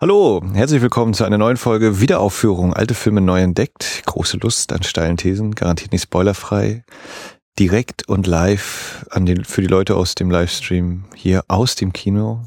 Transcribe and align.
Hallo, 0.00 0.40
herzlich 0.54 0.80
willkommen 0.80 1.12
zu 1.12 1.24
einer 1.24 1.38
neuen 1.38 1.56
Folge 1.56 2.00
Wiederaufführung. 2.00 2.72
Alte 2.72 2.94
Filme 2.94 3.20
neu 3.20 3.40
entdeckt. 3.40 4.04
Große 4.06 4.36
Lust 4.36 4.72
an 4.72 4.84
steilen 4.84 5.16
Thesen, 5.16 5.56
garantiert 5.56 5.90
nicht 5.90 6.02
spoilerfrei. 6.02 6.84
Direkt 7.58 8.08
und 8.08 8.28
live 8.28 9.04
an 9.10 9.26
den, 9.26 9.44
für 9.44 9.60
die 9.60 9.66
Leute 9.66 9.96
aus 9.96 10.14
dem 10.14 10.30
Livestream 10.30 11.06
hier 11.16 11.42
aus 11.48 11.74
dem 11.74 11.92
Kino. 11.92 12.42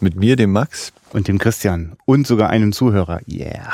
Mit 0.00 0.16
mir, 0.16 0.36
dem 0.36 0.52
Max. 0.52 0.92
Und 1.10 1.26
dem 1.26 1.38
Christian. 1.38 1.96
Und 2.04 2.26
sogar 2.26 2.50
einem 2.50 2.72
Zuhörer. 2.72 3.20
Yeah. 3.26 3.72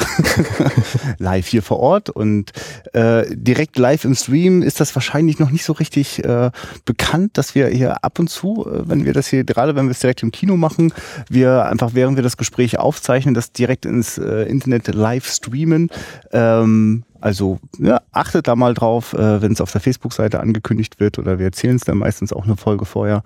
live 1.19 1.47
hier 1.47 1.63
vor 1.63 1.81
Ort. 1.81 2.09
Und 2.09 2.53
äh, 2.93 3.25
direkt 3.31 3.77
live 3.77 4.05
im 4.05 4.15
Stream 4.15 4.63
ist 4.63 4.79
das 4.79 4.95
wahrscheinlich 4.95 5.41
noch 5.41 5.51
nicht 5.51 5.65
so 5.65 5.73
richtig 5.73 6.25
äh, 6.25 6.53
bekannt, 6.85 7.37
dass 7.37 7.57
wir 7.57 7.67
hier 7.69 8.05
ab 8.05 8.21
und 8.21 8.31
zu, 8.31 8.67
äh, 8.67 8.89
wenn 8.89 9.05
wir 9.05 9.13
das 9.13 9.27
hier, 9.27 9.43
gerade 9.43 9.75
wenn 9.75 9.87
wir 9.87 9.91
es 9.91 9.99
direkt 9.99 10.23
im 10.23 10.31
Kino 10.31 10.57
machen, 10.57 10.93
wir 11.29 11.65
einfach 11.67 11.95
während 11.95 12.17
wir 12.17 12.23
das 12.23 12.37
Gespräch 12.37 12.79
aufzeichnen, 12.79 13.35
das 13.35 13.53
direkt 13.53 13.85
ins 13.85 14.17
äh, 14.17 14.45
Internet 14.45 14.95
live 14.95 15.27
streamen. 15.27 15.91
Ähm, 16.31 17.03
also 17.21 17.59
ja, 17.79 18.01
achtet 18.13 18.47
da 18.47 18.55
mal 18.55 18.75
drauf, 18.75 19.13
äh, 19.15 19.43
wenn 19.43 19.53
es 19.53 19.61
auf 19.61 19.73
der 19.73 19.81
Facebook-Seite 19.81 20.41
angekündigt 20.41 21.01
wird 21.01 21.19
oder 21.19 21.39
wir 21.39 21.47
erzählen 21.47 21.77
es 21.77 21.83
dann 21.83 21.99
meistens 21.99 22.33
auch 22.33 22.45
eine 22.45 22.57
Folge 22.57 22.85
vorher. 22.85 23.23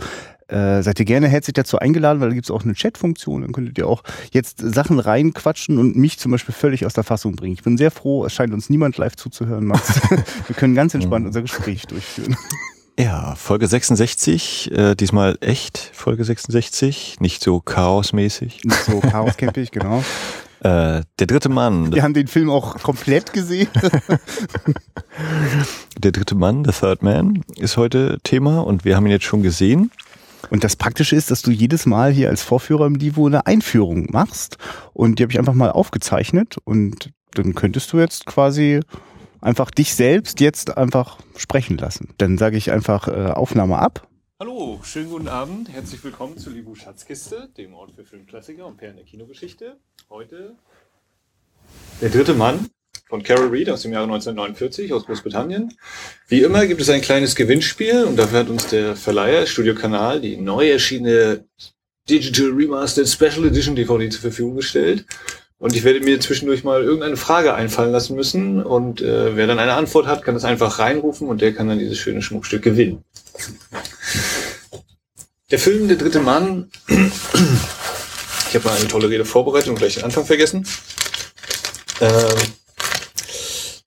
Äh, 0.48 0.83
seid 0.83 0.98
ihr 0.98 1.05
gerne 1.05 1.29
herzlich 1.29 1.52
dazu 1.55 1.79
eingeladen, 1.79 2.20
weil 2.20 2.30
da 2.30 2.34
gibt 2.34 2.47
es 2.47 2.51
auch 2.51 2.65
eine 2.65 2.73
Chat-Funktion. 2.73 3.43
Dann 3.43 3.52
könntet 3.52 3.77
ihr 3.77 3.87
auch 3.87 4.02
jetzt 4.33 4.61
Sachen 4.61 4.98
reinquatschen 4.98 5.79
und 5.79 5.95
mich 5.97 6.19
zum 6.19 6.33
Beispiel 6.33 6.55
völlig 6.55 6.87
aus 6.87 6.95
der 6.95 7.05
Fassung 7.05 7.37
bringen. 7.37 7.52
Ich 7.52 7.62
bin 7.62 7.77
sehr 7.77 7.91
froh, 7.91 8.25
es 8.25 8.33
scheint 8.33 8.55
uns 8.55 8.70
niemand 8.70 8.97
live 8.97 9.15
zuzuhören, 9.16 9.66
Max. 9.66 10.01
Wir 10.47 10.56
können 10.56 10.75
ganz 10.75 10.95
entspannt 10.95 11.27
unser 11.27 11.42
Gespräch 11.42 11.87
durchführen. 11.87 12.37
Ja, 12.98 13.37
Folge 13.37 13.69
66, 13.69 14.73
äh, 14.73 14.95
diesmal 14.97 15.39
echt 15.41 15.79
Folge 15.92 16.25
66, 16.25 17.20
nicht 17.20 17.45
so 17.45 17.61
chaosmäßig. 17.61 18.65
Nicht 18.65 18.84
so 18.87 18.98
chaoscampig, 18.98 19.70
genau. 19.73 20.03
Äh, 20.61 21.03
der 21.20 21.27
dritte 21.28 21.48
Mann. 21.48 21.95
Wir 21.95 22.03
haben 22.03 22.15
den 22.15 22.27
Film 22.27 22.51
auch 22.51 22.77
komplett 22.83 23.33
gesehen. 23.33 23.69
der 25.98 26.11
dritte 26.11 26.34
Mann, 26.34 26.64
The 26.64 26.73
Third 26.73 27.03
Man, 27.05 27.45
ist 27.56 27.77
heute 27.77 28.19
Thema 28.25 28.61
und 28.61 28.84
wir 28.84 28.97
haben 28.97 29.06
ihn 29.06 29.12
jetzt 29.12 29.27
schon 29.27 29.45
gesehen. 29.45 29.92
Und 30.51 30.65
das 30.65 30.77
Praktische 30.77 31.17
ist, 31.17 31.31
dass 31.31 31.43
du 31.43 31.51
jedes 31.51 31.87
Mal 31.87 32.13
hier 32.13 32.31
als 32.31 32.43
Vorführer 32.43 32.87
im 32.87 32.99
Divo 32.99 33.27
eine 33.27 33.47
Einführung 33.47 34.07
machst. 34.11 34.57
Und 34.95 35.19
die 35.19 35.23
habe 35.23 35.33
ich 35.33 35.39
einfach 35.39 35.55
mal 35.55 35.71
aufgezeichnet. 35.71 36.57
Und 36.65 37.11
dann 37.35 37.55
könntest 37.55 37.93
du 37.93 37.99
jetzt 37.99 38.27
quasi 38.27 38.81
einfach 39.41 39.71
dich 39.71 39.95
selbst 39.95 40.41
jetzt 40.41 40.77
einfach 40.77 41.19
sprechen 41.37 41.77
lassen. 41.79 42.15
Dann 42.19 42.39
sage 42.39 42.57
ich 42.57 42.71
einfach 42.73 43.09
äh, 43.09 43.31
Aufnahme 43.31 43.79
ab. 43.79 44.09
Hallo, 44.41 44.81
schönen 44.83 45.11
guten 45.11 45.29
Abend. 45.29 45.69
Herzlich 45.69 46.03
willkommen 46.05 46.39
zu 46.39 46.51
Libu 46.51 46.75
Schatzkiste, 46.75 47.49
dem 47.57 47.75
Ort 47.75 47.93
für 47.93 48.05
Filmklassiker 48.05 48.67
und 48.67 48.77
Perlen 48.77 48.97
der 48.97 49.05
Kinogeschichte. 49.05 49.79
Heute 50.09 50.55
der 52.01 52.11
dritte 52.11 52.35
Mann 52.35 52.69
von 53.09 53.23
Carol 53.23 53.48
Reed 53.48 53.70
aus 53.70 53.83
dem 53.83 53.92
Jahre 53.92 54.05
1949 54.05 54.92
aus 54.92 55.06
Großbritannien. 55.06 55.75
Wie 56.28 56.42
immer 56.42 56.67
gibt 56.67 56.81
es 56.81 56.91
ein 56.91 57.01
kleines 57.01 57.34
Gewinnspiel 57.34 58.05
und 58.05 58.17
dafür 58.17 58.41
hat 58.41 58.48
uns 58.48 58.67
der 58.67 58.97
Verleiher 58.97 59.47
Studio 59.47 59.75
Kanal 59.75 60.20
die 60.20 60.37
neu 60.37 60.70
erschienene 60.70 61.45
Digital 62.09 62.51
Remastered 62.51 63.09
Special 63.09 63.47
Edition 63.47 63.77
DVD 63.77 64.09
zur 64.11 64.20
Verfügung 64.20 64.56
gestellt. 64.56 65.05
Und 65.59 65.75
ich 65.75 65.83
werde 65.83 66.01
mir 66.01 66.20
zwischendurch 66.20 66.62
mal 66.62 66.83
irgendeine 66.83 67.17
Frage 67.17 67.55
einfallen 67.55 67.91
lassen 67.91 68.14
müssen. 68.14 68.62
Und 68.62 69.01
äh, 69.01 69.34
wer 69.34 69.47
dann 69.47 69.59
eine 69.59 69.75
Antwort 69.75 70.06
hat, 70.06 70.23
kann 70.23 70.34
das 70.34 70.45
einfach 70.45 70.79
reinrufen 70.79 71.29
und 71.29 71.41
der 71.41 71.53
kann 71.53 71.69
dann 71.69 71.81
dieses 71.81 71.98
schöne 71.98 72.23
Schmuckstück 72.23 72.62
gewinnen. 72.62 73.03
Der 75.51 75.59
Film 75.59 75.89
Der 75.89 75.97
dritte 75.97 76.20
Mann. 76.20 76.70
Ich 78.48 78.55
habe 78.55 78.64
mal 78.64 78.77
eine 78.77 78.89
tolle 78.89 79.11
Rede 79.11 79.25
vorbereitet 79.25 79.69
und 79.69 79.77
gleich 79.77 79.97
den 79.97 80.05
Anfang 80.05 80.25
vergessen. 80.25 80.67
Ähm, 82.01 82.39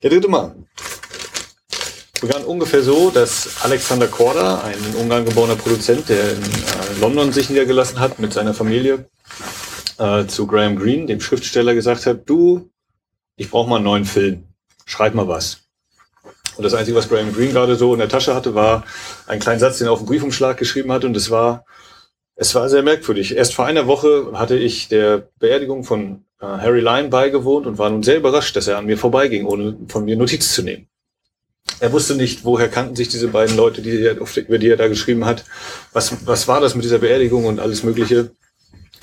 der 0.02 0.10
dritte 0.10 0.28
Mann 0.28 0.66
begann 2.22 2.44
ungefähr 2.44 2.82
so, 2.82 3.10
dass 3.10 3.64
Alexander 3.64 4.06
Korda, 4.06 4.62
ein 4.62 4.78
in 4.84 4.94
Ungarn 4.94 5.24
geborener 5.24 5.56
Produzent, 5.56 6.08
der 6.08 6.32
in 6.32 6.42
äh, 6.42 7.00
London 7.00 7.32
sich 7.32 7.50
niedergelassen 7.50 7.98
hat 7.98 8.20
mit 8.20 8.32
seiner 8.32 8.54
Familie, 8.54 9.06
äh, 9.98 10.24
zu 10.26 10.46
Graham 10.46 10.76
Greene, 10.76 11.06
dem 11.06 11.20
Schriftsteller, 11.20 11.74
gesagt 11.74 12.06
hat, 12.06 12.20
du, 12.26 12.70
ich 13.36 13.50
brauche 13.50 13.68
mal 13.68 13.76
einen 13.76 13.84
neuen 13.84 14.04
Film, 14.04 14.44
schreib 14.86 15.14
mal 15.14 15.26
was. 15.26 15.62
Und 16.56 16.62
das 16.62 16.74
Einzige, 16.74 16.96
was 16.96 17.08
Graham 17.08 17.32
Greene 17.32 17.52
gerade 17.52 17.74
so 17.74 17.92
in 17.92 17.98
der 17.98 18.08
Tasche 18.08 18.36
hatte, 18.36 18.54
war 18.54 18.84
ein 19.26 19.40
kleiner 19.40 19.58
Satz, 19.58 19.78
den 19.78 19.88
er 19.88 19.92
auf 19.92 19.98
dem 19.98 20.06
Briefumschlag 20.06 20.56
geschrieben 20.56 20.92
hat. 20.92 21.04
Und 21.04 21.16
es 21.16 21.28
war, 21.30 21.64
es 22.42 22.56
war 22.56 22.68
sehr 22.68 22.82
merkwürdig. 22.82 23.36
Erst 23.36 23.54
vor 23.54 23.66
einer 23.66 23.86
Woche 23.86 24.32
hatte 24.34 24.56
ich 24.56 24.88
der 24.88 25.28
Beerdigung 25.38 25.84
von 25.84 26.24
äh, 26.40 26.46
Harry 26.46 26.80
Lyon 26.80 27.08
beigewohnt 27.08 27.68
und 27.68 27.78
war 27.78 27.88
nun 27.88 28.02
sehr 28.02 28.16
überrascht, 28.16 28.56
dass 28.56 28.66
er 28.66 28.78
an 28.78 28.86
mir 28.86 28.98
vorbeiging, 28.98 29.46
ohne 29.46 29.76
von 29.86 30.04
mir 30.04 30.16
Notiz 30.16 30.52
zu 30.52 30.62
nehmen. 30.62 30.88
Er 31.78 31.92
wusste 31.92 32.16
nicht, 32.16 32.44
woher 32.44 32.68
kannten 32.68 32.96
sich 32.96 33.08
diese 33.08 33.28
beiden 33.28 33.56
Leute, 33.56 33.80
die 33.80 34.02
er, 34.02 34.16
über 34.16 34.58
die 34.58 34.68
er 34.68 34.76
da 34.76 34.88
geschrieben 34.88 35.24
hat. 35.24 35.44
Was, 35.92 36.26
was 36.26 36.48
war 36.48 36.60
das 36.60 36.74
mit 36.74 36.84
dieser 36.84 36.98
Beerdigung 36.98 37.44
und 37.44 37.60
alles 37.60 37.84
Mögliche? 37.84 38.32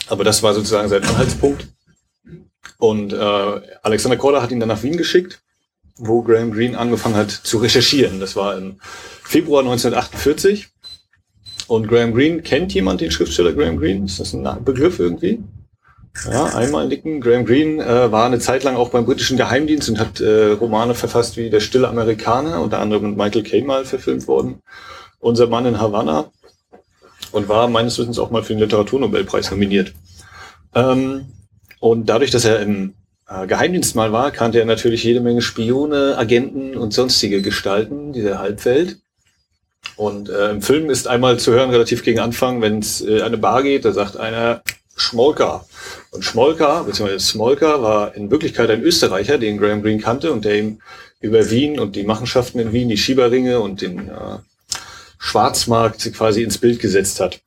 Aber 0.07 0.25
das 0.25 0.43
war 0.43 0.53
sozusagen 0.53 0.89
sein 0.89 1.03
Anhaltspunkt. 1.03 1.67
Und 2.77 3.13
äh, 3.13 3.61
Alexander 3.83 4.17
Korda 4.17 4.41
hat 4.41 4.51
ihn 4.51 4.59
dann 4.59 4.69
nach 4.69 4.83
Wien 4.83 4.97
geschickt, 4.97 5.41
wo 5.95 6.23
Graham 6.23 6.51
Greene 6.51 6.77
angefangen 6.77 7.15
hat 7.15 7.31
zu 7.31 7.59
recherchieren. 7.59 8.19
Das 8.19 8.35
war 8.35 8.57
im 8.57 8.81
Februar 9.23 9.61
1948. 9.61 10.67
Und 11.69 11.87
Graham 11.87 12.15
Greene, 12.15 12.41
kennt 12.41 12.73
jemand 12.73 12.99
den 12.99 13.11
Schriftsteller 13.11 13.53
Graham 13.53 13.77
Greene? 13.77 14.05
Ist 14.05 14.19
das 14.19 14.33
ein 14.33 14.43
Begriff 14.65 14.97
irgendwie? 14.97 15.43
Ja, 16.25 16.45
einmal 16.55 16.87
nicken. 16.87 17.21
Graham 17.21 17.45
Greene 17.45 17.85
äh, 17.85 18.11
war 18.11 18.25
eine 18.25 18.39
Zeit 18.39 18.63
lang 18.63 18.75
auch 18.75 18.89
beim 18.89 19.05
britischen 19.05 19.37
Geheimdienst 19.37 19.87
und 19.87 19.99
hat 19.99 20.19
äh, 20.19 20.53
Romane 20.53 20.95
verfasst 20.95 21.37
wie 21.37 21.51
Der 21.51 21.59
stille 21.59 21.87
Amerikaner, 21.87 22.59
unter 22.59 22.79
anderem 22.79 23.09
mit 23.11 23.17
Michael 23.17 23.43
Caine 23.43 23.67
mal 23.67 23.85
verfilmt 23.85 24.27
worden. 24.27 24.63
Unser 25.19 25.45
Mann 25.45 25.67
in 25.67 25.79
Havanna 25.79 26.31
und 27.31 27.47
war 27.47 27.67
meines 27.67 27.99
Wissens 27.99 28.17
auch 28.17 28.31
mal 28.31 28.41
für 28.41 28.53
den 28.53 28.61
Literaturnobelpreis 28.61 29.51
nominiert. 29.51 29.93
Ähm, 30.73 31.27
und 31.79 32.09
dadurch, 32.09 32.31
dass 32.31 32.45
er 32.45 32.61
im 32.61 32.95
äh, 33.27 33.45
Geheimdienst 33.45 33.95
mal 33.95 34.11
war, 34.11 34.31
kannte 34.31 34.57
er 34.57 34.65
natürlich 34.65 35.03
jede 35.03 35.21
Menge 35.21 35.43
Spione, 35.43 36.17
Agenten 36.17 36.75
und 36.75 36.95
sonstige 36.95 37.43
Gestalten 37.43 38.11
dieser 38.11 38.39
Halbwelt. 38.39 38.97
Und 39.99 40.29
äh, 40.29 40.51
im 40.51 40.61
Film 40.61 40.89
ist 40.89 41.09
einmal 41.09 41.39
zu 41.39 41.51
hören, 41.51 41.71
relativ 41.71 42.03
gegen 42.03 42.19
Anfang, 42.19 42.61
wenn 42.61 42.79
es 42.79 43.01
äh, 43.01 43.21
eine 43.21 43.37
Bar 43.37 43.63
geht, 43.63 43.83
da 43.83 43.91
sagt 43.91 44.15
einer, 44.15 44.61
Schmolka. 44.95 45.65
Und 46.11 46.23
Schmolka, 46.23 46.83
beziehungsweise 46.83 47.19
Smolka, 47.19 47.81
war 47.81 48.15
in 48.15 48.31
Wirklichkeit 48.31 48.69
ein 48.69 48.81
Österreicher, 48.81 49.37
den 49.37 49.57
Graham 49.57 49.81
Greene 49.81 50.01
kannte 50.01 50.31
und 50.31 50.45
der 50.45 50.57
ihm 50.57 50.81
über 51.19 51.49
Wien 51.51 51.81
und 51.81 51.97
die 51.97 52.03
Machenschaften 52.03 52.59
in 52.59 52.71
Wien, 52.71 52.87
die 52.87 52.95
Schieberringe 52.95 53.59
und 53.59 53.81
den 53.81 54.07
äh, 54.07 54.37
Schwarzmarkt 55.17 56.13
quasi 56.13 56.43
ins 56.43 56.59
Bild 56.59 56.79
gesetzt 56.79 57.19
hat. 57.19 57.41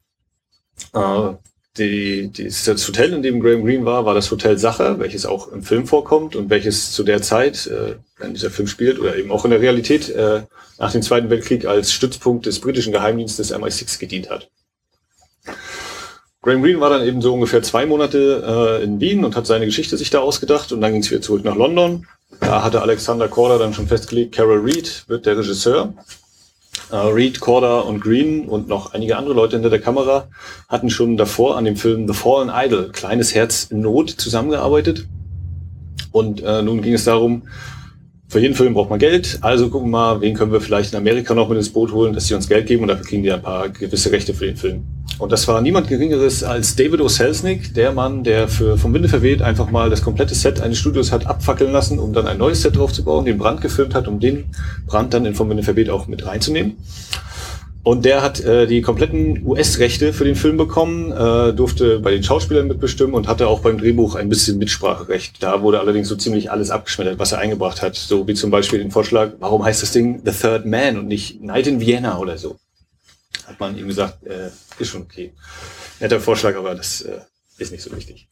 Äh, 0.93 1.33
die, 1.79 2.29
die, 2.29 2.45
das 2.45 2.87
Hotel, 2.87 3.13
in 3.15 3.23
dem 3.23 3.41
Graham 3.41 3.65
Greene 3.65 3.85
war, 3.85 4.05
war 4.05 4.15
das 4.15 4.31
Hotel 4.31 4.59
Sacher, 4.59 4.99
welches 4.99 5.25
auch 5.25 5.49
im 5.49 5.63
Film 5.63 5.87
vorkommt 5.87 6.37
und 6.37 6.51
welches 6.51 6.93
zu 6.93 7.03
der 7.03 7.23
Zeit, 7.23 7.67
äh, 7.67 7.97
wenn 8.19 8.35
dieser 8.35 8.51
Film 8.51 8.69
spielt, 8.69 8.99
oder 8.99 9.17
eben 9.17 9.31
auch 9.31 9.45
in 9.45 9.51
der 9.51 9.61
Realität 9.61 10.11
äh, 10.11 10.43
nach 10.79 10.93
dem 10.93 11.03
Zweiten 11.03 11.31
Weltkrieg 11.31 11.65
als 11.65 11.93
Stützpunkt 11.93 12.47
des 12.47 12.61
britischen 12.61 12.93
Geheimdienstes 12.93 13.55
MI6 13.55 13.99
gedient 13.99 14.29
hat. 14.29 14.51
Graham 16.43 16.63
Greene 16.63 16.81
war 16.81 16.91
dann 16.91 17.07
eben 17.07 17.23
so 17.23 17.33
ungefähr 17.33 17.63
zwei 17.63 17.87
Monate 17.87 18.81
äh, 18.81 18.85
in 18.85 19.01
Wien 19.01 19.25
und 19.25 19.37
hat 19.37 19.47
seine 19.47 19.65
Geschichte 19.65 19.97
sich 19.97 20.11
da 20.11 20.19
ausgedacht 20.19 20.73
und 20.73 20.81
dann 20.81 20.93
ging 20.93 21.01
es 21.01 21.11
wieder 21.11 21.23
zurück 21.23 21.45
nach 21.45 21.57
London. 21.57 22.07
Da 22.41 22.63
hatte 22.65 22.83
Alexander 22.83 23.29
Korda 23.29 23.59
dann 23.59 23.73
schon 23.73 23.87
festgelegt, 23.87 24.35
Carol 24.35 24.59
Reed 24.59 25.05
wird 25.07 25.25
der 25.25 25.39
Regisseur. 25.39 25.95
Äh, 26.93 26.97
Reed, 26.97 27.41
Korda 27.41 27.81
und 27.81 28.01
Green 28.01 28.47
und 28.47 28.69
noch 28.69 28.93
einige 28.93 29.17
andere 29.17 29.35
Leute 29.35 29.57
hinter 29.57 29.71
der 29.71 29.81
Kamera 29.81 30.29
hatten 30.69 30.91
schon 30.91 31.17
davor 31.17 31.57
an 31.57 31.65
dem 31.65 31.77
Film 31.77 32.07
The 32.07 32.13
Fallen 32.13 32.51
Idol, 32.55 32.91
Kleines 32.93 33.35
Herz 33.35 33.65
in 33.71 33.81
Not, 33.81 34.11
zusammengearbeitet. 34.11 35.07
Und 36.13 36.43
äh, 36.43 36.61
nun 36.61 36.83
ging 36.83 36.93
es 36.93 37.05
darum, 37.05 37.45
für 38.33 38.41
jeden 38.41 38.55
Film 38.55 38.73
braucht 38.73 38.89
man 38.89 38.99
Geld, 38.99 39.37
also 39.43 39.69
gucken 39.69 39.91
wir 39.91 39.99
mal, 39.99 40.21
wen 40.23 40.33
können 40.33 40.53
wir 40.53 40.63
vielleicht 40.63 40.95
in 40.95 40.99
Amerika 40.99 41.35
noch 41.35 41.51
mit 41.51 41.59
ins 41.59 41.69
Boot 41.69 41.93
holen, 41.93 42.15
dass 42.15 42.29
sie 42.29 42.35
uns 42.35 42.49
Geld 42.49 42.67
geben 42.67 42.81
und 42.81 42.89
dafür 42.89 43.05
kriegen 43.05 43.23
die 43.23 43.31
ein 43.31 43.43
paar 43.43 43.69
gewisse 43.69 44.11
Rechte 44.11 44.33
für 44.33 44.47
den 44.47 44.57
Film. 44.57 44.85
Und 45.19 45.33
das 45.33 45.47
war 45.49 45.61
niemand 45.61 45.89
Geringeres 45.89 46.43
als 46.43 46.75
David 46.75 47.03
O. 47.03 47.09
Selznick, 47.09 47.75
der 47.75 47.93
Mann, 47.93 48.25
der 48.25 48.49
für 48.49 48.79
Vom 48.79 48.95
Winde 48.95 49.11
verweht 49.11 49.43
einfach 49.43 49.71
mal 49.71 49.91
das 49.91 50.01
komplette 50.01 50.35
Set 50.35 50.63
eines 50.63 50.79
Studios 50.79 51.13
hat 51.13 51.27
abfackeln 51.27 51.73
lassen, 51.73 51.99
um 51.99 52.15
dann 52.15 52.27
ein 52.27 52.39
neues 52.39 52.63
Set 52.63 52.75
draufzubauen, 52.75 53.27
den 53.27 53.37
Brand 53.37 53.61
gefilmt 53.61 53.95
hat, 53.95 54.09
um 54.09 54.19
den 54.19 54.47
Brand 54.87 55.13
dann 55.13 55.27
in 55.27 55.35
Vom 55.35 55.51
Winde 55.51 55.63
verweht 55.63 55.91
auch 55.91 56.07
mit 56.07 56.25
reinzunehmen. 56.25 56.79
Und 57.85 58.05
der 58.05 58.23
hat 58.23 58.39
äh, 58.41 58.67
die 58.67 58.81
kompletten 58.81 59.45
US-Rechte 59.45 60.13
für 60.13 60.25
den 60.25 60.37
Film 60.37 60.57
bekommen, 60.57 61.11
äh, 61.11 61.53
durfte 61.53 61.99
bei 61.99 62.13
den 62.13 62.23
Schauspielern 62.23 62.69
mitbestimmen 62.69 63.15
und 63.15 63.27
hatte 63.27 63.49
auch 63.49 63.59
beim 63.59 63.79
Drehbuch 63.79 64.15
ein 64.15 64.29
bisschen 64.29 64.59
Mitspracherecht. 64.59 65.43
Da 65.43 65.63
wurde 65.63 65.81
allerdings 65.81 66.07
so 66.09 66.15
ziemlich 66.15 66.53
alles 66.53 66.71
abgeschmettert, 66.71 67.19
was 67.19 67.33
er 67.33 67.39
eingebracht 67.39 67.83
hat. 67.83 67.97
So 67.97 68.29
wie 68.29 68.35
zum 68.35 68.53
Beispiel 68.53 68.79
den 68.79 68.93
Vorschlag, 68.93 69.33
warum 69.41 69.65
heißt 69.65 69.83
das 69.83 69.91
Ding 69.91 70.23
The 70.25 70.31
Third 70.31 70.65
Man 70.65 70.97
und 70.97 71.09
nicht 71.09 71.43
Night 71.43 71.67
in 71.67 71.81
Vienna 71.81 72.19
oder 72.19 72.39
so. 72.39 72.57
Hat 73.47 73.59
man 73.59 73.77
ihm 73.77 73.89
gesagt, 73.89 74.25
äh, 74.27 74.51
ist 74.79 74.91
schon 74.91 75.03
okay. 75.03 75.33
Netter 75.99 76.21
Vorschlag, 76.21 76.55
aber 76.55 76.77
das 76.77 77.01
äh, 77.01 77.19
ist 77.59 77.73
nicht 77.73 77.83
so 77.83 77.95
wichtig. 77.97 78.29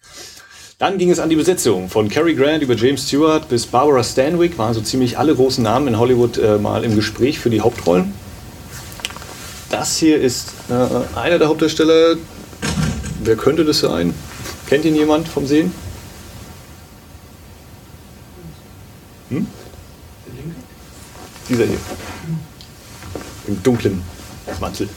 Dann 0.79 0.97
ging 0.97 1.11
es 1.11 1.19
an 1.19 1.29
die 1.29 1.37
Besetzung. 1.37 1.89
Von 1.89 2.09
Cary 2.09 2.35
Grant 2.35 2.63
über 2.63 2.75
James 2.75 3.09
Stewart 3.09 3.49
bis 3.49 3.67
Barbara 3.67 4.05
Stanwyck 4.05 4.57
waren 4.59 4.75
so 4.75 4.81
ziemlich 4.81 5.19
alle 5.19 5.35
großen 5.35 5.63
Namen 5.63 5.89
in 5.89 5.99
Hollywood 5.99 6.39
äh, 6.39 6.57
mal 6.57 6.85
im 6.85 6.95
Gespräch 6.95 7.41
für 7.41 7.51
die 7.51 7.61
Hauptrollen. 7.61 8.15
Das 9.71 9.97
hier 9.97 10.21
ist 10.21 10.49
äh, 10.69 11.19
einer 11.19 11.39
der 11.39 11.49
Hauptdarsteller. 11.49 12.17
Wer 13.23 13.37
könnte 13.37 13.65
das 13.65 13.79
sein? 13.79 14.13
Kennt 14.67 14.85
ihn 14.85 14.97
jemand 14.97 15.29
vom 15.29 15.47
Sehen? 15.47 15.73
Hm? 19.29 19.47
Dieser 21.49 21.65
hier. 21.67 21.79
Im 23.47 23.63
dunklen 23.63 24.03
Mantel. 24.61 24.89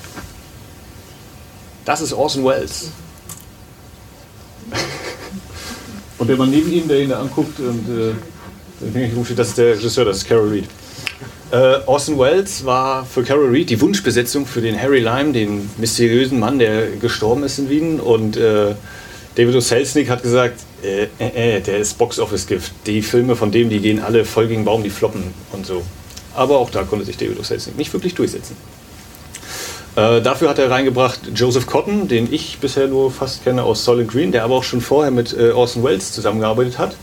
Das 1.85 2.01
ist 2.01 2.13
Orson 2.13 2.43
Welles. 2.43 2.89
Und 6.17 6.27
der 6.27 6.37
Mann 6.37 6.49
neben 6.49 6.71
ihm, 6.71 6.87
der 6.87 7.01
ihn 7.01 7.09
da 7.09 7.19
anguckt 7.19 7.59
und 7.59 7.87
äh, 7.89 8.13
das 9.35 9.49
ist 9.49 9.57
der 9.57 9.75
Regisseur, 9.75 10.05
das 10.05 10.17
ist 10.17 10.27
Carol 10.27 10.49
Reed. 10.49 10.65
Äh, 11.53 11.81
Orson 11.85 12.17
Welles 12.17 12.65
war 12.65 13.05
für 13.05 13.21
Carol 13.21 13.51
Reed 13.51 13.69
die 13.69 13.79
Wunschbesetzung 13.79 14.47
für 14.47 14.59
den 14.59 14.81
Harry 14.81 14.99
Lime, 14.99 15.33
den 15.33 15.69
mysteriösen 15.77 16.39
Mann, 16.39 16.57
der 16.57 16.87
gestorben 16.99 17.43
ist 17.43 17.59
in 17.59 17.69
Wien. 17.69 17.99
Und 17.99 18.35
äh, 18.37 18.73
David 19.35 19.55
O. 19.55 19.59
Selznick 19.59 20.09
hat 20.09 20.23
gesagt, 20.23 20.61
äh, 20.83 21.03
äh, 21.19 21.57
äh, 21.57 21.61
der 21.61 21.77
ist 21.77 21.99
Box-Office-Gift. 21.99 22.71
Die 22.87 23.03
Filme 23.03 23.35
von 23.35 23.51
dem, 23.51 23.69
die 23.69 23.81
gehen 23.81 24.01
alle 24.01 24.25
voll 24.25 24.47
gegen 24.47 24.65
Baum, 24.65 24.81
die 24.81 24.89
floppen 24.89 25.25
und 25.51 25.63
so. 25.67 25.83
Aber 26.33 26.57
auch 26.57 26.71
da 26.71 26.81
konnte 26.81 27.05
sich 27.05 27.17
David 27.17 27.39
O. 27.39 27.43
Selznick 27.43 27.77
nicht 27.77 27.93
wirklich 27.93 28.15
durchsetzen. 28.15 28.57
Äh, 29.95 30.23
dafür 30.23 30.49
hat 30.49 30.57
er 30.57 30.71
reingebracht 30.71 31.19
Joseph 31.35 31.67
Cotton, 31.67 32.07
den 32.07 32.33
ich 32.33 32.57
bisher 32.61 32.87
nur 32.87 33.11
fast 33.11 33.43
kenne 33.43 33.61
aus 33.61 33.85
Solid 33.85 34.07
Green, 34.07 34.31
der 34.31 34.43
aber 34.43 34.55
auch 34.55 34.63
schon 34.63 34.81
vorher 34.81 35.11
mit 35.11 35.37
äh, 35.37 35.51
Orson 35.51 35.83
Welles 35.83 36.13
zusammengearbeitet 36.13 36.79
hat. 36.79 36.95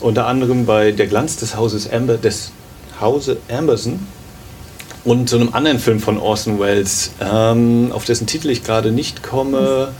Unter 0.00 0.26
anderem 0.26 0.64
bei 0.64 0.92
Der 0.92 1.08
Glanz 1.08 1.36
des 1.36 1.56
Hauses 1.56 1.92
Amber, 1.92 2.16
des 2.16 2.52
Hause 3.00 3.38
Amberson 3.50 4.06
und 5.04 5.28
so 5.28 5.36
einem 5.36 5.54
anderen 5.54 5.78
Film 5.78 6.00
von 6.00 6.18
Orson 6.18 6.58
Welles, 6.58 7.12
ähm, 7.20 7.90
auf 7.92 8.04
dessen 8.04 8.26
Titel 8.26 8.50
ich 8.50 8.64
gerade 8.64 8.92
nicht 8.92 9.22
komme. 9.22 9.92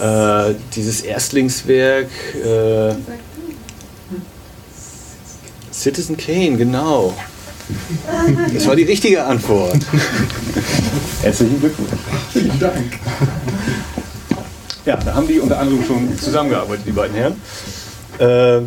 Äh, 0.00 0.54
dieses 0.74 1.02
Erstlingswerk 1.02 2.08
äh, 2.34 2.94
Citizen 5.72 6.16
Kane, 6.16 6.56
genau. 6.56 7.14
Das 8.52 8.66
war 8.66 8.76
die 8.76 8.82
richtige 8.82 9.24
Antwort. 9.24 9.78
Herzlichen 11.22 11.60
Glückwunsch. 11.60 11.90
Vielen 12.32 12.58
Dank. 12.58 12.98
Ja, 14.84 14.96
da 14.96 15.14
haben 15.14 15.28
die 15.28 15.38
unter 15.38 15.58
anderem 15.58 15.84
schon 15.84 16.18
zusammengearbeitet, 16.18 16.86
die 16.86 16.92
beiden 16.92 17.14
Herren. 17.14 17.40
Äh, 18.18 18.66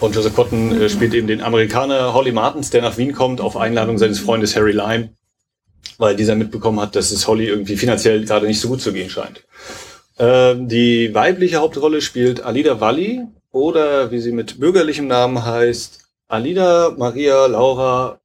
und 0.00 0.14
Joseph 0.14 0.34
Cotton 0.34 0.80
äh, 0.80 0.88
spielt 0.88 1.14
eben 1.14 1.26
den 1.26 1.42
Amerikaner 1.42 2.12
Holly 2.12 2.32
Martins, 2.32 2.70
der 2.70 2.82
nach 2.82 2.96
Wien 2.98 3.12
kommt, 3.12 3.40
auf 3.40 3.56
Einladung 3.56 3.98
seines 3.98 4.18
Freundes 4.18 4.54
Harry 4.56 4.72
Lime, 4.72 5.10
weil 5.98 6.16
dieser 6.16 6.34
mitbekommen 6.34 6.80
hat, 6.80 6.96
dass 6.96 7.10
es 7.10 7.26
Holly 7.26 7.46
irgendwie 7.46 7.76
finanziell 7.76 8.24
gerade 8.24 8.46
nicht 8.46 8.60
so 8.60 8.68
gut 8.68 8.80
zu 8.80 8.92
gehen 8.92 9.10
scheint. 9.10 9.44
Äh, 10.18 10.54
die 10.58 11.14
weibliche 11.14 11.58
Hauptrolle 11.58 12.02
spielt 12.02 12.42
Alida 12.42 12.80
Walli 12.80 13.22
oder 13.52 14.10
wie 14.10 14.20
sie 14.20 14.32
mit 14.32 14.60
bürgerlichem 14.60 15.06
Namen 15.06 15.44
heißt, 15.44 16.00
Alida 16.28 16.94
Maria 16.96 17.46
Laura 17.46 18.20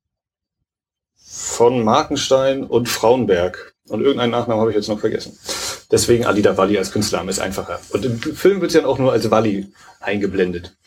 von 1.16 1.84
Markenstein 1.84 2.64
und 2.64 2.90
Frauenberg. 2.90 3.74
Und 3.88 4.02
irgendeinen 4.02 4.32
Nachnamen 4.32 4.60
habe 4.60 4.72
ich 4.72 4.76
jetzt 4.76 4.88
noch 4.90 5.00
vergessen. 5.00 5.38
Deswegen 5.92 6.26
Alida 6.26 6.58
Walli 6.58 6.78
als 6.78 6.92
Künstlername 6.92 7.32
ist 7.32 7.40
einfacher. 7.40 7.80
Und 7.90 8.06
im 8.06 8.20
Film 8.20 8.62
wird 8.62 8.72
sie 8.72 8.78
dann 8.78 8.88
auch 8.88 8.98
nur 8.98 9.12
als 9.12 9.30
Walli 9.30 9.68
eingeblendet. 10.00 10.78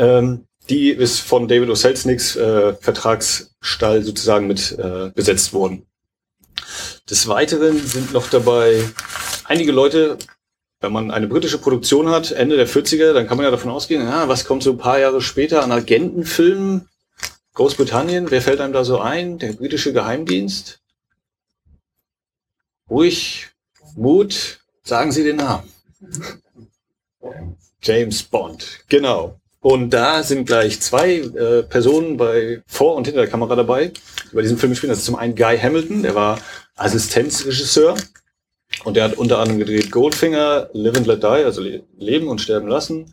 Ähm, 0.00 0.46
die 0.70 0.90
ist 0.90 1.20
von 1.20 1.46
David 1.46 1.68
O. 1.68 1.74
Selznicks 1.74 2.34
äh, 2.34 2.74
Vertragsstall 2.74 4.02
sozusagen 4.02 4.46
mit 4.46 4.72
äh, 4.78 5.10
besetzt 5.14 5.52
worden. 5.52 5.86
Des 7.08 7.28
Weiteren 7.28 7.78
sind 7.84 8.12
noch 8.12 8.30
dabei 8.30 8.82
einige 9.44 9.72
Leute, 9.72 10.16
wenn 10.80 10.92
man 10.92 11.10
eine 11.10 11.26
britische 11.26 11.58
Produktion 11.58 12.08
hat, 12.08 12.32
Ende 12.32 12.56
der 12.56 12.66
40er, 12.66 13.12
dann 13.12 13.26
kann 13.26 13.36
man 13.36 13.44
ja 13.44 13.50
davon 13.50 13.70
ausgehen, 13.70 14.02
ja, 14.02 14.26
was 14.28 14.46
kommt 14.46 14.62
so 14.62 14.70
ein 14.70 14.78
paar 14.78 14.98
Jahre 14.98 15.20
später 15.20 15.62
an 15.62 15.72
Agentenfilmen? 15.72 16.88
Großbritannien, 17.52 18.30
wer 18.30 18.40
fällt 18.40 18.60
einem 18.60 18.72
da 18.72 18.84
so 18.84 19.00
ein? 19.00 19.38
Der 19.38 19.52
britische 19.52 19.92
Geheimdienst? 19.92 20.80
Ruhig, 22.88 23.48
Mut, 23.96 24.60
sagen 24.82 25.12
Sie 25.12 25.24
den 25.24 25.36
Namen. 25.36 25.68
James 27.82 28.22
Bond, 28.22 28.84
genau. 28.88 29.40
Und 29.62 29.90
da 29.90 30.22
sind 30.22 30.46
gleich 30.46 30.80
zwei 30.80 31.16
äh, 31.16 31.62
Personen 31.62 32.16
bei 32.16 32.62
vor 32.66 32.96
und 32.96 33.06
hinter 33.06 33.20
der 33.20 33.30
Kamera 33.30 33.56
dabei, 33.56 33.92
die 34.30 34.34
bei 34.34 34.42
diesem 34.42 34.56
Film 34.56 34.74
spielen. 34.74 34.90
Das 34.90 35.00
ist 35.00 35.04
zum 35.04 35.16
einen 35.16 35.34
Guy 35.34 35.58
Hamilton, 35.58 36.02
der 36.02 36.14
war 36.14 36.38
Assistenzregisseur 36.76 37.94
und 38.84 38.96
der 38.96 39.04
hat 39.04 39.18
unter 39.18 39.38
anderem 39.38 39.58
gedreht 39.58 39.90
Goldfinger, 39.90 40.70
Live 40.72 40.96
and 40.96 41.06
Let 41.06 41.22
Die, 41.22 41.26
also 41.26 41.62
Leben 41.98 42.28
und 42.28 42.40
Sterben 42.40 42.68
lassen, 42.68 43.12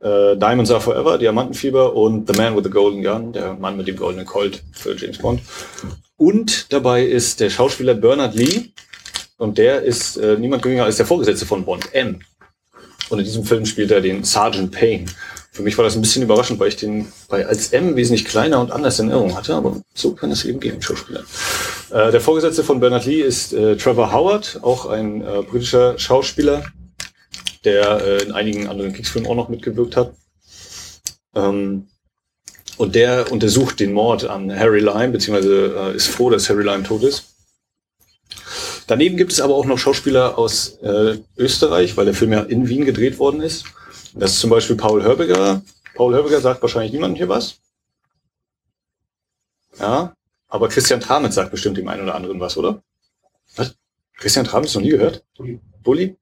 äh, 0.00 0.36
Diamonds 0.36 0.70
Are 0.70 0.82
Forever, 0.82 1.16
Diamantenfieber 1.16 1.94
und 1.94 2.30
The 2.30 2.38
Man 2.38 2.56
with 2.56 2.64
the 2.64 2.70
Golden 2.70 3.02
Gun, 3.02 3.32
der 3.32 3.54
Mann 3.54 3.78
mit 3.78 3.88
dem 3.88 3.96
goldenen 3.96 4.26
Colt 4.26 4.62
für 4.72 4.94
James 4.94 5.16
Bond. 5.16 5.40
Und 6.18 6.70
dabei 6.74 7.04
ist 7.04 7.40
der 7.40 7.48
Schauspieler 7.48 7.94
Bernard 7.94 8.34
Lee 8.34 8.66
und 9.38 9.56
der 9.56 9.82
ist 9.82 10.18
äh, 10.18 10.36
niemand 10.36 10.62
geringer 10.62 10.84
als 10.84 10.98
der 10.98 11.06
Vorgesetzte 11.06 11.46
von 11.46 11.64
Bond, 11.64 11.94
M. 11.94 12.20
Und 13.08 13.18
in 13.18 13.24
diesem 13.24 13.44
Film 13.44 13.64
spielt 13.64 13.90
er 13.90 14.02
den 14.02 14.22
Sergeant 14.24 14.70
Payne. 14.70 15.06
Für 15.52 15.62
mich 15.62 15.76
war 15.76 15.84
das 15.84 15.96
ein 15.96 16.00
bisschen 16.00 16.22
überraschend, 16.22 16.60
weil 16.60 16.68
ich 16.68 16.76
den 16.76 17.12
bei 17.28 17.44
als 17.46 17.72
M 17.72 17.96
wesentlich 17.96 18.24
kleiner 18.24 18.60
und 18.60 18.70
anders 18.70 18.98
in 19.00 19.08
Erinnerung 19.08 19.36
hatte, 19.36 19.54
aber 19.54 19.80
so 19.94 20.12
kann 20.14 20.30
es 20.30 20.44
eben 20.44 20.60
gehen, 20.60 20.80
Schauspieler. 20.80 21.24
Äh, 21.90 22.12
der 22.12 22.20
Vorgesetzte 22.20 22.62
von 22.62 22.78
Bernard 22.78 23.04
Lee 23.06 23.20
ist 23.20 23.52
äh, 23.52 23.76
Trevor 23.76 24.12
Howard, 24.12 24.60
auch 24.62 24.86
ein 24.86 25.22
äh, 25.22 25.42
britischer 25.42 25.98
Schauspieler, 25.98 26.64
der 27.64 28.00
äh, 28.00 28.22
in 28.22 28.32
einigen 28.32 28.68
anderen 28.68 28.92
Kriegsfilmen 28.92 29.28
auch 29.28 29.34
noch 29.34 29.48
mitgewirkt 29.48 29.96
hat. 29.96 30.14
Ähm, 31.34 31.88
und 32.76 32.94
der 32.94 33.30
untersucht 33.30 33.80
den 33.80 33.92
Mord 33.92 34.24
an 34.24 34.56
Harry 34.56 34.80
Lime, 34.80 35.08
beziehungsweise 35.08 35.74
äh, 35.76 35.96
ist 35.96 36.08
froh, 36.08 36.30
dass 36.30 36.48
Harry 36.48 36.62
Lime 36.62 36.84
tot 36.84 37.02
ist. 37.02 37.24
Daneben 38.86 39.16
gibt 39.16 39.32
es 39.32 39.40
aber 39.40 39.54
auch 39.54 39.66
noch 39.66 39.78
Schauspieler 39.78 40.38
aus 40.38 40.78
äh, 40.82 41.18
Österreich, 41.36 41.96
weil 41.96 42.06
der 42.06 42.14
Film 42.14 42.32
ja 42.32 42.40
in 42.40 42.68
Wien 42.68 42.84
gedreht 42.84 43.18
worden 43.18 43.40
ist. 43.40 43.64
Das 44.14 44.32
ist 44.32 44.40
zum 44.40 44.50
Beispiel 44.50 44.76
Paul 44.76 45.02
Hörbiger. 45.02 45.62
Paul 45.94 46.14
Hörbiger 46.14 46.40
sagt 46.40 46.62
wahrscheinlich 46.62 46.92
niemandem 46.92 47.16
hier 47.16 47.28
was. 47.28 47.56
Ja, 49.78 50.14
aber 50.48 50.68
Christian 50.68 51.00
Tramitz 51.00 51.36
sagt 51.36 51.50
bestimmt 51.50 51.76
dem 51.76 51.88
einen 51.88 52.02
oder 52.02 52.14
anderen 52.14 52.40
was, 52.40 52.56
oder? 52.56 52.82
Was? 53.56 53.74
Christian 54.16 54.44
Tramitz 54.44 54.74
noch 54.74 54.82
nie 54.82 54.90
gehört? 54.90 55.24
Bulli. 55.82 56.16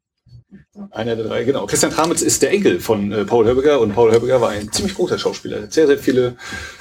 Einer 0.93 1.17
der 1.17 1.27
drei, 1.27 1.45
genau. 1.45 1.67
Christian 1.67 1.93
Tramitz 1.93 2.23
ist 2.23 2.41
der 2.43 2.51
Enkel 2.53 2.81
von 2.81 3.12
äh, 3.12 3.25
Paul 3.25 3.45
Hörbiger 3.45 3.81
und 3.81 3.95
Paul 3.95 4.12
Hörbiger 4.12 4.41
war 4.41 4.51
ein 4.51 4.71
ziemlich 4.73 4.95
großer 4.95 5.19
Schauspieler. 5.19 5.59
Er 5.59 5.62
hat 5.65 5.73
sehr, 5.73 5.87
sehr 5.87 5.99
viele 5.99 6.37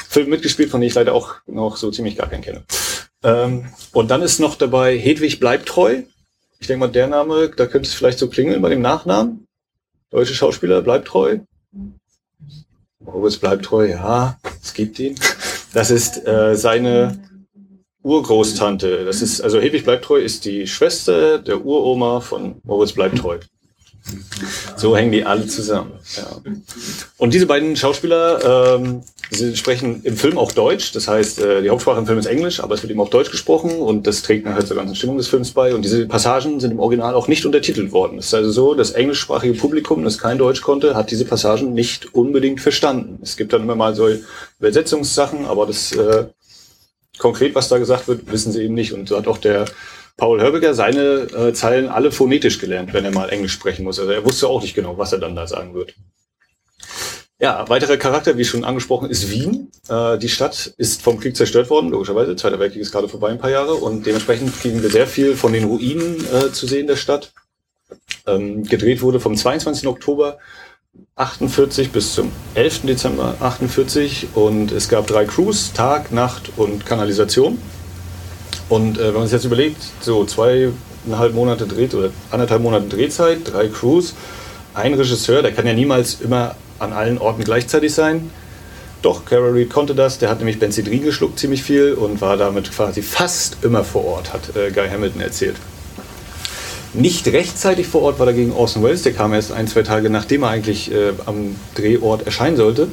Filme 0.07 0.29
mitgespielt, 0.29 0.69
von 0.69 0.79
denen 0.79 0.89
ich 0.89 0.95
leider 0.95 1.13
auch 1.13 1.35
noch 1.47 1.77
so 1.77 1.89
ziemlich 1.91 2.15
gar 2.15 2.29
keinen 2.29 2.43
kenne. 2.43 2.63
Ähm, 3.23 3.69
und 3.93 4.11
dann 4.11 4.21
ist 4.21 4.39
noch 4.39 4.55
dabei 4.55 4.97
Hedwig 4.97 5.39
bleibt 5.39 5.67
treu. 5.67 6.03
Ich 6.59 6.67
denke 6.67 6.79
mal, 6.79 6.91
der 6.91 7.07
Name, 7.07 7.51
da 7.55 7.65
könnte 7.65 7.87
es 7.87 7.93
vielleicht 7.93 8.19
so 8.19 8.29
klingeln 8.29 8.61
bei 8.61 8.69
dem 8.69 8.81
Nachnamen. 8.81 9.46
Deutsche 10.09 10.33
Schauspieler, 10.33 10.81
bleibt 10.81 11.07
treu. 11.07 11.39
Moritz 12.99 13.37
bleibt 13.37 13.65
treu, 13.65 13.89
ja, 13.89 14.37
es 14.61 14.73
gibt 14.73 14.99
ihn. 14.99 15.15
Das 15.73 15.91
ist 15.91 16.25
äh, 16.27 16.55
seine 16.55 17.19
Urgroßtante. 18.03 19.05
Das 19.05 19.21
ist, 19.21 19.41
also 19.41 19.59
Hedwig 19.59 19.83
bleibt 19.83 20.05
treu 20.05 20.19
ist 20.19 20.45
die 20.45 20.67
Schwester 20.67 21.39
der 21.39 21.65
Uroma 21.65 22.21
von 22.21 22.61
Moritz 22.63 22.93
bleibt 22.93 23.17
treu. 23.17 23.39
So 24.77 24.95
hängen 24.95 25.11
die 25.11 25.25
alle 25.25 25.47
zusammen. 25.47 25.93
Ja. 26.15 26.41
Und 27.17 27.33
diese 27.33 27.45
beiden 27.45 27.75
Schauspieler 27.75 28.77
ähm, 28.79 29.03
Sie 29.29 29.57
sprechen 29.57 30.01
im 30.03 30.15
Film 30.15 30.37
auch 30.37 30.53
Deutsch, 30.53 30.93
das 30.93 31.07
heißt, 31.07 31.41
äh, 31.41 31.61
die 31.61 31.69
Hauptsprache 31.69 31.99
im 31.99 32.05
Film 32.05 32.17
ist 32.17 32.27
Englisch, 32.27 32.61
aber 32.61 32.75
es 32.75 32.81
wird 32.81 32.91
eben 32.91 33.01
auch 33.01 33.09
Deutsch 33.09 33.29
gesprochen 33.29 33.71
und 33.71 34.07
das 34.07 34.21
trägt 34.21 34.45
nachher 34.45 34.65
zur 34.65 34.77
ganzen 34.77 34.95
Stimmung 34.95 35.17
des 35.17 35.27
Films 35.27 35.51
bei. 35.51 35.75
Und 35.75 35.83
diese 35.83 36.07
Passagen 36.07 36.61
sind 36.61 36.71
im 36.71 36.79
Original 36.79 37.13
auch 37.13 37.27
nicht 37.27 37.45
untertitelt 37.45 37.91
worden. 37.91 38.19
Es 38.19 38.27
ist 38.27 38.33
also 38.33 38.51
so, 38.51 38.73
das 38.73 38.91
englischsprachige 38.91 39.53
Publikum, 39.53 40.03
das 40.03 40.17
kein 40.17 40.37
Deutsch 40.37 40.61
konnte, 40.61 40.95
hat 40.95 41.11
diese 41.11 41.25
Passagen 41.25 41.73
nicht 41.73 42.13
unbedingt 42.13 42.61
verstanden. 42.61 43.19
Es 43.21 43.35
gibt 43.35 43.51
dann 43.51 43.63
immer 43.63 43.75
mal 43.75 43.95
so 43.95 44.07
Übersetzungssachen, 44.59 45.45
aber 45.45 45.65
das 45.65 45.91
äh, 45.91 46.27
konkret, 47.17 47.53
was 47.53 47.67
da 47.67 47.79
gesagt 47.79 48.07
wird, 48.07 48.31
wissen 48.31 48.53
sie 48.53 48.63
eben 48.63 48.75
nicht. 48.75 48.93
Und 48.93 49.09
so 49.09 49.17
hat 49.17 49.27
auch 49.27 49.39
der 49.39 49.65
Paul 50.15 50.41
Hörbiger 50.41 50.73
seine 50.73 51.27
äh, 51.35 51.53
Zeilen 51.53 51.89
alle 51.89 52.11
phonetisch 52.11 52.59
gelernt, 52.59 52.93
wenn 52.93 53.05
er 53.05 53.11
mal 53.11 53.29
Englisch 53.29 53.53
sprechen 53.53 53.83
muss. 53.83 53.99
Also 53.99 54.11
er 54.11 54.25
wusste 54.25 54.47
auch 54.47 54.61
nicht 54.61 54.73
genau, 54.73 54.97
was 54.97 55.11
er 55.11 55.19
dann 55.19 55.35
da 55.35 55.47
sagen 55.47 55.73
wird. 55.73 55.95
Ja, 57.39 57.69
weiterer 57.69 57.97
Charakter, 57.97 58.35
wie 58.37 58.45
schon 58.45 58.63
angesprochen, 58.63 59.11
ist 59.11 59.29
Wien. 59.29 59.71
Äh, 59.89 60.17
die 60.17 60.29
Stadt 60.29 60.73
ist 60.77 61.03
vom 61.03 61.19
Krieg 61.19 61.35
zerstört 61.35 61.69
worden, 61.69 61.91
logischerweise. 61.91 62.35
Zweiter 62.35 62.57
Weltkrieg 62.57 62.81
ist 62.81 62.91
gerade 62.91 63.07
vorbei, 63.07 63.29
ein 63.29 63.37
paar 63.37 63.51
Jahre. 63.51 63.75
Und 63.75 64.07
dementsprechend 64.07 64.59
kriegen 64.59 64.81
wir 64.81 64.89
sehr 64.89 65.05
viel 65.05 65.35
von 65.35 65.53
den 65.53 65.65
Ruinen 65.65 66.25
äh, 66.33 66.51
zu 66.51 66.65
sehen 66.65 66.87
der 66.87 66.95
Stadt. 66.95 67.33
Ähm, 68.25 68.63
gedreht 68.63 69.03
wurde 69.03 69.19
vom 69.19 69.35
22. 69.35 69.87
Oktober 69.87 70.39
48 71.15 71.91
bis 71.91 72.13
zum 72.13 72.31
11. 72.55 72.81
Dezember 72.87 73.35
48 73.39 74.29
und 74.33 74.71
es 74.71 74.89
gab 74.89 75.05
drei 75.05 75.25
Crews, 75.25 75.73
Tag, 75.73 76.11
Nacht 76.11 76.51
und 76.57 76.87
Kanalisation. 76.87 77.59
Und 78.67 78.97
äh, 78.97 79.09
wenn 79.09 79.13
man 79.13 79.23
sich 79.23 79.33
jetzt 79.33 79.45
überlegt, 79.45 79.77
so 80.01 80.25
zweieinhalb 80.25 81.33
Monate 81.33 81.67
dreht 81.67 81.93
oder 81.93 82.09
anderthalb 82.31 82.63
Monate 82.63 82.87
Drehzeit, 82.87 83.39
drei 83.45 83.67
Crews, 83.67 84.15
ein 84.73 84.95
Regisseur, 84.95 85.43
der 85.43 85.53
kann 85.53 85.67
ja 85.67 85.73
niemals 85.73 86.19
immer 86.19 86.55
an 86.79 86.93
allen 86.93 87.17
Orten 87.17 87.43
gleichzeitig 87.43 87.93
sein. 87.93 88.29
Doch, 89.01 89.25
Carol 89.25 89.51
Reed 89.51 89.69
konnte 89.69 89.93
das. 89.93 90.17
Der 90.17 90.29
hat 90.29 90.39
nämlich 90.39 90.59
Benzedrin 90.59 91.03
geschluckt 91.03 91.39
ziemlich 91.39 91.63
viel 91.63 91.93
und 91.93 92.19
war 92.19 92.35
damit 92.37 92.71
quasi 92.71 93.01
fast 93.01 93.57
immer 93.61 93.83
vor 93.83 94.05
Ort, 94.05 94.33
hat 94.33 94.55
äh, 94.55 94.71
Guy 94.71 94.89
Hamilton 94.89 95.21
erzählt. 95.21 95.55
Nicht 96.93 97.27
rechtzeitig 97.27 97.87
vor 97.87 98.01
Ort 98.01 98.17
war 98.17 98.25
dagegen 98.25 98.51
Orson 98.53 98.81
Welles. 98.83 99.03
Der 99.03 99.13
kam 99.13 99.33
erst 99.33 99.51
ein, 99.51 99.67
zwei 99.67 99.83
Tage 99.83 100.09
nachdem 100.09 100.43
er 100.43 100.49
eigentlich 100.49 100.91
äh, 100.91 101.13
am 101.25 101.55
Drehort 101.75 102.25
erscheinen 102.25 102.57
sollte. 102.57 102.87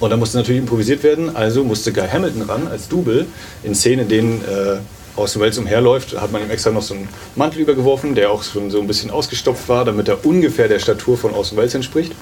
Und 0.00 0.10
da 0.10 0.16
musste 0.16 0.38
natürlich 0.38 0.60
improvisiert 0.60 1.02
werden. 1.02 1.36
Also 1.36 1.62
musste 1.62 1.92
Guy 1.92 2.08
Hamilton 2.08 2.42
ran 2.42 2.66
als 2.66 2.88
Double 2.88 3.26
in 3.62 3.74
Szenen, 3.74 4.00
in 4.00 4.08
denen 4.08 4.40
äh, 4.42 4.78
Orson 5.16 5.42
Welles 5.42 5.58
umherläuft. 5.58 6.18
Hat 6.18 6.32
man 6.32 6.42
ihm 6.42 6.50
extra 6.50 6.70
noch 6.70 6.82
so 6.82 6.94
einen 6.94 7.08
Mantel 7.36 7.60
übergeworfen, 7.60 8.14
der 8.14 8.30
auch 8.30 8.42
schon 8.42 8.70
so 8.70 8.80
ein 8.80 8.86
bisschen 8.86 9.10
ausgestopft 9.10 9.68
war, 9.68 9.84
damit 9.84 10.08
er 10.08 10.24
ungefähr 10.24 10.68
der 10.68 10.78
Statur 10.78 11.18
von 11.18 11.34
Orson 11.34 11.58
Welles 11.58 11.74
entspricht. 11.74 12.12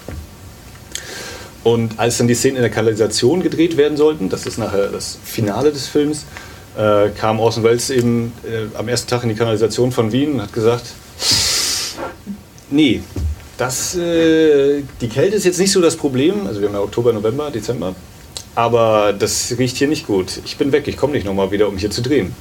Und 1.62 1.98
als 1.98 2.18
dann 2.18 2.26
die 2.26 2.34
Szenen 2.34 2.56
in 2.56 2.62
der 2.62 2.70
Kanalisation 2.70 3.42
gedreht 3.42 3.76
werden 3.76 3.96
sollten, 3.96 4.28
das 4.28 4.46
ist 4.46 4.58
nachher 4.58 4.88
das 4.88 5.18
Finale 5.22 5.72
des 5.72 5.88
Films, 5.88 6.24
äh, 6.76 7.10
kam 7.10 7.38
Orson 7.38 7.62
Welles 7.64 7.90
eben 7.90 8.32
äh, 8.44 8.76
am 8.76 8.88
ersten 8.88 9.10
Tag 9.10 9.22
in 9.24 9.28
die 9.28 9.34
Kanalisation 9.34 9.92
von 9.92 10.12
Wien 10.12 10.34
und 10.34 10.42
hat 10.42 10.52
gesagt, 10.52 10.86
nee, 12.70 13.02
das, 13.58 13.94
äh, 13.94 14.82
die 15.00 15.08
Kälte 15.08 15.36
ist 15.36 15.44
jetzt 15.44 15.58
nicht 15.58 15.72
so 15.72 15.82
das 15.82 15.96
Problem, 15.96 16.46
also 16.46 16.60
wir 16.60 16.68
haben 16.68 16.74
ja 16.74 16.80
Oktober, 16.80 17.12
November, 17.12 17.50
Dezember, 17.50 17.94
aber 18.54 19.12
das 19.12 19.54
riecht 19.58 19.76
hier 19.76 19.88
nicht 19.88 20.06
gut. 20.06 20.40
Ich 20.46 20.56
bin 20.56 20.72
weg, 20.72 20.88
ich 20.88 20.96
komme 20.96 21.12
nicht 21.12 21.26
nochmal 21.26 21.50
wieder, 21.50 21.68
um 21.68 21.76
hier 21.76 21.90
zu 21.90 22.00
drehen. 22.00 22.34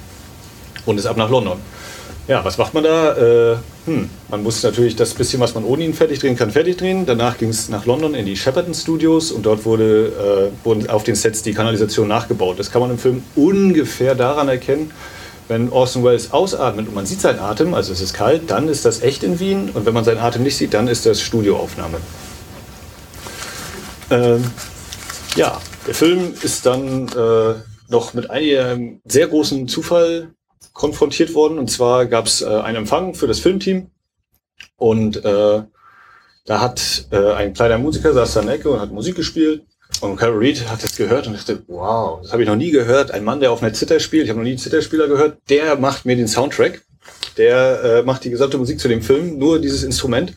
Und 0.85 0.97
ist 0.97 1.05
ab 1.05 1.17
nach 1.17 1.29
London. 1.29 1.59
Ja, 2.29 2.45
was 2.45 2.59
macht 2.59 2.75
man 2.75 2.83
da? 2.83 3.17
Äh, 3.17 3.57
hm, 3.87 4.07
man 4.29 4.43
muss 4.43 4.61
natürlich 4.61 4.95
das 4.95 5.15
bisschen, 5.15 5.39
was 5.39 5.55
man 5.55 5.63
ohne 5.63 5.83
ihn 5.83 5.95
fertig 5.95 6.19
drehen 6.19 6.35
kann, 6.35 6.51
fertig 6.51 6.77
drehen. 6.77 7.07
Danach 7.07 7.39
ging 7.39 7.49
es 7.49 7.69
nach 7.69 7.87
London 7.87 8.13
in 8.13 8.27
die 8.27 8.37
Shepperton 8.37 8.75
Studios 8.75 9.31
und 9.31 9.47
dort 9.47 9.65
wurde, 9.65 10.51
äh, 10.53 10.65
wurden 10.65 10.87
auf 10.91 11.03
den 11.03 11.15
Sets 11.15 11.41
die 11.41 11.55
Kanalisation 11.55 12.07
nachgebaut. 12.07 12.59
Das 12.59 12.69
kann 12.69 12.81
man 12.81 12.91
im 12.91 12.99
Film 12.99 13.23
ungefähr 13.35 14.13
daran 14.13 14.47
erkennen, 14.47 14.91
wenn 15.47 15.71
Orson 15.71 16.03
Welles 16.03 16.31
ausatmet 16.31 16.87
und 16.87 16.93
man 16.93 17.07
sieht 17.07 17.19
seinen 17.19 17.39
Atem, 17.39 17.73
also 17.73 17.91
es 17.91 17.99
ist 17.99 18.13
kalt, 18.13 18.51
dann 18.51 18.67
ist 18.67 18.85
das 18.85 19.01
echt 19.01 19.23
in 19.23 19.39
Wien 19.39 19.71
und 19.73 19.87
wenn 19.87 19.95
man 19.95 20.03
seinen 20.03 20.19
Atem 20.19 20.43
nicht 20.43 20.55
sieht, 20.55 20.75
dann 20.75 20.87
ist 20.87 21.07
das 21.07 21.21
Studioaufnahme. 21.21 21.97
Ähm, 24.11 24.43
ja, 25.35 25.59
der 25.87 25.95
Film 25.95 26.35
ist 26.43 26.67
dann 26.67 27.07
äh, 27.07 27.55
noch 27.87 28.13
mit 28.13 28.29
einem 28.29 29.01
sehr 29.03 29.25
großen 29.25 29.67
Zufall 29.67 30.29
konfrontiert 30.79 31.33
worden. 31.33 31.59
Und 31.59 31.69
zwar 31.69 32.05
gab 32.05 32.25
es 32.25 32.41
äh, 32.41 32.45
einen 32.45 32.77
Empfang 32.77 33.13
für 33.13 33.27
das 33.27 33.39
Filmteam 33.39 33.91
und 34.77 35.17
äh, 35.23 35.61
da 36.45 36.61
hat 36.61 37.05
äh, 37.11 37.33
ein 37.33 37.53
kleiner 37.53 37.77
Musiker 37.77 38.13
saß 38.13 38.33
da 38.33 38.39
in 38.39 38.47
der 38.47 38.55
Ecke 38.55 38.69
und 38.69 38.79
hat 38.79 38.91
Musik 38.91 39.15
gespielt. 39.15 39.63
Und 40.01 40.15
Carol 40.15 40.37
Reed 40.37 40.69
hat 40.69 40.81
das 40.81 40.95
gehört 40.95 41.27
und 41.27 41.33
dachte, 41.33 41.63
wow, 41.67 42.21
das 42.21 42.31
habe 42.31 42.43
ich 42.43 42.47
noch 42.47 42.55
nie 42.55 42.71
gehört. 42.71 43.11
Ein 43.11 43.25
Mann, 43.25 43.41
der 43.41 43.51
auf 43.51 43.61
einer 43.61 43.73
Zither 43.73 43.99
spielt, 43.99 44.23
ich 44.23 44.29
habe 44.29 44.39
noch 44.39 44.45
nie 44.45 44.55
Zitherspieler 44.55 45.07
gehört, 45.07 45.39
der 45.49 45.75
macht 45.75 46.05
mir 46.05 46.15
den 46.15 46.27
Soundtrack. 46.27 46.81
Der 47.37 47.83
äh, 47.83 48.03
macht 48.03 48.23
die 48.23 48.29
gesamte 48.29 48.57
Musik 48.57 48.79
zu 48.79 48.87
dem 48.87 49.01
Film, 49.01 49.37
nur 49.37 49.59
dieses 49.59 49.83
Instrument. 49.83 50.33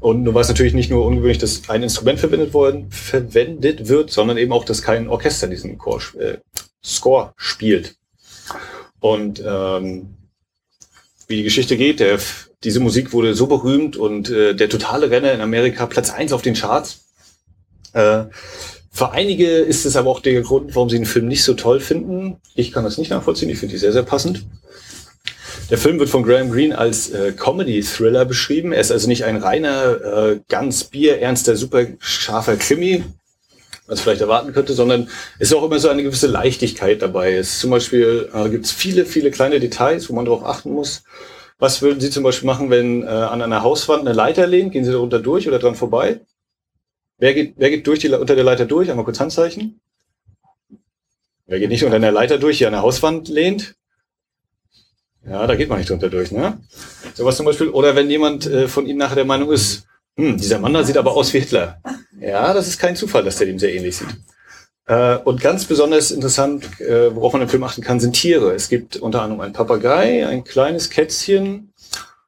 Und 0.00 0.22
nun 0.22 0.34
war 0.34 0.40
es 0.40 0.48
natürlich 0.48 0.74
nicht 0.74 0.90
nur 0.90 1.04
ungewöhnlich, 1.04 1.38
dass 1.38 1.68
ein 1.68 1.82
Instrument 1.82 2.18
verwendet, 2.18 2.54
worden, 2.54 2.90
verwendet 2.90 3.88
wird, 3.88 4.10
sondern 4.10 4.38
eben 4.38 4.52
auch, 4.52 4.64
dass 4.64 4.82
kein 4.82 5.08
Orchester 5.08 5.48
diesen 5.48 5.76
Chor, 5.76 6.00
äh, 6.18 6.38
Score 6.82 7.34
spielt. 7.36 7.96
Und 9.06 9.40
ähm, 9.46 10.16
wie 11.28 11.36
die 11.36 11.44
Geschichte 11.44 11.76
geht, 11.76 12.00
der, 12.00 12.18
diese 12.64 12.80
Musik 12.80 13.12
wurde 13.12 13.34
so 13.34 13.46
berühmt 13.46 13.96
und 13.96 14.30
äh, 14.30 14.52
der 14.52 14.68
totale 14.68 15.10
Renner 15.10 15.32
in 15.32 15.40
Amerika 15.40 15.86
Platz 15.86 16.10
eins 16.10 16.32
auf 16.32 16.42
den 16.42 16.54
Charts. 16.54 17.04
Äh, 17.92 18.24
für 18.90 19.12
einige 19.12 19.46
ist 19.58 19.86
es 19.86 19.94
aber 19.94 20.10
auch 20.10 20.18
der 20.18 20.42
Grund, 20.42 20.74
warum 20.74 20.90
sie 20.90 20.96
den 20.96 21.06
Film 21.06 21.28
nicht 21.28 21.44
so 21.44 21.54
toll 21.54 21.78
finden. 21.78 22.38
Ich 22.56 22.72
kann 22.72 22.82
das 22.82 22.98
nicht 22.98 23.10
nachvollziehen, 23.10 23.48
ich 23.48 23.58
finde 23.58 23.74
die 23.74 23.78
sehr, 23.78 23.92
sehr 23.92 24.02
passend. 24.02 24.44
Der 25.70 25.78
Film 25.78 26.00
wird 26.00 26.10
von 26.10 26.24
Graham 26.24 26.50
Greene 26.50 26.76
als 26.76 27.10
äh, 27.10 27.32
Comedy-Thriller 27.32 28.24
beschrieben. 28.24 28.72
Er 28.72 28.80
ist 28.80 28.90
also 28.90 29.06
nicht 29.06 29.24
ein 29.24 29.36
reiner, 29.36 30.00
äh, 30.00 30.40
ganz 30.48 30.82
bierernster, 30.82 31.54
super 31.54 31.86
scharfer 32.00 32.56
Krimi, 32.56 33.04
was 33.86 34.00
vielleicht 34.00 34.20
erwarten 34.20 34.52
könnte, 34.52 34.72
sondern 34.72 35.08
es 35.38 35.48
ist 35.48 35.54
auch 35.54 35.64
immer 35.64 35.78
so 35.78 35.88
eine 35.88 36.02
gewisse 36.02 36.26
Leichtigkeit 36.26 37.02
dabei. 37.02 37.34
Es 37.34 37.60
zum 37.60 37.70
Beispiel 37.70 38.28
äh, 38.32 38.48
gibt 38.48 38.64
es 38.64 38.72
viele, 38.72 39.06
viele 39.06 39.30
kleine 39.30 39.60
Details, 39.60 40.08
wo 40.08 40.14
man 40.14 40.24
darauf 40.24 40.44
achten 40.44 40.72
muss. 40.72 41.04
Was 41.58 41.80
würden 41.82 42.00
Sie 42.00 42.10
zum 42.10 42.22
Beispiel 42.22 42.46
machen, 42.46 42.70
wenn 42.70 43.02
äh, 43.02 43.06
an 43.06 43.40
einer 43.40 43.62
Hauswand 43.62 44.02
eine 44.02 44.12
Leiter 44.12 44.46
lehnt? 44.46 44.72
Gehen 44.72 44.84
Sie 44.84 44.92
darunter 44.92 45.20
durch 45.20 45.48
oder 45.48 45.58
dran 45.58 45.74
vorbei? 45.74 46.20
Wer 47.18 47.32
geht, 47.32 47.54
wer 47.56 47.70
geht 47.70 47.86
durch 47.86 48.00
die, 48.00 48.10
unter 48.10 48.34
der 48.34 48.44
Leiter 48.44 48.66
durch? 48.66 48.90
Einmal 48.90 49.04
kurz 49.04 49.20
Handzeichen. 49.20 49.80
Wer 51.46 51.60
geht 51.60 51.70
nicht 51.70 51.84
unter 51.84 51.96
einer 51.96 52.10
Leiter 52.10 52.38
durch, 52.38 52.58
die 52.58 52.66
an 52.66 52.72
der 52.72 52.82
Hauswand 52.82 53.28
lehnt? 53.28 53.76
Ja, 55.24 55.46
da 55.46 55.56
geht 55.56 55.68
man 55.68 55.78
nicht 55.78 55.90
drunter 55.90 56.08
durch, 56.08 56.30
ne? 56.30 56.60
Sowas 57.14 57.36
zum 57.36 57.46
Beispiel. 57.46 57.68
Oder 57.68 57.96
wenn 57.96 58.10
jemand 58.10 58.46
äh, 58.46 58.68
von 58.68 58.86
Ihnen 58.86 58.98
nachher 58.98 59.16
der 59.16 59.24
Meinung 59.24 59.50
ist, 59.50 59.85
hm, 60.16 60.36
dieser 60.38 60.58
Mann 60.58 60.72
da 60.72 60.82
sieht 60.82 60.96
aber 60.96 61.12
aus 61.12 61.32
wie 61.34 61.40
Hitler. 61.40 61.80
Ja, 62.18 62.54
das 62.54 62.68
ist 62.68 62.78
kein 62.78 62.96
Zufall, 62.96 63.24
dass 63.24 63.36
der 63.36 63.46
dem 63.46 63.58
sehr 63.58 63.74
ähnlich 63.74 63.96
sieht. 63.96 64.16
Äh, 64.86 65.16
und 65.16 65.40
ganz 65.40 65.64
besonders 65.64 66.10
interessant, 66.10 66.80
äh, 66.80 67.14
worauf 67.14 67.32
man 67.32 67.42
im 67.42 67.48
Film 67.48 67.64
achten 67.64 67.82
kann, 67.82 68.00
sind 68.00 68.14
Tiere. 68.14 68.54
Es 68.54 68.68
gibt 68.68 68.96
unter 68.96 69.22
anderem 69.22 69.40
einen 69.40 69.52
Papagei, 69.52 70.26
ein 70.26 70.44
kleines 70.44 70.90
Kätzchen 70.90 71.72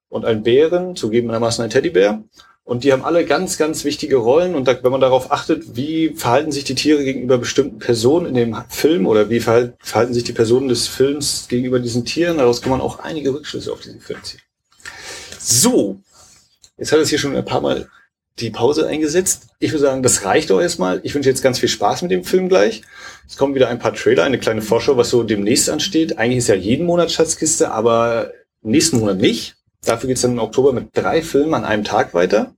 und 0.09 0.25
einen 0.25 0.43
Bären, 0.43 0.97
zugegebenermaßen 0.97 1.65
ein 1.65 1.71
Teddybär. 1.71 2.23
Und 2.65 2.85
die 2.85 2.93
haben 2.93 3.03
alle 3.03 3.25
ganz, 3.25 3.57
ganz 3.57 3.85
wichtige 3.85 4.17
Rollen. 4.17 4.55
Und 4.55 4.69
da, 4.69 4.83
wenn 4.83 4.91
man 4.91 5.01
darauf 5.01 5.33
achtet, 5.33 5.77
wie 5.77 6.11
verhalten 6.11 6.53
sich 6.53 6.65
die 6.65 6.75
Tiere 6.75 7.03
gegenüber 7.03 7.39
bestimmten 7.39 7.79
Personen 7.79 8.27
in 8.27 8.35
dem 8.35 8.57
Film 8.69 9.07
oder 9.07 9.31
wie 9.31 9.41
verhalten 9.41 10.13
sich 10.13 10.25
die 10.25 10.35
Personen 10.35 10.69
des 10.69 10.87
Films 10.87 11.47
gegenüber 11.49 11.79
diesen 11.79 12.05
Tieren, 12.05 12.37
daraus 12.37 12.61
kann 12.61 12.71
man 12.71 12.83
auch 12.83 12.99
einige 12.99 13.33
Rückschlüsse 13.33 13.73
auf 13.73 13.81
diesen 13.81 14.01
Film 14.01 14.23
ziehen. 14.23 14.43
So, 15.39 16.01
jetzt 16.79 16.93
hat 16.93 17.01
es 17.01 17.11
hier 17.11 17.19
schon 17.19 17.37
ein 17.37 17.45
paar 17.45 17.61
Mal 17.61 17.89
die 18.41 18.51
Pause 18.51 18.87
eingesetzt. 18.87 19.49
Ich 19.59 19.73
würde 19.73 19.83
sagen, 19.83 20.03
das 20.03 20.25
reicht 20.25 20.51
doch 20.51 20.61
erstmal. 20.61 21.01
Ich 21.03 21.15
wünsche 21.15 21.29
jetzt 21.29 21.43
ganz 21.43 21.59
viel 21.59 21.69
Spaß 21.69 22.03
mit 22.03 22.11
dem 22.11 22.25
Film 22.25 22.49
gleich. 22.49 22.83
Es 23.27 23.37
kommen 23.37 23.55
wieder 23.55 23.69
ein 23.69 23.79
paar 23.79 23.95
Trailer, 23.95 24.25
eine 24.25 24.39
kleine 24.39 24.63
Vorschau, 24.63 24.97
was 24.97 25.11
so 25.11 25.23
demnächst 25.23 25.69
ansteht. 25.69 26.19
Eigentlich 26.19 26.39
ist 26.39 26.49
ja 26.49 26.55
jeden 26.55 26.87
Monat 26.87 27.11
Schatzkiste, 27.11 27.71
aber 27.73 28.33
nächsten 28.63 29.01
Monat 29.01 29.19
nicht. 29.19 29.57
Dafür 29.85 30.09
geht's 30.09 30.23
dann 30.23 30.33
im 30.33 30.39
Oktober 30.39 30.73
mit 30.73 30.91
drei 30.93 31.23
Filmen 31.23 31.55
an 31.55 31.65
einem 31.65 31.85
Tag 31.85 32.15
weiter. 32.15 32.55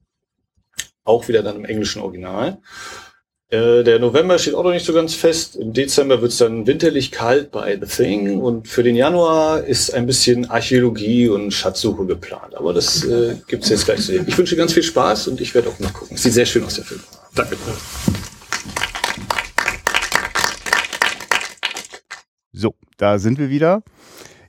Auch 1.05 1.29
wieder 1.29 1.43
dann 1.43 1.57
im 1.57 1.65
englischen 1.65 2.03
Original. 2.03 2.59
Äh, 3.51 3.83
der 3.83 3.99
November 3.99 4.39
steht 4.39 4.55
auch 4.55 4.63
noch 4.63 4.71
nicht 4.71 4.87
so 4.87 4.93
ganz 4.93 5.15
fest. 5.15 5.57
Im 5.57 5.73
Dezember 5.73 6.23
wird 6.23 6.31
es 6.31 6.39
dann 6.39 6.69
winterlich 6.69 7.11
kalt 7.11 7.51
bei 7.51 7.77
The 7.81 7.87
Thing 7.87 8.41
und 8.41 8.69
für 8.69 8.85
den 8.85 8.95
Januar 8.95 9.65
ist 9.65 9.93
ein 9.93 10.07
bisschen 10.07 10.49
Archäologie 10.49 11.29
und 11.29 11.51
Schatzsuche 11.51 12.07
geplant. 12.07 12.55
Aber 12.55 12.73
das 12.73 13.05
äh, 13.05 13.35
gibt 13.49 13.65
es 13.65 13.71
jetzt 13.71 13.87
gleich 13.87 13.99
zu 13.99 14.13
sehen. 14.13 14.25
Ich 14.29 14.39
wünsche 14.39 14.55
ganz 14.55 14.73
viel 14.73 14.85
Spaß 14.85 15.27
und 15.29 15.41
ich 15.41 15.53
werde 15.53 15.69
auch 15.69 15.81
nachgucken. 15.81 16.17
Sieht 16.17 16.33
sehr 16.33 16.47
schön 16.47 16.63
aus, 16.63 16.77
der 16.77 16.85
Film. 16.85 17.01
Danke. 17.35 17.57
So, 22.53 22.75
da 22.99 23.19
sind 23.19 23.41
wir 23.41 23.51
wieder. 23.51 23.83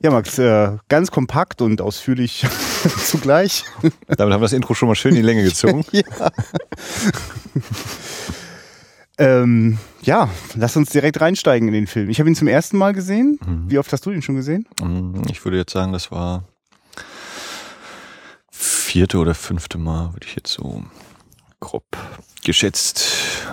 Ja, 0.04 0.12
Max, 0.12 0.38
äh, 0.38 0.78
ganz 0.90 1.10
kompakt 1.10 1.64
und 1.64 1.82
ausführlich 1.82 2.46
zugleich. 3.04 3.64
Damit 4.08 4.34
haben 4.34 4.42
wir 4.42 4.46
das 4.46 4.54
Intro 4.54 4.76
schon 4.76 4.90
mal 4.90 4.96
schön 4.96 5.12
in 5.12 5.22
die 5.22 5.22
Länge 5.24 5.44
gezogen. 5.44 5.86
ja. 5.92 6.04
Ähm, 9.22 9.78
ja, 10.02 10.30
lass 10.56 10.76
uns 10.76 10.90
direkt 10.90 11.22
reinsteigen 11.22 11.68
in 11.68 11.76
den 11.76 11.86
Film. 11.86 12.10
Ich 12.10 12.20
habe 12.20 12.28
ihn 12.28 12.36
zum 12.36 12.48
ersten 12.48 12.78
Mal 12.78 12.94
gesehen. 12.94 13.38
Mhm. 13.46 13.70
Wie 13.70 13.78
oft 13.78 13.94
hast 13.94 14.04
du 14.06 14.12
ihn 14.12 14.24
schon 14.24 14.36
gesehen? 14.36 14.68
Mhm, 14.82 15.22
ich 15.30 15.46
würde 15.46 15.58
jetzt 15.58 15.72
sagen, 15.72 15.94
das 15.94 16.12
war 16.12 16.44
vierte 18.50 19.20
oder 19.20 19.36
fünfte 19.36 19.78
Mal, 19.78 20.14
würde 20.14 20.26
ich 20.26 20.36
jetzt 20.36 20.52
so 20.52 20.84
grob 21.60 21.86
geschätzt 22.44 23.06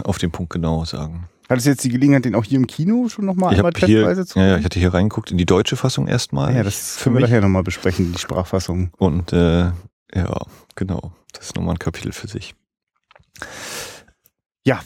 auf 0.04 0.16
den 0.16 0.30
Punkt 0.30 0.54
genau 0.54 0.86
sagen. 0.86 1.28
Hattest 1.50 1.66
du 1.66 1.70
jetzt 1.70 1.84
die 1.84 1.90
Gelegenheit, 1.90 2.24
den 2.24 2.34
auch 2.34 2.44
hier 2.44 2.58
im 2.58 2.66
Kino 2.66 3.10
schon 3.10 3.26
nochmal 3.26 3.54
einmal 3.54 3.72
testweise 3.72 4.24
zu 4.24 4.38
Ja, 4.38 4.46
ja, 4.46 4.58
ich 4.58 4.64
hatte 4.64 4.78
hier 4.78 4.94
reingeguckt 4.94 5.30
in 5.30 5.36
die 5.36 5.46
deutsche 5.46 5.76
Fassung 5.76 6.08
erstmal. 6.08 6.54
Ja, 6.54 6.62
das 6.62 6.98
können 7.02 7.14
wir 7.14 7.20
nachher 7.20 7.42
nochmal 7.42 7.62
besprechen, 7.62 8.12
die 8.12 8.18
Sprachfassung. 8.18 8.90
Und 8.96 9.34
äh, 9.34 9.70
ja, 10.14 10.40
genau. 10.76 11.12
Das 11.32 11.46
ist 11.46 11.56
nochmal 11.56 11.74
ein 11.74 11.78
Kapitel 11.78 12.12
für 12.12 12.26
sich. 12.26 12.54
Ja, 14.68 14.80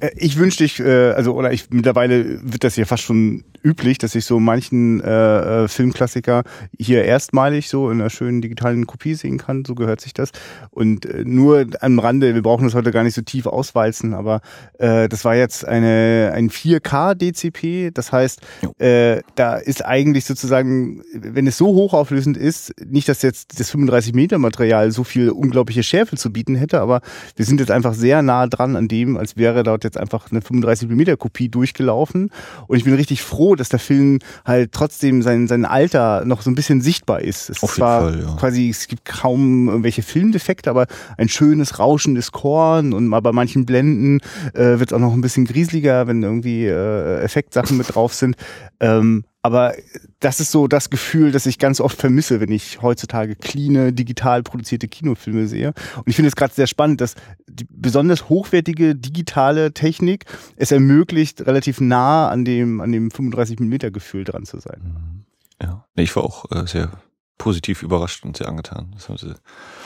äh, 0.00 0.10
ich 0.16 0.36
wünschte 0.36 0.64
ich, 0.64 0.80
äh, 0.80 1.12
also 1.12 1.32
oder 1.34 1.52
ich 1.52 1.70
mittlerweile 1.70 2.40
wird 2.42 2.64
das 2.64 2.74
ja 2.74 2.86
fast 2.86 3.04
schon 3.04 3.44
üblich, 3.62 3.98
dass 3.98 4.16
ich 4.16 4.24
so 4.24 4.40
manchen 4.40 5.00
äh, 5.00 5.64
äh, 5.64 5.68
Filmklassiker 5.68 6.42
hier 6.76 7.04
erstmalig 7.04 7.68
so 7.68 7.88
in 7.88 8.00
einer 8.00 8.10
schönen 8.10 8.40
digitalen 8.40 8.88
Kopie 8.88 9.14
sehen 9.14 9.38
kann. 9.38 9.64
So 9.64 9.76
gehört 9.76 10.00
sich 10.00 10.12
das. 10.12 10.30
Und 10.70 11.06
äh, 11.06 11.22
nur 11.24 11.66
am 11.80 12.00
Rande, 12.00 12.34
wir 12.34 12.42
brauchen 12.42 12.64
das 12.64 12.74
heute 12.74 12.90
gar 12.90 13.04
nicht 13.04 13.14
so 13.14 13.22
tief 13.22 13.46
auswalzen, 13.46 14.12
aber 14.12 14.40
äh, 14.78 15.08
das 15.08 15.24
war 15.24 15.36
jetzt 15.36 15.64
eine 15.64 16.32
ein 16.34 16.50
4K 16.50 17.14
DCP. 17.14 17.92
Das 17.94 18.10
heißt, 18.10 18.40
äh, 18.78 19.22
da 19.36 19.54
ist 19.54 19.84
eigentlich 19.84 20.24
sozusagen, 20.24 21.02
wenn 21.14 21.46
es 21.46 21.56
so 21.56 21.66
hochauflösend 21.68 22.36
ist, 22.36 22.74
nicht, 22.84 23.08
dass 23.08 23.22
jetzt 23.22 23.60
das 23.60 23.70
35 23.70 24.14
Meter 24.14 24.38
Material 24.38 24.90
so 24.90 25.04
viel 25.04 25.30
unglaubliche 25.30 25.84
Schärfe 25.84 26.16
zu 26.16 26.32
bieten 26.32 26.56
hätte, 26.56 26.80
aber 26.80 27.02
wir 27.36 27.44
sind 27.44 27.60
jetzt 27.60 27.70
einfach 27.70 27.94
sehr 27.94 28.22
nah 28.22 28.48
dran 28.48 28.74
an 28.74 28.88
dem, 28.88 29.16
als 29.16 29.27
wäre 29.36 29.62
dort 29.62 29.84
jetzt 29.84 29.98
einfach 29.98 30.30
eine 30.30 30.40
35 30.40 30.88
Millimeter 30.88 31.16
Kopie 31.16 31.48
durchgelaufen. 31.48 32.30
Und 32.66 32.76
ich 32.76 32.84
bin 32.84 32.94
richtig 32.94 33.22
froh, 33.22 33.54
dass 33.54 33.68
der 33.68 33.78
Film 33.78 34.18
halt 34.44 34.72
trotzdem 34.72 35.22
sein, 35.22 35.48
sein 35.48 35.64
Alter 35.64 36.24
noch 36.24 36.42
so 36.42 36.50
ein 36.50 36.54
bisschen 36.54 36.80
sichtbar 36.80 37.20
ist. 37.20 37.50
Es 37.50 37.62
Auf 37.62 37.76
jeden 37.76 37.88
Fall, 37.88 38.20
ja. 38.22 38.36
quasi, 38.36 38.68
es 38.68 38.88
gibt 38.88 39.04
kaum 39.04 39.68
irgendwelche 39.68 40.02
Filmdefekte, 40.02 40.70
aber 40.70 40.86
ein 41.16 41.28
schönes 41.28 41.78
rauschendes 41.78 42.32
Korn 42.32 42.92
und 42.92 43.06
mal 43.06 43.20
bei 43.20 43.32
manchen 43.32 43.66
Blenden 43.66 44.20
äh, 44.54 44.78
wird 44.78 44.90
es 44.90 44.92
auch 44.92 45.00
noch 45.00 45.12
ein 45.12 45.20
bisschen 45.20 45.44
grieseliger, 45.44 46.06
wenn 46.06 46.22
irgendwie 46.22 46.66
äh, 46.66 47.20
Effektsachen 47.22 47.76
mit 47.76 47.94
drauf 47.94 48.14
sind. 48.14 48.36
Ähm, 48.80 49.24
aber 49.42 49.74
das 50.20 50.40
ist 50.40 50.50
so 50.50 50.66
das 50.66 50.90
Gefühl, 50.90 51.30
das 51.30 51.46
ich 51.46 51.58
ganz 51.58 51.80
oft 51.80 51.98
vermisse, 51.98 52.40
wenn 52.40 52.50
ich 52.50 52.82
heutzutage 52.82 53.36
cleane, 53.36 53.92
digital 53.92 54.42
produzierte 54.42 54.88
Kinofilme 54.88 55.46
sehe. 55.46 55.74
Und 55.96 56.08
ich 56.08 56.16
finde 56.16 56.28
es 56.28 56.36
gerade 56.36 56.52
sehr 56.52 56.66
spannend, 56.66 57.00
dass 57.00 57.14
die 57.46 57.66
besonders 57.70 58.28
hochwertige 58.28 58.96
digitale 58.96 59.72
Technik 59.72 60.24
es 60.56 60.72
ermöglicht, 60.72 61.46
relativ 61.46 61.80
nah 61.80 62.28
an 62.28 62.44
dem, 62.44 62.80
an 62.80 62.90
dem 62.90 63.10
35 63.10 63.60
mm 63.60 63.92
Gefühl 63.92 64.24
dran 64.24 64.44
zu 64.44 64.58
sein. 64.58 65.24
Ja. 65.62 65.86
Nee, 65.94 66.02
ich 66.04 66.16
war 66.16 66.24
auch 66.24 66.50
äh, 66.50 66.66
sehr 66.66 66.90
positiv 67.38 67.82
überrascht 67.82 68.24
und 68.24 68.36
sehr 68.36 68.48
angetan. 68.48 68.94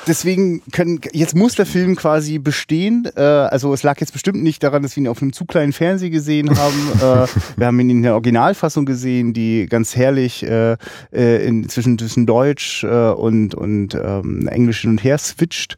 Deswegen 0.06 0.62
können, 0.73 1.00
jetzt 1.12 1.37
muss 1.37 1.54
der 1.54 1.66
Film 1.66 1.94
quasi 1.94 2.38
bestehen. 2.38 3.09
Äh, 3.14 3.21
also 3.21 3.73
es 3.73 3.82
lag 3.82 4.00
jetzt 4.00 4.12
bestimmt 4.12 4.42
nicht 4.42 4.62
daran, 4.62 4.82
dass 4.82 4.97
wir 4.97 5.02
ihn 5.02 5.09
auf 5.09 5.23
einem 5.23 5.32
zu 5.32 5.44
kleinen 5.44 5.73
Fernseher 5.73 6.11
gesehen 6.11 6.50
haben. 6.59 6.90
äh, 6.97 7.28
wir 7.56 7.66
haben 7.66 7.78
ihn 7.78 7.90
in 7.90 8.02
der 8.02 8.14
Originalfassung 8.14 8.87
gesehen, 8.87 9.32
die 9.32 9.66
ganz 9.66 9.94
herrlich 9.94 10.42
äh, 10.42 10.76
äh, 11.12 11.47
in, 11.47 11.68
zwischen, 11.68 11.99
zwischen 11.99 12.26
Deutsch 12.26 12.82
äh, 12.82 13.11
und, 13.11 13.54
und 13.54 13.94
ähm, 13.94 14.49
Englisch 14.49 14.80
hin 14.80 14.90
und 14.90 15.04
her 15.04 15.18
switcht. 15.18 15.76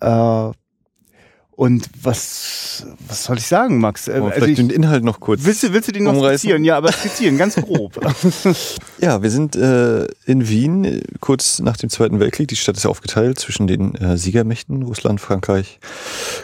Äh, 0.00 0.52
und 1.58 1.90
was, 2.00 2.86
was 3.08 3.24
soll 3.24 3.38
ich 3.38 3.48
sagen, 3.48 3.80
Max? 3.80 4.06
Äh, 4.06 4.14
wir 4.14 4.22
also 4.22 4.30
vielleicht 4.30 4.60
ich, 4.60 4.68
den 4.68 4.70
Inhalt 4.70 5.02
noch 5.02 5.18
kurz. 5.18 5.42
willst, 5.42 5.64
du, 5.64 5.72
willst 5.72 5.88
du 5.88 5.92
den 5.92 6.04
noch 6.04 6.12
umreißen? 6.12 6.38
skizzieren? 6.38 6.62
Ja, 6.62 6.76
aber 6.76 6.92
skizzieren, 6.92 7.36
ganz 7.36 7.56
grob. 7.56 7.98
Ja, 9.00 9.22
wir 9.22 9.30
sind 9.30 9.56
äh, 9.56 10.06
in 10.24 10.48
Wien, 10.48 11.02
kurz 11.20 11.58
nach 11.58 11.76
dem 11.76 11.90
Zweiten 11.90 12.20
Weltkrieg. 12.20 12.46
Die 12.46 12.54
Stadt 12.54 12.76
ist 12.76 12.86
aufgeteilt 12.86 13.40
zwischen 13.40 13.66
den 13.66 13.96
äh, 13.96 14.16
Siegermächten, 14.16 14.84
Russland, 14.84 15.20
Frankreich, 15.20 15.80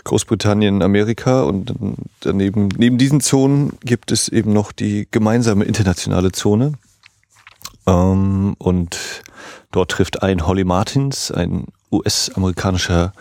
Großbritannien, 0.02 0.82
Amerika. 0.82 1.42
Und 1.42 1.74
daneben, 2.18 2.70
neben 2.76 2.98
diesen 2.98 3.20
Zonen 3.20 3.74
gibt 3.84 4.10
es 4.10 4.28
eben 4.28 4.52
noch 4.52 4.72
die 4.72 5.06
gemeinsame 5.12 5.64
internationale 5.64 6.32
Zone. 6.32 6.72
Ähm, 7.86 8.56
und 8.58 8.98
dort 9.70 9.92
trifft 9.92 10.24
ein 10.24 10.44
Holly 10.44 10.64
Martins, 10.64 11.30
ein 11.30 11.66
US-amerikanischer 11.92 13.12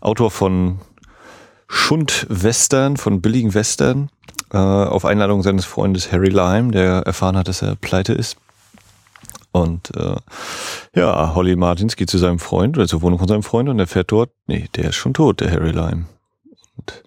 Autor 0.00 0.32
von 0.32 0.80
Schund-Western, 1.76 2.96
von 2.96 3.20
billigen 3.20 3.54
Western, 3.54 4.08
äh, 4.52 4.56
auf 4.56 5.04
Einladung 5.04 5.42
seines 5.42 5.66
Freundes 5.66 6.10
Harry 6.10 6.30
Lime, 6.30 6.72
der 6.72 7.02
erfahren 7.02 7.36
hat, 7.36 7.48
dass 7.48 7.62
er 7.62 7.76
pleite 7.76 8.12
ist. 8.12 8.36
Und 9.52 9.94
äh, 9.94 10.16
ja, 10.94 11.34
Holly 11.34 11.54
Martins 11.54 11.96
geht 11.96 12.10
zu 12.10 12.18
seinem 12.18 12.38
Freund 12.38 12.76
oder 12.76 12.88
zur 12.88 13.02
Wohnung 13.02 13.18
von 13.18 13.28
seinem 13.28 13.42
Freund 13.42 13.68
und 13.68 13.78
er 13.78 13.86
fährt 13.86 14.10
dort, 14.10 14.30
nee, 14.46 14.68
der 14.74 14.88
ist 14.90 14.96
schon 14.96 15.14
tot, 15.14 15.40
der 15.40 15.50
Harry 15.50 15.70
Lime. 15.70 16.06
Und 16.76 17.02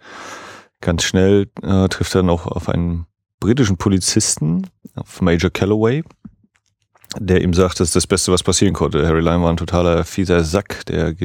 ganz 0.81 1.03
schnell 1.03 1.49
äh, 1.61 1.87
trifft 1.89 2.15
er 2.15 2.21
dann 2.21 2.29
auch 2.29 2.47
auf 2.47 2.69
einen 2.69 3.05
britischen 3.39 3.77
Polizisten, 3.77 4.67
auf 4.95 5.21
Major 5.21 5.49
Calloway, 5.49 6.03
der 7.17 7.41
ihm 7.41 7.53
sagt, 7.53 7.79
das 7.79 7.89
ist 7.89 7.95
das 7.95 8.07
Beste, 8.07 8.31
was 8.31 8.43
passieren 8.43 8.73
konnte. 8.73 9.07
Harry 9.07 9.21
Lime 9.21 9.43
war 9.43 9.49
ein 9.49 9.57
totaler 9.57 10.03
fieser 10.05 10.43
Sack, 10.43 10.85
der 10.85 11.15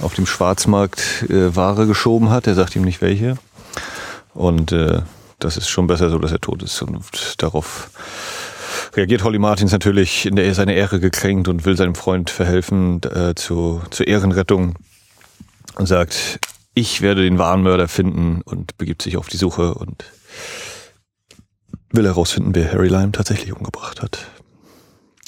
auf 0.00 0.14
dem 0.14 0.26
Schwarzmarkt 0.26 1.26
äh, 1.28 1.54
Ware 1.54 1.86
geschoben 1.86 2.30
hat. 2.30 2.46
Er 2.46 2.54
sagt 2.54 2.74
ihm 2.76 2.82
nicht 2.82 3.02
welche. 3.02 3.36
Und 4.32 4.72
äh, 4.72 5.02
das 5.38 5.56
ist 5.56 5.68
schon 5.68 5.86
besser 5.86 6.10
so, 6.10 6.18
dass 6.18 6.32
er 6.32 6.40
tot 6.40 6.62
ist. 6.62 6.80
Und 6.82 7.34
darauf 7.38 7.90
reagiert 8.94 9.24
Holly 9.24 9.38
Martins 9.38 9.72
natürlich 9.72 10.26
in 10.26 10.36
der 10.36 10.54
seine 10.54 10.74
Ehre 10.74 11.00
gekränkt 11.00 11.48
und 11.48 11.64
will 11.64 11.76
seinem 11.76 11.94
Freund 11.94 12.30
verhelfen 12.30 13.00
äh, 13.02 13.34
zu, 13.34 13.82
zur 13.90 14.06
Ehrenrettung 14.06 14.74
und 15.76 15.86
sagt, 15.86 16.38
ich 16.74 17.02
werde 17.02 17.22
den 17.22 17.38
wahren 17.38 17.62
Mörder 17.62 17.88
finden 17.88 18.40
und 18.42 18.76
begibt 18.78 19.02
sich 19.02 19.16
auf 19.16 19.28
die 19.28 19.36
Suche 19.36 19.74
und 19.74 20.04
will 21.90 22.06
herausfinden, 22.06 22.54
wer 22.54 22.72
Harry 22.72 22.88
Lime 22.88 23.12
tatsächlich 23.12 23.52
umgebracht 23.52 24.02
hat. 24.02 24.26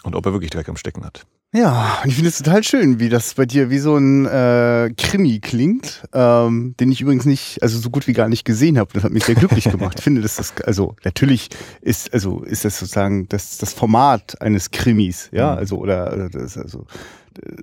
Und 0.06 0.14
ob 0.14 0.24
er 0.24 0.32
wirklich 0.32 0.50
Dreck 0.50 0.68
am 0.68 0.76
Stecken 0.76 1.04
hat. 1.04 1.26
Ja, 1.52 1.98
und 2.02 2.08
ich 2.10 2.14
finde 2.14 2.28
es 2.28 2.38
total 2.38 2.62
schön, 2.62 3.00
wie 3.00 3.08
das 3.08 3.34
bei 3.34 3.44
dir 3.44 3.70
wie 3.70 3.78
so 3.78 3.96
ein 3.96 4.24
äh, 4.26 4.90
Krimi 4.96 5.40
klingt, 5.40 6.04
ähm, 6.12 6.74
den 6.78 6.92
ich 6.92 7.00
übrigens 7.00 7.24
nicht, 7.24 7.60
also 7.62 7.78
so 7.78 7.90
gut 7.90 8.06
wie 8.06 8.12
gar 8.12 8.28
nicht 8.28 8.44
gesehen 8.44 8.78
habe. 8.78 8.92
Das 8.92 9.02
hat 9.04 9.10
mich 9.10 9.24
sehr 9.24 9.34
glücklich 9.34 9.64
gemacht. 9.70 9.94
Ich 9.98 10.04
finde, 10.04 10.20
dass 10.20 10.36
das, 10.36 10.54
also 10.64 10.94
natürlich 11.04 11.48
ist, 11.80 12.12
also 12.12 12.42
ist 12.42 12.64
das 12.64 12.78
sozusagen 12.78 13.28
das, 13.28 13.58
das 13.58 13.72
Format 13.72 14.40
eines 14.40 14.70
Krimis, 14.70 15.28
ja, 15.32 15.52
Mhm. 15.52 15.58
also 15.58 15.78
oder, 15.78 16.12
oder 16.12 16.28
das, 16.30 16.56
also 16.56 16.86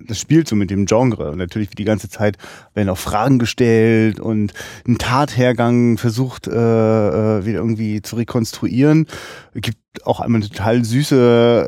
das 0.06 0.18
spielt 0.18 0.48
so 0.48 0.56
mit 0.56 0.70
dem 0.70 0.86
Genre. 0.86 1.30
Und 1.30 1.38
natürlich 1.38 1.70
die 1.70 1.84
ganze 1.84 2.08
Zeit 2.08 2.38
werden 2.74 2.88
auch 2.88 2.98
Fragen 2.98 3.38
gestellt 3.38 4.20
und 4.20 4.52
ein 4.86 4.98
Tathergang 4.98 5.98
versucht 5.98 6.46
äh, 6.46 6.50
äh, 6.50 7.46
wieder 7.46 7.58
irgendwie 7.58 8.02
zu 8.02 8.16
rekonstruieren. 8.16 9.06
Gibt 9.54 9.78
auch 10.04 10.20
einmal 10.20 10.40
eine 10.40 10.50
total 10.50 10.84
süße, 10.84 11.16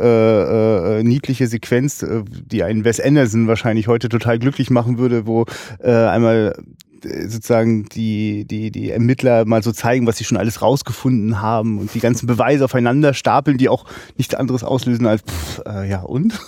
äh, 0.03 0.99
äh, 0.99 1.03
niedliche 1.03 1.47
Sequenz, 1.47 2.03
äh, 2.03 2.23
die 2.27 2.63
einen 2.63 2.85
Wes 2.85 3.01
Anderson 3.01 3.47
wahrscheinlich 3.47 3.89
heute 3.89 4.09
total 4.09 4.39
glücklich 4.39 4.71
machen 4.71 4.99
würde, 4.99 5.27
wo 5.27 5.45
äh, 5.79 5.93
einmal 5.93 6.57
äh, 7.05 7.29
sozusagen 7.29 7.85
die, 7.89 8.45
die, 8.47 8.71
die 8.71 8.91
Ermittler 8.91 9.45
mal 9.45 9.63
so 9.63 9.73
zeigen, 9.73 10.07
was 10.07 10.17
sie 10.17 10.25
schon 10.25 10.39
alles 10.39 10.63
rausgefunden 10.63 11.41
haben 11.41 11.79
und 11.79 11.95
die 11.95 12.01
ganzen 12.01 12.27
Beweise 12.27 12.65
aufeinander 12.65 13.15
stapeln, 13.15 13.59
die 13.59 13.69
auch 13.69 13.85
nichts 14.17 14.35
anderes 14.35 14.65
auslösen 14.65 15.07
als, 15.07 15.23
pff, 15.23 15.63
äh, 15.67 15.89
ja 15.89 16.03
und? 16.03 16.39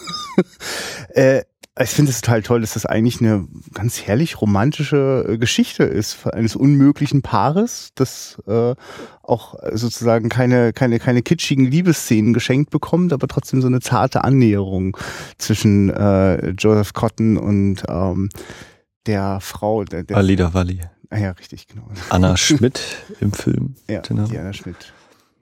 äh, 1.10 1.42
ich 1.80 1.90
finde 1.90 2.10
es 2.10 2.20
total 2.20 2.42
toll, 2.42 2.60
dass 2.60 2.74
das 2.74 2.86
eigentlich 2.86 3.20
eine 3.20 3.46
ganz 3.74 4.02
herrlich 4.02 4.40
romantische 4.40 5.24
äh, 5.28 5.38
Geschichte 5.38 5.84
ist 5.84 6.26
eines 6.26 6.56
unmöglichen 6.56 7.22
Paares, 7.22 7.90
das 7.94 8.38
äh, 8.46 8.74
auch 9.22 9.54
sozusagen 9.72 10.28
keine, 10.28 10.72
keine, 10.72 10.98
keine 10.98 11.22
kitschigen 11.22 11.66
Liebesszenen 11.66 12.34
geschenkt 12.34 12.70
bekommt, 12.70 13.12
aber 13.12 13.28
trotzdem 13.28 13.60
so 13.60 13.66
eine 13.66 13.80
zarte 13.80 14.24
Annäherung 14.24 14.96
zwischen 15.36 15.90
äh, 15.90 16.50
Joseph 16.50 16.94
Cotton 16.94 17.36
und 17.36 17.84
ähm, 17.88 18.28
der 19.06 19.40
Frau. 19.40 19.84
Der, 19.84 20.04
der, 20.04 20.16
Alida 20.16 20.54
Valli. 20.54 20.80
ah, 21.10 21.18
ja, 21.18 21.30
richtig, 21.32 21.66
genau. 21.68 21.86
Anna 22.08 22.36
Schmidt 22.38 22.80
im 23.20 23.32
Film. 23.32 23.76
Ja, 23.88 24.00
Genau. 24.00 24.26
Diana 24.26 24.52
Schmidt. 24.52 24.92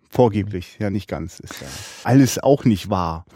Vorgeblich, 0.08 0.76
ja 0.78 0.88
nicht 0.88 1.08
ganz, 1.08 1.40
ist 1.40 1.60
ja 1.60 1.66
alles 2.04 2.38
auch 2.38 2.64
nicht 2.64 2.88
wahr. 2.88 3.26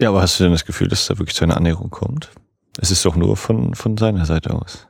Ja, 0.00 0.08
aber 0.08 0.22
hast 0.22 0.38
du 0.40 0.44
denn 0.44 0.52
das 0.52 0.64
Gefühl, 0.64 0.88
dass 0.88 1.06
da 1.06 1.18
wirklich 1.18 1.34
zu 1.36 1.44
einer 1.44 1.56
Annäherung 1.56 1.90
kommt? 1.90 2.30
Es 2.78 2.90
ist 2.90 3.04
doch 3.04 3.16
nur 3.16 3.36
von, 3.36 3.74
von 3.74 3.96
seiner 3.96 4.24
Seite 4.24 4.54
aus. 4.54 4.86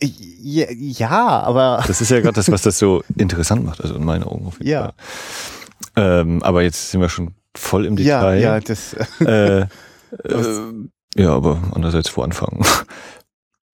Ja, 0.00 0.66
ja 0.70 1.10
aber 1.40 1.82
Das 1.86 2.00
ist 2.00 2.10
ja 2.10 2.20
gerade 2.20 2.34
das, 2.34 2.50
was 2.50 2.62
das 2.62 2.78
so 2.78 3.02
interessant 3.16 3.64
macht, 3.64 3.80
also 3.80 3.94
in 3.94 4.04
meinen 4.04 4.24
Augen 4.24 4.46
auf 4.46 4.58
jeden 4.58 4.70
Ja. 4.70 4.82
Fall. 4.82 6.20
Ähm, 6.20 6.42
aber 6.42 6.62
jetzt 6.62 6.90
sind 6.90 7.00
wir 7.00 7.08
schon 7.08 7.34
voll 7.56 7.86
im 7.86 7.96
ja, 7.96 8.20
Detail. 8.20 8.40
ja, 8.40 8.60
das 8.60 8.94
Äh, 9.20 9.60
äh, 10.24 10.72
ja, 11.16 11.32
aber 11.32 11.62
andererseits 11.74 12.16
wo 12.16 12.22
anfangen? 12.22 12.64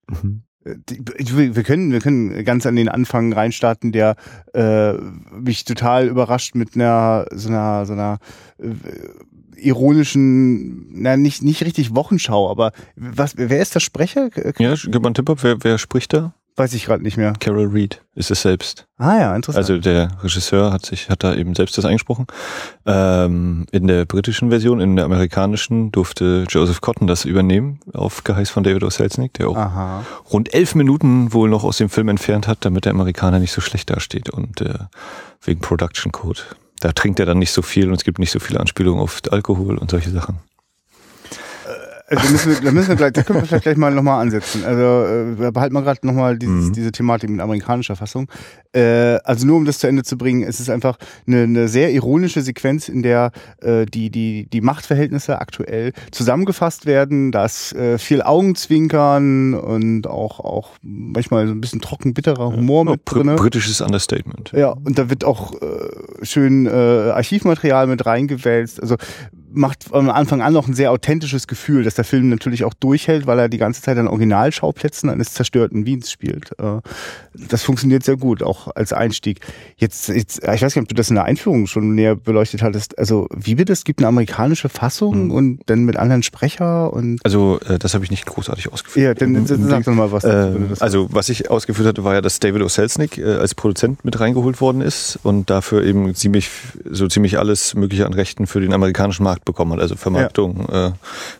Mhm. 0.09 0.42
Wir 0.64 1.62
können, 1.64 1.90
wir 1.90 2.01
können 2.01 2.45
ganz 2.45 2.64
an 2.64 2.77
den 2.77 2.88
Anfang 2.88 3.33
reinstarten, 3.33 3.90
der 3.90 4.14
äh, 4.55 4.92
mich 4.92 5.64
total 5.64 6.07
überrascht 6.07 6.55
mit 6.55 6.77
einer 6.77 7.27
so 7.33 7.49
einer 7.49 7.87
so 7.87 7.92
einer 7.95 8.19
äh, 8.59 8.66
ironischen, 9.57 10.87
na 10.92 11.16
nicht 11.16 11.42
nicht 11.42 11.62
richtig 11.64 11.95
Wochenschau, 11.95 12.51
aber 12.51 12.73
was 12.97 13.35
wer 13.37 13.61
ist 13.61 13.75
der 13.75 13.81
Sprecher? 13.81 14.31
Ja, 14.59 14.75
gib 14.75 15.03
mal 15.03 15.09
einen 15.09 15.14
Tipp 15.14 15.31
ab, 15.31 15.38
wer, 15.42 15.62
wer 15.62 15.79
spricht 15.79 16.12
da? 16.12 16.35
Weiß 16.59 16.73
ich 16.73 16.87
gerade 16.87 17.03
nicht 17.03 17.19
mehr. 17.19 17.35
Carol 17.38 17.66
Reed 17.66 18.01
ist 18.14 18.31
es 18.31 18.40
selbst. 18.40 18.87
Ah 18.97 19.19
ja, 19.19 19.37
interessant. 19.37 19.59
Also 19.62 19.77
der 19.77 20.09
Regisseur 20.23 20.73
hat 20.73 20.87
sich, 20.87 21.11
hat 21.11 21.23
da 21.23 21.35
eben 21.35 21.55
selbst 21.55 21.77
das 21.77 21.85
eingesprochen. 21.85 22.27
Ähm, 22.87 23.66
in 23.73 23.87
der 23.87 24.07
britischen 24.07 24.49
Version, 24.49 24.81
in 24.81 24.97
der 24.97 25.05
amerikanischen 25.05 25.92
durfte 25.92 26.47
Joseph 26.49 26.81
Cotton 26.81 27.07
das 27.07 27.27
übernehmen, 27.27 27.81
auf 27.92 28.25
Geheiß 28.25 28.49
von 28.49 28.62
David 28.62 28.85
O. 28.85 28.88
Selznick, 28.88 29.35
der 29.35 29.49
auch 29.51 29.57
Aha. 29.57 30.07
rund 30.33 30.55
elf 30.55 30.75
Minuten 30.75 31.35
wohl 31.35 31.51
noch 31.51 31.62
aus 31.62 31.77
dem 31.77 31.90
Film 31.90 32.09
entfernt 32.09 32.49
hat, 32.49 32.64
damit 32.64 32.87
der 32.87 32.92
Amerikaner 32.92 33.38
nicht 33.38 33.53
so 33.53 33.61
schlecht 33.61 33.90
dasteht 33.90 34.31
und 34.31 34.62
äh, 34.62 34.79
wegen 35.42 35.61
Production 35.61 36.11
Code. 36.11 36.40
Da 36.81 36.93
trinkt 36.93 37.21
er 37.21 37.27
dann 37.27 37.39
nicht 37.39 37.53
so 37.53 37.62
viel 37.62 37.89
und 37.89 37.95
es 37.95 38.05
gibt 38.05 38.19
nicht 38.19 38.31
so 38.31 38.39
viele 38.39 38.61
Anspielungen 38.61 39.01
auf 39.01 39.21
Alkohol 39.31 39.79
und 39.79 39.91
solche 39.91 40.11
Sachen. 40.11 40.39
Also 42.09 42.25
da 42.25 42.31
müssen 42.31 42.51
wir, 42.53 42.61
da 42.61 42.71
müssen 42.73 42.88
wir 42.88 42.97
gleich, 42.97 43.12
da 43.12 43.23
können 43.23 43.40
wir 43.40 43.47
vielleicht 43.47 43.64
gleich 43.64 43.77
mal 43.77 43.92
nochmal 43.92 44.23
ansetzen. 44.23 44.64
Also 44.64 45.42
äh, 45.42 45.51
behalten 45.51 45.75
wir 45.75 45.83
gerade 45.83 46.07
nochmal 46.07 46.37
Mhm. 46.40 46.73
diese 46.73 46.92
Thematik 46.92 47.31
mit 47.31 47.40
amerikanischer 47.40 47.97
Fassung. 47.97 48.29
Äh, 48.73 49.19
also 49.25 49.45
nur 49.47 49.57
um 49.57 49.64
das 49.64 49.79
zu 49.79 49.88
Ende 49.88 50.05
zu 50.05 50.16
bringen, 50.16 50.42
es 50.45 50.61
ist 50.61 50.71
einfach 50.71 50.99
eine, 51.27 51.42
eine 51.42 51.66
sehr 51.69 51.90
ironische 51.92 52.42
Sequenz, 52.42 52.88
in 52.88 53.03
der 53.03 53.33
äh, 53.61 53.87
die, 53.87 54.11
die, 54.11 54.47
die 54.53 54.61
Machtverhältnisse 54.61 55.40
aktuell 55.40 55.92
zusammengefasst 56.12 56.87
werden. 56.87 57.33
Da 57.33 57.45
ist 57.45 57.73
äh, 57.75 57.99
viel 57.99 58.23
Augenzwinkern 58.23 59.55
und 59.55 60.07
auch, 60.07 60.40
auch 60.40 60.71
manchmal 60.83 61.47
so 61.47 61.53
ein 61.55 61.61
bisschen 61.61 61.81
trocken 61.81 62.14
bitterer 62.14 62.53
Humor 62.53 62.85
mit 62.85 63.05
Br 63.05 63.14
drinne. 63.16 63.35
britisches 63.37 63.81
Understatement. 63.81 64.53
Ja, 64.53 64.69
und 64.71 64.99
da 64.99 65.11
wird 65.11 65.25
auch 65.25 65.55
äh, 65.61 65.66
schön 66.23 66.66
äh, 66.66 66.71
Archivmaterial 66.71 67.87
mit 67.87 68.07
reingewälzt. 68.07 68.81
Also 68.81 68.97
macht 69.53 69.93
am 69.93 70.11
Anfang 70.11 70.43
an 70.43 70.53
noch 70.53 70.67
ein 70.69 70.75
sehr 70.75 70.91
authentisches 70.93 71.47
Gefühl, 71.47 71.85
dass 71.85 71.95
der 71.95 72.05
Film 72.05 72.29
natürlich 72.29 72.65
auch 72.65 72.75
durchhält, 72.75 73.27
weil 73.27 73.39
er 73.39 73.49
die 73.49 73.59
ganze 73.59 73.81
Zeit 73.83 73.97
an 73.99 74.09
Originalschauplätzen 74.09 75.09
eines 75.11 75.33
zerstörten 75.35 75.87
Wiens 75.87 76.11
spielt. 76.11 76.51
Äh, 76.59 76.81
das 77.49 77.63
funktioniert 77.63 78.03
sehr 78.05 78.17
gut, 78.17 78.43
auch 78.43 78.69
als 78.75 78.93
Einstieg. 78.93 79.41
Jetzt, 79.77 80.09
jetzt, 80.09 80.39
ich 80.43 80.63
weiß 80.63 80.75
nicht, 80.75 80.83
ob 80.83 80.89
du 80.89 80.95
das 80.95 81.09
in 81.11 81.17
der 81.17 81.25
Einführung 81.25 81.67
schon 81.67 81.95
näher 81.95 82.17
beleuchtet 82.17 82.63
hattest. 82.63 82.99
Also, 82.99 83.29
wie 83.35 83.55
bitte? 83.55 83.73
Es 83.73 83.85
gibt 83.85 84.01
eine 84.01 84.09
amerikanische 84.09 84.69
Fassung 84.69 85.27
Mhm. 85.27 85.31
und 85.31 85.61
dann 85.67 85.85
mit 85.85 85.97
anderen 85.97 86.23
Sprecher 86.23 86.93
und 86.93 87.21
Also 87.25 87.59
äh, 87.69 87.79
das 87.79 87.95
habe 87.95 88.05
ich 88.05 88.11
nicht 88.11 88.27
großartig 88.27 88.73
ausgeführt. 88.73 89.21
ja, 89.21 89.27
dann 89.27 89.47
sag 89.47 89.85
doch 89.85 89.95
mal 89.95 90.13
was. 90.13 90.23
dazu, 90.25 90.59
das- 90.71 90.81
also 90.83 91.09
was 91.13 91.29
ich 91.29 91.51
ausgeführt 91.51 91.89
hatte, 91.89 92.05
war 92.05 92.15
ja, 92.15 92.21
dass 92.21 92.41
David 92.41 92.63
O. 92.63 92.69
Selznick 92.69 93.19
äh, 93.19 93.25
als 93.37 93.55
Produzent 93.55 94.05
mit 94.05 94.19
reingeholt 94.21 94.61
worden 94.61 94.81
ist 94.81 95.19
und 95.23 95.51
dafür 95.51 95.85
eben 95.85 96.15
ziemlich 96.15 96.51
so 96.91 97.07
ziemlich 97.09 97.39
alles 97.39 97.75
Mögliche 97.75 98.07
an 98.07 98.13
Rechten 98.13 98.47
für 98.47 98.61
den 98.61 98.73
amerikanischen 98.73 99.23
Markt 99.25 99.45
bekommen 99.47 99.73
hat. 99.73 99.81
Also 99.81 99.97
Vermarktung, 99.97 100.61
äh, 100.69 100.93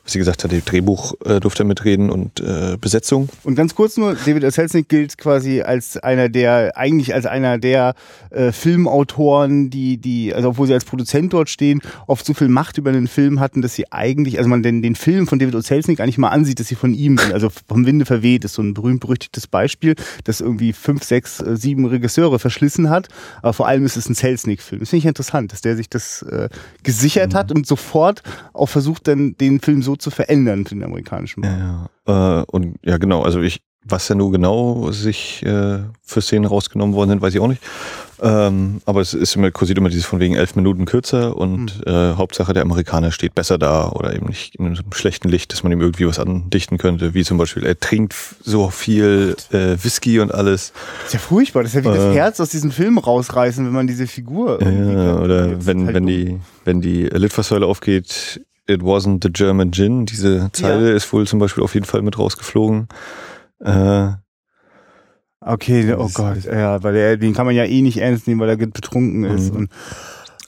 was 0.05 0.13
sie 0.13 0.19
gesagt 0.19 0.43
hat, 0.43 0.51
Drehbuch 0.65 1.15
äh, 1.27 1.41
durfte 1.41 1.65
er 1.65 1.67
mitreden 1.67 2.11
und 2.11 2.41
äh, 2.41 2.79
Besetzung. 2.81 3.29
Und 3.45 3.57
ganz 3.57 3.75
kurz 3.75 3.99
nur, 3.99 4.15
David 4.15 4.45
O. 4.45 4.51
Selznick 4.51 4.89
gilt 4.89 5.19
quasi 5.19 5.61
als 5.61 5.99
einer 5.99 6.31
der, 6.31 6.79
eigentlich 6.79 7.13
als 7.13 7.27
einer 7.27 7.59
der 7.59 7.95
äh, 8.31 8.53
Filmautoren, 8.53 9.69
die, 9.69 9.99
die, 9.99 10.33
also 10.33 10.51
obwohl 10.51 10.67
sie 10.67 10.75
als 10.75 10.87
Produzent 10.87 11.33
dort 11.33 11.51
stehen, 11.51 11.83
oft 12.07 12.25
so 12.25 12.33
viel 12.33 12.49
Macht 12.49 12.79
über 12.79 12.93
den 12.93 13.09
Film 13.09 13.41
hatten, 13.41 13.61
dass 13.61 13.75
sie 13.75 13.93
eigentlich, 13.93 14.39
also 14.39 14.49
man 14.49 14.63
den, 14.63 14.81
den 14.81 14.95
Film 14.95 15.27
von 15.27 15.39
David 15.39 15.55
O. 15.55 15.61
Selznick 15.61 16.01
eigentlich 16.01 16.19
mal 16.19 16.31
ansieht, 16.31 16.61
dass 16.61 16.69
sie 16.69 16.77
von 16.77 16.95
ihm 16.95 17.19
sind. 17.19 17.35
Also 17.35 17.51
vom 17.69 17.85
Winde 17.85 18.07
verweht 18.07 18.45
ist 18.45 18.55
so 18.55 18.63
ein 18.63 18.73
berühmt-berüchtigtes 18.73 19.49
Beispiel, 19.49 19.97
das 20.25 20.41
irgendwie 20.41 20.73
fünf, 20.73 21.03
sechs, 21.03 21.41
äh, 21.41 21.57
sieben 21.57 21.85
Regisseure 21.85 22.39
verschlissen 22.39 22.89
hat. 22.89 23.09
Aber 23.43 23.53
vor 23.53 23.67
allem 23.67 23.85
ist 23.85 23.97
es 23.97 24.09
ein 24.09 24.15
Selznick-Film. 24.15 24.81
Das 24.81 24.91
finde 24.91 25.01
ich 25.01 25.07
interessant, 25.07 25.53
dass 25.53 25.61
der 25.61 25.77
sich 25.77 25.91
das 25.91 26.23
äh, 26.23 26.49
gesichert 26.85 27.35
hat 27.35 27.51
und 27.51 27.67
sofort 27.87 28.23
auch 28.53 28.67
versucht, 28.67 29.09
dann 29.09 29.37
den 29.37 29.61
Film 29.61 29.83
so 29.83 29.97
zu 29.97 30.11
verändern 30.11 30.67
für 30.67 30.75
den 30.75 30.85
amerikanischen 30.85 31.41
Markt. 31.41 31.89
Ja. 32.07 32.41
Äh, 32.41 32.45
und 32.51 32.77
ja, 32.85 32.99
genau, 32.99 33.23
also 33.23 33.41
ich, 33.41 33.61
was 33.85 34.09
ja 34.09 34.15
nur 34.15 34.33
genau 34.33 34.91
sich 34.91 35.45
äh, 35.45 35.79
für 36.03 36.21
Szenen 36.21 36.47
rausgenommen 36.47 36.95
worden 36.95 37.11
sind, 37.11 37.23
weiß 37.23 37.35
ich 37.35 37.41
auch 37.41 37.49
nicht. 37.49 37.63
Ähm, 38.23 38.81
aber 38.87 39.01
es 39.01 39.15
ist 39.15 39.37
immer, 39.37 39.51
kursiert 39.51 39.79
immer 39.79 39.89
dieses 39.89 40.07
von 40.07 40.21
wegen 40.21 40.35
elf 40.35 40.57
Minuten 40.57 40.85
kürzer 40.85 41.37
und 41.37 41.87
äh, 41.87 42.15
Hauptsache 42.15 42.53
der 42.53 42.63
Amerikaner 42.63 43.13
steht 43.13 43.35
besser 43.35 43.59
da 43.59 43.89
oder 43.91 44.15
eben 44.15 44.27
nicht 44.27 44.55
in 44.57 44.67
einem 44.67 44.77
schlechten 44.93 45.29
Licht, 45.29 45.53
dass 45.53 45.63
man 45.63 45.73
ihm 45.73 45.81
irgendwie 45.81 46.07
was 46.07 46.19
andichten 46.19 46.79
könnte, 46.79 47.15
wie 47.15 47.25
zum 47.25 47.39
Beispiel, 47.39 47.65
er 47.65 47.79
trinkt 47.79 48.15
so 48.43 48.71
viel 48.71 49.37
äh, 49.53 49.77
Whisky 49.83 50.21
und 50.21 50.33
alles. 50.35 50.73
ist 51.07 51.13
ja 51.15 51.19
furchtbar, 51.19 51.63
das 51.63 51.75
ist 51.75 51.85
ja 51.85 51.91
wie 51.91 51.95
das 51.97 52.05
Äh. 52.05 52.15
Herz 52.15 52.41
aus 52.41 52.49
diesem 52.51 52.71
Film 52.71 52.99
rausreißen, 52.99 53.65
wenn 53.67 53.73
man 53.73 53.87
diese 53.87 54.07
Figur 54.07 54.63
Ja, 54.63 55.19
oder 55.19 55.67
wenn, 55.67 55.87
halt 55.87 55.95
wenn 55.95 56.07
die, 56.07 56.39
wenn 56.65 56.81
die 56.81 57.05
Litfaßsäule 57.05 57.67
aufgeht, 57.67 58.41
it 58.69 58.81
wasn't 58.81 59.23
the 59.23 59.31
German 59.33 59.73
Gin, 59.73 60.07
diese 60.07 60.49
Zeile 60.53 60.91
ist 60.93 61.13
wohl 61.13 61.27
zum 61.27 61.39
Beispiel 61.39 61.63
auf 61.63 61.75
jeden 61.75 61.87
Fall 61.87 62.03
mit 62.03 62.19
rausgeflogen. 62.19 62.89
Äh, 63.61 64.09
Okay, 65.47 65.95
oh 65.95 66.09
Gott, 66.13 66.45
ja, 66.45 66.83
weil 66.83 66.93
der, 66.95 67.17
den 67.17 67.33
kann 67.33 67.47
man 67.47 67.55
ja 67.55 67.65
eh 67.65 67.81
nicht 67.83 67.99
ernst 67.99 68.27
nehmen, 68.27 68.41
weil 68.41 68.49
er 68.49 68.57
betrunken 68.57 69.25
ist. 69.25 69.53
Mhm. 69.53 69.59
Und, 69.61 69.71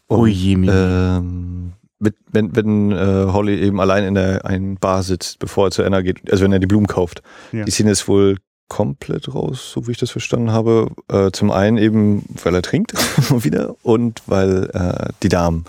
oh 0.08 0.26
je, 0.26 0.54
ähm, 0.54 1.72
mit, 2.00 2.14
wenn, 2.32 2.54
wenn 2.56 2.92
äh, 2.92 3.26
Holly 3.32 3.56
eben 3.60 3.80
allein 3.80 4.04
in 4.04 4.14
der 4.14 4.44
einen 4.44 4.76
Bar 4.76 5.02
sitzt, 5.02 5.38
bevor 5.38 5.68
er 5.68 5.70
zu 5.70 5.84
Anna 5.84 6.00
geht, 6.00 6.30
also 6.30 6.44
wenn 6.44 6.52
er 6.52 6.58
die 6.58 6.66
Blumen 6.66 6.86
kauft. 6.86 7.22
Ja. 7.52 7.64
Die 7.64 7.70
Szene 7.70 7.90
ist 7.92 8.08
wohl 8.08 8.38
komplett 8.68 9.34
raus, 9.34 9.70
so 9.72 9.86
wie 9.86 9.92
ich 9.92 9.98
das 9.98 10.10
verstanden 10.10 10.50
habe. 10.52 10.90
Äh, 11.08 11.30
zum 11.32 11.50
einen 11.50 11.78
eben, 11.78 12.24
weil 12.42 12.54
er 12.54 12.62
trinkt, 12.62 12.92
wieder, 13.44 13.76
und 13.82 14.22
weil 14.26 14.70
äh, 14.74 15.10
die 15.22 15.28
Damen 15.28 15.64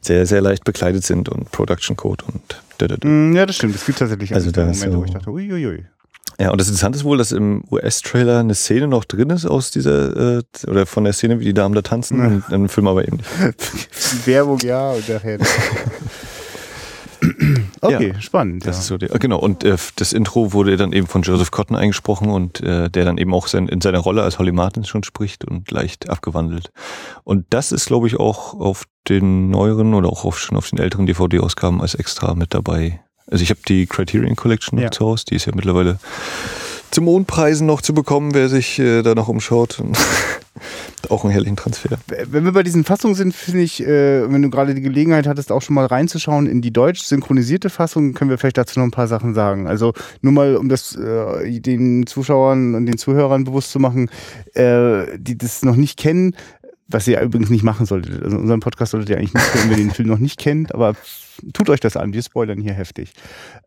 sehr, 0.00 0.26
sehr 0.26 0.40
leicht 0.40 0.64
bekleidet 0.64 1.04
sind 1.04 1.28
und 1.28 1.50
Production 1.50 1.96
Code 1.96 2.24
und 2.32 2.42
da, 2.78 2.88
da, 2.88 2.96
da. 2.96 3.08
Mm, 3.08 3.34
ja, 3.34 3.46
das 3.46 3.56
stimmt. 3.56 3.74
Es 3.74 3.86
gibt 3.86 3.98
tatsächlich 3.98 4.34
Also 4.34 4.50
da 4.50 4.62
Momente, 4.62 4.90
so- 4.90 4.98
wo 4.98 5.04
ich 5.04 5.10
dachte, 5.12 5.30
uiuiui. 5.30 5.84
Ja, 6.40 6.50
und 6.50 6.60
das 6.60 6.68
Interessante 6.68 6.98
ist 6.98 7.04
wohl, 7.04 7.18
dass 7.18 7.32
im 7.32 7.62
US-Trailer 7.70 8.40
eine 8.40 8.54
Szene 8.54 8.88
noch 8.88 9.04
drin 9.04 9.30
ist 9.30 9.46
aus 9.46 9.70
dieser, 9.70 10.38
äh, 10.38 10.42
oder 10.66 10.86
von 10.86 11.04
der 11.04 11.12
Szene, 11.12 11.40
wie 11.40 11.44
die 11.44 11.54
Damen 11.54 11.74
da 11.74 11.82
tanzen, 11.82 12.18
Ja. 12.18 12.26
und 12.26 12.44
im 12.52 12.68
Film 12.68 12.88
aber 12.88 13.06
eben 13.06 13.18
nicht. 13.18 13.28
Werbung, 14.26 14.58
ja, 14.60 14.92
und 14.92 15.08
nachher. 15.08 15.38
okay, 17.80 18.14
spannend. 18.20 18.66
Das 18.66 18.76
ja. 18.76 18.80
ist 18.80 18.86
so 18.88 18.98
der, 18.98 19.08
genau, 19.18 19.38
und 19.38 19.64
äh, 19.64 19.76
das 19.96 20.12
Intro 20.12 20.52
wurde 20.52 20.76
dann 20.76 20.92
eben 20.92 21.06
von 21.06 21.22
Joseph 21.22 21.50
Cotton 21.50 21.76
eingesprochen 21.76 22.30
und 22.30 22.60
äh, 22.60 22.90
der 22.90 23.04
dann 23.04 23.18
eben 23.18 23.34
auch 23.34 23.46
sein, 23.46 23.68
in 23.68 23.80
seiner 23.80 23.98
Rolle 23.98 24.22
als 24.22 24.38
Holly 24.38 24.52
Martin 24.52 24.84
schon 24.84 25.04
spricht 25.04 25.44
und 25.44 25.70
leicht 25.70 26.08
abgewandelt. 26.08 26.72
Und 27.24 27.46
das 27.50 27.72
ist, 27.72 27.86
glaube 27.86 28.06
ich, 28.06 28.18
auch 28.18 28.54
auf 28.54 28.84
den 29.08 29.50
neueren 29.50 29.94
oder 29.94 30.08
auch 30.08 30.24
auf, 30.24 30.38
schon 30.38 30.56
auf 30.56 30.68
den 30.70 30.78
älteren 30.78 31.06
DVD-Ausgaben 31.06 31.80
als 31.80 31.94
extra 31.94 32.34
mit 32.34 32.54
dabei. 32.54 33.00
Also 33.26 33.42
ich 33.42 33.50
habe 33.50 33.60
die 33.68 33.86
Criterion 33.86 34.36
Collection 34.36 34.78
Ja. 34.78 34.90
zu 34.90 35.04
Hause, 35.06 35.24
die 35.30 35.36
ist 35.36 35.46
ja 35.46 35.52
mittlerweile 35.54 35.98
zu 36.90 37.00
Mondpreisen 37.00 37.66
noch 37.66 37.80
zu 37.80 37.94
bekommen, 37.94 38.34
wer 38.34 38.48
sich 38.50 38.78
äh, 38.78 39.02
da 39.02 39.14
noch 39.14 39.28
umschaut. 39.28 39.82
Auch 41.08 41.24
einen 41.24 41.32
herrlichen 41.32 41.56
Transfer. 41.56 41.98
Wenn 42.26 42.44
wir 42.44 42.52
bei 42.52 42.62
diesen 42.62 42.84
Fassungen 42.84 43.16
sind, 43.16 43.34
finde 43.34 43.62
ich, 43.62 43.82
äh, 43.82 44.30
wenn 44.30 44.42
du 44.42 44.50
gerade 44.50 44.74
die 44.74 44.82
Gelegenheit 44.82 45.26
hattest, 45.26 45.50
auch 45.50 45.62
schon 45.62 45.74
mal 45.74 45.86
reinzuschauen 45.86 46.46
in 46.46 46.60
die 46.60 46.72
deutsch 46.72 47.02
synchronisierte 47.02 47.70
Fassung, 47.70 48.12
können 48.14 48.30
wir 48.30 48.38
vielleicht 48.38 48.58
dazu 48.58 48.78
noch 48.78 48.86
ein 48.86 48.92
paar 48.92 49.08
Sachen 49.08 49.34
sagen. 49.34 49.66
Also 49.66 49.94
nur 50.20 50.32
mal, 50.32 50.56
um 50.56 50.68
das 50.68 50.94
äh, 50.94 51.60
den 51.60 52.06
Zuschauern 52.06 52.74
und 52.74 52.86
den 52.86 52.98
Zuhörern 52.98 53.44
bewusst 53.44 53.72
zu 53.72 53.80
machen, 53.80 54.10
äh, 54.54 55.18
die 55.18 55.36
das 55.36 55.62
noch 55.62 55.76
nicht 55.76 55.98
kennen, 55.98 56.36
was 56.88 57.06
ihr 57.08 57.20
übrigens 57.20 57.50
nicht 57.50 57.62
machen 57.62 57.86
solltet. 57.86 58.22
Also 58.22 58.36
unseren 58.36 58.60
Podcast 58.60 58.92
solltet 58.92 59.10
ihr 59.10 59.18
eigentlich 59.18 59.34
nicht 59.34 59.54
hören, 59.54 59.70
wenn 59.70 59.78
ihr 59.78 59.84
den 59.84 59.90
Film 59.94 60.08
noch 60.08 60.18
nicht 60.18 60.38
kennt, 60.38 60.74
aber 60.74 60.94
tut 61.52 61.70
euch 61.70 61.80
das 61.80 61.96
an, 61.96 62.12
wir 62.12 62.22
spoilern 62.22 62.60
hier 62.60 62.74
heftig. 62.74 63.12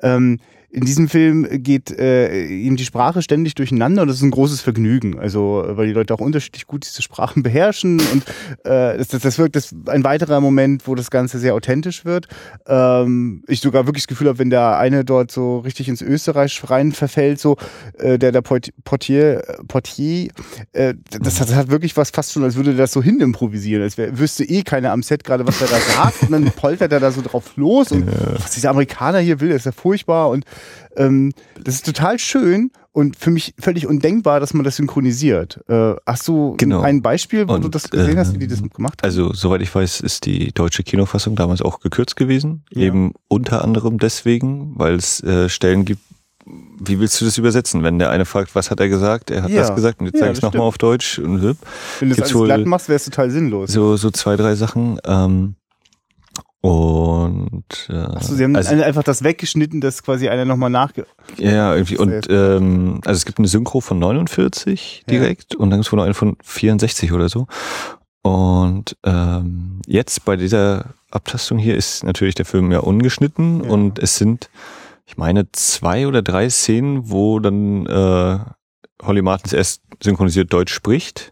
Ähm, 0.02 0.40
in 0.76 0.84
diesem 0.84 1.08
Film 1.08 1.48
geht 1.64 1.90
äh, 1.98 2.48
ihm 2.48 2.76
die 2.76 2.84
Sprache 2.84 3.22
ständig 3.22 3.56
durcheinander 3.56 4.02
und 4.02 4.10
das 4.10 4.18
ist 4.18 4.24
ein 4.24 4.32
großes 4.32 4.60
Vergnügen. 4.60 5.18
Also, 5.18 5.64
weil 5.70 5.88
die 5.88 5.94
Leute 5.94 6.14
auch 6.14 6.20
unterschiedlich 6.20 6.68
gut 6.68 6.86
diese 6.86 7.02
Sprachen 7.02 7.44
beherrschen 7.44 8.02
und 8.12 8.24
äh, 8.66 8.98
das, 8.98 9.08
das, 9.08 9.38
wirkt 9.40 9.56
das 9.56 9.74
ein 9.88 10.04
weiterer 10.04 10.42
Moment, 10.42 10.86
wo 10.86 10.94
das 10.94 11.12
Ganze 11.12 11.40
sehr 11.40 11.56
authentisch 11.56 12.04
wird. 12.04 12.28
Ähm, 12.68 13.42
ich 13.48 13.62
sogar 13.62 13.88
wirklich 13.88 14.04
das 14.04 14.10
Gefühl 14.10 14.28
habe, 14.28 14.40
wenn 14.40 14.50
der 14.50 14.78
eine 14.78 15.06
dort 15.06 15.32
so 15.32 15.60
richtig 15.60 15.88
ins 15.88 16.02
Österreich 16.02 16.62
rein 16.70 16.92
verfällt, 16.92 17.40
so 17.40 17.56
äh, 17.98 18.20
der 18.20 18.34
der 18.34 18.42
Port- 18.42 18.74
Portier, 18.84 19.44
Portier, 19.70 20.28
äh, 20.74 20.94
das, 21.22 21.40
hat, 21.40 21.48
das 21.48 21.56
hat 21.56 21.70
wirklich 21.70 21.96
was 21.96 22.10
fast 22.10 22.34
schon, 22.34 22.44
als 22.44 22.56
würde 22.56 22.76
das 22.76 22.92
so 22.92 23.02
hin 23.02 23.22
improvisieren, 23.22 23.82
als 23.82 23.98
wär, 23.98 24.20
wüsste 24.20 24.44
eh 24.44 24.64
keiner 24.64 24.92
am 24.92 25.04
Set 25.04 25.24
gerade, 25.24 25.48
was 25.48 25.62
er 25.62 25.68
da 25.68 25.80
sagt 25.80 26.24
und 26.24 26.34
dann 26.34 26.52
poltert 26.52 26.92
er 26.92 27.00
da 27.00 27.12
so 27.12 27.22
drauf 27.22 27.56
los 27.56 27.94
und 27.94 28.08
was 28.08 28.52
dieser 28.52 28.72
Amerikaner 28.72 29.20
hier 29.20 29.40
will, 29.40 29.52
ist 29.52 29.66
ja 29.66 29.72
furchtbar 29.72 30.32
und 30.32 30.44
ähm, 30.98 31.34
das 31.64 31.76
ist 31.76 31.86
total 31.86 32.20
schön 32.20 32.72
und 32.92 33.18
für 33.18 33.30
mich 33.32 33.54
völlig 33.60 33.88
undenkbar, 33.88 34.40
dass 34.40 34.54
man 34.54 34.64
das 34.64 34.78
synchronisiert. 34.78 35.60
Äh, 35.68 35.96
hast 36.06 36.28
du 36.28 36.56
Genau. 36.58 36.82
ein 36.82 37.02
Beispiel, 37.02 37.48
wo 37.48 37.54
Und, 37.54 37.64
du 37.64 37.70
das 37.70 37.90
gesehen 37.90 38.18
hast, 38.18 38.34
wie 38.34 38.38
die 38.40 38.48
das 38.48 38.62
ähm, 38.62 38.70
gemacht 38.70 39.02
haben? 39.02 39.08
Also, 39.08 39.34
soweit 39.34 39.62
ich 39.62 39.74
weiß, 39.74 40.00
ist 40.00 40.26
die 40.26 40.54
deutsche 40.54 40.84
Kinofassung 40.84 41.36
damals 41.36 41.62
auch 41.62 41.80
gekürzt 41.82 42.16
gewesen. 42.16 42.64
Ja. 42.72 42.84
Eben 42.84 43.14
unter 43.28 43.64
anderem 43.64 43.98
deswegen, 44.00 44.74
weil 44.78 44.96
es 44.96 45.22
äh, 45.24 45.50
Stellen 45.50 45.84
gibt, 45.86 46.02
wie 46.80 47.00
willst 47.00 47.20
du 47.20 47.26
das 47.26 47.38
übersetzen? 47.40 47.82
Wenn 47.84 47.98
der 48.00 48.12
eine 48.12 48.24
fragt, 48.24 48.54
was 48.54 48.70
hat 48.70 48.80
er 48.80 48.88
gesagt? 48.88 49.32
Er 49.32 49.44
hat 49.44 49.50
Ja. 49.50 49.62
das 49.62 49.76
gesagt 49.76 50.00
und 50.00 50.06
jetzt 50.06 50.16
Ja, 50.16 50.28
sage 50.28 50.34
ich 50.34 50.42
nochmal 50.44 50.62
auf 50.62 50.78
Deutsch. 50.78 51.18
Und. 51.20 51.42
Wenn 52.00 52.10
du 52.10 52.16
das 52.16 52.32
alles 52.32 52.44
glatt 52.46 52.66
machst, 52.66 52.88
wäre 52.88 52.98
es 52.98 53.06
total 53.06 53.32
sinnlos. 53.32 53.72
so, 53.72 53.98
so 53.98 54.12
zwei, 54.12 54.36
drei 54.36 54.56
Sachen. 54.56 55.00
Ähm, 55.06 55.56
Und 56.66 57.90
äh, 57.90 57.94
Achso, 57.94 58.34
sie 58.34 58.44
haben 58.44 58.56
also, 58.56 58.74
einfach 58.82 59.04
das 59.04 59.24
weggeschnitten, 59.24 59.82
dass 59.82 60.02
quasi 60.02 60.30
einer 60.30 60.46
nochmal 60.46 60.72
nachge... 60.72 61.06
ja, 61.38 61.76
irgendwie, 61.76 61.98
und 61.98 62.26
ähm, 62.30 63.02
also 63.06 63.18
es 63.20 63.26
gibt 63.26 63.38
eine 63.38 63.48
Synchro 63.48 63.82
von 63.82 64.00
49 64.00 65.04
direkt 65.08 65.54
und 65.54 65.70
dann 65.70 65.80
gibt 65.80 65.86
es 65.86 65.92
wohl 65.92 65.98
noch 65.98 66.06
eine 66.06 66.16
von 66.16 66.38
64 66.44 67.14
oder 67.14 67.30
so. 67.30 67.46
Und 68.24 68.98
ähm, 69.04 69.80
jetzt 69.86 70.26
bei 70.26 70.38
dieser 70.38 70.96
Abtastung 71.12 71.60
hier 71.60 71.76
ist 71.76 72.04
natürlich 72.04 72.34
der 72.34 72.46
Film 72.46 72.72
ja 72.72 72.80
ungeschnitten 72.80 73.64
Ja. 73.64 73.70
und 73.70 74.00
es 74.00 74.16
sind, 74.16 74.50
ich 75.06 75.18
meine, 75.18 75.52
zwei 75.52 76.08
oder 76.08 76.24
drei 76.24 76.50
Szenen, 76.50 77.12
wo 77.12 77.40
dann 77.40 77.86
äh, 77.86 78.40
Holly 79.04 79.22
Martins 79.22 79.54
erst 79.54 79.84
synchronisiert 80.02 80.52
Deutsch 80.52 80.74
spricht 80.74 81.32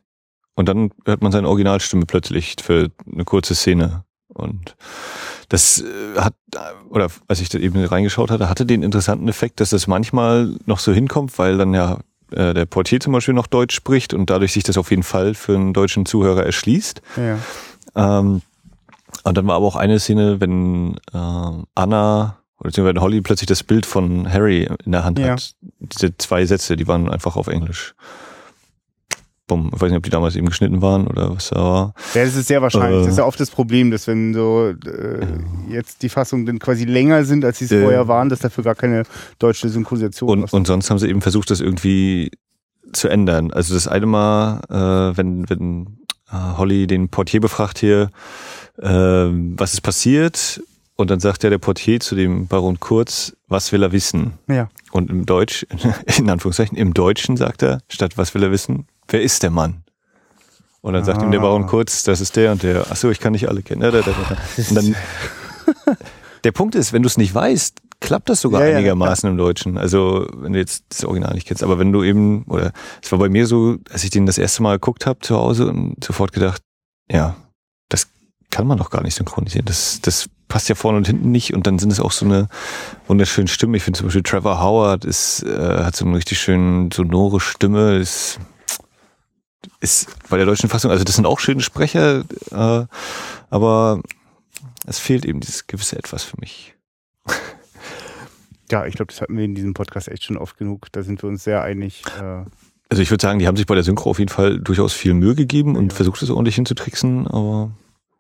und 0.54 0.70
dann 0.70 0.92
hört 1.06 1.24
man 1.24 1.32
seine 1.32 1.48
Originalstimme 1.48 2.06
plötzlich 2.06 2.58
für 2.62 2.92
eine 3.12 3.26
kurze 3.26 3.56
Szene. 3.56 4.04
Und 4.34 4.76
das 5.50 5.82
äh, 5.82 6.20
hat, 6.20 6.34
oder 6.90 7.08
als 7.28 7.40
ich 7.42 7.50
da 7.50 7.60
eben 7.60 7.84
reingeschaut 7.84 8.32
hatte, 8.32 8.50
hatte 8.50 8.66
den 8.66 8.84
interessanten 8.84 9.28
Effekt, 9.28 9.60
dass 9.60 9.70
das 9.70 9.88
manchmal 9.88 10.56
noch 10.66 10.80
so 10.80 10.92
hinkommt, 10.92 11.38
weil 11.38 11.58
dann 11.58 11.74
ja 11.74 12.00
äh, 12.32 12.54
der 12.54 12.66
Portier 12.66 13.00
zum 13.00 13.14
Beispiel 13.14 13.34
noch 13.34 13.48
Deutsch 13.48 13.76
spricht 13.76 14.14
und 14.14 14.30
dadurch 14.30 14.54
sich 14.54 14.64
das 14.64 14.78
auf 14.78 14.90
jeden 14.90 15.04
Fall 15.04 15.36
für 15.36 15.56
einen 15.56 15.74
deutschen 15.74 16.06
Zuhörer 16.06 16.44
erschließt. 16.46 17.02
Ja. 17.18 17.38
Ähm, 17.96 18.42
und 19.24 19.38
dann 19.38 19.46
war 19.48 19.56
aber 19.56 19.68
auch 19.68 19.76
eine 19.76 20.00
Szene, 20.00 20.42
wenn 20.42 21.00
ähm, 21.14 21.66
Anna 21.76 22.38
oder 22.60 22.70
beziehungsweise 22.70 23.02
Holly 23.02 23.22
plötzlich 23.22 23.48
das 23.48 23.64
Bild 23.64 23.86
von 23.86 24.32
Harry 24.32 24.68
in 24.86 24.92
der 24.92 25.04
Hand 25.04 25.20
Ja. 25.20 25.34
hat. 25.34 25.54
Diese 25.80 26.18
zwei 26.18 26.46
Sätze, 26.46 26.76
die 26.76 26.88
waren 26.88 27.10
einfach 27.10 27.36
auf 27.36 27.48
Englisch. 27.48 27.94
Bumm. 29.48 29.72
Ich 29.76 29.82
weiß 29.82 29.90
nicht, 29.90 29.98
ob 29.98 30.04
die 30.04 30.10
damals 30.10 30.36
eben 30.38 30.48
geschnitten 30.48 30.82
waren 30.82 31.06
oder 31.06 31.36
was 31.36 31.50
da 31.50 31.58
war. 31.62 31.94
Ja, 32.14 32.24
das 32.24 32.36
ist 32.36 32.48
sehr 32.48 32.62
wahrscheinlich. 32.62 33.00
Äh. 33.00 33.04
das 33.04 33.12
ist 33.14 33.18
ja 33.18 33.26
oft 33.26 33.40
das 33.40 33.52
Problem, 33.52 33.92
dass 33.92 34.08
wenn 34.08 34.34
so 34.34 34.70
äh, 34.70 35.28
jetzt 35.70 36.02
die 36.02 36.10
Fassungen 36.10 36.46
dann 36.46 36.60
quasi 36.60 36.86
länger 36.86 37.26
sind, 37.26 37.44
als 37.44 37.60
sie 37.60 37.66
es 37.66 37.72
Äh. 37.72 37.82
vorher 37.82 38.08
waren, 38.08 38.30
dass 38.30 38.40
dafür 38.40 38.64
gar 38.64 38.76
keine 38.76 39.04
deutsche 39.40 39.68
Synchronisation 39.68 40.30
Und, 40.30 40.44
ist. 40.46 40.54
und 40.54 40.66
sonst 40.66 40.90
haben 40.90 40.98
sie 41.00 41.10
eben 41.10 41.22
versucht, 41.22 41.52
das 41.52 41.60
irgendwie 41.60 42.32
zu 42.94 43.10
ändern. 43.10 43.52
Also 43.52 43.74
das 43.74 43.88
eine 43.88 44.06
Mal, 44.06 44.62
äh, 44.70 45.18
wenn, 45.18 45.50
wenn 45.50 45.98
äh, 46.32 46.58
Holly 46.58 46.88
den 46.88 47.10
Portier 47.10 47.42
befragt 47.42 47.80
hier, 47.80 48.12
äh, 48.82 48.88
was 48.88 49.74
ist 49.74 49.82
passiert? 49.82 50.62
Und 50.96 51.10
dann 51.10 51.20
sagt 51.20 51.44
ja 51.44 51.50
der 51.50 51.58
Portier 51.58 52.00
zu 52.00 52.16
dem 52.16 52.48
Baron 52.48 52.80
Kurz, 52.80 53.36
was 53.48 53.72
will 53.72 53.84
er 53.84 53.92
wissen? 53.92 54.34
ja. 54.48 54.70
Und 54.92 55.10
im 55.10 55.26
Deutsch, 55.26 55.66
in 56.20 56.30
Anführungszeichen, 56.30 56.78
im 56.78 56.94
Deutschen 56.94 57.36
sagt 57.36 57.64
er, 57.64 57.80
statt 57.90 58.16
was 58.16 58.36
will 58.36 58.44
er 58.44 58.52
wissen, 58.52 58.86
wer 59.08 59.22
ist 59.22 59.44
der 59.44 59.52
Mann? 59.52 59.84
Und 60.82 60.94
dann 60.94 61.06
sagt 61.06 61.22
ihm 61.22 61.32
der 61.32 61.40
Baron 61.40 61.64
Ah. 61.64 61.68
Kurz, 61.68 62.04
das 62.04 62.20
ist 62.20 62.36
der 62.36 62.52
und 62.52 62.62
der, 62.62 62.86
ach 62.90 62.96
so, 62.98 63.10
ich 63.10 63.22
kann 63.22 63.32
nicht 63.32 63.48
alle 63.48 63.64
kennen. 63.64 63.82
Ja. 63.82 63.90
Und 64.70 64.76
dann, 64.76 64.96
der 66.44 66.52
Punkt 66.52 66.76
ist, 66.76 66.92
wenn 66.92 67.04
du 67.04 67.08
es 67.08 67.18
nicht 67.18 67.34
weißt, 67.34 67.78
klappt 68.02 68.28
das 68.28 68.42
sogar 68.42 68.62
Ja, 68.62 68.68
ja, 68.68 68.78
einigermaßen 68.78 69.30
im 69.30 69.38
Deutschen. 69.38 69.78
Also 69.78 70.28
wenn 70.34 70.52
du 70.52 70.60
jetzt 70.60 70.84
das 70.90 71.06
Original 71.06 71.34
nicht 71.36 71.48
kennst, 71.48 71.64
aber 71.64 71.80
wenn 71.80 71.94
du 71.94 72.04
eben, 72.04 72.44
oder 72.50 72.74
es 73.02 73.12
war 73.14 73.20
bei 73.20 73.30
mir 73.30 73.48
so, 73.48 73.78
als 73.92 74.04
ich 74.04 74.10
den 74.10 74.26
das 74.26 74.38
erste 74.38 74.62
Mal 74.62 74.74
geguckt 74.74 75.06
habe 75.06 75.20
zu 75.20 75.38
Hause 75.38 75.68
und 75.68 76.04
sofort 76.04 76.34
gedacht, 76.34 76.62
ja, 77.10 77.38
das 77.88 78.08
kann 78.52 78.68
man 78.68 78.78
doch 78.78 78.90
gar 78.90 79.04
nicht 79.04 79.16
synchronisieren. 79.16 79.66
Das, 79.66 80.02
das 80.02 80.28
passt 80.50 80.68
ja 80.68 80.76
vorne 80.76 80.98
und 80.98 81.08
hinten 81.08 81.32
nicht 81.32 81.54
und 81.54 81.66
dann 81.66 81.80
sind 81.80 81.94
es 81.94 82.02
auch 82.02 82.12
so 82.12 82.26
eine 82.26 82.50
wunderschöne 83.08 83.48
Stimme. 83.48 83.78
Ich 83.78 83.84
finde 83.84 83.98
zum 83.98 84.08
Beispiel 84.08 84.24
Trevor 84.24 84.62
Howard 84.62 85.06
ist, 85.06 85.44
äh, 85.44 85.84
hat 85.86 85.96
so 85.96 86.04
eine 86.06 86.18
richtig 86.18 86.40
schön 86.40 86.92
sonore 86.92 87.40
Stimme, 87.40 87.96
ist, 88.00 88.38
ist 89.84 90.08
bei 90.30 90.38
der 90.38 90.46
deutschen 90.46 90.70
Fassung, 90.70 90.90
also 90.92 91.04
das 91.04 91.16
sind 91.16 91.26
auch 91.26 91.40
schöne 91.40 91.62
Sprecher, 91.62 92.24
äh, 92.52 92.86
aber 93.50 94.02
es 94.88 94.98
fehlt 95.00 95.26
eben 95.26 95.40
dieses 95.42 95.68
gewisse 95.68 95.98
Etwas 95.98 96.24
für 96.24 96.38
mich. 96.40 96.74
ja, 98.72 98.86
ich 98.86 98.96
glaube, 98.96 99.12
das 99.12 99.22
hatten 99.22 99.38
wir 99.38 99.44
in 99.46 99.56
diesem 99.56 99.74
Podcast 99.74 100.08
echt 100.08 100.24
schon 100.24 100.38
oft 100.38 100.58
genug. 100.58 100.88
Da 100.92 101.04
sind 101.04 101.22
wir 101.22 101.30
uns 101.30 101.44
sehr 101.44 101.62
einig. 101.62 102.04
Äh, 102.20 102.46
Also 102.90 103.02
ich 103.02 103.12
würde 103.12 103.22
sagen, 103.22 103.40
die 103.40 103.48
haben 103.48 103.58
sich 103.58 103.66
bei 103.66 103.76
der 103.76 103.84
Synchro 103.84 104.10
auf 104.10 104.20
jeden 104.20 104.30
Fall 104.30 104.60
durchaus 104.60 104.94
viel 104.94 105.14
Mühe 105.14 105.36
gegeben 105.36 105.76
und 105.76 105.92
Ja. 105.92 105.96
versucht 105.96 106.22
es 106.22 106.30
ordentlich 106.30 106.56
hinzutricksen, 106.56 107.28
aber 107.28 107.72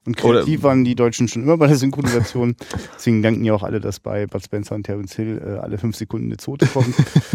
und 0.06 0.17
kreativ 0.17 0.60
Oder- 0.60 0.63
waren 0.69 0.84
die 0.84 0.95
Deutschen 0.95 1.28
schon 1.30 1.43
immer 1.43 1.58
bei 1.58 1.67
der 1.67 1.78
Synchronisation. 1.78 2.56
Deswegen 2.95 3.21
danken 3.23 3.45
ja 3.45 3.54
auch 3.54 3.63
alle, 3.63 3.80
dass 3.80 3.99
bei 4.02 4.28
Bud 4.28 4.43
Spencer 4.43 4.76
und 4.76 4.84
Terence 4.84 5.15
Hill 5.15 5.41
äh, 5.45 5.60
alle 5.60 5.78
fünf 5.78 5.95
Sekunden 5.95 6.26
eine 6.28 6.38
Zote 6.38 6.65
kommt. 6.67 6.93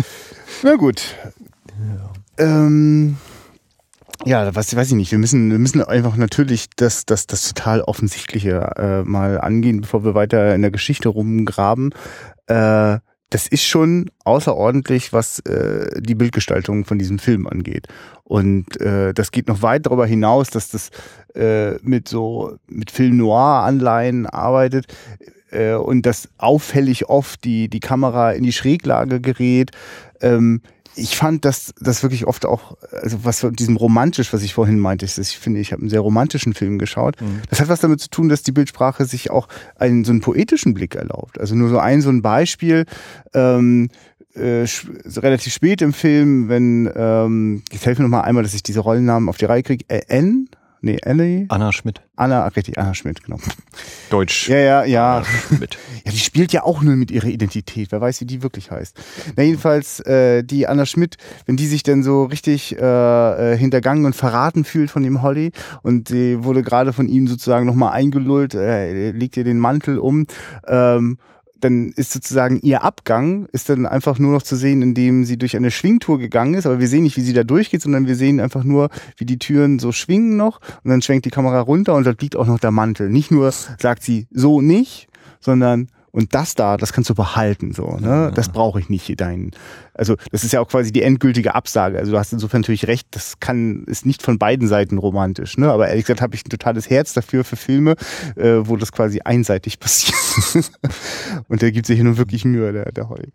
Na 0.62 0.74
gut. 0.76 1.02
Ähm, 2.36 3.16
ja, 4.24 4.54
was 4.54 4.74
weiß 4.74 4.88
ich 4.88 4.96
nicht. 4.96 5.10
Wir 5.12 5.18
müssen, 5.18 5.50
wir 5.50 5.58
müssen 5.58 5.82
einfach 5.82 6.16
natürlich 6.16 6.68
das, 6.76 7.06
das, 7.06 7.26
das 7.26 7.52
total 7.52 7.82
Offensichtliche 7.82 8.72
äh, 8.76 9.02
mal 9.02 9.40
angehen, 9.40 9.80
bevor 9.80 10.04
wir 10.04 10.14
weiter 10.14 10.54
in 10.54 10.62
der 10.62 10.70
Geschichte 10.70 11.08
rumgraben. 11.08 11.94
Äh, 12.46 12.98
das 13.30 13.46
ist 13.46 13.64
schon 13.64 14.10
außerordentlich, 14.24 15.12
was 15.12 15.40
äh, 15.40 16.00
die 16.00 16.14
Bildgestaltung 16.14 16.84
von 16.84 16.98
diesem 16.98 17.18
Film 17.18 17.46
angeht. 17.46 17.86
Und 18.24 18.80
äh, 18.80 19.12
das 19.12 19.30
geht 19.32 19.48
noch 19.48 19.62
weit 19.62 19.86
darüber 19.86 20.06
hinaus, 20.06 20.48
dass 20.48 20.70
das 20.70 20.90
äh, 21.34 21.74
mit 21.82 22.08
so 22.08 22.56
mit 22.66 22.90
Film 22.90 23.18
Noir 23.18 23.64
Anleihen 23.64 24.26
arbeitet 24.26 24.86
äh, 25.50 25.74
und 25.74 26.06
dass 26.06 26.30
auffällig 26.38 27.08
oft 27.10 27.44
die 27.44 27.68
die 27.68 27.80
Kamera 27.80 28.32
in 28.32 28.44
die 28.44 28.52
Schräglage 28.52 29.20
gerät. 29.20 29.72
Ähm, 30.20 30.62
ich 30.98 31.16
fand 31.16 31.44
das, 31.44 31.72
das 31.80 32.02
wirklich 32.02 32.26
oft 32.26 32.44
auch, 32.44 32.76
also 32.92 33.24
was 33.24 33.40
von 33.40 33.54
diesem 33.54 33.76
romantisch, 33.76 34.32
was 34.32 34.42
ich 34.42 34.54
vorhin 34.54 34.78
meinte, 34.78 35.04
ist, 35.04 35.18
ich 35.18 35.38
finde, 35.38 35.60
ich 35.60 35.72
habe 35.72 35.82
einen 35.82 35.90
sehr 35.90 36.00
romantischen 36.00 36.54
Film 36.54 36.78
geschaut. 36.78 37.16
Das 37.48 37.60
hat 37.60 37.68
was 37.68 37.80
damit 37.80 38.00
zu 38.00 38.10
tun, 38.10 38.28
dass 38.28 38.42
die 38.42 38.52
Bildsprache 38.52 39.04
sich 39.04 39.30
auch 39.30 39.48
einen 39.76 40.04
so 40.04 40.12
einen 40.12 40.20
poetischen 40.20 40.74
Blick 40.74 40.94
erlaubt. 40.94 41.40
Also 41.40 41.54
nur 41.54 41.68
so 41.68 41.78
ein 41.78 42.00
so 42.02 42.10
ein 42.10 42.22
Beispiel. 42.22 42.84
Ähm, 43.34 43.88
äh, 44.34 44.66
relativ 45.16 45.52
spät 45.52 45.82
im 45.82 45.92
Film, 45.92 46.48
wenn, 46.48 46.90
ähm, 46.94 47.62
jetzt 47.72 47.86
helfe 47.86 48.02
mir 48.02 48.08
noch 48.08 48.18
mal 48.18 48.22
einmal, 48.22 48.42
dass 48.42 48.54
ich 48.54 48.62
diese 48.62 48.80
Rollennamen 48.80 49.28
auf 49.28 49.36
die 49.36 49.46
Reihe 49.46 49.62
kriege. 49.62 49.84
Äh, 49.88 50.02
N? 50.08 50.48
Nee, 50.80 50.98
Ellie? 51.02 51.46
Anna 51.48 51.72
Schmidt. 51.72 52.02
Anna, 52.14 52.46
richtig, 52.48 52.78
Anna 52.78 52.94
Schmidt, 52.94 53.24
genau. 53.24 53.38
Deutsch. 54.10 54.48
Ja, 54.48 54.58
ja, 54.58 54.84
ja. 54.84 55.24
Schmidt. 55.24 55.76
Ja, 56.04 56.12
die 56.12 56.18
spielt 56.18 56.52
ja 56.52 56.62
auch 56.62 56.80
nur 56.80 56.96
mit 56.96 57.10
ihrer 57.10 57.26
Identität. 57.26 57.92
Wer 57.92 58.00
weiß, 58.00 58.20
wie 58.22 58.24
die 58.24 58.42
wirklich 58.42 58.70
heißt. 58.70 58.96
Na, 59.36 59.42
jedenfalls, 59.42 60.00
äh, 60.00 60.42
die 60.42 60.66
Anna 60.66 60.86
Schmidt, 60.86 61.16
wenn 61.44 61.56
die 61.56 61.66
sich 61.66 61.82
dann 61.82 62.02
so 62.02 62.24
richtig 62.24 62.76
äh, 62.78 63.52
äh, 63.52 63.56
hintergangen 63.58 64.06
und 64.06 64.14
verraten 64.16 64.64
fühlt 64.64 64.90
von 64.90 65.02
dem 65.02 65.20
Holly 65.20 65.52
und 65.82 66.08
sie 66.08 66.44
wurde 66.44 66.62
gerade 66.62 66.92
von 66.92 67.08
ihm 67.08 67.26
sozusagen 67.26 67.66
nochmal 67.66 67.92
eingelullt, 67.92 68.54
äh, 68.54 69.10
legt 69.10 69.36
ihr 69.36 69.44
den 69.44 69.58
Mantel 69.58 69.98
um, 69.98 70.26
ähm, 70.66 71.18
dann 71.60 71.92
ist 71.96 72.12
sozusagen 72.12 72.60
ihr 72.60 72.82
Abgang 72.82 73.46
ist 73.52 73.68
dann 73.68 73.86
einfach 73.86 74.18
nur 74.18 74.32
noch 74.32 74.42
zu 74.42 74.56
sehen, 74.56 74.82
indem 74.82 75.24
sie 75.24 75.38
durch 75.38 75.56
eine 75.56 75.70
Schwingtour 75.70 76.18
gegangen 76.18 76.54
ist, 76.54 76.66
aber 76.66 76.80
wir 76.80 76.88
sehen 76.88 77.02
nicht, 77.02 77.16
wie 77.16 77.22
sie 77.22 77.32
da 77.32 77.44
durchgeht, 77.44 77.82
sondern 77.82 78.06
wir 78.06 78.16
sehen 78.16 78.40
einfach 78.40 78.64
nur, 78.64 78.90
wie 79.16 79.24
die 79.24 79.38
Türen 79.38 79.78
so 79.78 79.92
schwingen 79.92 80.36
noch 80.36 80.60
und 80.84 80.90
dann 80.90 81.02
schwenkt 81.02 81.26
die 81.26 81.30
Kamera 81.30 81.60
runter 81.60 81.94
und 81.94 82.06
dort 82.06 82.22
liegt 82.22 82.36
auch 82.36 82.46
noch 82.46 82.60
der 82.60 82.70
Mantel. 82.70 83.10
Nicht 83.10 83.30
nur 83.30 83.52
sagt 83.52 84.02
sie 84.02 84.26
so 84.30 84.60
nicht, 84.60 85.08
sondern 85.40 85.88
und 86.10 86.34
das 86.34 86.54
da, 86.54 86.76
das 86.76 86.92
kannst 86.92 87.10
du 87.10 87.14
behalten, 87.14 87.72
so, 87.72 87.96
ne? 88.00 88.32
Das 88.34 88.48
brauche 88.48 88.80
ich 88.80 88.88
nicht, 88.88 89.20
deinen. 89.20 89.52
Also, 89.94 90.16
das 90.30 90.44
ist 90.44 90.52
ja 90.52 90.60
auch 90.60 90.68
quasi 90.68 90.92
die 90.92 91.02
endgültige 91.02 91.54
Absage. 91.54 91.98
Also, 91.98 92.12
du 92.12 92.18
hast 92.18 92.32
insofern 92.32 92.60
natürlich 92.60 92.86
recht, 92.86 93.08
das 93.12 93.40
kann, 93.40 93.84
ist 93.84 94.06
nicht 94.06 94.22
von 94.22 94.38
beiden 94.38 94.68
Seiten 94.68 94.98
romantisch, 94.98 95.58
ne? 95.58 95.70
Aber 95.70 95.88
ehrlich 95.88 96.04
gesagt 96.04 96.22
habe 96.22 96.34
ich 96.34 96.44
ein 96.44 96.50
totales 96.50 96.88
Herz 96.88 97.12
dafür 97.12 97.44
für 97.44 97.56
Filme, 97.56 97.96
äh, 98.36 98.60
wo 98.62 98.76
das 98.76 98.92
quasi 98.92 99.20
einseitig 99.20 99.80
passiert. 99.80 100.14
und 101.48 101.62
der 101.62 101.72
gibt 101.72 101.86
sich 101.86 101.96
hier 101.96 102.04
nun 102.04 102.16
wirklich 102.16 102.44
Mühe, 102.44 102.72
der, 102.72 102.92
der 102.92 103.08
Holly. 103.08 103.30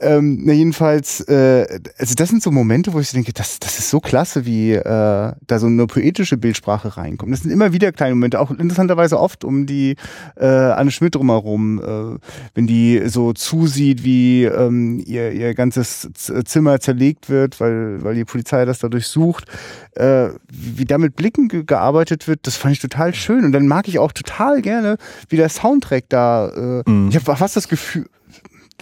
Ähm, 0.00 0.40
na, 0.44 0.52
jedenfalls, 0.52 1.20
äh, 1.28 1.66
also 1.98 2.14
das 2.14 2.28
sind 2.28 2.42
so 2.42 2.50
Momente, 2.50 2.92
wo 2.92 3.00
ich 3.00 3.08
so 3.08 3.16
denke, 3.16 3.32
das, 3.32 3.58
das 3.58 3.78
ist 3.78 3.90
so 3.90 4.00
klasse, 4.00 4.46
wie 4.46 4.72
äh, 4.72 4.82
da 4.84 5.58
so 5.58 5.66
eine 5.66 5.86
poetische 5.86 6.36
Bildsprache 6.36 6.96
reinkommt. 6.96 7.32
Das 7.32 7.40
sind 7.40 7.50
immer 7.50 7.72
wieder 7.72 7.92
kleine 7.92 8.14
Momente, 8.14 8.40
auch 8.40 8.50
interessanterweise 8.50 9.18
oft 9.18 9.44
um 9.44 9.66
die 9.66 9.96
äh, 10.36 10.46
Anne 10.46 10.90
Schmidt 10.90 11.14
drumherum, 11.14 11.80
äh, 11.80 12.05
wenn 12.54 12.66
die 12.66 13.02
so 13.06 13.32
zusieht, 13.32 14.04
wie 14.04 14.44
ähm, 14.44 15.02
ihr, 15.06 15.32
ihr 15.32 15.54
ganzes 15.54 16.08
Zimmer 16.14 16.80
zerlegt 16.80 17.28
wird, 17.28 17.60
weil, 17.60 18.02
weil 18.02 18.14
die 18.14 18.24
Polizei 18.24 18.64
das 18.64 18.78
dadurch 18.78 19.06
sucht, 19.06 19.44
äh, 19.94 20.28
wie 20.50 20.84
da 20.84 20.98
mit 20.98 21.16
Blicken 21.16 21.48
ge 21.48 21.64
gearbeitet 21.64 22.28
wird, 22.28 22.40
das 22.46 22.56
fand 22.56 22.72
ich 22.74 22.80
total 22.80 23.14
schön. 23.14 23.44
Und 23.44 23.52
dann 23.52 23.66
mag 23.66 23.88
ich 23.88 23.98
auch 23.98 24.12
total 24.12 24.62
gerne, 24.62 24.96
wie 25.28 25.36
der 25.36 25.48
Soundtrack 25.48 26.04
da, 26.08 26.48
äh, 26.48 26.90
Mhm. 26.90 27.08
ich 27.08 27.16
habe 27.16 27.36
fast 27.36 27.56
das 27.56 27.68
Gefühl, 27.68 28.06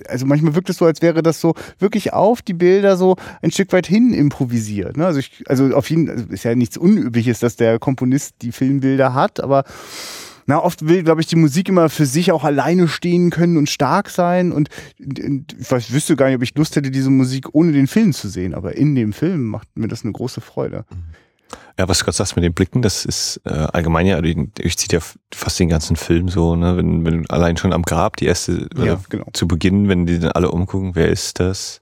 also 0.09 0.27
manchmal 0.27 0.55
wirkt 0.55 0.71
es 0.71 0.79
so, 0.79 0.87
als 0.87 1.03
wäre 1.03 1.23
das 1.23 1.41
so 1.41 1.55
wirklich 1.79 2.13
auf 2.13 2.43
die 2.43 2.55
Bilder 2.55 2.97
so 2.97 3.17
ein 3.43 3.51
Stück 3.51 3.73
weit 3.73 3.87
hin 3.87 4.13
improvisiert. 4.13 4.97
Ne? 4.97 5.07
Also 5.07 5.21
ich, 5.21 5.45
also 5.47 5.75
auf 5.75 5.89
jeden 5.89 6.11
also 6.11 6.25
ist 6.31 6.45
ja 6.45 6.55
nichts 6.55 6.77
Unübliches, 6.77 7.39
dass 7.39 7.57
der 7.57 7.79
Komponist 7.79 8.35
die 8.43 8.53
Filmbilder 8.53 9.15
hat, 9.15 9.41
aber 9.41 9.65
na, 10.47 10.63
oft 10.63 10.87
will, 10.87 11.03
glaube 11.03 11.21
ich, 11.21 11.27
die 11.27 11.37
Musik 11.37 11.69
immer 11.69 11.89
für 11.89 12.07
sich 12.07 12.33
auch 12.33 12.45
alleine 12.45 12.89
stehen 12.89 13.31
können 13.31 13.57
und 13.57 13.71
stark 13.71 14.11
sein. 14.11 14.53
Und, 14.53 14.69
und 15.01 15.55
ich 15.59 15.71
weiß, 15.71 15.93
wüsste 15.93 16.17
gar 16.17 16.27
nicht, 16.27 16.37
ob 16.37 16.43
ich 16.43 16.55
Lust 16.57 16.77
hätte, 16.77 16.91
diese 16.91 17.11
Musik 17.11 17.49
ohne 17.55 17.73
den 17.73 17.87
Film 17.87 18.13
zu 18.13 18.29
sehen. 18.29 18.55
Aber 18.55 18.77
in 18.77 18.95
dem 18.95 19.13
Film 19.13 19.45
macht 19.47 19.69
mir 19.75 19.89
das 19.89 20.03
eine 20.03 20.13
große 20.13 20.41
Freude. 20.41 20.85
Ja, 21.79 21.89
was 21.89 21.99
du 21.99 22.05
gerade 22.05 22.17
sagst 22.17 22.37
mit 22.37 22.45
den 22.45 22.55
Blicken, 22.55 22.83
das 22.83 23.05
ist 23.05 23.41
äh, 23.45 23.51
allgemein 23.51 24.07
ja, 24.07 24.23
ich 24.23 24.77
ziehe 24.77 24.99
ja 24.99 25.05
fast 25.33 25.59
den 25.59 25.69
ganzen 25.69 25.97
Film 25.97 26.29
so, 26.29 26.57
ne? 26.57 26.77
Wenn, 26.77 27.05
wenn 27.05 27.29
allein 27.31 27.57
schon 27.57 27.73
am 27.73 27.83
Grab 27.83 28.17
die 28.17 28.27
erste, 28.27 28.69
Ja, 28.77 29.01
genau. 29.09 29.27
zu 29.33 29.49
Beginn, 29.49 29.89
wenn 29.89 30.07
die 30.07 30.19
dann 30.19 30.33
alle 30.33 30.51
umgucken, 30.51 30.95
wer 30.95 31.09
ist 31.09 31.41
das? 31.41 31.81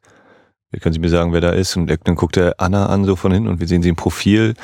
Wie 0.70 0.80
können 0.80 0.94
Sie 0.94 0.98
mir 1.00 1.10
sagen, 1.10 1.32
wer 1.32 1.42
da 1.42 1.50
ist? 1.50 1.76
Und 1.76 1.90
dann 2.04 2.14
guckt 2.14 2.36
er 2.36 2.54
Anna 2.58 2.86
an 2.86 3.04
so 3.04 3.16
von 3.16 3.32
hin 3.32 3.46
und 3.46 3.60
wir 3.60 3.68
sehen 3.68 3.82
sie 3.82 3.90
im 3.90 3.96
Profil. 3.96 4.54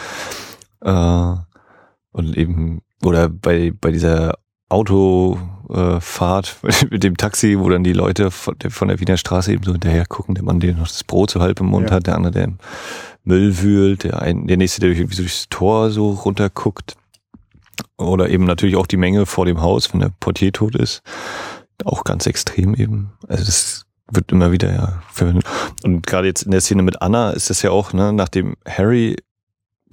Äh, 0.80 1.34
und 2.12 2.36
eben, 2.36 2.80
oder 3.04 3.28
bei, 3.28 3.72
bei 3.78 3.90
dieser 3.90 4.34
Autofahrt 4.68 6.56
mit 6.90 7.02
dem 7.04 7.16
Taxi, 7.16 7.58
wo 7.58 7.68
dann 7.68 7.84
die 7.84 7.92
Leute 7.92 8.30
von 8.30 8.58
der, 8.58 8.70
von 8.70 8.88
der 8.88 9.00
Wiener 9.00 9.16
Straße 9.16 9.52
eben 9.52 9.64
so 9.64 9.72
hinterher 9.72 10.06
gucken, 10.06 10.34
der 10.34 10.44
Mann, 10.44 10.60
der 10.60 10.74
noch 10.74 10.88
das 10.88 11.04
Brot 11.04 11.30
so 11.30 11.40
halb 11.40 11.60
im 11.60 11.66
Mund 11.66 11.88
Ja. 11.90 11.96
hat, 11.96 12.06
der 12.06 12.16
andere, 12.16 12.32
der 12.32 12.44
im 12.44 12.58
Müll 13.24 13.60
wühlt, 13.60 14.04
der, 14.04 14.22
ein, 14.22 14.46
der 14.46 14.56
nächste, 14.56 14.80
der 14.80 14.90
irgendwie 14.90 15.16
so 15.16 15.22
durchs 15.22 15.48
Tor 15.48 15.90
so 15.90 16.10
runterguckt. 16.10 16.96
Oder 17.96 18.28
eben 18.30 18.44
natürlich 18.44 18.76
auch 18.76 18.86
die 18.86 18.96
Menge 18.96 19.26
vor 19.26 19.46
dem 19.46 19.60
Haus, 19.60 19.92
wenn 19.92 20.00
der 20.00 20.12
Portier 20.20 20.52
tot 20.52 20.74
ist. 20.74 21.02
Auch 21.84 22.04
ganz 22.04 22.26
extrem 22.26 22.74
eben. 22.74 23.12
Also 23.28 23.44
das 23.44 23.84
wird 24.10 24.32
immer 24.32 24.50
wieder 24.52 24.72
ja 24.72 25.02
verwendet. 25.12 25.44
Und 25.84 26.06
gerade 26.06 26.26
jetzt 26.26 26.42
in 26.42 26.50
der 26.50 26.60
Szene 26.60 26.82
mit 26.82 27.02
Anna 27.02 27.30
ist 27.30 27.50
das 27.50 27.62
ja 27.62 27.70
auch, 27.70 27.92
ne, 27.92 28.12
nachdem 28.12 28.56
Harry 28.66 29.16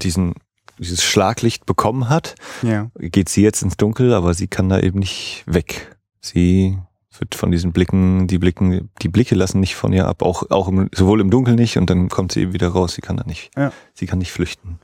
diesen 0.02 0.34
dieses 0.80 1.04
Schlaglicht 1.04 1.66
bekommen 1.66 2.10
hat, 2.10 2.36
Ja. 2.62 2.90
geht 3.00 3.30
sie 3.30 3.42
jetzt 3.44 3.62
ins 3.62 3.78
Dunkel, 3.78 4.14
aber 4.14 4.34
sie 4.34 4.48
kann 4.48 4.70
da 4.70 4.80
eben 4.80 5.00
nicht 5.00 5.44
weg. 5.46 5.96
Sie 6.22 6.78
wird 7.18 7.36
von 7.36 7.52
diesen 7.52 7.72
Blicken, 7.72 8.28
die 8.28 8.38
Blicken, 8.38 8.90
die 9.02 9.08
Blicke 9.10 9.36
lassen 9.36 9.60
nicht 9.62 9.76
von 9.76 9.94
ihr 9.94 10.06
ab, 10.08 10.22
auch, 10.22 10.50
auch 10.52 10.68
im, 10.68 10.90
sowohl 10.94 11.22
im 11.22 11.30
Dunkeln 11.30 11.56
nicht 11.56 11.78
und 11.78 11.90
dann 11.90 12.10
kommt 12.10 12.34
sie 12.34 12.42
eben 12.42 12.54
wieder 12.54 12.68
raus. 12.70 12.94
Sie 12.96 13.02
kann 13.02 13.16
da 13.18 13.24
nicht, 13.26 13.52
Ja. 13.56 13.72
sie 13.94 14.06
kann 14.06 14.20
nicht 14.20 14.32
flüchten. 14.32 14.80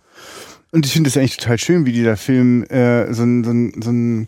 Und 0.72 0.86
ich 0.86 0.94
finde 0.94 1.10
es 1.10 1.18
eigentlich 1.18 1.36
total 1.38 1.58
schön, 1.58 1.86
wie 1.86 1.92
dieser 1.92 2.16
Film 2.16 2.64
äh, 2.64 3.14
so 3.14 3.24
ein, 3.24 3.44
so 3.44 3.52
ein, 3.52 3.74
so 3.84 3.90
ein 3.92 4.28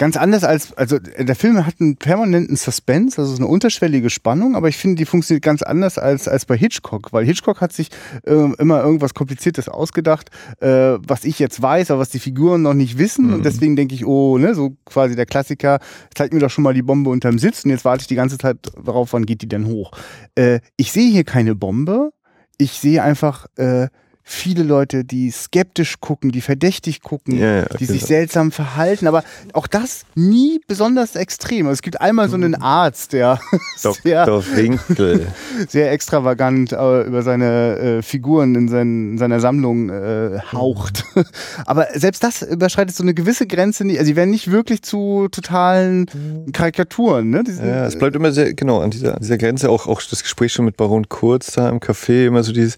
ganz 0.00 0.16
anders 0.16 0.44
als, 0.44 0.72
also 0.72 0.96
äh, 0.96 1.26
der 1.26 1.36
Film 1.36 1.64
hat 1.66 1.74
einen 1.78 1.96
permanenten 1.96 2.56
Suspense, 2.56 3.20
also 3.20 3.32
so 3.32 3.36
eine 3.36 3.46
unterschwellige 3.46 4.08
Spannung, 4.08 4.56
aber 4.56 4.68
ich 4.68 4.78
finde, 4.78 4.96
die 4.96 5.04
funktioniert 5.04 5.44
ganz 5.44 5.60
anders 5.62 5.98
als, 5.98 6.26
als 6.26 6.46
bei 6.46 6.56
Hitchcock, 6.56 7.12
weil 7.12 7.26
Hitchcock 7.26 7.60
hat 7.60 7.74
sich 7.74 7.90
äh, 8.24 8.32
immer 8.58 8.82
irgendwas 8.82 9.12
Kompliziertes 9.12 9.68
ausgedacht, 9.68 10.30
äh, 10.60 10.96
was 11.06 11.24
ich 11.24 11.38
jetzt 11.38 11.60
weiß, 11.60 11.90
aber 11.90 12.00
was 12.00 12.08
die 12.08 12.18
Figuren 12.18 12.62
noch 12.62 12.72
nicht 12.72 12.96
wissen 12.96 13.26
Mhm. 13.26 13.34
und 13.34 13.44
deswegen 13.44 13.76
denke 13.76 13.94
ich, 13.94 14.06
oh, 14.06 14.38
ne, 14.38 14.54
so 14.54 14.74
quasi 14.86 15.14
der 15.16 15.26
Klassiker, 15.26 15.80
zeig 16.14 16.32
mir 16.32 16.40
doch 16.40 16.50
schon 16.50 16.64
mal 16.64 16.72
die 16.72 16.82
Bombe 16.82 17.10
unterm 17.10 17.38
Sitz 17.38 17.66
und 17.66 17.70
jetzt 17.70 17.84
warte 17.84 18.00
ich 18.00 18.08
die 18.08 18.14
ganze 18.14 18.38
Zeit 18.38 18.56
darauf, 18.82 19.12
wann 19.12 19.26
geht 19.26 19.42
die 19.42 19.48
denn 19.48 19.66
hoch. 19.66 19.92
Äh, 20.34 20.60
ich 20.78 20.92
sehe 20.92 21.10
hier 21.10 21.24
keine 21.24 21.54
Bombe, 21.54 22.10
ich 22.56 22.72
sehe 22.72 23.02
einfach 23.02 23.46
äh, 23.56 23.88
viele 24.32 24.62
Leute, 24.62 25.04
die 25.04 25.30
skeptisch 25.30 25.98
gucken, 26.00 26.30
die 26.30 26.40
verdächtig 26.40 27.02
gucken, 27.02 27.36
Ja, 27.38 27.56
ja, 27.56 27.64
die 27.78 27.86
genau. 27.86 27.92
sich 27.92 28.04
seltsam 28.04 28.52
verhalten, 28.52 29.06
aber 29.08 29.24
auch 29.54 29.66
das 29.66 30.02
nie 30.14 30.60
besonders 30.68 31.16
extrem. 31.16 31.66
Also 31.66 31.74
Es 31.74 31.82
gibt 31.82 32.00
einmal 32.00 32.28
so 32.28 32.36
einen 32.36 32.54
Arzt, 32.54 33.12
der 33.12 33.40
sehr. 33.76 34.26
Winkel. 34.54 35.26
sehr 35.68 35.90
extravagant 35.90 36.72
äh, 36.72 37.02
über 37.02 37.22
seine 37.22 37.78
äh, 37.78 38.02
Figuren 38.02 38.54
in, 38.54 38.68
sein, 38.68 39.12
in 39.12 39.18
seiner 39.18 39.40
Sammlung 39.40 39.90
äh, 39.90 40.38
haucht. 40.52 41.04
aber 41.66 41.88
selbst 41.94 42.22
das 42.22 42.42
überschreitet 42.42 42.94
so 42.94 43.02
eine 43.02 43.14
gewisse 43.14 43.46
Grenze. 43.46 43.84
nie- 43.84 43.98
Also 43.98 44.06
sie 44.10 44.16
werden 44.16 44.30
nicht 44.30 44.50
wirklich 44.50 44.82
zu 44.82 45.26
totalen 45.32 46.06
Karikaturen. 46.52 47.30
Ne? 47.30 47.42
Die 47.44 47.52
sind, 47.52 47.66
Ja, 47.66 47.86
es 47.86 47.98
bleibt 47.98 48.14
immer 48.16 48.32
sehr, 48.32 48.54
genau, 48.54 48.80
an 48.80 48.90
dieser, 48.90 49.14
an 49.14 49.20
dieser 49.20 49.38
Grenze, 49.38 49.70
auch, 49.70 49.86
auch 49.86 50.00
das 50.02 50.22
Gespräch 50.22 50.52
schon 50.52 50.64
mit 50.64 50.76
Baron 50.76 51.08
Kurz 51.08 51.52
da 51.52 51.68
im 51.68 51.80
Café, 51.80 52.26
immer 52.26 52.42
so 52.42 52.52
dieses, 52.52 52.76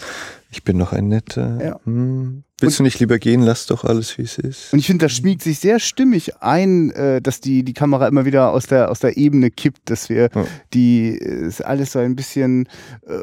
ich 0.53 0.63
bin 0.65 0.77
noch 0.77 0.93
ein 0.93 1.09
netter, 1.09 1.59
Ja. 1.65 1.81
hm, 1.85 2.45
willst 2.61 2.79
du 2.79 2.83
nicht 2.85 3.01
lieber 3.01 3.19
gehen, 3.19 3.43
lass 3.43 3.67
doch 3.67 3.85
alles, 3.85 4.17
wie 4.19 4.23
es 4.23 4.39
ist. 4.39 4.73
Und 4.73 4.79
ich 4.79 4.87
finde, 4.87 5.07
das 5.07 5.13
schmiegt 5.13 5.43
sich 5.43 5.59
sehr 5.59 5.81
stimmig 5.81 6.37
ein, 6.41 6.91
äh, 6.93 7.21
dass 7.21 7.41
die, 7.41 7.65
die 7.65 7.73
Kamera 7.73 8.07
immer 8.07 8.25
wieder 8.25 8.53
aus 8.53 8.67
der, 8.67 8.91
aus 8.91 9.01
der 9.01 9.17
Ebene 9.17 9.51
kippt, 9.51 9.91
dass 9.91 10.09
wir 10.09 10.29
Ja. 10.35 10.45
die, 10.75 11.19
äh, 11.19 11.47
ist 11.49 11.65
alles 11.65 11.93
so 11.93 11.99
ein 11.99 12.15
bisschen, 12.15 12.69
äh, 13.07 13.15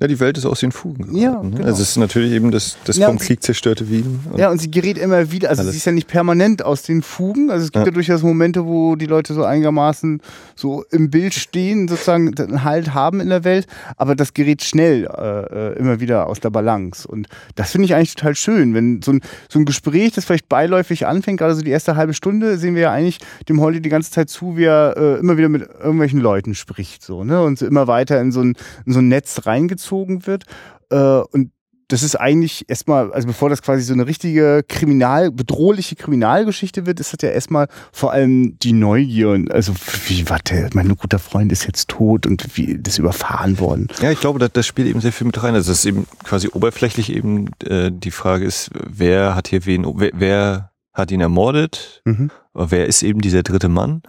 Ja, 0.00 0.08
die 0.08 0.18
Welt 0.20 0.36
ist 0.38 0.44
aus 0.46 0.60
den 0.60 0.72
Fugen. 0.72 1.04
geraten, 1.04 1.16
Ja, 1.18 1.42
ne? 1.42 1.50
genau. 1.56 1.66
Also 1.66 1.82
es 1.82 1.90
ist 1.90 1.96
natürlich 1.96 2.32
eben 2.32 2.50
das, 2.50 2.76
das 2.84 2.96
Ja, 2.96 3.06
vom 3.06 3.18
Krieg 3.18 3.42
zerstörte 3.42 3.88
Wien. 3.88 4.20
Ja, 4.36 4.50
und 4.50 4.60
sie 4.60 4.70
gerät 4.70 4.98
immer 4.98 5.30
wieder, 5.30 5.48
also 5.50 5.62
Alles. 5.62 5.72
sie 5.72 5.78
ist 5.78 5.84
ja 5.84 5.92
nicht 5.92 6.08
permanent 6.08 6.64
aus 6.64 6.82
den 6.82 7.02
Fugen, 7.02 7.50
also 7.50 7.64
es 7.64 7.70
gibt 7.72 7.84
ja, 7.86 7.90
Ja. 7.90 7.92
durchaus 7.92 8.22
Momente, 8.22 8.66
wo 8.66 8.96
die 8.96 9.06
Leute 9.06 9.34
so 9.34 9.44
einigermaßen 9.44 10.20
so 10.56 10.84
im 10.90 11.10
Bild 11.10 11.32
stehen, 11.34 11.86
sozusagen 11.88 12.34
einen 12.36 12.64
Halt 12.64 12.92
haben 12.94 13.20
in 13.20 13.28
der 13.28 13.44
Welt, 13.44 13.66
aber 13.96 14.14
das 14.16 14.34
gerät 14.34 14.62
schnell 14.64 15.06
äh, 15.06 15.72
äh, 15.74 15.78
immer 15.78 16.00
wieder 16.00 16.26
aus 16.26 16.40
der 16.40 16.50
Balance 16.50 17.06
und 17.06 17.28
das 17.54 17.70
finde 17.70 17.86
ich 17.86 17.94
eigentlich 17.94 18.14
total 18.16 18.34
schön, 18.34 18.74
wenn 18.74 19.00
so 19.02 19.12
ein, 19.12 19.20
so 19.48 19.58
ein 19.60 19.64
Gespräch, 19.64 20.12
das 20.12 20.24
vielleicht 20.24 20.48
beiläufig 20.48 21.06
anfängt, 21.06 21.38
gerade 21.38 21.54
so 21.54 21.62
die 21.62 21.70
erste 21.70 21.94
halbe 21.96 22.14
Stunde, 22.14 22.58
sehen 22.58 22.74
wir 22.74 22.82
ja 22.82 22.92
eigentlich 22.92 23.18
dem 23.48 23.60
Holly 23.60 23.80
die 23.80 23.90
ganze 23.90 24.10
Zeit 24.10 24.28
zu, 24.28 24.56
wie 24.56 24.64
er 24.64 24.94
äh, 24.96 25.20
immer 25.20 25.36
wieder 25.36 25.48
mit 25.48 25.62
irgendwelchen 25.62 26.20
Leuten 26.20 26.54
spricht, 26.54 27.02
so, 27.04 27.22
ne, 27.24 27.42
und 27.42 27.58
so 27.58 27.66
immer 27.66 27.86
weiter 27.86 28.20
in 28.20 28.32
so 28.32 28.40
ein, 28.40 28.56
in 28.86 28.92
so 28.92 28.98
ein 28.98 29.08
Netz 29.08 29.46
reingezogen 29.46 29.83
wird 29.92 30.44
äh, 30.90 31.22
und 31.32 31.50
das 31.88 32.02
ist 32.02 32.16
eigentlich 32.16 32.64
erstmal, 32.68 33.12
also 33.12 33.26
bevor 33.26 33.50
das 33.50 33.62
quasi 33.62 33.82
so 33.82 33.92
eine 33.92 34.06
richtige 34.06 34.64
Kriminal, 34.66 35.30
bedrohliche 35.30 35.96
Kriminalgeschichte 35.96 36.86
wird, 36.86 37.00
ist 37.00 37.12
das 37.12 37.18
ja 37.22 37.28
erstmal 37.28 37.68
vor 37.92 38.12
allem 38.12 38.58
die 38.58 38.72
Neugier 38.72 39.30
und 39.30 39.50
also 39.52 39.74
wie, 40.06 40.28
warte, 40.28 40.70
mein 40.72 40.88
guter 40.96 41.18
Freund 41.18 41.52
ist 41.52 41.66
jetzt 41.66 41.88
tot 41.88 42.26
und 42.26 42.56
wie 42.56 42.78
das 42.80 42.98
überfahren 42.98 43.58
worden. 43.58 43.88
Ja, 44.00 44.10
ich 44.10 44.20
glaube, 44.20 44.38
das, 44.38 44.52
das 44.52 44.66
spielt 44.66 44.88
eben 44.88 45.00
sehr 45.00 45.12
viel 45.12 45.26
mit 45.26 45.42
rein. 45.42 45.54
Also 45.54 45.72
es 45.72 45.80
ist 45.80 45.86
eben 45.86 46.06
quasi 46.24 46.48
oberflächlich 46.48 47.14
eben 47.14 47.50
äh, 47.64 47.90
die 47.92 48.10
Frage 48.10 48.44
ist, 48.44 48.70
wer 48.72 49.34
hat 49.34 49.48
hier 49.48 49.66
wen, 49.66 49.86
wer, 49.96 50.10
wer 50.14 50.70
hat 50.92 51.10
ihn 51.10 51.20
ermordet? 51.20 52.02
Mhm. 52.04 52.30
Wer 52.54 52.86
ist 52.86 53.02
eben 53.02 53.20
dieser 53.20 53.42
dritte 53.42 53.68
Mann? 53.68 54.02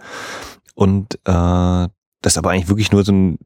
Und 0.74 1.16
äh, 1.24 1.88
das 2.22 2.38
aber 2.38 2.50
eigentlich 2.50 2.68
wirklich 2.68 2.92
nur 2.92 3.04
so 3.04 3.12
ein 3.12 3.38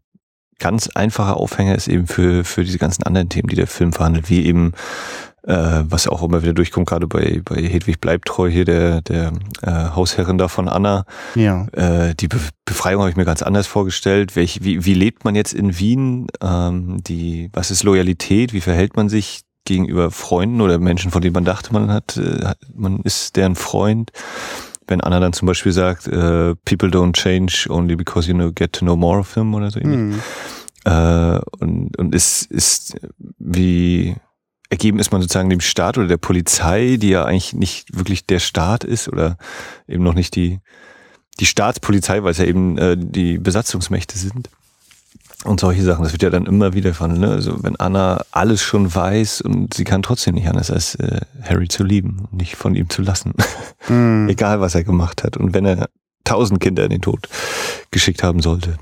ganz 0.60 0.88
einfacher 0.88 1.36
Aufhänger 1.36 1.74
ist 1.74 1.88
eben 1.88 2.06
für, 2.06 2.44
für 2.44 2.62
diese 2.62 2.78
ganzen 2.78 3.02
anderen 3.02 3.28
Themen, 3.28 3.48
die 3.48 3.56
der 3.56 3.66
Film 3.66 3.92
verhandelt, 3.92 4.30
wie 4.30 4.46
eben, 4.46 4.72
äh, 5.42 5.82
was 5.84 6.06
auch 6.06 6.22
immer 6.22 6.42
wieder 6.42 6.52
durchkommt, 6.52 6.86
gerade 6.88 7.06
bei, 7.08 7.40
bei 7.44 7.56
Hedwig 7.56 8.00
Bleibtreu 8.00 8.48
hier, 8.48 8.64
der, 8.64 9.00
der 9.02 9.32
äh, 9.62 9.70
Hausherrin 9.96 10.38
da 10.38 10.46
von 10.48 10.68
Anna, 10.68 11.04
Ja. 11.34 11.66
äh, 11.72 12.14
die 12.14 12.28
Be 12.28 12.38
Befreiung 12.66 13.00
habe 13.00 13.10
ich 13.10 13.16
mir 13.16 13.24
ganz 13.24 13.42
anders 13.42 13.66
vorgestellt. 13.66 14.36
Welch, 14.36 14.62
wie, 14.62 14.84
wie 14.84 14.94
lebt 14.94 15.24
man 15.24 15.34
jetzt 15.34 15.52
in 15.52 15.76
Wien? 15.80 16.28
Ähm, 16.40 17.02
die, 17.02 17.50
was 17.52 17.72
ist 17.72 17.82
Loyalität? 17.82 18.52
Wie 18.52 18.60
verhält 18.60 18.94
man 18.94 19.08
sich 19.08 19.40
gegenüber 19.64 20.12
Freunden 20.12 20.60
oder 20.60 20.78
Menschen, 20.78 21.10
von 21.10 21.20
denen 21.20 21.34
man 21.34 21.44
dachte, 21.44 21.72
man 21.72 21.90
hat, 21.92 22.16
äh, 22.16 22.44
hat- 22.44 22.58
man 22.72 23.00
ist 23.00 23.34
deren 23.34 23.56
Freund? 23.56 24.12
Wenn 24.90 25.00
Anna 25.00 25.20
dann 25.20 25.32
zum 25.32 25.46
Beispiel 25.46 25.72
sagt, 25.72 26.08
äh, 26.08 26.54
people 26.64 26.88
don't 26.88 27.14
change 27.14 27.66
only 27.70 27.94
because 27.96 28.28
you 28.28 28.34
know, 28.34 28.52
get 28.52 28.72
to 28.74 28.80
know 28.80 28.96
more 28.96 29.20
of 29.20 29.32
them 29.32 29.54
oder 29.54 29.70
so. 29.70 29.80
Mhm. 29.80 30.20
Äh, 30.84 31.38
und, 31.60 31.96
und 31.96 32.14
ist, 32.14 32.50
ist, 32.50 32.96
wie 33.38 34.16
ergeben 34.68 34.98
ist 34.98 35.12
man 35.12 35.20
sozusagen 35.20 35.50
dem 35.50 35.60
Staat 35.60 35.98
oder 35.98 36.06
der 36.06 36.16
Polizei, 36.16 36.96
die 36.98 37.10
ja 37.10 37.24
eigentlich 37.24 37.52
nicht 37.52 37.96
wirklich 37.96 38.26
der 38.26 38.38
Staat 38.38 38.84
ist 38.84 39.08
oder 39.08 39.36
eben 39.86 40.04
noch 40.04 40.14
nicht 40.14 40.34
die, 40.36 40.60
die 41.38 41.46
Staatspolizei, 41.46 42.22
weil 42.22 42.32
es 42.32 42.38
ja 42.38 42.44
eben 42.44 42.78
äh, 42.78 42.96
die 42.98 43.38
Besatzungsmächte 43.38 44.18
sind. 44.18 44.48
Und 45.44 45.60
solche 45.60 45.82
Sachen, 45.82 46.02
das 46.04 46.12
wird 46.12 46.22
ja 46.22 46.28
dann 46.28 46.44
immer 46.44 46.74
wieder 46.74 46.92
von, 46.92 47.18
ne? 47.18 47.30
Also 47.30 47.62
wenn 47.62 47.76
Anna 47.76 48.22
alles 48.30 48.62
schon 48.62 48.94
weiß 48.94 49.40
und 49.40 49.72
sie 49.72 49.84
kann 49.84 50.02
trotzdem 50.02 50.34
nicht 50.34 50.48
anders 50.48 50.70
als 50.70 50.96
äh, 50.96 51.20
Harry 51.42 51.68
zu 51.68 51.82
lieben 51.82 52.26
und 52.30 52.34
nicht 52.34 52.56
von 52.56 52.74
ihm 52.74 52.88
zu 52.88 53.02
lassen. 53.02 53.34
Mhm. 53.88 54.28
Egal 54.28 54.60
was 54.60 54.74
er 54.74 54.84
gemacht 54.84 55.24
hat. 55.24 55.38
Und 55.38 55.54
wenn 55.54 55.64
er 55.64 55.88
tausend 56.24 56.60
Kinder 56.60 56.84
in 56.84 56.90
den 56.90 57.00
Tod 57.00 57.28
geschickt 57.90 58.22
haben 58.22 58.40
sollte. 58.40 58.76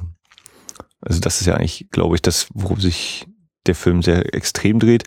Also 1.01 1.21
das 1.21 1.41
ist 1.41 1.47
ja 1.47 1.55
eigentlich, 1.55 1.87
glaube 1.93 2.17
ich, 2.17 2.21
das, 2.21 2.49
worum 2.53 2.81
sich 2.81 3.29
der 3.69 3.75
Film 3.75 4.03
sehr 4.03 4.35
extrem 4.35 4.79
dreht. 4.79 5.05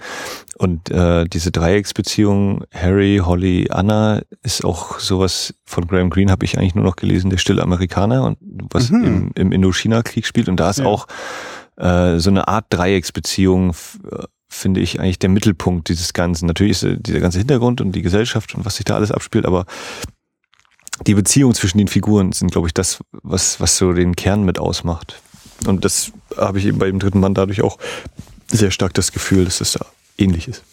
Und 0.58 0.90
äh, 0.92 1.26
diese 1.26 1.52
Dreiecksbeziehung 1.52 2.64
Harry, 2.72 3.20
Holly, 3.26 3.68
Anna 3.72 4.22
ist 4.44 4.64
auch 4.64 5.00
sowas 5.00 5.54
von 5.66 5.88
Graham 5.88 6.10
Greene 6.12 6.32
habe 6.32 6.46
ich 6.46 6.58
eigentlich 6.58 6.76
nur 6.76 6.86
noch 6.86 6.96
gelesen, 6.96 7.30
der 7.32 7.38
stille 7.38 7.64
Amerikaner 7.64 8.24
und 8.24 8.38
was 8.72 8.90
Mhm. 8.92 9.04
im, 9.04 9.32
im 9.36 9.52
Indochina-Krieg 9.52 10.26
spielt. 10.26 10.48
Und 10.50 10.60
da 10.60 10.70
ist 10.70 10.80
Ja. 10.80 10.86
auch 10.86 11.08
äh, 11.78 12.20
so 12.20 12.30
eine 12.30 12.48
Art 12.48 12.66
Dreiecksbeziehung, 12.70 13.72
äh, 13.72 14.24
finde 14.48 14.82
ich 14.82 15.00
eigentlich 15.00 15.18
der 15.18 15.30
Mittelpunkt 15.30 15.90
dieses 15.90 16.14
Ganzen. 16.14 16.46
Natürlich 16.46 16.72
ist 16.74 16.84
äh, 16.84 16.98
dieser 17.00 17.22
ganze 17.22 17.40
Hintergrund 17.40 17.82
und 17.82 17.94
die 17.94 18.02
Gesellschaft 18.04 18.54
und 18.54 18.66
was 18.66 18.76
sich 18.76 18.86
da 18.86 18.96
alles 18.96 19.12
abspielt, 19.12 19.46
aber 19.46 19.66
die 21.08 21.16
Beziehung 21.16 21.54
zwischen 21.56 21.80
den 21.80 21.88
Figuren 21.88 22.34
sind, 22.34 22.52
glaube 22.52 22.68
ich, 22.68 22.74
das, 22.76 23.00
was, 23.24 23.60
was 23.60 23.78
so 23.78 23.94
den 23.94 24.16
Kern 24.16 24.44
mit 24.44 24.60
ausmacht. 24.60 25.20
Und 25.66 25.86
das 25.86 26.12
habe 26.38 26.60
ich 26.60 26.66
eben 26.66 26.78
bei 26.78 26.88
dem 26.88 27.00
dritten 27.00 27.20
Mann 27.20 27.34
dadurch 27.34 27.62
auch 27.62 27.78
sehr 28.52 28.72
stark 28.72 28.94
das 28.94 29.12
Gefühl, 29.12 29.46
dass 29.46 29.60
das 29.60 29.74
da 29.74 29.86
ähnlich 30.18 30.48
ist. 30.48 30.64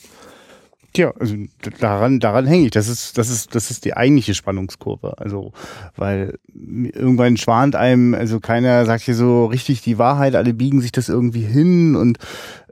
Tja, 0.94 1.12
also 1.20 1.34
daran, 1.80 2.18
daran 2.18 2.46
hänge 2.46 2.64
ich. 2.64 2.70
Das 2.70 2.88
ist, 2.88 3.18
das 3.18 3.28
ist, 3.28 3.54
das 3.54 3.70
ist 3.70 3.84
die 3.84 3.94
eigentliche 3.94 4.34
Spannungskurve. 4.34 5.18
Also, 5.18 5.52
weil 5.96 6.38
irgendwann 6.54 7.36
schwant 7.36 7.76
einem, 7.76 8.14
also 8.14 8.40
keiner 8.40 8.86
sagt 8.86 9.02
hier 9.02 9.14
so 9.14 9.46
richtig 9.46 9.82
die 9.82 9.98
Wahrheit, 9.98 10.34
alle 10.34 10.54
biegen 10.54 10.80
sich 10.80 10.90
das 10.90 11.10
irgendwie 11.10 11.42
hin 11.42 11.94
und 11.94 12.16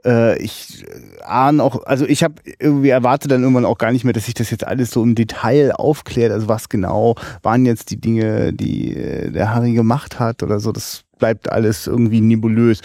äh, 0.03 0.41
ich 0.41 0.83
ahne 1.23 1.61
auch, 1.61 1.85
also 1.85 2.05
ich 2.05 2.23
habe 2.23 2.35
irgendwie 2.57 2.89
erwartet 2.89 3.29
dann 3.29 3.43
irgendwann 3.43 3.65
auch 3.65 3.77
gar 3.77 3.91
nicht 3.91 4.03
mehr, 4.03 4.13
dass 4.13 4.25
sich 4.25 4.33
das 4.33 4.49
jetzt 4.49 4.65
alles 4.65 4.89
so 4.89 5.03
im 5.03 5.13
Detail 5.13 5.73
aufklärt. 5.73 6.31
Also 6.31 6.47
was 6.47 6.69
genau 6.69 7.15
waren 7.43 7.67
jetzt 7.67 7.91
die 7.91 8.01
Dinge, 8.01 8.51
die 8.51 8.95
äh, 8.95 9.31
der 9.31 9.53
Harry 9.53 9.73
gemacht 9.73 10.19
hat 10.19 10.41
oder 10.41 10.59
so. 10.59 10.71
Das 10.71 11.03
bleibt 11.17 11.51
alles 11.51 11.87
irgendwie 11.87 12.21
nebulös. 12.21 12.81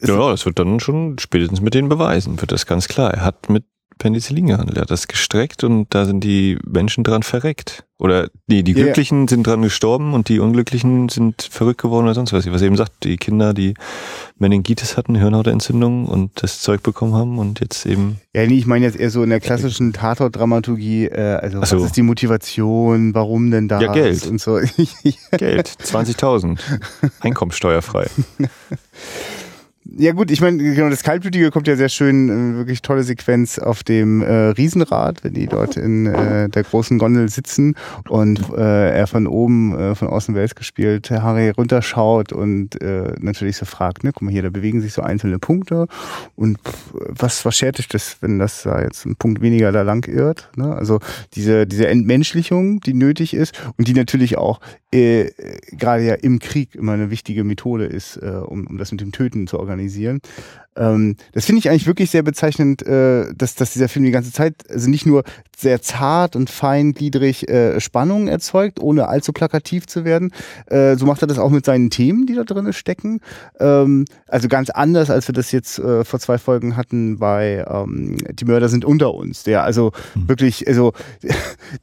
ja, 0.00 0.30
das 0.30 0.46
wird 0.46 0.58
dann 0.58 0.80
schon 0.80 1.18
spätestens 1.18 1.60
mit 1.60 1.74
den 1.74 1.88
Beweisen, 1.88 2.40
wird 2.40 2.52
das 2.52 2.66
ganz 2.66 2.88
klar. 2.88 3.12
Er 3.12 3.24
hat 3.24 3.48
mit 3.48 3.64
Penicillin 3.98 4.46
gehandelt. 4.46 4.78
Er 4.78 4.82
hat 4.82 4.90
das 4.90 5.08
gestreckt 5.08 5.64
und 5.64 5.86
da 5.94 6.04
sind 6.04 6.22
die 6.22 6.58
Menschen 6.66 7.04
dran 7.04 7.22
verreckt. 7.22 7.84
Oder 7.96 8.28
nee, 8.48 8.62
die 8.62 8.74
Glücklichen 8.74 9.22
ja. 9.22 9.28
sind 9.28 9.46
dran 9.46 9.62
gestorben 9.62 10.14
und 10.14 10.28
die 10.28 10.40
Unglücklichen 10.40 11.08
sind 11.08 11.42
verrückt 11.42 11.80
geworden 11.80 12.04
oder 12.04 12.14
sonst 12.14 12.32
was. 12.32 12.50
Was 12.50 12.60
eben 12.60 12.76
sagt, 12.76 13.04
die 13.04 13.16
Kinder, 13.16 13.54
die 13.54 13.74
Meningitis 14.36 14.96
hatten, 14.96 15.14
Hirnhautentzündung 15.14 16.06
und 16.06 16.30
das 16.42 16.60
Zeug 16.60 16.82
bekommen 16.82 17.14
haben 17.14 17.38
und 17.38 17.60
jetzt 17.60 17.86
eben. 17.86 18.18
Ja, 18.34 18.44
nee, 18.46 18.58
ich 18.58 18.66
meine 18.66 18.84
jetzt 18.84 18.98
eher 18.98 19.10
so 19.10 19.22
in 19.22 19.30
der 19.30 19.40
klassischen 19.40 19.92
Tatort-Dramaturgie, 19.92 21.06
äh, 21.06 21.38
also 21.40 21.64
so. 21.64 21.76
was 21.78 21.86
ist 21.86 21.96
die 21.96 22.02
Motivation, 22.02 23.14
warum 23.14 23.52
denn 23.52 23.68
da? 23.68 23.80
Ja, 23.80 23.92
Geld. 23.92 24.26
Und 24.26 24.40
so. 24.40 24.54
Geld, 25.36 25.68
20.000. 25.68 26.58
Einkommensteuerfrei. 27.20 28.08
Ja 29.96 30.12
gut, 30.12 30.32
ich 30.32 30.40
meine, 30.40 30.58
genau, 30.58 30.90
das 30.90 31.04
Kaltblütige 31.04 31.52
kommt 31.52 31.68
ja 31.68 31.76
sehr 31.76 31.88
schön, 31.88 32.28
äh, 32.28 32.56
wirklich 32.56 32.82
tolle 32.82 33.04
Sequenz 33.04 33.60
auf 33.60 33.84
dem 33.84 34.22
äh, 34.22 34.48
Riesenrad, 34.48 35.22
wenn 35.22 35.34
die 35.34 35.46
dort 35.46 35.76
in 35.76 36.06
äh, 36.06 36.48
der 36.48 36.64
großen 36.64 36.98
Gondel 36.98 37.28
sitzen 37.28 37.76
und 38.08 38.40
äh, 38.56 38.90
er 38.90 39.06
von 39.06 39.28
oben, 39.28 39.78
äh, 39.78 39.94
von 39.94 40.08
außen 40.08 40.34
Wels 40.34 40.56
gespielt, 40.56 41.10
Harry 41.10 41.50
runterschaut 41.50 42.32
und 42.32 42.80
äh, 42.82 43.12
natürlich 43.20 43.56
so 43.56 43.66
fragt, 43.66 44.02
ne, 44.02 44.10
guck 44.12 44.22
mal 44.22 44.32
hier, 44.32 44.42
da 44.42 44.50
bewegen 44.50 44.80
sich 44.80 44.92
so 44.92 45.02
einzelne 45.02 45.38
Punkte 45.38 45.86
und 46.34 46.58
was, 46.92 47.44
was 47.44 47.56
schert 47.56 47.78
dich 47.78 47.86
das, 47.86 48.16
wenn 48.20 48.40
das 48.40 48.64
da 48.64 48.82
jetzt 48.82 49.06
ein 49.06 49.14
Punkt 49.14 49.42
weniger 49.42 49.70
da 49.70 49.82
lang 49.82 50.08
irrt? 50.08 50.50
Ne? 50.56 50.74
Also 50.74 50.98
diese, 51.34 51.68
diese 51.68 51.86
Entmenschlichung, 51.86 52.80
die 52.80 52.94
nötig 52.94 53.32
ist 53.32 53.54
und 53.76 53.86
die 53.86 53.94
natürlich 53.94 54.38
auch 54.38 54.58
äh, 54.90 55.30
gerade 55.70 56.02
ja 56.02 56.14
im 56.14 56.40
Krieg 56.40 56.74
immer 56.74 56.92
eine 56.92 57.10
wichtige 57.10 57.44
Methode 57.44 57.84
ist, 57.84 58.16
äh, 58.16 58.40
um, 58.44 58.66
um 58.66 58.76
das 58.76 58.90
mit 58.90 59.00
dem 59.00 59.12
Töten 59.12 59.46
zu 59.46 59.60
organisieren 59.60 59.83
organisieren. 59.84 60.20
Ähm, 60.76 61.16
das 61.32 61.46
finde 61.46 61.60
ich 61.60 61.70
eigentlich 61.70 61.86
wirklich 61.86 62.10
sehr 62.10 62.22
bezeichnend, 62.22 62.86
äh, 62.86 63.32
dass, 63.34 63.54
dass 63.54 63.72
dieser 63.72 63.88
Film 63.88 64.04
die 64.04 64.10
ganze 64.10 64.32
Zeit 64.32 64.54
also 64.68 64.90
nicht 64.90 65.06
nur 65.06 65.24
sehr 65.56 65.80
zart 65.82 66.36
und 66.36 66.50
feingliedrig 66.50 67.48
äh, 67.48 67.80
Spannungen 67.80 68.28
erzeugt, 68.28 68.80
ohne 68.80 69.08
allzu 69.08 69.32
plakativ 69.32 69.86
zu 69.86 70.04
werden. 70.04 70.32
Äh, 70.66 70.96
so 70.96 71.06
macht 71.06 71.22
er 71.22 71.28
das 71.28 71.38
auch 71.38 71.50
mit 71.50 71.64
seinen 71.64 71.90
Themen, 71.90 72.26
die 72.26 72.34
da 72.34 72.44
drin 72.44 72.72
stecken. 72.72 73.20
Ähm, 73.60 74.04
also 74.26 74.48
ganz 74.48 74.70
anders, 74.70 75.10
als 75.10 75.28
wir 75.28 75.32
das 75.32 75.52
jetzt 75.52 75.78
äh, 75.78 76.04
vor 76.04 76.18
zwei 76.20 76.38
Folgen 76.38 76.76
hatten 76.76 77.18
bei 77.18 77.64
ähm, 77.68 78.18
Die 78.32 78.44
Mörder 78.44 78.68
sind 78.68 78.84
unter 78.84 79.14
uns. 79.14 79.44
Der 79.44 79.62
also 79.62 79.92
mhm. 80.14 80.28
wirklich, 80.28 80.66
also 80.66 80.92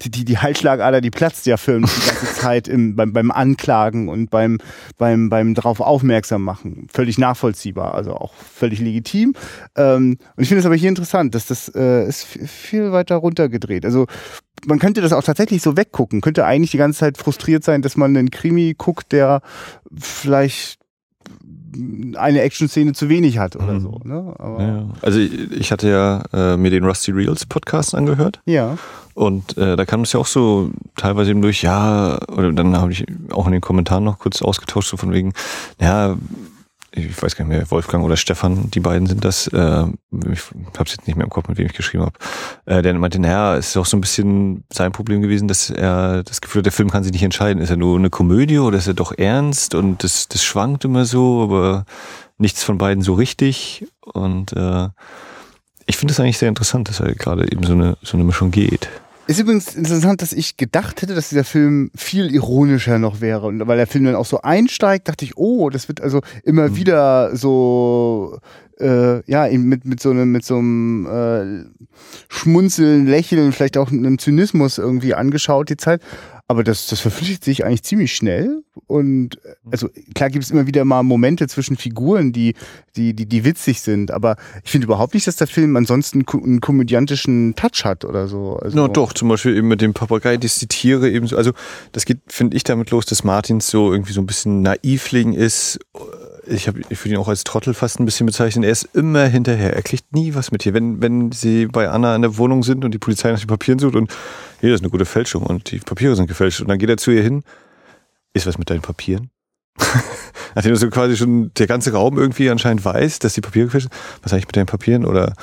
die, 0.01 0.11
die, 0.11 0.25
die 0.25 0.37
Halsschlagader, 0.37 1.01
die 1.01 1.11
platzt 1.11 1.45
ja 1.45 1.57
Film 1.57 1.85
die 1.85 2.07
ganze 2.07 2.33
Zeit 2.35 2.67
im, 2.67 2.95
beim, 2.95 3.13
beim 3.13 3.31
Anklagen 3.31 4.09
und 4.09 4.29
beim, 4.29 4.57
beim, 4.97 5.29
beim 5.29 5.53
darauf 5.53 5.79
aufmerksam 5.79 6.43
machen. 6.43 6.87
Völlig 6.91 7.17
nachvollziehbar, 7.17 7.93
also 7.93 8.13
auch 8.13 8.33
völlig 8.33 8.80
legitim. 8.81 9.33
Ähm, 9.75 10.17
und 10.35 10.43
ich 10.43 10.49
finde 10.49 10.59
es 10.59 10.65
aber 10.65 10.75
hier 10.75 10.89
interessant, 10.89 11.35
dass 11.35 11.45
das 11.47 11.71
äh, 11.75 12.07
ist 12.07 12.23
viel 12.23 12.91
weiter 12.91 13.15
runtergedreht. 13.15 13.85
Also 13.85 14.07
man 14.65 14.79
könnte 14.79 15.01
das 15.01 15.13
auch 15.13 15.23
tatsächlich 15.23 15.61
so 15.61 15.77
weggucken, 15.77 16.21
könnte 16.21 16.45
eigentlich 16.45 16.71
die 16.71 16.77
ganze 16.77 16.99
Zeit 16.99 17.17
frustriert 17.17 17.63
sein, 17.63 17.81
dass 17.81 17.97
man 17.97 18.15
einen 18.15 18.31
Krimi 18.31 18.75
guckt, 18.77 19.11
der 19.11 19.41
vielleicht 19.97 20.81
eine 22.15 22.41
Action-Szene 22.41 22.93
zu 22.93 23.09
wenig 23.09 23.37
hat 23.37 23.55
oder 23.55 23.73
mhm. 23.73 23.81
so. 23.81 24.01
Ne? 24.03 24.33
Ja. 24.39 24.89
Also 25.01 25.19
ich 25.19 25.71
hatte 25.71 25.89
ja 25.89 26.23
äh, 26.33 26.57
mir 26.57 26.69
den 26.69 26.83
Rusty 26.83 27.11
Reels 27.11 27.45
Podcast 27.45 27.95
angehört. 27.95 28.41
Ja. 28.45 28.77
Und 29.13 29.57
äh, 29.57 29.75
da 29.75 29.85
kam 29.85 30.01
es 30.01 30.13
ja 30.13 30.19
auch 30.19 30.25
so 30.25 30.71
teilweise 30.95 31.31
eben 31.31 31.41
durch, 31.41 31.61
ja, 31.61 32.19
oder 32.29 32.51
dann 32.53 32.77
habe 32.77 32.91
ich 32.91 33.05
auch 33.31 33.45
in 33.45 33.53
den 33.53 33.61
Kommentaren 33.61 34.03
noch 34.03 34.19
kurz 34.19 34.41
ausgetauscht, 34.41 34.89
so 34.89 34.97
von 34.97 35.11
wegen, 35.11 35.33
ja, 35.79 36.17
ich 36.93 37.21
weiß 37.21 37.35
gar 37.35 37.45
nicht 37.45 37.57
mehr, 37.57 37.71
Wolfgang 37.71 38.03
oder 38.03 38.17
Stefan, 38.17 38.69
die 38.69 38.81
beiden 38.81 39.07
sind 39.07 39.23
das, 39.23 39.47
äh, 39.47 39.85
ich 40.31 40.41
habe 40.77 40.85
es 40.85 40.91
jetzt 40.91 41.07
nicht 41.07 41.15
mehr 41.15 41.23
im 41.23 41.29
Kopf, 41.29 41.47
mit 41.47 41.57
wem 41.57 41.67
ich 41.67 41.73
geschrieben 41.73 42.03
habe, 42.03 42.17
äh, 42.65 42.81
der 42.81 42.93
meinte, 42.95 43.19
naja, 43.19 43.55
es 43.55 43.69
ist 43.69 43.77
auch 43.77 43.85
so 43.85 43.95
ein 43.95 44.01
bisschen 44.01 44.65
sein 44.71 44.91
Problem 44.91 45.21
gewesen, 45.21 45.47
dass 45.47 45.69
er 45.69 46.23
das 46.23 46.41
Gefühl 46.41 46.59
hat, 46.59 46.65
der 46.65 46.73
Film 46.73 46.89
kann 46.89 47.03
sich 47.03 47.13
nicht 47.13 47.23
entscheiden, 47.23 47.61
ist 47.61 47.69
er 47.69 47.77
nur 47.77 47.97
eine 47.97 48.09
Komödie 48.09 48.59
oder 48.59 48.77
ist 48.77 48.87
er 48.87 48.93
doch 48.93 49.17
ernst? 49.17 49.73
Und 49.73 50.03
das, 50.03 50.27
das 50.27 50.43
schwankt 50.43 50.83
immer 50.83 51.05
so, 51.05 51.43
aber 51.43 51.85
nichts 52.37 52.63
von 52.63 52.77
beiden 52.77 53.03
so 53.03 53.13
richtig. 53.13 53.85
Und 54.01 54.51
äh, 54.53 54.89
ich 55.85 55.95
finde 55.95 56.11
es 56.11 56.19
eigentlich 56.19 56.39
sehr 56.39 56.49
interessant, 56.49 56.89
dass 56.89 56.99
er 56.99 57.15
gerade 57.15 57.49
eben 57.49 57.63
so 57.63 57.73
eine, 57.73 57.97
so 58.01 58.17
eine 58.17 58.25
Mischung 58.25 58.51
geht. 58.51 58.89
Ist 59.31 59.39
übrigens 59.39 59.75
interessant, 59.75 60.21
dass 60.21 60.33
ich 60.33 60.57
gedacht 60.57 61.01
hätte, 61.01 61.15
dass 61.15 61.29
dieser 61.29 61.45
Film 61.45 61.89
viel 61.95 62.35
ironischer 62.35 62.99
noch 62.99 63.21
wäre. 63.21 63.47
Und 63.47 63.65
weil 63.65 63.77
der 63.77 63.87
Film 63.87 64.03
dann 64.03 64.15
auch 64.15 64.25
so 64.25 64.41
einsteigt, 64.41 65.07
dachte 65.07 65.23
ich, 65.23 65.37
oh, 65.37 65.69
das 65.69 65.87
wird 65.87 66.01
also 66.01 66.19
immer 66.43 66.67
mhm. 66.67 66.75
wieder 66.75 67.33
so, 67.37 68.39
äh, 68.81 69.23
ja, 69.31 69.47
mit, 69.57 69.85
mit 69.85 70.01
so 70.01 70.09
einem, 70.09 70.33
mit 70.33 70.43
so 70.43 70.57
einem 70.57 71.05
äh, 71.05 71.63
Schmunzeln, 72.27 73.07
Lächeln, 73.07 73.53
vielleicht 73.53 73.77
auch 73.77 73.89
einem 73.89 74.19
Zynismus 74.19 74.77
irgendwie 74.77 75.13
angeschaut, 75.13 75.69
die 75.69 75.77
Zeit. 75.77 76.01
Aber 76.51 76.65
das, 76.65 76.87
das 76.87 76.99
verflüchtigt 76.99 77.45
sich 77.45 77.63
eigentlich 77.63 77.83
ziemlich 77.83 78.13
schnell. 78.13 78.61
Und 78.87 79.39
also 79.71 79.87
klar 80.13 80.29
gibt 80.29 80.43
es 80.43 80.51
immer 80.51 80.67
wieder 80.67 80.83
mal 80.83 81.01
Momente 81.01 81.47
zwischen 81.47 81.77
Figuren, 81.77 82.33
die, 82.33 82.55
die, 82.97 83.13
die, 83.13 83.25
die 83.25 83.45
witzig 83.45 83.79
sind. 83.79 84.11
Aber 84.11 84.35
ich 84.61 84.69
finde 84.69 84.83
überhaupt 84.83 85.13
nicht, 85.13 85.25
dass 85.27 85.37
der 85.37 85.47
Film 85.47 85.77
ansonsten 85.77 86.25
einen 86.29 86.59
komödiantischen 86.59 87.55
Touch 87.55 87.85
hat 87.85 88.03
oder 88.03 88.27
so. 88.27 88.57
Also 88.57 88.75
Na 88.75 88.89
doch, 88.89 89.13
zum 89.13 89.29
Beispiel 89.29 89.55
eben 89.55 89.69
mit 89.69 89.79
dem 89.79 89.93
Papagei, 89.93 90.35
die 90.35 90.49
Tiere 90.49 91.09
eben 91.09 91.25
so, 91.25 91.37
also 91.37 91.53
das 91.93 92.03
geht, 92.03 92.19
finde 92.27 92.57
ich, 92.57 92.65
damit 92.65 92.91
los, 92.91 93.05
dass 93.05 93.23
Martins 93.23 93.67
so 93.69 93.93
irgendwie 93.93 94.11
so 94.11 94.19
ein 94.19 94.27
bisschen 94.27 94.61
naivling 94.61 95.31
ist 95.31 95.79
ich 96.47 96.67
habe 96.67 96.81
ich 96.89 97.03
würde 97.03 97.15
ihn 97.15 97.17
auch 97.17 97.27
als 97.27 97.43
Trottel 97.43 97.73
fast 97.73 97.99
ein 97.99 98.05
bisschen 98.05 98.25
bezeichnen. 98.25 98.63
Er 98.63 98.71
ist 98.71 98.89
immer 98.93 99.25
hinterher. 99.25 99.73
Er 99.73 99.81
kriegt 99.81 100.13
nie 100.13 100.33
was 100.33 100.51
mit 100.51 100.63
hier. 100.63 100.73
Wenn, 100.73 101.01
wenn 101.01 101.31
sie 101.31 101.67
bei 101.67 101.89
Anna 101.89 102.15
in 102.15 102.21
der 102.21 102.37
Wohnung 102.37 102.63
sind 102.63 102.83
und 102.83 102.93
die 102.93 102.97
Polizei 102.97 103.31
nach 103.31 103.39
den 103.39 103.47
Papieren 103.47 103.79
sucht 103.79 103.95
und 103.95 104.11
hier 104.61 104.75
ist 104.75 104.81
eine 104.81 104.91
gute 104.91 105.05
Fälschung 105.05 105.43
und 105.43 105.71
die 105.71 105.79
Papiere 105.79 106.15
sind 106.15 106.27
gefälscht 106.27 106.61
und 106.61 106.69
dann 106.69 106.77
geht 106.77 106.89
er 106.89 106.97
zu 106.97 107.09
ihr 107.09 107.23
hin. 107.23 107.43
Ist 108.33 108.45
was 108.45 108.59
mit 108.59 108.69
deinen 108.69 108.81
Papieren? 108.81 109.31
Nachdem 110.55 110.75
so 110.75 110.89
quasi 110.89 111.17
schon 111.17 111.51
der 111.55 111.65
ganze 111.65 111.93
Raum 111.93 112.17
irgendwie 112.17 112.49
anscheinend 112.49 112.85
weiß, 112.85 113.19
dass 113.19 113.33
die 113.33 113.41
Papiere 113.41 113.65
gefälscht 113.65 113.89
sind. 113.89 114.01
Was 114.21 114.33
eigentlich 114.33 114.45
mit 114.45 114.55
deinen 114.55 114.67
Papieren? 114.67 115.05
Oder 115.05 115.33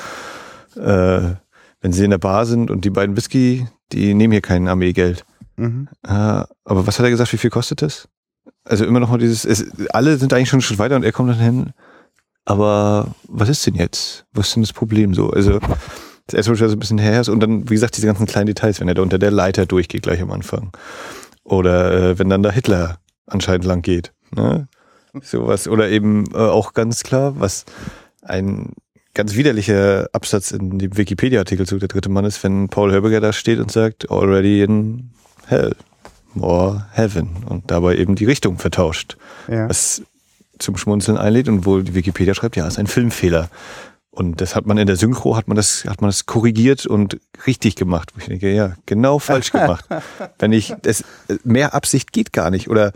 äh, 0.76 1.34
wenn 1.80 1.92
sie 1.92 2.04
in 2.04 2.10
der 2.10 2.18
Bar 2.18 2.46
sind 2.46 2.70
und 2.70 2.84
die 2.84 2.90
beiden 2.90 3.16
Whisky, 3.16 3.66
die 3.90 4.14
nehmen 4.14 4.32
hier 4.32 4.40
kein 4.40 4.68
Armeegeld. 4.68 5.26
Mhm. 5.56 5.88
Äh, 6.06 6.10
aber 6.10 6.86
was 6.86 6.98
hat 6.98 7.04
er 7.04 7.10
gesagt, 7.10 7.32
wie 7.32 7.38
viel 7.38 7.50
kostet 7.50 7.82
das? 7.82 8.08
Also 8.64 8.84
immer 8.84 9.00
noch 9.00 9.10
mal 9.10 9.18
dieses, 9.18 9.44
es, 9.44 9.66
alle 9.90 10.16
sind 10.16 10.32
eigentlich 10.32 10.48
schon 10.48 10.58
einen 10.58 10.62
Schritt 10.62 10.78
weiter 10.78 10.94
und 10.94 11.02
er 11.02 11.12
kommt 11.12 11.30
dann 11.30 11.38
hin. 11.38 11.72
Aber 12.44 13.14
was 13.26 13.48
ist 13.48 13.66
denn 13.66 13.74
jetzt? 13.74 14.26
Was 14.32 14.48
ist 14.48 14.56
denn 14.56 14.62
das 14.62 14.72
Problem 14.72 15.12
so? 15.12 15.30
Also 15.30 15.58
das 16.28 16.36
erste 16.46 16.52
Mal 16.52 16.68
so 16.68 16.76
ein 16.76 16.78
bisschen 16.78 16.98
her 16.98 17.20
ist 17.20 17.28
und 17.28 17.40
dann, 17.40 17.68
wie 17.68 17.74
gesagt, 17.74 17.96
diese 17.96 18.06
ganzen 18.06 18.26
kleinen 18.26 18.46
Details, 18.46 18.80
wenn 18.80 18.88
er 18.88 18.94
da 18.94 19.02
unter 19.02 19.18
der 19.18 19.30
Leiter 19.30 19.66
durchgeht 19.66 20.02
gleich 20.02 20.20
am 20.20 20.30
Anfang. 20.30 20.70
Oder 21.42 22.10
äh, 22.10 22.18
wenn 22.18 22.28
dann 22.28 22.42
da 22.42 22.50
Hitler 22.50 22.98
anscheinend 23.26 23.64
lang 23.64 23.82
geht. 23.82 24.12
Ne? 24.34 24.68
Sowas. 25.22 25.66
Oder 25.66 25.88
eben 25.88 26.26
äh, 26.34 26.36
auch 26.36 26.74
ganz 26.74 27.02
klar, 27.02 27.40
was 27.40 27.64
ein 28.22 28.74
ganz 29.14 29.34
widerlicher 29.34 30.08
Absatz 30.12 30.50
in 30.50 30.78
dem 30.78 30.96
Wikipedia-Artikel 30.96 31.66
zu 31.66 31.78
der 31.78 31.88
dritte 31.88 32.10
Mann 32.10 32.26
ist, 32.26 32.44
wenn 32.44 32.68
Paul 32.68 32.92
Herberger 32.92 33.20
da 33.20 33.32
steht 33.32 33.58
und 33.58 33.72
sagt, 33.72 34.10
already 34.10 34.62
in 34.62 35.10
hell 35.46 35.74
or 36.38 36.86
Heaven 36.92 37.30
und 37.46 37.70
dabei 37.70 37.96
eben 37.96 38.14
die 38.14 38.26
Richtung 38.26 38.58
vertauscht. 38.58 39.16
Ja. 39.48 39.68
Was 39.68 40.02
zum 40.58 40.76
Schmunzeln 40.76 41.16
einlädt 41.16 41.48
und 41.48 41.66
wo 41.66 41.80
die 41.80 41.94
Wikipedia 41.94 42.34
schreibt, 42.34 42.56
ja, 42.56 42.66
ist 42.66 42.78
ein 42.78 42.86
Filmfehler. 42.86 43.48
Und 44.10 44.40
das 44.40 44.56
hat 44.56 44.66
man 44.66 44.78
in 44.78 44.86
der 44.86 44.96
Synchro, 44.96 45.36
hat 45.36 45.48
man 45.48 45.56
das, 45.56 45.84
hat 45.84 46.00
man 46.00 46.08
das 46.08 46.26
korrigiert 46.26 46.86
und 46.86 47.20
richtig 47.46 47.76
gemacht. 47.76 48.12
Wo 48.14 48.20
ich 48.20 48.26
denke, 48.26 48.52
ja, 48.52 48.74
genau 48.86 49.18
falsch 49.18 49.52
gemacht. 49.52 49.84
wenn 50.38 50.52
ich, 50.52 50.74
das, 50.82 51.04
mehr 51.44 51.74
Absicht 51.74 52.12
geht 52.12 52.32
gar 52.32 52.50
nicht. 52.50 52.68
Oder 52.68 52.92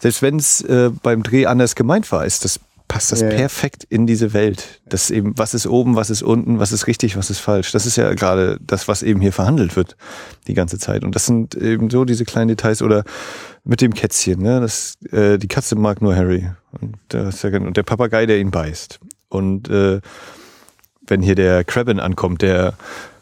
selbst 0.00 0.22
wenn 0.22 0.36
es 0.36 0.60
äh, 0.62 0.90
beim 1.02 1.22
Dreh 1.22 1.46
anders 1.46 1.74
gemeint 1.74 2.10
war, 2.12 2.24
ist 2.24 2.44
das 2.44 2.60
passt 2.90 3.12
das 3.12 3.20
ja, 3.20 3.28
perfekt 3.28 3.84
in 3.88 4.08
diese 4.08 4.32
Welt. 4.32 4.80
Das 4.84 5.12
eben, 5.12 5.38
was 5.38 5.54
ist 5.54 5.68
oben, 5.68 5.94
was 5.94 6.10
ist 6.10 6.22
unten, 6.22 6.58
was 6.58 6.72
ist 6.72 6.88
richtig, 6.88 7.16
was 7.16 7.30
ist 7.30 7.38
falsch. 7.38 7.70
Das 7.70 7.86
ist 7.86 7.94
ja 7.94 8.12
gerade 8.14 8.58
das, 8.60 8.88
was 8.88 9.04
eben 9.04 9.20
hier 9.20 9.32
verhandelt 9.32 9.76
wird 9.76 9.96
die 10.48 10.54
ganze 10.54 10.76
Zeit. 10.76 11.04
Und 11.04 11.14
das 11.14 11.24
sind 11.24 11.54
eben 11.54 11.88
so 11.88 12.04
diese 12.04 12.24
kleinen 12.24 12.48
Details 12.48 12.82
oder 12.82 13.04
mit 13.62 13.80
dem 13.80 13.94
Kätzchen. 13.94 14.42
Ne? 14.42 14.60
Das, 14.60 14.96
äh, 15.12 15.38
die 15.38 15.46
Katze 15.46 15.76
mag 15.76 16.02
nur 16.02 16.16
Harry 16.16 16.50
und, 16.80 16.96
das, 17.08 17.44
und 17.44 17.76
der 17.76 17.84
Papagei, 17.84 18.26
der 18.26 18.40
ihn 18.40 18.50
beißt. 18.50 18.98
Und 19.28 19.68
äh, 19.70 20.00
wenn 21.10 21.22
hier 21.22 21.34
der 21.34 21.64
Crabin 21.64 22.00
ankommt, 22.00 22.42
der 22.42 22.74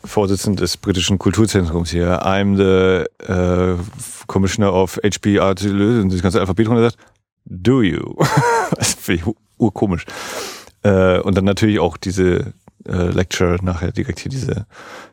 Vorsitzende 0.04 0.62
des 0.62 0.76
britischen 0.76 1.18
Kulturzentrums 1.18 1.90
hier. 1.90 2.24
I'm 2.24 2.56
the 2.56 3.32
äh, 3.32 3.76
Commissioner 4.26 4.72
of 4.72 4.98
HBR 5.02 5.50
und 5.50 6.12
das 6.12 6.22
ganze 6.22 6.40
Alphabet 6.40 6.68
runter 6.68 6.82
sagt, 6.82 6.98
do 7.44 7.82
you? 7.82 8.14
das 8.76 8.94
finde 8.94 9.22
ich 9.22 9.34
urkomisch. 9.56 10.04
Äh, 10.82 11.18
und 11.20 11.36
dann 11.36 11.44
natürlich 11.44 11.80
auch 11.80 11.96
diese 11.96 12.52
äh, 12.86 13.10
Lecture 13.10 13.58
nachher 13.62 13.90
direkt 13.90 14.20
hier, 14.20 14.30
diese, 14.30 14.66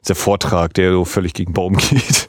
dieser 0.04 0.16
Vortrag, 0.16 0.74
der 0.76 0.92
so 0.92 1.06
völlig 1.06 1.34
gegen 1.34 1.54
Baum 1.54 1.78
geht. 1.90 2.28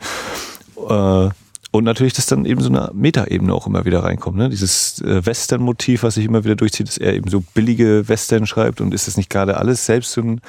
Äh, 0.89 1.29
und 1.77 1.85
natürlich, 1.85 2.13
dass 2.13 2.27
dann 2.27 2.45
eben 2.45 2.61
so 2.61 2.69
eine 2.69 2.91
Metaebene 2.95 3.53
auch 3.53 3.67
immer 3.67 3.85
wieder 3.85 4.03
reinkommt. 4.03 4.37
Ne? 4.37 4.49
Dieses 4.49 5.01
äh, 5.03 5.25
Western-Motiv, 5.25 6.03
was 6.03 6.15
sich 6.15 6.25
immer 6.25 6.45
wieder 6.45 6.57
durchzieht, 6.57 6.89
dass 6.89 6.99
er 6.99 7.15
eben 7.15 7.29
so 7.29 7.43
billige 7.55 8.09
Western 8.09 8.47
schreibt. 8.47 8.81
Und 8.81 8.95
ist 8.95 9.07
das 9.07 9.17
nicht 9.17 9.31
gerade 9.31 9.57
alles 9.57 9.87
selbst 9.87 10.13
so 10.13 10.23
ein, 10.23 10.41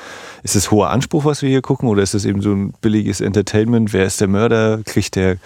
ist 0.43 0.55
das 0.55 0.71
hoher 0.71 0.89
Anspruch, 0.89 1.25
was 1.25 1.41
wir 1.41 1.49
hier 1.49 1.61
gucken? 1.61 1.89
Oder 1.89 2.03
ist 2.03 2.13
das 2.13 2.25
eben 2.25 2.41
so 2.41 2.51
ein 2.53 2.73
billiges 2.81 3.21
Entertainment? 3.21 3.93
Wer 3.93 4.05
ist 4.05 4.21
der 4.21 4.27
Mörder? 4.27 4.81
Kriegt 4.85 5.15
der 5.15 5.37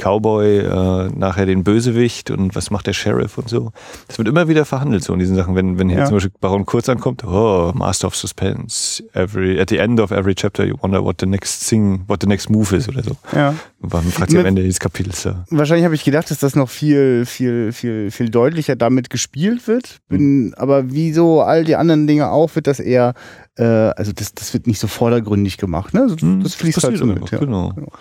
Cowboy 0.00 0.58
äh, 0.58 1.08
nachher 1.14 1.46
den 1.46 1.64
Bösewicht? 1.64 2.30
Und 2.30 2.54
was 2.54 2.70
macht 2.70 2.86
der 2.86 2.92
Sheriff 2.92 3.38
und 3.38 3.48
so? 3.48 3.72
Das 4.08 4.18
wird 4.18 4.28
immer 4.28 4.48
wieder 4.48 4.64
verhandelt 4.64 5.04
so 5.04 5.12
in 5.12 5.18
diesen 5.18 5.36
Sachen. 5.36 5.54
Wenn, 5.54 5.78
wenn 5.78 5.88
hier 5.88 5.98
ja. 5.98 6.04
zum 6.06 6.14
Beispiel 6.14 6.32
Baron 6.40 6.64
Kurz 6.64 6.88
ankommt, 6.88 7.24
oh, 7.24 7.72
Master 7.74 8.08
of 8.08 8.16
Suspense. 8.16 9.02
Every, 9.12 9.60
at 9.60 9.68
the 9.68 9.78
end 9.78 10.00
of 10.00 10.10
every 10.10 10.34
chapter 10.34 10.64
you 10.64 10.76
wonder 10.80 11.04
what 11.04 11.16
the 11.20 11.26
next 11.26 11.68
thing, 11.68 12.04
what 12.08 12.20
the 12.22 12.26
next 12.26 12.48
move 12.48 12.74
is 12.74 12.88
oder 12.88 13.02
so. 13.02 13.16
Ja. 13.34 13.54
Und 13.80 13.92
man 13.92 14.04
fragt 14.04 14.30
sich 14.30 14.40
am 14.40 14.46
Ende 14.46 14.62
des 14.62 14.80
Kapitels 14.80 15.22
da. 15.22 15.44
Wahrscheinlich 15.50 15.84
habe 15.84 15.94
ich 15.94 16.04
gedacht, 16.04 16.30
dass 16.30 16.38
das 16.38 16.56
noch 16.56 16.68
viel, 16.68 17.24
viel, 17.26 17.72
viel, 17.72 18.10
viel 18.10 18.30
deutlicher 18.30 18.76
damit 18.76 19.10
gespielt 19.10 19.66
wird. 19.68 19.98
Bin, 20.08 20.46
mhm. 20.46 20.54
Aber 20.56 20.92
wie 20.92 21.12
so 21.12 21.42
all 21.42 21.64
die 21.64 21.76
anderen 21.76 22.06
Dinge 22.06 22.30
auch, 22.30 22.54
wird 22.54 22.66
das 22.66 22.80
eher, 22.80 23.14
äh, 23.56 23.64
also 23.64 24.12
das, 24.12 24.34
das 24.34 24.52
wird 24.54 24.66
nicht 24.66 24.80
so 24.80 24.86
vordergründig 24.86 25.56
gemacht. 25.56 25.94
Ne? 25.94 26.02
Also 26.02 26.16
mhm, 26.24 26.42
das 26.42 26.54
fließt 26.54 26.78
das 26.78 26.84
halt 26.84 26.98
so 26.98 27.06
mit. 27.06 27.30
Ja. 27.30 27.38
Genau. 27.38 27.70
genau 27.70 27.92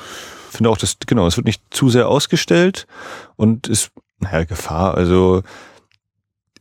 finde 0.49 0.69
auch, 0.69 0.77
dass, 0.77 0.97
genau, 1.05 1.27
es 1.27 1.37
wird 1.37 1.45
nicht 1.47 1.63
zu 1.69 1.89
sehr 1.89 2.07
ausgestellt 2.07 2.87
und 3.35 3.67
ist, 3.67 3.91
naja, 4.19 4.43
Gefahr. 4.43 4.95
Also, 4.95 5.43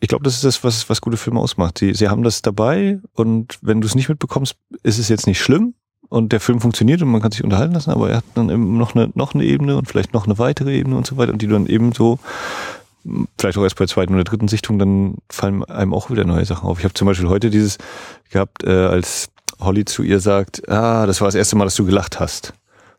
ich 0.00 0.08
glaube, 0.08 0.24
das 0.24 0.34
ist 0.34 0.44
das, 0.44 0.64
was, 0.64 0.88
was 0.88 1.00
gute 1.00 1.16
Filme 1.16 1.40
ausmacht. 1.40 1.78
Sie, 1.78 1.94
sie 1.94 2.08
haben 2.08 2.22
das 2.22 2.42
dabei 2.42 3.00
und 3.14 3.58
wenn 3.62 3.80
du 3.80 3.86
es 3.86 3.94
nicht 3.94 4.08
mitbekommst, 4.08 4.56
ist 4.82 4.98
es 4.98 5.08
jetzt 5.08 5.26
nicht 5.26 5.40
schlimm 5.40 5.74
und 6.08 6.32
der 6.32 6.40
Film 6.40 6.60
funktioniert 6.60 7.02
und 7.02 7.08
man 7.08 7.20
kann 7.20 7.32
sich 7.32 7.44
unterhalten 7.44 7.74
lassen, 7.74 7.90
aber 7.90 8.10
er 8.10 8.18
hat 8.18 8.24
dann 8.34 8.48
eben 8.48 8.78
noch 8.78 8.94
eine, 8.94 9.10
noch 9.14 9.34
eine 9.34 9.44
Ebene 9.44 9.76
und 9.76 9.88
vielleicht 9.88 10.14
noch 10.14 10.26
eine 10.26 10.38
weitere 10.38 10.76
Ebene 10.76 10.96
und 10.96 11.06
so 11.06 11.16
weiter 11.16 11.32
und 11.32 11.42
die 11.42 11.48
dann 11.48 11.66
eben 11.66 11.92
so 11.92 12.18
vielleicht 13.38 13.58
auch 13.58 13.62
erst 13.62 13.76
bei 13.76 13.84
der 13.84 13.92
zweiten 13.92 14.14
oder 14.14 14.24
dritten 14.24 14.48
Sichtung, 14.48 14.78
dann 14.78 15.16
fallen 15.30 15.64
einem 15.64 15.94
auch 15.94 16.10
wieder 16.10 16.24
neue 16.24 16.44
Sachen 16.44 16.68
auf. 16.68 16.78
Ich 16.78 16.84
habe 16.84 16.94
zum 16.94 17.06
Beispiel 17.06 17.28
heute 17.28 17.50
dieses 17.50 17.78
gehabt, 18.30 18.64
äh, 18.64 18.70
als 18.70 19.30
Holly 19.60 19.84
zu 19.84 20.02
ihr 20.02 20.20
sagt, 20.20 20.68
ah, 20.68 21.06
das 21.06 21.20
war 21.20 21.28
das 21.28 21.34
erste 21.34 21.56
Mal, 21.56 21.64
dass 21.64 21.76
du 21.76 21.84
gelacht 21.84 22.20
hast. 22.20 22.52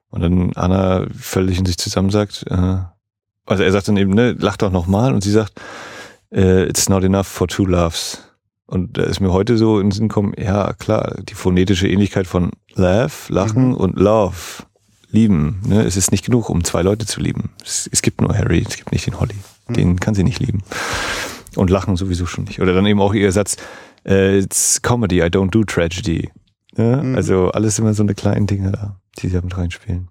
Und 0.09 0.21
dann 0.21 0.51
Anna 0.55 1.05
völlig 1.17 1.59
in 1.59 1.65
sich 1.65 1.77
zusammen 1.77 2.09
sagt, 2.09 2.45
äh, 2.49 2.79
also 3.45 3.63
er 3.63 3.71
sagt 3.71 3.87
dann 3.87 3.97
eben, 3.97 4.13
ne, 4.13 4.35
lach 4.37 4.57
doch 4.57 4.71
nochmal 4.71 5.13
und 5.13 5.23
sie 5.23 5.31
sagt, 5.31 5.53
äh, 6.31 6.63
it's 6.63 6.89
not 6.89 7.03
enough 7.03 7.27
for 7.27 7.47
two 7.47 7.65
loves. 7.65 8.23
Und 8.65 8.97
da 8.97 9.03
ist 9.03 9.19
mir 9.19 9.31
heute 9.31 9.57
so 9.57 9.79
in 9.79 9.87
den 9.87 9.91
Sinn 9.91 10.09
gekommen, 10.09 10.33
ja 10.37 10.73
klar, 10.73 11.15
die 11.27 11.33
phonetische 11.33 11.87
Ähnlichkeit 11.87 12.27
von 12.27 12.51
laugh, 12.75 13.27
lachen 13.29 13.69
mhm. 13.69 13.75
und 13.75 13.97
love, 13.97 14.63
lieben. 15.09 15.61
Ne? 15.65 15.83
Es 15.83 15.97
ist 15.97 16.11
nicht 16.11 16.25
genug, 16.25 16.49
um 16.49 16.63
zwei 16.63 16.83
Leute 16.83 17.07
zu 17.07 17.19
lieben. 17.19 17.49
Es, 17.63 17.89
es 17.91 18.03
gibt 18.03 18.21
nur 18.21 18.35
Harry, 18.37 18.63
es 18.67 18.77
gibt 18.77 18.91
nicht 18.91 19.07
den 19.07 19.19
Holly. 19.19 19.35
Mhm. 19.67 19.73
Den 19.73 19.99
kann 19.99 20.13
sie 20.13 20.23
nicht 20.23 20.39
lieben. 20.39 20.61
Und 21.55 21.71
lachen 21.71 21.95
sowieso 21.95 22.27
schon 22.27 22.43
nicht. 22.43 22.61
Oder 22.61 22.73
dann 22.73 22.85
eben 22.85 23.01
auch 23.01 23.15
ihr 23.15 23.31
Satz, 23.31 23.57
äh, 24.05 24.37
it's 24.37 24.81
comedy, 24.83 25.21
I 25.21 25.25
don't 25.25 25.49
do 25.49 25.63
tragedy. 25.63 26.29
Ja? 26.77 27.01
Mhm. 27.01 27.15
Also 27.15 27.49
alles 27.49 27.79
immer 27.79 27.95
so 27.95 28.03
eine 28.03 28.13
kleinen 28.13 28.45
Dinge 28.45 28.71
da 28.71 28.99
die 29.21 29.29
da 29.29 29.41
mit 29.41 29.57
reinspielen. 29.57 30.09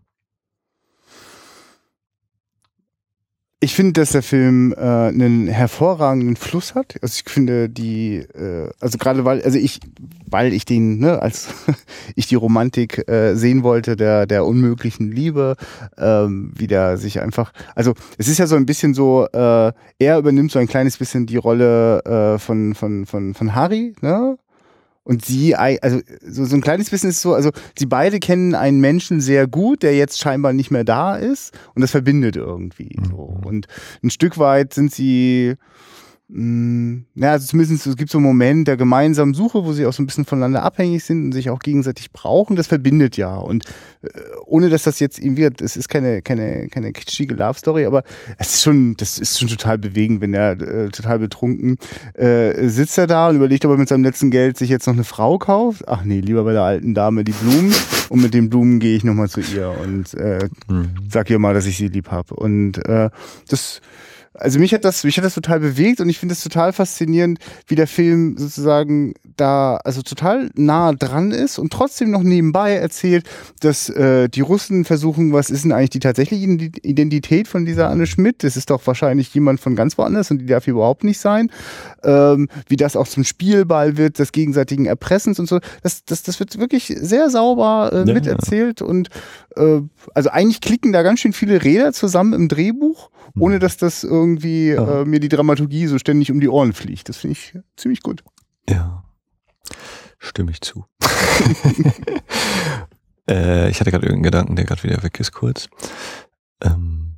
Ich 3.61 3.75
finde, 3.75 4.01
dass 4.01 4.13
der 4.13 4.23
Film 4.23 4.73
äh, 4.73 4.79
einen 4.79 5.49
hervorragenden 5.49 6.37
Fluss 6.37 6.77
hat. 6.77 6.95
Also 7.03 7.21
ich 7.27 7.33
finde 7.33 7.69
die, 7.69 8.19
äh, 8.19 8.71
also 8.79 8.99
gerade 8.99 9.25
weil, 9.25 9.43
also 9.43 9.59
ich, 9.59 9.81
weil 10.27 10.53
ich 10.53 10.65
den, 10.65 11.01
ne, 11.01 11.21
als 11.21 11.49
ich 12.15 12.29
die 12.29 12.37
Romantik 12.37 13.09
äh, 13.09 13.35
sehen 13.35 13.65
wollte, 13.65 13.97
der 13.97 14.27
der 14.27 14.45
unmöglichen 14.45 15.11
Liebe, 15.11 15.57
ähm, 15.97 16.53
wie 16.55 16.69
der 16.69 16.99
sich 16.99 17.21
einfach, 17.21 17.53
also 17.75 17.95
es 18.17 18.29
ist 18.29 18.39
ja 18.39 18.47
so 18.47 18.55
ein 18.55 18.65
bisschen 18.65 18.95
so, 18.95 19.27
äh, 19.33 19.73
er 19.99 20.19
übernimmt 20.19 20.53
so 20.53 20.61
ein 20.61 20.69
kleines 20.69 20.97
bisschen 20.97 21.27
die 21.27 21.37
Rolle 21.37 22.05
äh, 22.05 22.39
von 22.39 22.77
von 22.77 23.07
von 23.07 23.35
von 23.35 23.55
Harry, 23.57 23.93
ne? 24.03 24.39
Und 25.09 25.25
sie, 25.25 25.57
also 25.57 26.03
so, 26.21 26.45
so 26.45 26.55
ein 26.55 26.61
kleines 26.61 26.91
bisschen 26.91 27.09
ist 27.09 27.23
so, 27.23 27.33
also 27.33 27.51
sie 27.79 27.87
beide 27.87 28.21
kennen 28.21 28.55
einen 28.55 28.79
Menschen 28.79 29.23
sehr 29.23 29.47
gut, 29.47 29.83
der 29.83 29.97
jetzt 29.97 30.19
scheinbar 30.19 30.53
nicht 30.53 30.71
mehr 30.71 30.85
da 30.85 31.17
ist 31.17 31.59
und 31.75 31.81
das 31.81 31.93
verbindet 31.93 32.37
irgendwie. 32.37 32.95
Mhm. 32.95 33.05
So. 33.07 33.41
Und 33.43 33.69
ein 34.05 34.11
Stück 34.11 34.37
weit 34.37 34.75
sind 34.75 34.93
sie 34.93 35.55
Mm, 36.31 37.05
ja, 37.15 37.33
also 37.33 37.47
zumindest 37.47 37.87
es 37.87 37.97
gibt 37.97 38.11
so 38.11 38.19
einen 38.19 38.27
Moment 38.27 38.69
der 38.69 38.77
gemeinsamen 38.77 39.33
Suche, 39.33 39.65
wo 39.65 39.73
sie 39.73 39.87
auch 39.87 39.95
so 39.95 40.03
ein 40.03 40.07
bisschen 40.07 40.27
voneinander 40.27 40.63
abhängig 40.63 41.03
sind 41.05 41.25
und 41.25 41.33
sich 41.33 41.49
auch 41.49 41.61
gegenseitig 41.61 42.13
brauchen. 42.13 42.55
Das 42.55 42.67
verbindet 42.67 43.17
ja. 43.17 43.37
Und 43.37 43.65
äh, 44.03 44.09
ohne 44.45 44.69
dass 44.69 44.83
das 44.83 45.01
jetzt 45.01 45.19
irgendwie, 45.19 45.49
es 45.63 45.77
ist 45.77 45.89
keine, 45.89 46.21
keine, 46.21 46.69
keine 46.69 46.93
kitschige 46.93 47.35
Love 47.35 47.59
Story, 47.59 47.87
aber 47.87 48.03
es 48.37 48.55
ist 48.55 48.63
schon, 48.63 48.95
das 48.97 49.19
ist 49.19 49.39
schon 49.39 49.49
total 49.49 49.79
bewegend, 49.79 50.21
wenn 50.21 50.35
er 50.35 50.53
äh, 50.61 50.89
total 50.91 51.19
betrunken 51.19 51.79
äh, 52.15 52.69
sitzt 52.69 52.99
er 52.99 53.07
da 53.07 53.29
und 53.29 53.37
überlegt, 53.37 53.65
ob 53.65 53.73
er 53.73 53.79
mit 53.79 53.89
seinem 53.89 54.05
letzten 54.05 54.31
Geld 54.31 54.59
sich 54.59 54.69
jetzt 54.69 54.87
noch 54.87 54.95
eine 54.95 55.05
Frau 55.05 55.39
kauft. 55.39 55.87
Ach 55.89 56.05
nee, 56.05 56.21
lieber 56.21 56.45
bei 56.45 56.53
der 56.53 56.63
alten 56.63 56.95
Dame 56.95 57.25
die 57.25 57.33
Blumen 57.33 57.75
und 58.09 58.23
mit 58.23 58.35
den 58.35 58.51
Blumen 58.51 58.81
gehe 58.81 58.97
ich 58.97 59.05
nochmal 59.05 59.29
zu 59.29 59.41
ihr 59.41 59.75
und 59.83 60.15
äh, 60.15 60.49
mhm. 60.69 60.91
sag 61.09 61.31
ihr 61.31 61.39
mal, 61.39 61.55
dass 61.55 61.67
ich 61.67 61.77
sie 61.77 61.89
lieb 61.89 62.11
habe. 62.11 62.35
Und 62.35 62.85
äh, 62.87 63.11
das 63.49 63.81
also 64.39 64.59
mich 64.59 64.73
hat 64.73 64.85
das, 64.85 65.05
mich 65.05 65.17
hat 65.17 65.25
das 65.25 65.35
total 65.35 65.61
bewegt 65.61 66.01
und 66.01 66.09
ich 66.09 66.19
finde 66.19 66.33
es 66.33 66.43
total 66.43 66.73
faszinierend, 66.73 67.39
wie 67.67 67.75
der 67.75 67.87
Film 67.87 68.37
sozusagen 68.39 69.15
da 69.37 69.77
also 69.85 70.03
total 70.03 70.51
nah 70.55 70.93
dran 70.93 71.31
ist 71.31 71.59
und 71.59 71.73
trotzdem 71.73 72.11
noch 72.11 72.23
nebenbei 72.23 72.75
erzählt, 72.75 73.29
dass 73.61 73.89
äh, 73.89 74.29
die 74.29 74.41
Russen 74.41 74.85
versuchen, 74.85 75.33
was 75.33 75.51
ist 75.51 75.65
denn 75.65 75.73
eigentlich 75.73 75.91
die 75.91 76.01
tatsächliche 76.01 76.47
Identität 76.47 77.49
von 77.49 77.65
dieser 77.65 77.91
Anne 77.91 78.07
Schmidt? 78.07 78.45
Das 78.45 78.57
ist 78.57 78.71
doch 78.71 78.87
wahrscheinlich 78.87 79.33
jemand 79.35 79.61
von 79.61 79.77
ganz 79.77 79.99
woanders 79.99 80.31
und 80.31 80.39
die 80.39 80.47
darf 80.47 80.65
hier 80.65 80.75
überhaupt 80.75 81.05
nicht 81.05 81.19
sein. 81.19 81.51
Ähm, 82.05 82.49
wie 82.69 82.77
das 82.77 82.97
auch 82.97 83.09
zum 83.09 83.25
Spielball 83.25 83.97
wird, 83.97 84.19
des 84.19 84.33
gegenseitigen 84.33 84.87
Erpressens 84.87 85.39
und 85.41 85.49
so. 85.49 85.59
Das, 85.83 86.05
das, 86.05 86.23
das 86.23 86.39
wird 86.41 86.59
wirklich 86.59 86.87
sehr 86.87 87.31
sauber 87.31 87.91
äh, 87.93 88.09
ja, 88.09 88.15
miterzählt 88.15 88.83
und 88.83 89.09
äh, 89.57 89.81
also 90.15 90.31
eigentlich 90.31 90.61
klicken 90.61 90.93
da 90.93 91.03
ganz 91.03 91.21
schön 91.21 91.33
viele 91.33 91.63
Räder 91.65 91.93
zusammen 91.93 92.33
im 92.33 92.49
Drehbuch 92.49 93.11
ohne 93.39 93.57
mhm. 93.57 93.61
dass 93.61 93.77
das 93.77 94.05
irgendwie 94.05 94.28
ja. 94.37 95.03
äh, 95.03 95.05
mir 95.05 95.21
die 95.21 95.29
Dramaturgie 95.29 95.87
so 95.87 95.99
ständig 95.99 96.31
um 96.31 96.41
die 96.41 96.49
Ohren 96.49 96.73
fliegt. 96.73 97.09
Das 97.09 97.19
finde 97.19 97.33
ich 97.33 97.59
ziemlich 97.77 98.03
gut. 98.03 98.23
Ja, 98.69 99.05
stimme 100.19 100.51
ich 100.51 100.61
zu. 100.61 100.85
äh, 103.31 103.71
ich 103.71 103.81
hatte 103.81 103.91
gerade 103.91 104.07
irgendeinen 104.07 104.23
Gedanken, 104.23 104.57
der 104.57 104.65
gerade 104.65 104.83
wieder 104.83 105.03
weg 105.03 105.19
ist, 105.21 105.33
kurz. 105.33 105.69
Ähm, 106.63 107.17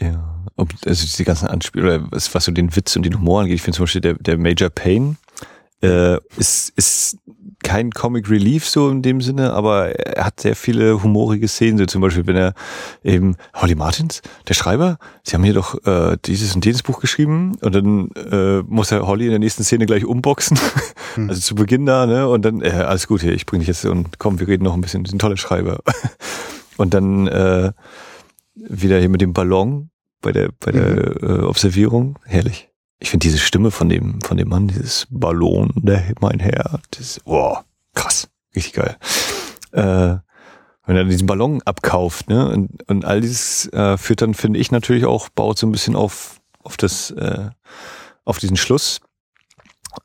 ja, 0.00 0.44
ob, 0.56 0.72
also 0.84 1.16
die 1.16 1.24
ganzen 1.24 1.48
Anspielungen, 1.48 2.08
was, 2.10 2.34
was 2.34 2.44
so 2.44 2.52
den 2.52 2.74
Witz 2.76 2.96
und 2.96 3.04
den 3.04 3.16
Humor 3.16 3.42
angeht, 3.42 3.56
ich 3.56 3.62
finde 3.62 3.76
zum 3.76 3.84
Beispiel 3.84 4.00
der, 4.00 4.14
der 4.14 4.38
Major 4.38 4.70
Payne 4.70 5.16
äh, 5.82 6.18
ist, 6.36 6.70
ist 6.76 7.18
kein 7.66 7.90
Comic 7.90 8.30
Relief 8.30 8.68
so 8.68 8.88
in 8.88 9.02
dem 9.02 9.20
Sinne, 9.20 9.52
aber 9.52 9.88
er 9.88 10.24
hat 10.24 10.38
sehr 10.38 10.54
viele 10.54 11.02
humorige 11.02 11.48
Szenen, 11.48 11.78
so 11.78 11.86
zum 11.86 12.00
Beispiel, 12.00 12.24
wenn 12.28 12.36
er 12.36 12.54
eben, 13.02 13.34
Holly 13.54 13.74
Martins, 13.74 14.22
der 14.46 14.54
Schreiber, 14.54 14.98
sie 15.24 15.34
haben 15.34 15.42
hier 15.42 15.54
doch 15.54 15.84
äh, 15.84 16.16
dieses 16.24 16.54
und 16.54 16.64
jenes 16.64 16.84
Buch 16.84 17.00
geschrieben 17.00 17.56
und 17.62 17.74
dann 17.74 18.10
äh, 18.30 18.62
muss 18.68 18.92
er 18.92 19.04
Holly 19.08 19.24
in 19.24 19.30
der 19.30 19.40
nächsten 19.40 19.64
Szene 19.64 19.86
gleich 19.86 20.04
umboxen, 20.04 20.56
hm. 21.14 21.28
also 21.28 21.40
zu 21.40 21.56
Beginn 21.56 21.86
da, 21.86 22.06
ne, 22.06 22.28
und 22.28 22.44
dann, 22.44 22.60
äh, 22.62 22.70
alles 22.70 23.08
gut 23.08 23.22
hier, 23.22 23.32
ich 23.32 23.46
bring 23.46 23.58
dich 23.58 23.68
jetzt 23.68 23.84
und 23.84 24.20
komm, 24.20 24.38
wir 24.38 24.46
reden 24.46 24.62
noch 24.62 24.74
ein 24.74 24.80
bisschen, 24.80 25.04
Sie 25.04 25.10
sind 25.10 25.18
tolle 25.18 25.36
Schreiber. 25.36 25.80
und 26.76 26.94
dann 26.94 27.26
äh, 27.26 27.72
wieder 28.54 29.00
hier 29.00 29.08
mit 29.08 29.22
dem 29.22 29.32
Ballon 29.32 29.90
bei 30.22 30.30
der, 30.30 30.50
bei 30.60 30.70
der 30.70 31.16
mhm. 31.20 31.42
äh, 31.42 31.44
Observierung, 31.44 32.16
herrlich 32.24 32.70
ich 32.98 33.10
finde 33.10 33.24
diese 33.24 33.38
Stimme 33.38 33.70
von 33.70 33.88
dem, 33.88 34.20
von 34.22 34.36
dem 34.36 34.48
Mann, 34.48 34.68
dieses 34.68 35.06
Ballon, 35.10 35.72
der 35.76 36.12
mein 36.20 36.40
Herr, 36.40 36.80
das, 36.92 37.20
wow, 37.24 37.62
krass, 37.94 38.28
richtig 38.54 38.74
geil. 38.74 38.96
Äh, 39.72 40.18
wenn 40.86 40.96
er 40.96 41.04
diesen 41.04 41.26
Ballon 41.26 41.60
abkauft, 41.62 42.28
ne, 42.28 42.48
und, 42.48 42.88
und 42.88 43.04
all 43.04 43.20
dieses 43.20 43.66
äh, 43.72 43.98
führt 43.98 44.22
dann, 44.22 44.34
finde 44.34 44.58
ich, 44.60 44.70
natürlich 44.70 45.04
auch, 45.04 45.28
baut 45.28 45.58
so 45.58 45.66
ein 45.66 45.72
bisschen 45.72 45.96
auf, 45.96 46.40
auf 46.62 46.76
das, 46.76 47.10
äh, 47.10 47.50
auf 48.24 48.38
diesen 48.38 48.56
Schluss 48.56 49.00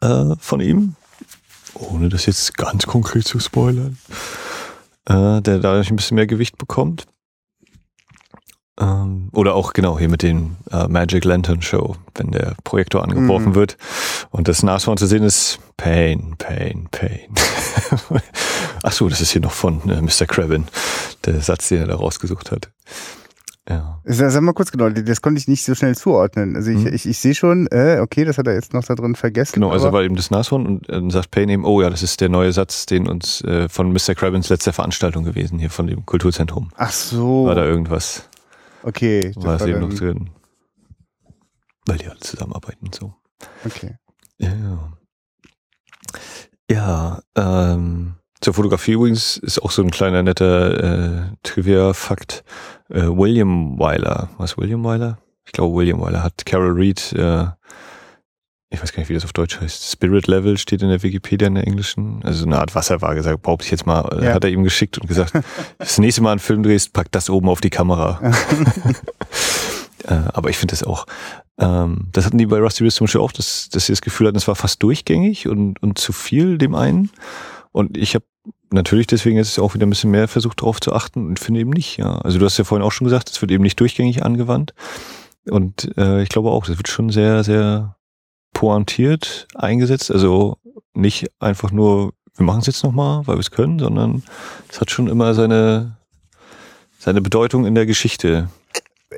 äh, 0.02 0.36
von 0.40 0.60
ihm, 0.60 0.96
ohne 1.76 2.10
das 2.10 2.26
jetzt 2.26 2.58
ganz 2.58 2.88
konkret 2.88 3.26
zu 3.26 3.40
spoilern, 3.40 3.98
äh, 5.06 5.42
der 5.42 5.60
dadurch 5.60 5.92
ein 5.92 5.96
bisschen 5.96 6.16
mehr 6.16 6.28
Gewicht 6.28 6.58
bekommt. 6.58 7.06
Ähm, 8.80 9.30
oder 9.34 9.54
auch 9.56 9.74
genau 9.74 10.00
hier 10.00 10.08
mit 10.10 10.22
den 10.24 10.56
äh, 10.72 10.88
Magic 10.88 11.26
Lantern 11.26 11.62
Show, 11.62 11.96
wenn 12.16 12.32
der 12.32 12.56
Projektor 12.64 13.04
angeworfen 13.04 13.50
Mhm. 13.50 13.56
wird 13.56 13.78
und 14.30 14.48
das 14.48 14.64
Nashorn 14.64 14.98
zu 14.98 15.08
sehen 15.08 15.24
ist, 15.24 15.60
Pain, 15.78 16.36
Pain, 16.38 16.88
Pain. 16.90 17.28
Ach 18.84 18.92
so, 18.92 19.10
das 19.10 19.22
ist 19.22 19.32
hier 19.32 19.42
noch 19.42 19.52
von 19.52 19.82
äh, 19.90 20.02
Mr. 20.02 20.26
Krabin, 20.26 20.66
der 21.26 21.42
Satz, 21.42 21.68
den 21.70 21.80
er 21.82 21.88
da 21.88 21.96
rausgesucht 21.96 22.52
hat. 22.52 22.72
Ja. 23.70 24.00
Sag 24.06 24.42
mal 24.42 24.54
kurz 24.54 24.72
genau, 24.72 24.90
das 24.90 25.22
konnte 25.22 25.38
ich 25.40 25.48
nicht 25.48 25.64
so 25.64 25.76
schnell 25.76 25.96
zuordnen. 25.96 26.56
Also 26.56 26.72
ich, 26.72 26.80
Mhm. 26.80 26.94
ich, 26.94 27.06
ich 27.08 27.20
sehe 27.20 27.36
schon, 27.36 27.68
äh, 27.68 28.00
okay, 28.02 28.26
das 28.26 28.38
hat 28.40 28.48
er 28.48 28.54
jetzt 28.56 28.74
noch 28.74 28.84
da 28.84 28.96
drin 28.96 29.16
vergessen. 29.16 29.54
Genau, 29.54 29.70
also 29.70 29.94
war 29.94 30.02
eben 30.02 30.16
das 30.16 30.32
Nashorn 30.32 30.66
und 30.66 30.90
dann 30.90 31.12
sagt 31.12 31.30
Payne 31.30 31.54
eben, 31.54 31.66
oh 31.66 31.80
ja, 31.82 31.90
das 31.90 32.02
ist 32.04 32.22
der 32.22 32.30
neue 32.30 32.52
Satz, 32.54 32.86
den 32.88 33.08
uns 33.08 33.42
äh, 33.42 33.70
von 33.70 33.94
Mr. 33.94 34.16
Krabins 34.16 34.50
letzter 34.50 34.74
Veranstaltung 34.74 35.24
gewesen, 35.24 35.60
hier 35.60 35.70
von 35.70 35.86
dem 35.88 36.06
Kulturzentrum. 36.06 36.72
Ach 36.76 36.92
so. 36.92 37.46
War 37.46 37.56
da 37.56 37.64
irgendwas, 37.64 38.24
okay. 38.84 39.32
das 39.34 39.44
war 39.44 39.56
es 39.56 39.66
eben 39.66 39.80
noch 39.80 39.94
drin. 39.94 40.30
Weil 41.86 41.98
die 41.98 42.08
alle 42.08 42.20
zusammenarbeiten 42.20 42.86
und 42.86 42.96
so. 42.96 43.14
Okay. 43.66 43.96
Ja. 44.38 44.94
Ja, 46.70 47.22
ähm, 47.36 48.16
zur 48.40 48.54
Fotografie 48.54 48.94
übrigens 48.94 49.38
ist 49.38 49.62
auch 49.62 49.72
so 49.72 49.84
ein 49.84 49.92
kleiner 49.92 50.24
netter 50.24 50.84
äh, 50.84 51.36
Trivia-Fakt. 51.44 52.44
Äh, 52.90 53.04
William 53.04 53.78
Wyler, 53.78 54.30
was 54.38 54.58
William 54.58 54.84
Wyler? 54.84 55.20
Ich 55.46 55.52
glaube 55.52 55.76
William 55.76 56.00
Wyler 56.02 56.24
hat 56.24 56.46
Carol 56.46 56.72
Reed, 56.72 57.14
äh, 57.14 57.48
ich 58.74 58.82
weiß 58.82 58.94
gar 58.94 59.02
nicht, 59.02 59.10
wie 59.10 59.14
das 59.14 59.26
auf 59.26 59.34
Deutsch 59.34 59.60
heißt, 59.60 59.92
Spirit 59.92 60.28
Level 60.28 60.58
steht 60.58 60.82
in 60.82 60.90
der 60.90 61.04
Wikipedia 61.04 61.48
in 61.48 61.56
der 61.56 61.68
englischen, 61.68 62.24
also 62.24 62.40
so 62.40 62.46
eine 62.46 62.58
Art 62.58 62.74
Wasserwaage, 62.74 63.22
sag, 63.22 63.42
behaupte 63.42 63.66
ich 63.66 63.72
jetzt 63.72 63.86
mal, 63.86 64.02
äh, 64.20 64.26
Ja. 64.28 64.34
hat 64.34 64.46
er 64.46 64.50
ihm 64.50 64.64
geschickt 64.64 64.98
und 64.98 65.08
gesagt, 65.08 65.34
das 65.78 65.98
nächste 65.98 66.22
Mal 66.24 66.32
einen 66.32 66.40
Film 66.40 66.64
drehst, 66.64 66.94
pack 66.94 67.12
das 67.12 67.30
oben 67.30 67.50
auf 67.50 67.62
die 67.62 67.70
Kamera. 67.70 68.20
Äh, 70.04 70.14
aber 70.34 70.50
ich 70.50 70.58
finde 70.58 70.72
das 70.72 70.84
auch, 70.84 71.06
ähm, 71.60 72.08
das 72.12 72.26
hatten 72.26 72.40
die 72.40 72.48
bei 72.48 72.58
Rusty 72.58 72.84
Wrist 72.84 72.98
zum 72.98 73.06
Beispiel 73.06 73.22
auch, 73.22 73.32
dass, 73.32 73.70
dass 73.70 73.86
sie 73.86 73.92
das 73.92 74.02
Gefühl 74.02 74.26
hatten, 74.26 74.38
es 74.38 74.48
war 74.48 74.56
fast 74.56 74.82
durchgängig 74.82 75.48
und, 75.48 75.80
und 75.84 76.00
zu 76.00 76.12
viel 76.12 76.58
dem 76.58 76.74
einen. 76.74 77.12
Und 77.72 77.98
ich 77.98 78.16
habe 78.16 78.26
natürlich 78.72 79.06
deswegen 79.06 79.38
jetzt 79.38 79.60
auch 79.60 79.76
wieder 79.76 79.86
ein 79.86 79.92
bisschen 79.92 80.10
mehr 80.10 80.28
versucht 80.28 80.62
darauf 80.62 80.80
zu 80.82 80.92
achten 80.94 81.28
und 81.28 81.40
finde 81.40 81.60
eben 81.60 81.70
nicht, 81.70 81.98
ja. 81.98 82.16
Also 82.16 82.40
du 82.40 82.46
hast 82.46 82.58
ja 82.58 82.64
vorhin 82.64 82.84
auch 82.84 82.92
schon 82.92 83.06
gesagt, 83.06 83.30
es 83.30 83.40
wird 83.44 83.52
eben 83.52 83.62
nicht 83.64 83.80
durchgängig 83.80 84.26
angewandt. 84.26 84.74
Und 85.50 85.96
äh, 85.98 86.24
ich 86.24 86.30
glaube 86.30 86.50
auch, 86.50 86.66
das 86.66 86.78
wird 86.78 86.88
schon 86.88 87.12
sehr, 87.12 87.44
sehr 87.44 87.96
pointiert 88.54 89.48
eingesetzt. 89.56 90.12
Also 90.12 90.58
nicht 90.94 91.32
einfach 91.40 91.72
nur, 91.72 92.14
wir 92.36 92.46
machen 92.46 92.62
es 92.62 92.68
jetzt 92.68 92.84
nochmal, 92.84 93.26
weil 93.28 93.36
wir 93.36 93.42
es 93.42 93.52
können, 93.52 93.80
sondern 93.80 94.24
es 94.70 94.80
hat 94.82 94.92
schon 94.92 95.08
immer 95.08 95.34
seine, 95.34 95.98
seine 97.00 97.22
Bedeutung 97.22 97.66
in 97.66 97.76
der 97.76 97.86
Geschichte. 97.86 98.50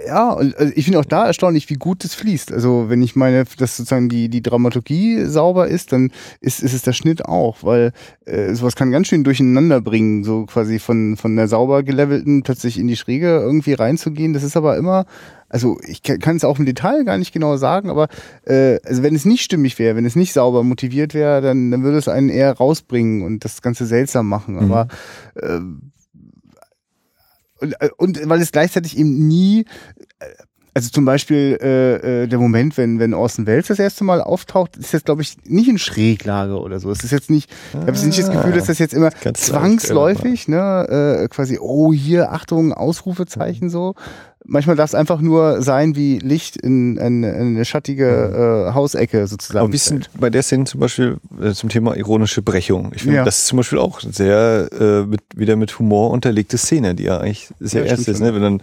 Ja, 0.07 0.31
und 0.31 0.57
also 0.57 0.73
ich 0.75 0.85
finde 0.85 0.99
auch 0.99 1.05
da 1.05 1.27
erstaunlich, 1.27 1.69
wie 1.69 1.75
gut 1.75 2.03
das 2.03 2.15
fließt. 2.15 2.51
Also 2.51 2.89
wenn 2.89 3.01
ich 3.01 3.15
meine, 3.15 3.45
dass 3.57 3.77
sozusagen 3.77 4.09
die, 4.09 4.27
die 4.27 4.41
Dramaturgie 4.41 5.25
sauber 5.25 5.67
ist, 5.67 5.91
dann 5.91 6.11
ist, 6.41 6.61
ist 6.61 6.73
es 6.73 6.81
der 6.81 6.93
Schnitt 6.93 7.25
auch, 7.25 7.57
weil 7.61 7.93
äh, 8.25 8.53
sowas 8.53 8.75
kann 8.75 8.91
ganz 8.91 9.07
schön 9.07 9.23
durcheinander 9.23 9.81
bringen, 9.81 10.23
so 10.23 10.45
quasi 10.45 10.79
von, 10.79 11.15
von 11.15 11.35
der 11.35 11.47
sauber 11.47 11.83
gelevelten 11.83 12.43
plötzlich 12.43 12.79
in 12.79 12.87
die 12.87 12.97
Schräge 12.97 13.27
irgendwie 13.27 13.73
reinzugehen. 13.73 14.33
Das 14.33 14.43
ist 14.43 14.57
aber 14.57 14.77
immer, 14.77 15.05
also 15.53 15.77
ich 15.87 16.01
kann 16.01 16.35
es 16.35 16.43
auch 16.43 16.57
im 16.57 16.65
Detail 16.65 17.05
gar 17.05 17.19
nicht 17.19 17.31
genau 17.31 17.57
sagen, 17.57 17.91
aber 17.91 18.07
äh, 18.43 18.79
also 18.83 19.03
wenn 19.03 19.13
es 19.13 19.23
nicht 19.23 19.43
stimmig 19.43 19.77
wäre, 19.77 19.95
wenn 19.95 20.05
es 20.05 20.15
nicht 20.15 20.33
sauber 20.33 20.63
motiviert 20.63 21.13
wäre, 21.13 21.41
dann, 21.41 21.69
dann 21.69 21.83
würde 21.83 21.99
es 21.99 22.07
einen 22.07 22.29
eher 22.29 22.53
rausbringen 22.53 23.21
und 23.21 23.45
das 23.45 23.61
Ganze 23.61 23.85
seltsam 23.85 24.27
machen. 24.27 24.55
Mhm. 24.55 24.61
Aber 24.63 24.87
äh, 25.35 25.59
und, 27.59 27.73
äh, 27.79 27.89
und 27.97 28.19
weil 28.27 28.41
es 28.41 28.51
gleichzeitig 28.51 28.97
eben 28.97 29.27
nie, 29.27 29.65
äh, 30.17 30.25
also 30.75 30.89
zum 30.89 31.05
Beispiel 31.05 31.57
äh, 31.61 32.23
äh, 32.23 32.27
der 32.27 32.39
Moment, 32.39 32.77
wenn, 32.77 32.97
wenn 32.99 33.13
Orson 33.13 33.45
Welles 33.45 33.67
das 33.67 33.79
erste 33.79 34.03
Mal 34.03 34.21
auftaucht, 34.21 34.75
ist 34.77 34.91
jetzt, 34.91 35.05
glaube 35.05 35.21
ich, 35.21 35.37
nicht 35.45 35.69
in 35.69 35.77
Schräglage 35.77 36.59
oder 36.59 36.79
so. 36.79 36.89
Es 36.89 37.03
ist 37.03 37.11
jetzt 37.11 37.29
nicht, 37.29 37.49
ich 37.73 37.79
habe 37.79 37.91
jetzt 37.91 38.03
nicht 38.05 38.17
das 38.19 38.31
Gefühl, 38.31 38.53
dass 38.53 38.65
das 38.65 38.79
jetzt 38.79 38.93
immer 38.93 39.11
zwangsläufig, 39.33 40.47
ne, 40.47 41.21
äh, 41.23 41.27
quasi, 41.27 41.57
oh, 41.59 41.93
hier, 41.93 42.31
Achtung, 42.31 42.73
Ausrufezeichen 42.73 43.69
so. 43.69 43.95
Manchmal 44.45 44.75
darf 44.75 44.89
es 44.89 44.95
einfach 44.95 45.21
nur 45.21 45.61
sein 45.61 45.95
wie 45.95 46.19
Licht 46.19 46.57
in, 46.57 46.97
in, 46.97 47.23
in 47.23 47.33
eine 47.55 47.63
schattige 47.63 48.67
äh, 48.69 48.73
Hausecke 48.73 49.25
sozusagen. 49.27 49.65
Aber 49.65 49.77
denn 49.77 50.05
bei 50.19 50.29
der 50.29 50.43
Szene 50.43 50.65
zum 50.65 50.81
Beispiel 50.81 51.15
äh, 51.41 51.51
zum 51.51 51.69
Thema 51.69 51.95
ironische 51.95 52.41
Brechung? 52.41 52.91
Ich 52.93 53.03
finde, 53.03 53.17
Ja. 53.17 53.23
das 53.23 53.37
ist 53.37 53.45
zum 53.47 53.57
Beispiel 53.57 53.79
auch 53.79 54.01
sehr 54.01 54.67
äh, 54.77 55.03
mit, 55.03 55.21
wieder 55.33 55.55
mit 55.55 55.79
Humor 55.79 56.11
unterlegte 56.11 56.57
Szene, 56.57 56.93
die 56.93 57.03
ja 57.03 57.19
eigentlich 57.19 57.51
sehr 57.61 57.85
Ja, 57.85 57.91
erst 57.91 58.09
ist, 58.09 58.19
ne? 58.19 58.33
Wenn 58.33 58.41
dann, 58.41 58.61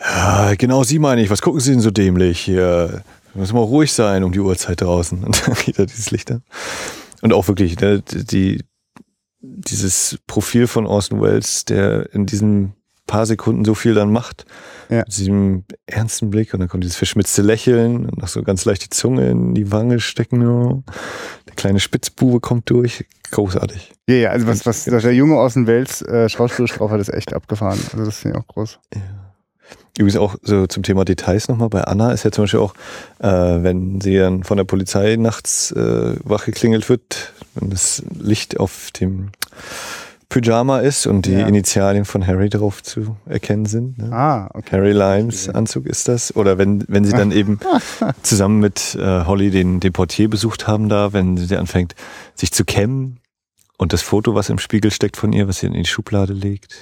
ja, 0.00 0.54
genau 0.56 0.84
sie 0.84 0.98
meine 0.98 1.22
ich, 1.22 1.30
was 1.30 1.42
gucken 1.42 1.60
Sie 1.60 1.72
denn 1.72 1.80
so 1.80 1.90
dämlich 1.90 2.40
hier? 2.40 3.02
Muss 3.34 3.52
mal 3.52 3.60
ruhig 3.60 3.92
sein 3.92 4.24
um 4.24 4.32
die 4.32 4.40
Uhrzeit 4.40 4.80
draußen. 4.80 5.22
Und 5.24 5.46
dann 5.46 5.54
geht 5.54 5.78
da 5.78 5.84
dieses 5.84 6.10
Licht 6.10 6.30
an. 6.30 6.42
Und 7.22 7.32
auch 7.32 7.48
wirklich, 7.48 7.78
ne, 7.80 8.02
die, 8.02 8.62
dieses 9.40 10.18
Profil 10.26 10.66
von 10.66 10.86
Orson 10.86 11.20
Welles, 11.20 11.64
der 11.64 12.12
in 12.14 12.26
diesen 12.26 12.72
paar 13.06 13.24
Sekunden 13.26 13.64
so 13.64 13.74
viel 13.74 13.94
dann 13.94 14.10
macht, 14.10 14.46
Ja. 14.88 14.98
mit 14.98 15.16
diesem 15.16 15.64
ernsten 15.86 16.28
Blick 16.30 16.52
und 16.54 16.60
dann 16.60 16.68
kommt 16.68 16.82
dieses 16.82 16.96
verschmitzte 16.96 17.40
Lächeln 17.42 18.06
und 18.06 18.18
noch 18.18 18.26
so 18.26 18.42
ganz 18.42 18.64
leicht 18.64 18.84
die 18.84 18.90
Zunge 18.90 19.30
in 19.30 19.54
die 19.54 19.70
Wange 19.70 20.00
stecken. 20.00 20.42
ja. 20.42 20.82
Der 21.46 21.54
kleine 21.54 21.78
Spitzbube 21.78 22.40
kommt 22.40 22.68
durch. 22.68 23.04
Großartig. 23.30 23.92
Ja, 24.08 24.14
ja, 24.16 24.30
also 24.30 24.46
was, 24.48 24.66
was 24.66 24.84
der 24.84 25.14
junge 25.14 25.36
Orson 25.36 25.66
Welles 25.68 26.02
äh, 26.02 26.28
schauspielerisch 26.28 26.76
drauf 26.76 26.90
hat, 26.90 27.00
ist 27.00 27.12
echt 27.12 27.32
abgefahren. 27.32 27.78
Also 27.92 28.04
das 28.04 28.18
finde 28.18 28.38
ich 28.38 28.42
auch 28.42 28.48
groß. 28.48 28.80
Übrigens 29.98 30.16
auch 30.18 30.36
so 30.42 30.66
zum 30.66 30.82
Thema 30.82 31.04
Details 31.04 31.48
nochmal. 31.48 31.70
Bei 31.70 31.84
Anna 31.84 32.12
ist 32.12 32.24
ja 32.24 32.30
zum 32.30 32.44
Beispiel 32.44 32.60
auch, 32.60 32.74
äh, 33.18 33.28
wenn 33.62 34.00
sie 34.00 34.16
dann 34.18 34.44
von 34.44 34.58
der 34.58 34.64
Polizei 34.64 35.16
nachts 35.16 35.72
äh, 35.72 36.16
wach 36.22 36.44
geklingelt 36.44 36.88
wird, 36.88 37.32
wenn 37.54 37.70
das 37.70 38.02
Licht 38.18 38.60
auf 38.60 38.90
dem 39.00 39.30
Pyjama 40.28 40.80
ist 40.80 41.06
und 41.06 41.24
die 41.26 41.32
Ja. 41.32 41.46
Initialien 41.46 42.04
von 42.04 42.26
Harry 42.26 42.50
drauf 42.50 42.82
zu 42.82 43.16
erkennen 43.26 43.64
sind. 43.64 43.96
Ne? 43.96 44.12
Ah, 44.12 44.50
okay. 44.52 44.76
Harry 44.76 44.92
Limes 44.92 45.48
Anzug 45.48 45.86
ist 45.86 46.08
das. 46.08 46.34
Oder 46.34 46.58
wenn, 46.58 46.84
wenn 46.88 47.04
sie 47.04 47.12
dann 47.12 47.30
eben 47.30 47.58
zusammen 48.22 48.60
mit 48.60 48.96
äh, 49.00 49.24
Holly 49.24 49.50
den, 49.50 49.80
den 49.80 49.92
Portier 49.92 50.28
besucht 50.28 50.66
haben 50.66 50.88
da, 50.88 51.12
wenn 51.12 51.36
sie 51.36 51.56
anfängt, 51.56 51.94
sich 52.34 52.52
zu 52.52 52.64
kämmen 52.64 53.20
und 53.78 53.92
das 53.92 54.02
Foto, 54.02 54.34
was 54.34 54.48
im 54.50 54.58
Spiegel 54.58 54.90
steckt 54.90 55.16
von 55.16 55.32
ihr, 55.32 55.48
was 55.48 55.60
sie 55.60 55.66
in 55.68 55.74
die 55.74 55.84
Schublade 55.86 56.32
legt. 56.32 56.74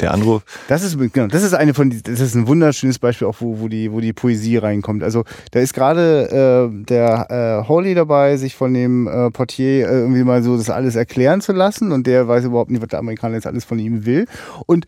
Der 0.00 0.14
Anruf. 0.14 0.42
Das 0.68 0.82
ist 0.82 0.98
genau, 1.12 1.26
das 1.26 1.42
ist 1.42 1.52
eine 1.52 1.74
von 1.74 1.90
das 1.90 2.18
ist 2.18 2.34
ein 2.34 2.46
wunderschönes 2.46 2.98
Beispiel 2.98 3.26
auch 3.28 3.36
wo 3.40 3.60
wo 3.60 3.68
die 3.68 3.92
wo 3.92 4.00
die 4.00 4.14
Poesie 4.14 4.56
reinkommt. 4.56 5.02
Also 5.02 5.24
da 5.50 5.60
ist 5.60 5.74
gerade 5.74 6.70
äh, 6.72 6.84
der 6.84 7.62
äh, 7.64 7.68
Holly 7.68 7.94
dabei, 7.94 8.38
sich 8.38 8.54
von 8.54 8.72
dem 8.72 9.06
äh, 9.06 9.30
Portier 9.30 9.88
äh, 9.88 10.00
irgendwie 10.00 10.24
mal 10.24 10.42
so 10.42 10.56
das 10.56 10.70
alles 10.70 10.96
erklären 10.96 11.42
zu 11.42 11.52
lassen 11.52 11.92
und 11.92 12.06
der 12.06 12.26
weiß 12.26 12.44
überhaupt 12.44 12.70
nicht, 12.70 12.80
was 12.80 12.88
der 12.88 13.00
Amerikaner 13.00 13.34
jetzt 13.34 13.46
alles 13.46 13.64
von 13.64 13.78
ihm 13.78 14.06
will 14.06 14.26
und 14.66 14.86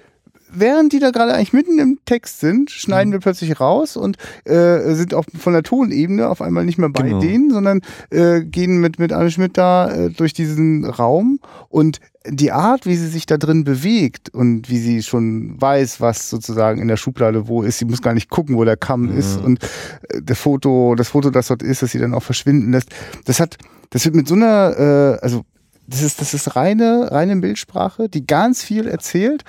Während 0.55 0.92
die 0.92 0.98
da 0.98 1.11
gerade 1.11 1.34
eigentlich 1.34 1.52
mitten 1.52 1.78
im 1.78 1.98
Text 2.05 2.40
sind, 2.40 2.70
schneiden 2.70 3.12
wir 3.12 3.20
plötzlich 3.20 3.59
raus 3.61 3.96
und 3.96 4.16
äh, 4.44 4.94
sind 4.94 5.14
auch 5.14 5.24
von 5.38 5.52
der 5.52 5.62
Tonebene 5.62 6.28
auf 6.28 6.40
einmal 6.40 6.64
nicht 6.64 6.78
mehr 6.78 6.88
bei 6.88 7.02
Genau. 7.02 7.20
denen, 7.20 7.50
sondern 7.50 7.80
äh, 8.11 8.40
gehen 8.42 8.80
mit, 8.80 8.98
mit 8.98 9.12
Anne 9.12 9.30
Schmidt 9.30 9.57
da 9.59 9.90
äh, 9.90 10.11
durch 10.11 10.32
diesen 10.32 10.84
Raum. 10.84 11.40
Und 11.68 12.00
die 12.26 12.52
Art, 12.52 12.86
wie 12.86 12.96
sie 12.96 13.09
sich 13.09 13.26
da 13.26 13.36
drin 13.36 13.64
bewegt 13.64 14.30
und 14.32 14.70
wie 14.70 14.78
sie 14.78 15.02
schon 15.02 15.61
weiß, 15.61 16.00
was 16.00 16.30
sozusagen 16.30 16.80
in 16.80 16.88
der 16.88 16.96
Schublade 16.96 17.48
wo 17.48 17.62
ist, 17.62 17.78
sie 17.78 17.84
muss 17.84 18.00
gar 18.00 18.14
nicht 18.14 18.30
gucken, 18.30 18.57
wo 18.57 18.64
der 18.64 18.76
Kamm 18.78 19.14
ist 19.16 19.38
und 19.38 19.62
äh, 20.09 20.22
der 20.22 20.36
Foto, 20.36 20.94
das 20.94 21.09
Foto, 21.09 21.30
das 21.30 21.48
dort 21.48 21.62
ist, 21.62 21.82
das 21.82 21.90
sie 21.90 21.98
dann 21.98 22.14
auch 22.14 22.22
verschwinden 22.22 22.72
lässt, 22.72 22.88
das 23.26 23.40
hat, 23.40 23.59
das 23.90 24.05
wird 24.07 24.14
mit 24.14 24.26
so 24.28 24.34
einer, 24.34 25.18
äh, 25.20 25.22
also 25.22 25.42
das 25.86 26.00
ist, 26.02 26.18
das 26.20 26.32
ist 26.32 26.57
reine, 26.57 27.09
reine 27.11 27.36
Bildsprache, 27.36 28.09
die 28.09 28.26
ganz 28.26 28.62
viel 28.62 28.86
erzählt, 28.88 29.44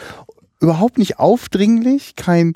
überhaupt 0.59 0.97
nicht 0.97 1.19
aufdringlich, 1.19 2.15
kein, 2.15 2.53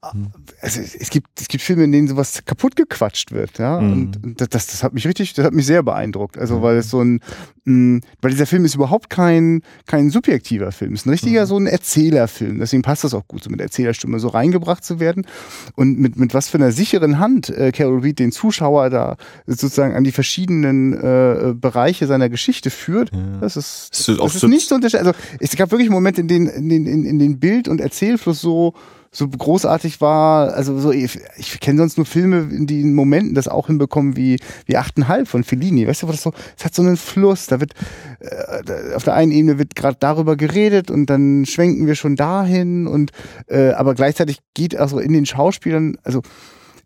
also 0.00 0.80
es 0.80 1.10
gibt, 1.10 1.28
es 1.40 1.48
gibt 1.48 1.62
Filme, 1.62 1.82
in 1.82 1.90
denen 1.90 2.06
sowas 2.06 2.44
kaputt 2.44 2.76
gequatscht 2.76 3.32
wird, 3.32 3.58
ja. 3.58 3.80
Mhm. 3.80 4.12
Und 4.22 4.40
das, 4.40 4.66
das, 4.66 4.82
hat 4.84 4.94
mich 4.94 5.08
richtig, 5.08 5.34
das 5.34 5.44
hat 5.44 5.52
mich 5.52 5.66
sehr 5.66 5.82
beeindruckt. 5.82 6.38
Also, 6.38 6.62
weil 6.62 6.76
es 6.76 6.90
so 6.90 7.02
ein, 7.02 7.20
mh, 7.64 8.00
weil 8.22 8.30
dieser 8.30 8.46
Film 8.46 8.64
ist 8.64 8.76
überhaupt 8.76 9.10
kein, 9.10 9.62
kein 9.86 10.10
subjektiver 10.10 10.70
Film. 10.70 10.92
Es 10.92 11.00
ist 11.00 11.06
ein 11.06 11.10
richtiger 11.10 11.46
so 11.46 11.58
ein 11.58 11.66
Erzählerfilm. 11.66 12.60
Deswegen 12.60 12.82
passt 12.82 13.02
das 13.02 13.12
auch 13.12 13.26
gut, 13.26 13.42
so 13.42 13.50
mit 13.50 13.60
Erzählerstimme 13.60 14.20
so 14.20 14.28
reingebracht 14.28 14.84
zu 14.84 15.00
werden. 15.00 15.26
Und 15.74 15.98
mit, 15.98 16.16
mit 16.16 16.32
was 16.32 16.48
für 16.48 16.58
einer 16.58 16.70
sicheren 16.70 17.18
Hand 17.18 17.48
äh, 17.48 17.72
Carol 17.72 17.98
Reed 17.98 18.20
den 18.20 18.30
Zuschauer 18.30 18.90
da 18.90 19.16
sozusagen 19.48 19.96
an 19.96 20.04
die 20.04 20.12
verschiedenen 20.12 20.92
äh, 20.92 21.54
Bereiche 21.54 22.06
seiner 22.06 22.28
Geschichte 22.28 22.70
führt. 22.70 23.10
Das 23.40 23.56
ist, 23.56 23.90
das 23.90 24.16
das 24.16 24.34
ist 24.36 24.42
nicht 24.44 24.68
so 24.68 24.76
unterscheidend. 24.76 25.08
Also, 25.08 25.18
es 25.40 25.56
gab 25.56 25.72
wirklich 25.72 25.90
Momente, 25.90 26.20
in 26.20 26.28
denen, 26.28 26.46
in 26.46 26.68
den, 26.68 26.86
in, 26.86 27.04
in 27.04 27.18
den 27.18 27.40
Bild- 27.40 27.66
und 27.66 27.80
Erzählfluss 27.80 28.40
so, 28.40 28.74
so 29.18 29.28
großartig 29.28 30.00
war, 30.00 30.54
also 30.54 30.78
so, 30.78 30.92
ich, 30.92 31.18
ich 31.36 31.58
kenne 31.58 31.78
sonst 31.78 31.96
nur 31.96 32.06
Filme, 32.06 32.48
in 32.52 32.66
die 32.66 32.80
in 32.80 32.94
Momenten 32.94 33.34
das 33.34 33.48
auch 33.48 33.66
hinbekommen 33.66 34.16
wie, 34.16 34.38
wie 34.66 34.78
8,5 34.78 35.26
von 35.26 35.44
Fellini. 35.44 35.86
Weißt 35.88 36.02
du, 36.02 36.06
wo 36.06 36.12
das 36.12 36.22
so, 36.22 36.32
es 36.56 36.64
hat 36.64 36.74
so 36.74 36.82
einen 36.82 36.96
Fluss, 36.96 37.46
da 37.46 37.60
wird, 37.60 37.74
äh, 38.20 38.94
auf 38.94 39.02
der 39.02 39.14
einen 39.14 39.32
Ebene 39.32 39.58
wird 39.58 39.74
gerade 39.74 39.96
darüber 39.98 40.36
geredet 40.36 40.90
und 40.90 41.06
dann 41.06 41.44
schwenken 41.46 41.86
wir 41.88 41.96
schon 41.96 42.14
dahin 42.14 42.86
und, 42.86 43.10
äh, 43.48 43.70
aber 43.70 43.94
gleichzeitig 43.94 44.38
geht 44.54 44.76
also 44.76 45.00
in 45.00 45.12
den 45.12 45.26
Schauspielern, 45.26 45.96
also, 46.04 46.22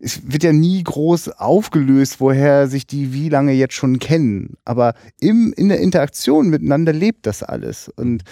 es 0.05 0.19
wird 0.29 0.43
ja 0.43 0.51
nie 0.51 0.83
groß 0.83 1.29
aufgelöst, 1.29 2.19
woher 2.19 2.67
sich 2.67 2.85
die 2.85 3.13
wie 3.13 3.29
lange 3.29 3.53
jetzt 3.53 3.75
schon 3.75 3.99
kennen. 3.99 4.57
Aber 4.65 4.95
im, 5.21 5.53
in 5.55 5.69
der 5.69 5.79
Interaktion 5.79 6.49
miteinander 6.49 6.91
lebt 6.91 7.25
das 7.25 7.41
alles. 7.41 7.87
Und 7.87 8.23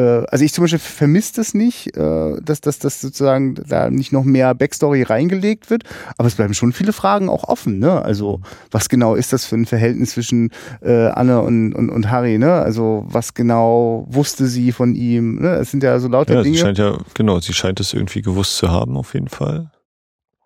also 0.00 0.44
ich 0.44 0.52
zum 0.52 0.64
Beispiel 0.64 0.78
vermisse 0.78 1.36
das 1.36 1.54
nicht, 1.54 1.96
äh, 1.96 2.36
dass, 2.42 2.60
dass, 2.60 2.78
dass 2.78 3.00
sozusagen 3.00 3.54
da 3.54 3.90
nicht 3.90 4.12
noch 4.12 4.24
mehr 4.24 4.54
Backstory 4.54 5.02
reingelegt 5.02 5.70
wird, 5.70 5.84
aber 6.18 6.28
es 6.28 6.34
bleiben 6.34 6.54
schon 6.54 6.72
viele 6.72 6.92
Fragen 6.92 7.28
auch 7.28 7.44
offen. 7.44 7.78
Ne? 7.78 8.02
Also 8.02 8.40
was 8.70 8.88
genau 8.88 9.14
ist 9.14 9.32
das 9.32 9.46
für 9.46 9.56
ein 9.56 9.66
Verhältnis 9.66 10.10
zwischen 10.10 10.50
äh, 10.82 11.06
Anne 11.06 11.40
und, 11.40 11.72
und, 11.72 11.90
und 11.90 12.10
Harry? 12.10 12.38
Ne? 12.38 12.52
Also 12.52 13.04
was 13.08 13.34
genau 13.34 14.06
wusste 14.10 14.46
sie 14.46 14.72
von 14.72 14.94
ihm? 14.94 15.40
Ne? 15.40 15.54
Es 15.54 15.70
sind 15.70 15.82
ja 15.82 15.98
so 15.98 16.08
lauter 16.08 16.34
ja, 16.34 16.42
Dinge. 16.42 16.56
Sie 16.56 16.62
scheint 16.62 16.78
ja, 16.78 16.98
genau, 17.14 17.40
sie 17.40 17.54
scheint 17.54 17.80
es 17.80 17.94
irgendwie 17.94 18.22
gewusst 18.22 18.56
zu 18.56 18.70
haben, 18.70 18.96
auf 18.96 19.14
jeden 19.14 19.28
Fall. 19.28 19.70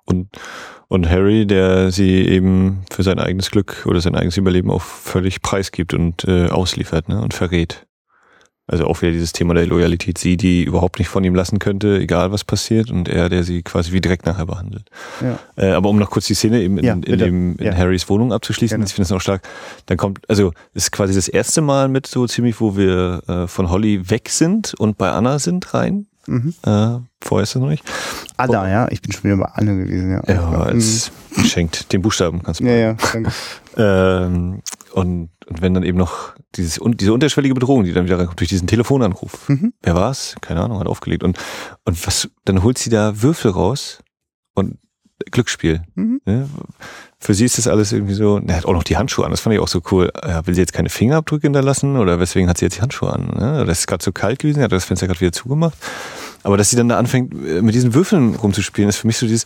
Und, 0.04 0.28
und 0.88 1.08
Harry, 1.08 1.46
der 1.46 1.90
sie 1.90 2.26
eben 2.26 2.82
für 2.90 3.02
sein 3.02 3.18
eigenes 3.18 3.50
Glück 3.50 3.84
oder 3.86 4.00
sein 4.00 4.14
eigenes 4.14 4.36
Überleben 4.36 4.70
auch 4.70 4.82
völlig 4.82 5.42
preisgibt 5.42 5.94
und 5.94 6.24
äh, 6.24 6.46
ausliefert 6.46 7.08
ne? 7.08 7.20
und 7.20 7.34
verrät. 7.34 7.86
Also 8.70 8.86
auch 8.86 9.02
wieder 9.02 9.10
dieses 9.10 9.32
Thema 9.32 9.54
der 9.54 9.66
Loyalität, 9.66 10.16
sie, 10.16 10.36
die 10.36 10.62
überhaupt 10.62 11.00
nicht 11.00 11.08
von 11.08 11.24
ihm 11.24 11.34
lassen 11.34 11.58
könnte, 11.58 11.98
egal 11.98 12.30
was 12.30 12.44
passiert, 12.44 12.90
und 12.90 13.08
er, 13.08 13.28
der 13.28 13.42
sie 13.42 13.62
quasi 13.62 13.90
wie 13.90 14.00
direkt 14.00 14.26
nachher 14.26 14.46
behandelt. 14.46 14.88
Ja. 15.20 15.38
Äh, 15.56 15.72
aber 15.72 15.88
um 15.88 15.98
noch 15.98 16.10
kurz 16.10 16.26
die 16.26 16.34
Szene 16.34 16.60
eben 16.62 16.78
in, 16.78 16.84
Ja, 16.84 16.92
in, 16.94 17.18
dem, 17.18 17.56
in 17.56 17.66
Ja. 17.66 17.74
Harrys 17.76 18.08
Wohnung 18.08 18.32
abzuschließen, 18.32 18.76
Gerne. 18.76 18.86
ich 18.86 18.94
finde 18.94 19.08
das 19.08 19.12
auch 19.16 19.20
stark. 19.20 19.42
Dann 19.86 19.96
kommt, 19.98 20.20
also 20.30 20.52
es 20.72 20.84
ist 20.84 20.92
quasi 20.92 21.14
das 21.14 21.26
erste 21.26 21.60
Mal 21.62 21.88
mit 21.88 22.06
so 22.06 22.26
ziemlich, 22.28 22.60
wo 22.60 22.76
wir 22.76 23.22
äh, 23.26 23.46
von 23.48 23.70
Holly 23.70 24.08
weg 24.08 24.28
sind 24.28 24.74
und 24.74 24.96
bei 24.98 25.10
Anna 25.10 25.40
sind 25.40 25.74
rein. 25.74 26.06
Mhm. 26.26 26.54
Äh, 26.64 26.98
vorher 27.22 27.42
ist 27.42 27.54
das 27.56 27.62
noch 27.62 27.70
nicht. 27.70 27.82
Anna, 28.36 28.68
ja, 28.70 28.88
ich 28.90 29.02
bin 29.02 29.10
schon 29.10 29.24
wieder 29.24 29.36
bei 29.38 29.46
Anne 29.54 29.76
gewesen, 29.84 30.12
ja. 30.12 30.22
Ja, 30.32 30.68
es 30.70 31.10
schenkt 31.44 31.92
den 31.92 32.02
Buchstaben, 32.02 32.42
kannst 32.42 32.60
du 32.60 32.64
Mhm. 32.64 32.70
ja, 32.70 32.76
ja, 32.76 32.96
danke. 33.12 33.32
ähm, 33.76 34.60
und, 34.92 35.30
und 35.46 35.62
wenn 35.62 35.74
dann 35.74 35.82
eben 35.82 35.98
noch 35.98 36.34
dieses, 36.56 36.80
diese 36.94 37.12
unterschwellige 37.12 37.54
Bedrohung, 37.54 37.84
die 37.84 37.92
dann 37.92 38.06
wieder 38.06 38.18
reinkommt 38.18 38.40
durch 38.40 38.48
diesen 38.48 38.66
Telefonanruf. 38.66 39.48
Mhm. 39.48 39.72
Wer 39.82 39.94
war's? 39.94 40.36
Keine 40.40 40.62
Ahnung, 40.62 40.78
hat 40.80 40.86
aufgelegt. 40.86 41.22
Und, 41.22 41.38
und 41.84 42.06
was, 42.06 42.28
dann 42.44 42.62
holt 42.62 42.78
sie 42.78 42.90
da 42.90 43.22
Würfel 43.22 43.50
raus 43.50 44.02
und 44.54 44.78
Glücksspiel. 45.30 45.82
Mhm. 45.94 46.20
Ne? 46.24 46.48
Für 47.18 47.34
sie 47.34 47.44
ist 47.44 47.58
das 47.58 47.68
alles 47.68 47.92
irgendwie 47.92 48.14
so, 48.14 48.40
er 48.46 48.56
hat 48.56 48.64
auch 48.64 48.72
noch 48.72 48.84
die 48.84 48.96
Handschuhe 48.96 49.26
an, 49.26 49.30
das 49.30 49.40
fand 49.40 49.54
ich 49.54 49.60
auch 49.60 49.68
so 49.68 49.82
cool. 49.90 50.10
Ja, 50.26 50.46
will 50.46 50.54
sie 50.54 50.60
jetzt 50.60 50.72
keine 50.72 50.88
Fingerabdrücke 50.88 51.42
hinterlassen 51.42 51.96
oder 51.96 52.18
weswegen 52.18 52.48
hat 52.48 52.58
sie 52.58 52.64
jetzt 52.64 52.78
die 52.78 52.80
Handschuhe 52.80 53.12
an? 53.12 53.26
Ne? 53.36 53.60
Oder 53.60 53.70
ist 53.70 53.80
es 53.80 53.86
gerade 53.86 54.02
so 54.02 54.12
kalt 54.12 54.38
gewesen, 54.38 54.62
hat 54.62 54.72
das 54.72 54.86
Fenster 54.86 55.06
gerade 55.06 55.20
wieder 55.20 55.32
zugemacht. 55.32 55.76
Aber 56.42 56.56
dass 56.56 56.70
sie 56.70 56.76
dann 56.76 56.88
da 56.88 56.98
anfängt, 56.98 57.34
äh, 57.34 57.60
mit 57.60 57.74
diesen 57.74 57.92
Würfeln 57.92 58.34
rumzuspielen, 58.34 58.88
ist 58.88 58.96
für 58.96 59.06
mich 59.06 59.18
so 59.18 59.26
dieses, 59.26 59.44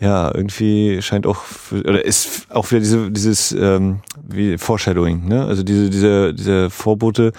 ja, 0.00 0.34
irgendwie 0.34 1.02
scheint 1.02 1.26
auch, 1.26 1.42
oder 1.72 2.04
ist 2.04 2.50
auch 2.50 2.70
wieder 2.70 2.80
diese, 2.80 3.10
dieses 3.10 3.52
ähm, 3.52 4.00
wie 4.26 4.56
Foreshadowing, 4.56 5.28
ne? 5.28 5.44
Also 5.44 5.62
diese, 5.62 5.90
diese, 5.90 6.32
diese 6.32 6.70
Vorbote, 6.70 7.32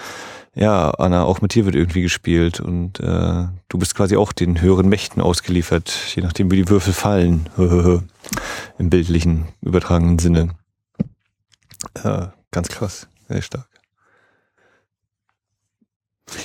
ja, 0.54 0.90
Anna, 0.90 1.24
auch 1.24 1.40
mit 1.40 1.54
dir 1.54 1.64
wird 1.64 1.74
irgendwie 1.74 2.02
gespielt 2.02 2.60
und 2.60 3.00
äh, 3.00 3.46
du 3.68 3.78
bist 3.78 3.96
quasi 3.96 4.16
auch 4.16 4.32
den 4.32 4.60
höheren 4.60 4.88
Mächten 4.88 5.20
ausgeliefert, 5.20 5.92
je 6.14 6.22
nachdem 6.22 6.50
wie 6.50 6.56
die 6.56 6.68
Würfel 6.68 6.92
fallen, 6.92 7.48
im 8.78 8.90
bildlichen, 8.90 9.48
übertragenen 9.60 10.18
Sinne. 10.18 10.50
Äh, 12.04 12.26
ganz 12.52 12.68
krass, 12.68 13.08
sehr 13.28 13.42
stark. 13.42 13.71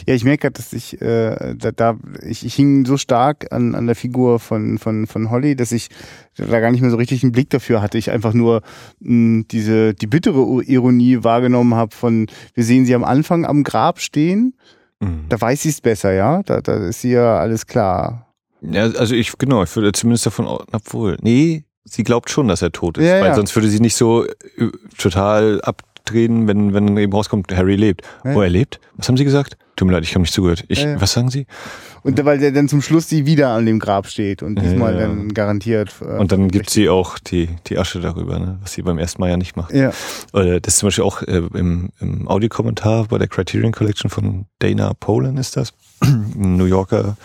Ja, 0.07 0.13
ich 0.15 0.23
merke 0.23 0.41
gerade, 0.41 0.53
dass 0.53 0.73
ich, 0.73 1.01
äh, 1.01 1.55
da, 1.55 1.71
da 1.71 1.97
ich, 2.25 2.45
ich 2.45 2.53
hing 2.55 2.85
so 2.85 2.97
stark 2.97 3.51
an, 3.51 3.75
an 3.75 3.85
der 3.87 3.95
Figur 3.95 4.39
von, 4.39 4.77
von, 4.77 5.07
von 5.07 5.29
Holly, 5.29 5.55
dass 5.55 5.71
ich 5.71 5.89
da 6.37 6.59
gar 6.59 6.71
nicht 6.71 6.81
mehr 6.81 6.91
so 6.91 6.97
richtig 6.97 7.23
einen 7.23 7.31
Blick 7.31 7.49
dafür 7.49 7.81
hatte. 7.81 7.97
Ich 7.97 8.11
einfach 8.11 8.33
nur 8.33 8.61
mh, 8.99 9.45
diese 9.51 9.93
die 9.93 10.07
bittere 10.07 10.39
Ironie 10.63 11.23
wahrgenommen 11.23 11.75
habe 11.75 11.95
von, 11.95 12.27
wir 12.53 12.63
sehen 12.63 12.85
sie 12.85 12.95
am 12.95 13.03
Anfang 13.03 13.45
am 13.45 13.63
Grab 13.63 13.99
stehen, 13.99 14.53
Mhm. 14.99 15.25
da 15.29 15.39
weiß 15.39 15.61
sie 15.61 15.69
es 15.69 15.79
besser, 15.79 16.11
ja. 16.13 16.41
Da, 16.41 16.59
da 16.59 16.87
ist 16.87 17.03
ihr 17.03 17.19
ja 17.19 17.37
alles 17.37 17.67
klar. 17.67 18.33
Ja, 18.61 18.83
also 18.85 19.13
ich, 19.13 19.37
genau, 19.37 19.61
ich 19.61 19.75
würde 19.75 19.91
zumindest 19.91 20.25
davon, 20.25 20.47
obwohl, 20.47 21.17
nee, 21.21 21.65
sie 21.83 22.03
glaubt 22.03 22.31
schon, 22.31 22.47
dass 22.47 22.63
er 22.63 22.71
tot 22.71 22.97
ist, 22.97 23.05
Ja, 23.05 23.19
weil 23.21 23.27
ja. 23.27 23.35
sonst 23.35 23.55
würde 23.55 23.69
sie 23.69 23.79
nicht 23.79 23.95
so 23.95 24.25
äh, 24.25 24.31
total 24.97 25.61
abdrehen, 26.07 26.47
wenn, 26.47 26.73
wenn 26.73 26.87
dann 26.87 26.97
eben 26.97 27.13
rauskommt, 27.13 27.55
Harry 27.55 27.75
lebt. 27.75 28.01
Ja. 28.23 28.35
Oh, 28.35 28.41
er 28.41 28.49
lebt? 28.49 28.79
Was 28.95 29.07
haben 29.07 29.17
sie 29.17 29.23
gesagt? 29.23 29.57
Tut 29.75 29.87
mir 29.87 29.93
leid, 29.93 30.03
ich 30.03 30.11
habe 30.11 30.21
nicht 30.21 30.33
zugehört. 30.33 30.65
Ich, 30.69 30.81
Ja, 30.81 30.91
ja. 30.91 31.01
was 31.01 31.13
sagen 31.13 31.29
sie? 31.29 31.45
Und 32.03 32.23
weil 32.25 32.39
der 32.39 32.51
dann 32.51 32.67
zum 32.67 32.81
Schluss 32.81 33.09
sie 33.09 33.25
wieder 33.25 33.49
an 33.49 33.65
dem 33.65 33.79
Grab 33.79 34.07
steht 34.07 34.41
und 34.41 34.59
diesmal 34.59 34.97
dann 34.97 35.33
garantiert. 35.33 35.93
Äh, 36.01 36.17
Und 36.17 36.31
dann 36.31 36.47
gibt 36.47 36.69
sie 36.69 36.89
auch 36.89 37.19
die, 37.19 37.49
die 37.67 37.77
Asche 37.77 37.99
darüber, 37.99 38.39
ne? 38.39 38.57
was 38.61 38.73
sie 38.73 38.81
beim 38.81 38.97
ersten 38.97 39.21
Mal 39.21 39.29
ja 39.29 39.37
nicht 39.37 39.55
macht. 39.55 39.73
Ja. 39.73 39.91
Oder 40.33 40.59
das 40.59 40.75
ist 40.75 40.79
zum 40.79 40.87
Beispiel 40.87 41.03
auch 41.03 41.21
äh, 41.21 41.41
im, 41.53 41.89
im 41.99 42.27
Audiokommentar 42.27 43.05
bei 43.09 43.17
der 43.17 43.27
Criterion 43.27 43.71
Collection 43.71 44.09
von 44.09 44.45
Dana 44.59 44.93
Polan 44.93 45.37
ist 45.37 45.57
das, 45.57 45.73
ein 46.01 46.55
New 46.57 46.65
Yorker 46.65 47.17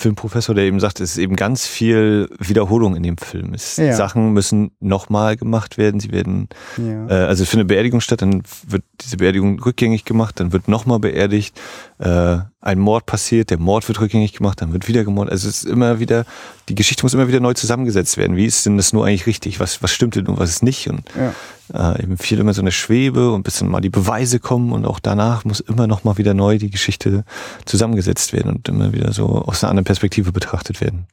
Filmprofessor, 0.00 0.54
der 0.54 0.64
eben 0.64 0.80
sagt, 0.80 0.98
es 1.00 1.12
ist 1.12 1.18
eben 1.18 1.36
ganz 1.36 1.66
viel 1.66 2.28
Wiederholung 2.38 2.96
in 2.96 3.02
dem 3.02 3.18
Film. 3.18 3.52
Es, 3.52 3.76
Ja. 3.76 3.92
Sachen 3.92 4.32
müssen 4.32 4.70
nochmal 4.80 5.36
gemacht 5.36 5.76
werden, 5.76 6.00
sie 6.00 6.10
werden, 6.10 6.48
ja. 6.78 7.06
äh, 7.06 7.26
also 7.26 7.42
es 7.42 7.50
findet 7.50 7.66
eine 7.66 7.74
Beerdigung 7.74 8.00
statt, 8.00 8.22
dann 8.22 8.42
wird 8.66 8.82
diese 9.02 9.18
Beerdigung 9.18 9.60
rückgängig 9.60 10.04
gemacht, 10.04 10.40
dann 10.40 10.52
wird 10.52 10.68
nochmal 10.68 11.00
beerdigt, 11.00 11.60
äh, 11.98 12.38
ein 12.62 12.78
Mord 12.78 13.04
passiert, 13.06 13.50
der 13.50 13.58
Mord 13.58 13.86
wird 13.88 14.00
rückgängig 14.00 14.32
gemacht, 14.32 14.62
dann 14.62 14.72
wird 14.72 14.88
wieder 14.88 15.04
gemordet. 15.04 15.32
Also 15.32 15.48
es 15.48 15.64
ist 15.64 15.70
immer 15.70 16.00
wieder, 16.00 16.24
die 16.68 16.74
Geschichte 16.74 17.04
muss 17.04 17.14
immer 17.14 17.28
wieder 17.28 17.40
neu 17.40 17.52
zusammengesetzt 17.54 18.16
werden. 18.16 18.36
Wie 18.36 18.46
ist 18.46 18.64
denn 18.64 18.76
das 18.78 18.92
nur 18.92 19.06
eigentlich 19.06 19.26
richtig? 19.26 19.60
Was, 19.60 19.82
was 19.82 19.92
stimmt 19.92 20.16
denn 20.16 20.26
und 20.26 20.38
was 20.38 20.50
ist 20.50 20.62
nicht? 20.62 20.88
Und 20.88 21.02
ja. 21.16 21.34
Äh, 21.72 22.02
eben 22.02 22.18
viel 22.18 22.38
immer 22.38 22.54
so 22.54 22.60
eine 22.60 22.72
Schwebe 22.72 23.32
und 23.32 23.42
bis 23.42 23.58
dann 23.58 23.68
mal 23.68 23.80
die 23.80 23.90
Beweise 23.90 24.38
kommen 24.38 24.72
und 24.72 24.84
auch 24.84 25.00
danach 25.00 25.44
muss 25.44 25.60
immer 25.60 25.86
noch 25.86 26.04
mal 26.04 26.18
wieder 26.18 26.34
neu 26.34 26.58
die 26.58 26.70
Geschichte 26.70 27.24
zusammengesetzt 27.64 28.32
werden 28.32 28.52
und 28.52 28.68
immer 28.68 28.92
wieder 28.92 29.12
so 29.12 29.26
aus 29.26 29.62
einer 29.62 29.70
anderen 29.70 29.84
Perspektive 29.84 30.32
betrachtet 30.32 30.80
werden. 30.80 31.06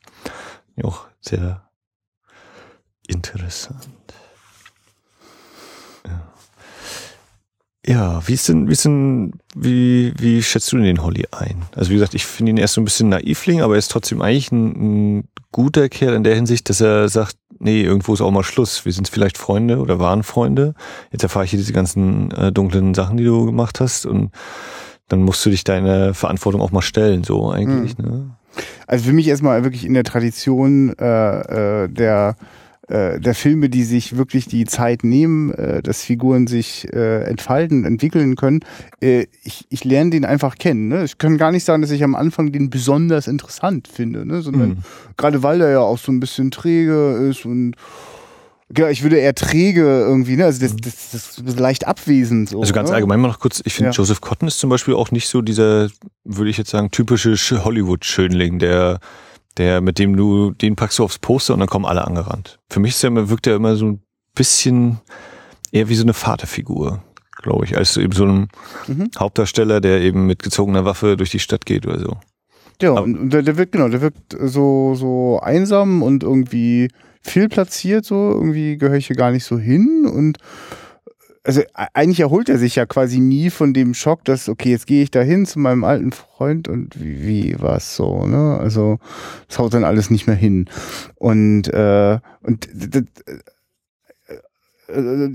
Ja, 0.75 0.85
Auch 0.85 1.05
sehr 1.21 1.63
interessant. 3.07 3.87
Ja. 6.05 6.33
Ja, 7.85 8.27
wie 8.27 8.33
ist 8.33 8.49
denn, 8.49 8.67
wie 8.67 8.73
ist 8.73 8.85
denn, 8.85 9.33
wie, 9.55 10.13
wie 10.17 10.43
schätzt 10.43 10.71
du 10.71 10.75
denn 10.77 10.85
den 10.85 11.03
Holly 11.03 11.25
ein? 11.31 11.63
Also 11.75 11.89
wie 11.89 11.95
gesagt, 11.95 12.15
ich 12.15 12.25
finde 12.25 12.51
ihn 12.51 12.57
erst 12.57 12.73
so 12.73 12.81
ein 12.81 12.85
bisschen 12.85 13.09
naivling, 13.09 13.61
aber 13.61 13.75
er 13.75 13.79
ist 13.79 13.91
trotzdem 13.91 14.21
eigentlich 14.21 14.51
ein, 14.51 15.19
ein 15.19 15.27
guter 15.51 15.87
Kerl 15.89 16.15
in 16.15 16.23
der 16.23 16.35
Hinsicht, 16.35 16.69
dass 16.69 16.81
er 16.81 17.07
sagt, 17.09 17.37
nee, 17.59 17.81
irgendwo 17.81 18.13
ist 18.13 18.21
auch 18.21 18.31
mal 18.31 18.43
Schluss. 18.43 18.85
Wir 18.85 18.93
sind 18.93 19.07
vielleicht 19.07 19.37
Freunde 19.37 19.79
oder 19.79 19.99
waren 19.99 20.23
Freunde. 20.23 20.73
Jetzt 21.11 21.23
erfahre 21.23 21.45
ich 21.45 21.51
hier 21.51 21.59
diese 21.59 21.73
ganzen 21.73 22.31
äh, 22.31 22.51
dunklen 22.51 22.93
Sachen, 22.93 23.17
die 23.17 23.23
du 23.23 23.45
gemacht 23.45 23.79
hast 23.79 24.05
und 24.05 24.31
dann 25.07 25.23
musst 25.23 25.45
du 25.45 25.49
dich 25.49 25.63
deiner 25.63 26.13
Verantwortung 26.13 26.61
auch 26.61 26.71
mal 26.71 26.81
stellen, 26.81 27.23
so 27.23 27.51
eigentlich, 27.51 27.97
ne? 27.97 28.31
Also 28.87 29.05
für 29.05 29.13
mich 29.13 29.27
erstmal 29.27 29.63
wirklich 29.63 29.85
in 29.85 29.93
der 29.93 30.03
Tradition 30.03 30.93
äh, 30.97 31.83
äh, 31.83 31.87
der 31.87 32.35
äh, 32.87 33.19
der 33.19 33.35
Filme, 33.35 33.69
die 33.69 33.83
sich 33.83 34.15
wirklich 34.17 34.47
die 34.47 34.65
Zeit 34.65 35.03
nehmen, 35.03 35.51
äh, 35.53 35.81
dass 35.81 36.03
Figuren 36.03 36.47
sich 36.47 36.87
äh, 36.93 37.23
entfalten, 37.23 37.83
entwickeln 37.85 38.35
können. 38.35 38.61
Äh, 39.01 39.25
ich, 39.43 39.65
ich 39.69 39.83
lerne 39.83 40.09
den 40.11 40.23
einfach 40.25 40.55
kennen. 40.57 40.87
Ne? 40.87 41.03
Ich 41.03 41.17
kann 41.17 41.37
gar 41.37 41.51
nicht 41.51 41.63
sagen, 41.65 41.81
dass 41.81 41.91
ich 41.91 42.03
am 42.03 42.15
Anfang 42.15 42.51
den 42.51 42.69
besonders 42.69 43.27
interessant 43.27 43.87
finde, 43.87 44.25
ne? 44.25 44.41
sondern 44.41 44.69
Mhm. 44.69 44.77
gerade 45.17 45.43
weil 45.43 45.61
er 45.61 45.69
ja 45.71 45.79
auch 45.79 45.97
so 45.97 46.11
ein 46.11 46.19
bisschen 46.19 46.49
träge 46.51 47.27
ist 47.29 47.45
und 47.45 47.75
ja, 48.77 48.89
ich 48.89 49.01
würde 49.01 49.15
eher 49.17 49.33
träge 49.33 49.81
irgendwie, 49.81 50.35
ne? 50.35 50.43
Also 50.43 50.59
das, 50.59 50.75
das, 50.75 51.11
das 51.11 51.37
ist 51.37 51.57
leicht 51.57 51.87
abwesend 51.87 52.49
so. 52.49 52.59
Also 52.59 52.73
ganz 52.73 52.89
ne? 52.89 52.95
allgemein 52.95 53.21
mal 53.21 53.29
noch 53.29 53.39
kurz, 53.39 53.61
ich 53.63 53.73
finde 53.73 53.91
Ja. 53.91 53.95
Joseph 53.95 54.19
Cotton 54.19 54.49
ist 54.49 54.59
zum 54.59 54.69
Beispiel 54.69 54.93
auch 54.93 55.09
nicht 55.11 55.29
so 55.29 55.41
dieser, 55.41 55.87
würde 56.25 56.49
ich 56.49 56.57
jetzt 56.57 56.71
sagen, 56.71 56.91
typische 56.91 57.35
Sch- 57.35 57.63
Hollywood-Schönling, 57.63 58.59
der, 58.59 58.99
der, 59.57 59.81
mit 59.81 59.99
dem 59.99 60.15
du, 60.15 60.51
den 60.51 60.75
packst 60.75 60.99
du 60.99 61.03
aufs 61.03 61.19
Poster 61.19 61.53
und 61.53 61.59
dann 61.59 61.69
kommen 61.69 61.85
alle 61.85 62.05
angerannt. 62.05 62.59
Für 62.69 62.79
mich 62.79 62.91
ist 62.91 63.03
er 63.03 63.07
immer, 63.09 63.29
wirkt 63.29 63.47
er 63.47 63.55
immer 63.55 63.75
so 63.75 63.85
ein 63.87 64.01
bisschen 64.35 64.99
eher 65.71 65.89
wie 65.89 65.95
so 65.95 66.03
eine 66.03 66.13
Vaterfigur, 66.13 67.01
glaube 67.41 67.65
ich, 67.65 67.75
als 67.77 67.97
eben 67.97 68.13
so 68.13 68.25
ein 68.25 68.47
Mhm. 68.87 69.09
Hauptdarsteller, 69.19 69.81
der 69.81 70.01
eben 70.01 70.25
mit 70.27 70.43
gezogener 70.43 70.85
Waffe 70.85 71.17
durch 71.17 71.31
die 71.31 71.39
Stadt 71.39 71.65
geht 71.65 71.85
oder 71.85 71.99
so. 71.99 72.17
Ja, 72.81 72.91
Aber- 72.91 73.03
und 73.03 73.17
und 73.17 73.33
der, 73.33 73.41
der 73.41 73.57
wirkt, 73.57 73.71
genau, 73.71 73.89
der 73.89 74.01
wirkt 74.01 74.37
so, 74.39 74.93
so 74.95 75.39
einsam 75.41 76.03
und 76.03 76.23
irgendwie 76.23 76.89
viel 77.21 77.49
platziert, 77.49 78.05
so 78.05 78.31
irgendwie 78.31 78.77
gehöre 78.77 78.97
ich 78.97 79.07
hier 79.07 79.15
gar 79.15 79.31
nicht 79.31 79.43
so 79.45 79.57
hin 79.57 80.05
und 80.11 80.37
also 81.47 81.61
eigentlich 81.93 82.19
erholt 82.19 82.49
er 82.49 82.57
sich 82.57 82.75
ja 82.75 82.85
quasi 82.85 83.19
nie 83.19 83.49
von 83.49 83.73
dem 83.73 83.93
Schock, 83.93 84.25
dass, 84.25 84.49
okay, 84.49 84.71
jetzt 84.71 84.85
gehe 84.85 85.01
ich 85.01 85.11
da 85.11 85.21
hin 85.21 85.45
zu 85.45 85.59
meinem 85.59 85.85
alten 85.85 86.11
Freund 86.11 86.67
und 86.67 87.01
wie, 87.01 87.25
wie 87.25 87.61
war 87.61 87.77
es 87.77 87.95
so, 87.95 88.25
ne? 88.25 88.57
Also 88.59 88.99
das 89.47 89.57
haut 89.57 89.73
dann 89.73 89.85
alles 89.85 90.09
nicht 90.09 90.27
mehr 90.27 90.35
hin. 90.35 90.69
Und, 91.15 91.69
äh, 91.69 92.19
und 92.43 92.67
äh, 92.95 93.03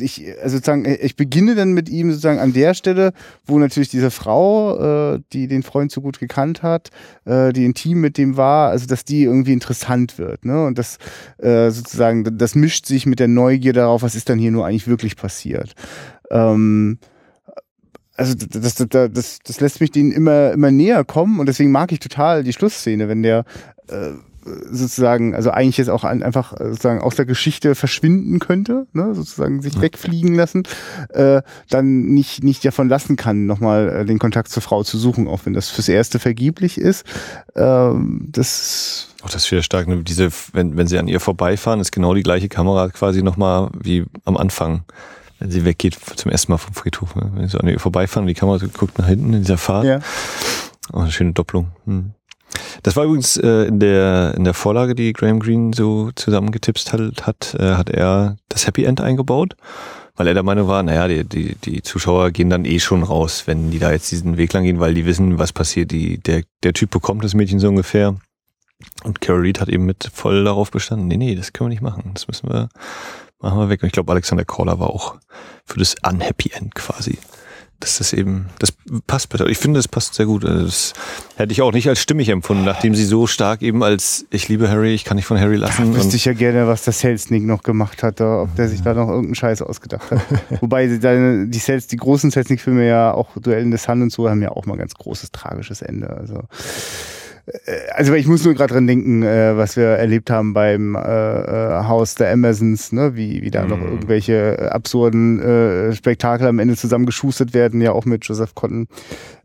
ich, 0.01 0.25
also 0.43 0.57
sozusagen, 0.57 0.85
ich 0.87 1.17
beginne 1.17 1.55
dann 1.55 1.73
mit 1.73 1.89
ihm 1.89 2.11
sozusagen 2.11 2.39
an 2.39 2.53
der 2.53 2.75
Stelle, 2.75 3.13
wo 3.45 3.59
natürlich 3.59 3.91
diese 3.91 4.11
Frau, 4.11 5.15
äh, 5.15 5.21
die 5.33 5.47
den 5.47 5.63
Freund 5.63 5.93
so 5.93 6.01
gut 6.01 6.19
gekannt 6.19 6.63
hat, 6.63 6.91
äh, 7.25 7.53
die 7.53 7.65
intim 7.65 8.01
mit 8.01 8.17
dem 8.19 8.37
war, 8.37 8.71
also 8.71 8.87
dass 8.87 9.05
die 9.05 9.25
irgendwie 9.25 9.53
interessant 9.53 10.19
wird, 10.19 10.45
ne? 10.45 10.65
Und 10.65 10.79
das 10.79 10.99
äh, 11.39 11.71
sozusagen, 11.71 12.39
das 12.39 12.55
mischt 12.55 12.87
sich 12.87 13.07
mit 13.07 13.21
der 13.21 13.29
Neugier 13.29 13.73
darauf, 13.73 14.03
was 14.03 14.15
ist 14.15 14.29
dann 14.29 14.39
hier 14.39 14.51
nur 14.51 14.67
eigentlich 14.67 14.89
wirklich 14.89 15.17
passiert. 15.17 15.75
Ähm, 16.31 16.99
also 18.17 18.35
das, 18.35 18.75
das, 18.75 18.89
das, 19.13 19.39
das 19.45 19.61
lässt 19.61 19.81
mich 19.81 19.91
denen 19.91 20.13
immer, 20.13 20.53
immer 20.53 20.71
näher 20.71 21.05
kommen 21.05 21.41
und 21.41 21.47
deswegen 21.47 21.73
mag 21.73 21.93
ich 21.93 21.99
total 21.99 22.45
die 22.45 22.53
Schlussszene, 22.53 23.09
wenn 23.09 23.23
der 23.23 23.45
äh, 23.89 24.13
sozusagen, 24.45 25.35
also 25.35 25.51
eigentlich 25.51 25.77
jetzt 25.77 25.89
auch 25.89 26.05
einfach 26.05 26.53
äh, 26.55 26.71
sozusagen 26.71 27.01
aus 27.01 27.15
der 27.15 27.27
Geschichte 27.27 27.75
verschwinden 27.75 28.39
könnte, 28.39 28.87
ne, 28.93 29.15
sozusagen 29.15 29.63
sich 29.63 29.81
wegfliegen 29.81 30.35
lassen, 30.35 30.65
äh, 31.11 31.43
dann 31.69 32.07
nicht, 32.07 32.43
nicht 32.43 32.65
davon 32.65 32.89
lassen 32.89 33.17
kann, 33.17 33.47
nochmal 33.47 33.89
äh, 33.89 34.05
den 34.05 34.19
Kontakt 34.19 34.49
zur 34.49 34.63
Frau 34.63 34.83
zu 34.83 34.99
suchen, 34.99 35.29
auch 35.29 35.41
wenn 35.45 35.53
das 35.53 35.69
fürs 35.69 35.89
Erste 35.89 36.19
vergeblich 36.19 36.79
ist. 36.79 37.05
Ähm, 37.55 38.29
das 38.31 39.09
auch 39.23 39.31
das 39.31 39.45
ist 39.45 39.53
wieder 39.53 39.63
stark, 39.63 39.87
ne? 39.87 40.03
diese, 40.03 40.31
wenn, 40.53 40.77
wenn 40.77 40.89
sie 40.89 40.99
an 40.99 41.07
ihr 41.07 41.21
vorbeifahren, 41.21 41.81
ist 41.81 41.93
genau 41.93 42.13
die 42.13 42.25
gleiche 42.25 42.49
Kamera 42.49 42.89
quasi 42.89 43.23
nochmal 43.23 43.71
wie 43.81 44.05
am 44.25 44.37
Anfang 44.37 44.85
wenn 45.43 45.51
sie 45.51 45.65
weggeht 45.65 45.99
zum 46.15 46.31
ersten 46.31 46.53
Mal 46.53 46.59
vom 46.59 46.73
Friedhof. 46.73 47.17
Ne? 47.17 47.29
Wenn 47.35 47.49
sie 47.49 47.59
an 47.59 47.67
ihr 47.67 47.81
vorbeifahren, 47.81 48.29
die 48.29 48.35
Kamera 48.35 48.65
guckt 48.73 48.97
nach 48.99 49.09
hinten 49.09 49.33
in 49.33 49.41
dieser 49.41 49.59
Fahrt. 49.59 49.85
Ja. 49.85 49.99
Oh, 50.93 51.01
eine 51.01 51.11
schöne 51.11 51.33
Doppelung. 51.33 51.73
Hm. 51.85 52.13
Das 52.83 52.97
war 52.97 53.05
übrigens 53.05 53.37
äh, 53.37 53.65
in 53.67 53.81
der 53.81 54.35
in 54.37 54.45
der 54.45 54.55
Vorlage, 54.55 54.95
die 54.95 55.13
Graham 55.13 55.41
Greene 55.41 55.73
so 55.75 56.11
zusammengetippt 56.15 56.93
hat, 56.93 57.27
hat, 57.27 57.57
äh, 57.59 57.75
hat 57.75 57.91
er 57.91 58.37
das 58.49 58.67
Happy 58.67 58.85
End 58.85 59.01
eingebaut, 59.01 59.55
weil 60.17 60.27
er 60.27 60.35
der 60.35 60.43
Meinung 60.43 60.69
war, 60.69 60.83
naja, 60.83 61.09
die, 61.09 61.25
die, 61.25 61.55
die 61.57 61.83
Zuschauer 61.83 62.31
gehen 62.31 62.51
dann 62.51 62.65
eh 62.65 62.81
schon 62.81 63.03
raus, 63.03 63.45
wenn 63.47 63.71
die 63.71 63.79
da 63.79 63.93
jetzt 63.93 64.11
diesen 64.11 64.37
Weg 64.37 64.53
lang 64.53 64.65
gehen, 64.65 64.81
weil 64.81 64.95
die 64.95 65.07
wissen, 65.07 65.39
was 65.39 65.53
passiert. 65.53 65.91
Die, 65.91 66.19
der, 66.19 66.43
der 66.63 66.73
Typ 66.73 66.91
bekommt 66.91 67.25
das 67.25 67.35
Mädchen 67.35 67.61
so 67.61 67.69
ungefähr. 67.69 68.17
Und 69.05 69.21
Carol 69.21 69.43
Reed 69.43 69.61
hat 69.61 69.69
eben 69.69 69.87
mit 69.87 70.11
voll 70.13 70.45
darauf 70.45 70.71
bestanden, 70.71 71.07
nee, 71.07 71.17
nee, 71.17 71.35
das 71.35 71.53
können 71.53 71.71
wir 71.71 71.75
nicht 71.75 71.83
machen. 71.83 72.11
Das 72.15 72.27
müssen 72.27 72.49
wir, 72.51 72.69
machen 73.41 73.59
wir 73.59 73.69
weg. 73.69 73.83
Und 73.83 73.87
ich 73.87 73.93
glaube, 73.93 74.11
Alexander 74.13 74.45
Caller 74.45 74.81
war 74.81 74.91
auch 74.91 75.17
für 75.65 75.79
das 75.79 75.95
Unhappy 76.03 76.51
End 76.53 76.75
quasi 76.75 77.19
dass 77.83 77.99
das 77.99 78.13
eben, 78.13 78.47
das 78.59 78.73
passt 79.07 79.29
besser. 79.29 79.47
Ich 79.47 79.59
finde, 79.59 79.79
das 79.79 79.89
passt 79.89 80.15
sehr 80.15 80.27
gut. 80.27 80.45
Also 80.45 80.65
das 80.65 80.93
hätte 81.37 81.53
ich 81.53 81.63
auch 81.63 81.73
nicht 81.73 81.89
als 81.89 82.01
stimmig 82.01 82.29
empfunden, 82.29 82.65
nachdem 82.65 82.95
sie 82.95 83.05
so 83.05 83.27
stark 83.27 83.63
eben 83.63 83.83
als 83.83 84.25
ich 84.31 84.49
liebe 84.49 84.71
Harry, 84.71 84.95
ich 84.95 85.05
kann 85.05 85.17
nicht 85.17 85.27
von 85.27 85.39
Harry 85.39 85.57
lassen. 85.57 85.93
Da 85.93 85.99
wüsste 85.99 86.17
ich 86.17 86.25
ja 86.25 86.33
gerne, 86.33 86.67
was 86.67 86.85
der 86.85 86.93
Selznick 86.93 87.45
noch 87.45 87.63
gemacht 87.63 88.03
hat, 88.03 88.21
ob 88.21 88.55
der 88.57 88.69
sich 88.69 88.83
da 88.83 88.95
noch 88.95 89.09
irgendeinen 89.09 89.35
Scheiß 89.35 89.63
ausgedacht 89.63 90.11
hat. 90.11 90.21
Wobei 90.61 90.87
die, 90.87 91.49
die, 91.49 91.59
Sels, 91.59 91.89
die 91.89 91.97
großen 91.97 92.31
Selznick-Filme 92.31 92.87
ja 92.87 93.13
auch 93.13 93.29
Duell 93.37 93.63
in 93.63 93.73
the 93.73 93.79
Sun 93.79 94.03
und 94.03 94.13
so 94.13 94.29
haben 94.29 94.43
ja 94.43 94.53
auch 94.53 94.67
mal 94.67 94.77
ganz 94.77 94.95
großes 94.95 95.33
tragisches 95.33 95.83
Ende. 95.83 96.11
Also 96.11 96.43
also 97.95 98.15
ich 98.15 98.27
muss 98.27 98.45
nur 98.45 98.55
gerade 98.55 98.75
dran 98.75 98.87
denken, 98.87 99.23
äh, 99.23 99.57
was 99.57 99.77
wir 99.77 99.87
erlebt 99.87 100.31
haben 100.31 100.55
beim 100.55 100.95
äh, 100.95 101.01
äh, 101.01 101.85
Haus 101.85 102.15
der 102.15 102.33
Amazons, 102.33 102.93
ne? 102.93 103.17
wie, 103.17 103.43
wie 103.43 103.51
da 103.51 103.65
mm. 103.65 103.69
noch 103.69 103.79
mhm. 103.79 103.89
irgendwelche 103.89 104.71
absurden 104.73 105.41
äh, 105.41 105.93
Spektakel 105.93 106.47
am 106.47 106.59
Ende 106.61 106.77
zusammengeschustert 106.77 107.53
werden, 107.53 107.81
ja 107.81 107.93
auch 107.93 108.05
mit 108.05 108.25
Joseph 108.25 108.55
Cotton. 108.55 108.87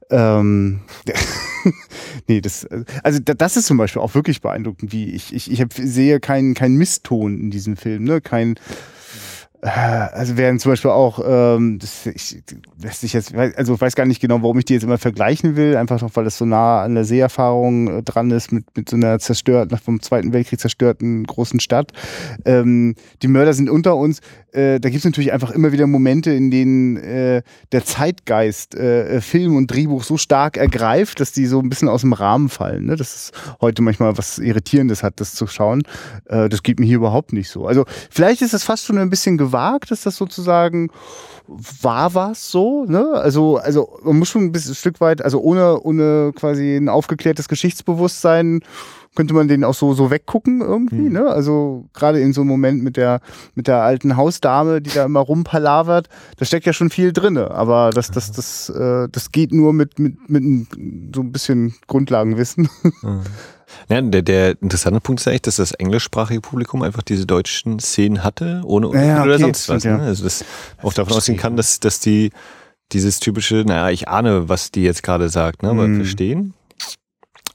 Ähm, 0.10 0.82
nee, 2.28 2.40
das, 2.40 2.68
also 3.04 3.20
das 3.20 3.58
ist 3.58 3.66
zum 3.66 3.78
Beispiel 3.78 4.02
auch 4.02 4.16
wirklich 4.16 4.42
beeindruckend, 4.42 4.94
wie 4.94 5.12
ich, 5.12 5.34
ich, 5.34 5.52
ich 5.52 5.62
hab, 5.62 5.74
sehe 5.74 6.20
keinen 6.20 6.54
keinen 6.54 6.78
Misston 6.78 7.40
in 7.40 7.52
diesem 7.52 7.76
Film, 7.76 8.04
ne? 8.04 8.22
Kein 8.22 8.54
äh, 8.54 8.60
also 9.62 10.38
werden 10.38 10.60
zum 10.60 10.72
Beispiel 10.72 10.92
auch, 10.92 11.20
ähm, 11.26 11.80
das, 11.80 12.06
ich, 12.06 12.44
lässt 12.80 13.02
sich 13.02 13.14
jetzt, 13.14 13.34
also 13.34 13.74
ich 13.74 13.82
weiß 13.82 13.96
gar 13.96 14.06
nicht 14.06 14.22
genau, 14.22 14.42
warum 14.44 14.60
ich 14.60 14.66
die 14.66 14.74
jetzt 14.74 14.84
immer 14.84 15.00
vergleichen 15.00 15.56
will, 15.56 15.76
einfach 15.78 16.00
noch, 16.02 16.16
weil 16.16 16.26
das 16.26 16.38
so 16.38 16.46
nah 16.46 16.84
an 16.84 16.94
der 16.94 17.06
Seherfahrung 17.06 17.88
äh, 17.88 18.04
dran 18.04 18.30
ist, 18.30 18.52
mit, 18.52 18.66
mit 18.76 18.90
so 18.90 18.96
einer 18.96 19.18
zerstörten, 19.18 19.78
vom 19.80 20.00
Zweiten 20.02 20.32
Weltkrieg 20.32 20.60
zerstörten 20.60 21.26
großen 21.26 21.60
Stadt. 21.60 21.92
Ähm, 22.46 22.96
die 23.24 23.28
Mörder 23.28 23.54
sind 23.54 23.70
unter 23.70 23.96
uns. 23.96 24.20
Äh, 24.52 24.80
da 24.80 24.90
gibt 24.90 25.00
es 25.00 25.06
natürlich 25.06 25.34
einfach 25.34 25.52
immer 25.52 25.72
wieder 25.72 25.88
Momente, 25.88 26.32
in 26.32 26.52
denen 26.52 26.98
äh, 26.98 27.42
der 27.72 27.84
Zeitgeist 27.84 28.76
äh, 28.76 29.22
Film 29.22 29.56
und 29.56 29.68
Drehbuch 29.68 30.04
so 30.04 30.18
stark 30.18 30.58
ergreift, 30.58 31.20
dass 31.20 31.32
die 31.32 31.48
so 31.48 31.60
ein 31.60 31.70
bisschen 31.70 31.90
aus 31.90 32.02
dem 32.02 32.14
Rahmen 32.14 32.50
fallen. 32.50 32.86
Ne? 32.86 32.96
Das 32.96 33.16
ist 33.16 33.32
heute 33.60 33.82
manchmal 33.82 34.18
was 34.18 34.38
Irritierendes 34.38 35.02
hat, 35.02 35.20
das 35.20 35.34
zu 35.34 35.48
schauen. 35.48 35.82
Äh, 36.26 36.48
das 36.48 36.62
geht 36.62 36.80
mir 36.80 36.86
hier 36.86 36.98
überhaupt 36.98 37.34
nicht 37.34 37.50
so. 37.50 37.66
Also 37.66 37.86
vielleicht 38.10 38.42
ist 38.44 38.54
es 38.54 38.64
fast 38.64 38.86
schon 38.86 38.98
ein 39.00 39.10
bisschen 39.10 39.38
gewagt, 39.48 39.92
dass 39.92 40.02
das 40.02 40.16
sozusagen 40.16 40.90
war 41.82 42.14
was 42.14 42.52
so, 42.52 42.86
ne? 42.86 43.12
Also, 43.14 43.58
also 43.58 44.00
man 44.04 44.20
muss 44.20 44.30
schon 44.30 44.44
ein 44.44 44.52
bisschen 44.52 44.74
ein 44.74 44.76
Stück 44.76 45.00
weit, 45.00 45.22
also 45.22 45.40
ohne, 45.40 45.80
ohne 45.80 46.34
quasi 46.36 46.76
ein 46.76 46.90
aufgeklärtes 46.90 47.48
Geschichtsbewusstsein 47.48 48.62
könnte 49.16 49.34
man 49.34 49.48
den 49.48 49.64
auch 49.64 49.74
so, 49.74 49.94
so 49.94 50.12
weggucken 50.12 50.62
irgendwie, 50.62 51.08
mhm. 51.08 51.14
ne? 51.14 51.28
Also 51.28 51.86
gerade 51.94 52.20
in 52.20 52.34
so 52.34 52.42
einem 52.42 52.50
Moment 52.50 52.84
mit 52.84 52.98
der, 52.98 53.22
mit 53.56 53.68
der 53.68 53.82
alten 53.82 54.16
Hausdame, 54.16 54.80
die 54.80 54.92
da 54.92 55.06
immer 55.06 55.22
rumpalavert, 55.22 56.08
da 56.38 56.46
steckt 56.46 56.68
ja 56.68 56.74
schon 56.74 56.92
viel 56.92 57.14
drinne. 57.14 57.50
Aber 57.50 57.90
das, 57.90 58.12
das, 58.12 58.32
das, 58.32 58.70
äh, 58.70 59.08
das 59.12 59.32
geht 59.32 59.54
nur 59.54 59.74
mit, 59.74 59.98
mit, 59.98 60.30
mit 60.30 60.68
so 61.16 61.22
ein 61.22 61.32
bisschen 61.32 61.74
Grundlagenwissen. 61.88 62.70
Mhm. 63.02 63.22
Ja, 63.90 64.02
der, 64.02 64.22
der 64.22 64.62
interessante 64.62 65.02
Punkt 65.02 65.22
ist 65.22 65.28
eigentlich, 65.28 65.42
dass 65.44 65.58
das 65.58 65.72
englischsprachige 65.72 66.42
Publikum 66.42 66.82
einfach 66.82 67.04
diese 67.04 67.26
deutschen 67.26 67.80
Szenen 67.80 68.24
hatte, 68.24 68.62
ohne 68.66 68.88
Untertitel 68.88 69.10
ja, 69.10 69.20
okay, 69.20 69.28
oder 69.28 69.40
sonst 69.40 69.70
was. 69.70 69.84
Ja. 69.84 69.98
Ne? 69.98 70.04
Also 70.04 70.24
das 70.24 70.46
auch 70.82 70.94
davon 70.94 71.14
ausgehen 71.14 71.38
kann, 71.38 71.58
dass, 71.58 71.80
dass 71.80 72.00
die 72.00 72.32
dieses 72.94 73.20
typische, 73.20 73.64
naja, 73.66 73.90
ich 73.90 74.08
ahne, 74.08 74.48
was 74.48 74.72
die 74.72 74.84
jetzt 74.84 75.04
gerade 75.04 75.30
sagt, 75.30 75.64
ne? 75.64 75.70
aber 75.70 75.88
mhm. 75.88 75.98
verstehen 75.98 76.54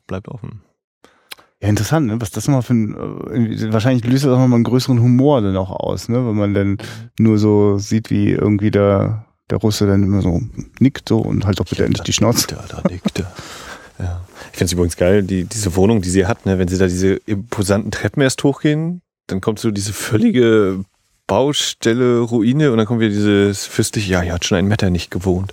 bleibt 0.07 0.29
offen. 0.29 0.61
Ja, 1.63 1.69
interessant, 1.69 2.07
ne? 2.07 2.21
was 2.21 2.31
das 2.31 2.49
nochmal 2.49 2.63
für 2.63 2.75
ein, 2.75 2.95
äh, 2.95 3.73
wahrscheinlich 3.73 4.05
löst 4.05 4.25
das 4.25 4.33
auch 4.33 4.39
nochmal 4.39 4.57
einen 4.57 4.65
größeren 4.65 5.01
Humor 5.01 5.41
dann 5.41 5.57
auch 5.57 5.71
aus, 5.71 6.09
ne? 6.09 6.17
wenn 6.27 6.35
man 6.35 6.53
dann 6.53 6.79
nur 7.19 7.39
so 7.39 7.79
sieht, 7.79 8.11
wie 8.11 8.31
irgendwie 8.31 8.71
der, 8.71 9.27
der 9.49 9.59
Russe 9.59 9.87
dann 9.87 10.03
immer 10.03 10.21
so 10.21 10.43
nickt 10.81 11.09
so 11.09 11.19
und 11.19 11.47
halt 11.47 11.61
doch 11.61 11.67
bitte 11.67 11.85
endlich 11.85 12.03
die 12.03 12.13
Schnauze. 12.13 12.49
Da, 12.49 12.65
da 12.69 12.89
nickt 12.89 13.21
er. 13.21 13.33
Ja. 13.99 14.23
Ich 14.53 14.59
finde 14.59 14.67
es 14.67 14.73
übrigens 14.73 14.97
geil, 14.97 15.23
die, 15.23 15.45
diese 15.45 15.75
Wohnung, 15.77 16.03
die 16.03 16.11
sie 16.11 16.27
hat, 16.27 16.45
ne, 16.45 16.59
wenn 16.59 16.69
sie 16.69 16.79
da 16.79 16.87
diese 16.87 17.15
imposanten 17.15 17.91
Treppen 17.91 18.23
erst 18.23 18.45
hochgehen, 18.45 19.01
dann 19.27 19.41
kommt 19.41 19.59
so 19.59 19.71
diese 19.71 19.95
völlige 19.95 20.85
Baustelle, 21.27 22.21
Ruine 22.21 22.71
und 22.71 22.77
dann 22.77 22.87
kommt 22.87 23.01
wieder 23.01 23.11
dieses 23.11 23.65
fürstliche, 23.65 24.13
ja, 24.13 24.21
hier 24.21 24.35
hat 24.35 24.45
schon 24.45 24.59
ein 24.59 24.67
Metternich 24.67 25.09
gewohnt. 25.09 25.53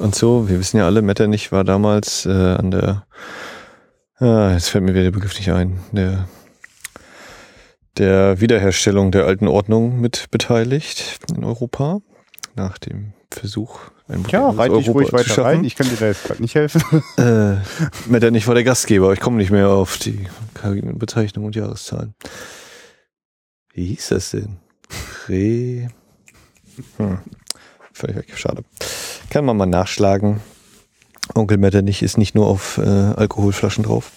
Und 0.00 0.16
so, 0.16 0.48
wir 0.48 0.58
wissen 0.58 0.78
ja 0.78 0.86
alle, 0.86 1.02
Metternich 1.02 1.52
war 1.52 1.62
damals 1.62 2.26
äh, 2.26 2.30
an 2.30 2.72
der, 2.72 3.06
ah, 4.16 4.50
jetzt 4.52 4.70
fällt 4.70 4.82
mir 4.82 4.94
wieder 4.94 5.04
der 5.04 5.10
Begriff 5.12 5.38
nicht 5.38 5.52
ein, 5.52 5.78
der, 5.92 6.28
der 7.98 8.40
Wiederherstellung 8.40 9.12
der 9.12 9.26
alten 9.26 9.46
Ordnung 9.46 10.00
mit 10.00 10.26
beteiligt 10.32 11.20
in 11.36 11.44
Europa 11.44 12.00
nach 12.56 12.78
dem 12.78 13.12
Versuch 13.34 13.80
ja, 14.28 14.50
reite 14.50 14.76
ich 14.76 14.88
ruhig 14.88 15.12
weiter 15.12 15.44
rein. 15.44 15.64
Ich 15.64 15.76
kann 15.76 15.88
dir 15.88 15.96
da 15.96 16.06
jetzt 16.06 16.24
gerade 16.24 16.42
nicht 16.42 16.54
helfen. 16.54 16.82
Äh, 17.16 17.56
Metternich 18.06 18.46
war 18.46 18.54
der 18.54 18.64
Gastgeber. 18.64 19.12
Ich 19.12 19.20
komme 19.20 19.38
nicht 19.38 19.50
mehr 19.50 19.68
auf 19.68 19.98
die 19.98 20.26
Bezeichnung 20.94 21.46
und 21.46 21.56
Jahreszahlen. 21.56 22.14
Wie 23.72 23.86
hieß 23.86 24.08
das 24.08 24.30
denn? 24.30 24.56
Re. 25.28 25.88
Hm. 26.96 27.18
Völlig 27.92 28.16
weg. 28.16 28.26
Schade. 28.36 28.62
Kann 29.30 29.44
man 29.44 29.56
mal 29.56 29.66
nachschlagen. 29.66 30.40
Onkel 31.34 31.56
Metternich 31.56 32.02
ist 32.02 32.18
nicht 32.18 32.34
nur 32.34 32.46
auf 32.46 32.78
äh, 32.78 32.82
Alkoholflaschen 32.82 33.84
drauf. 33.84 34.10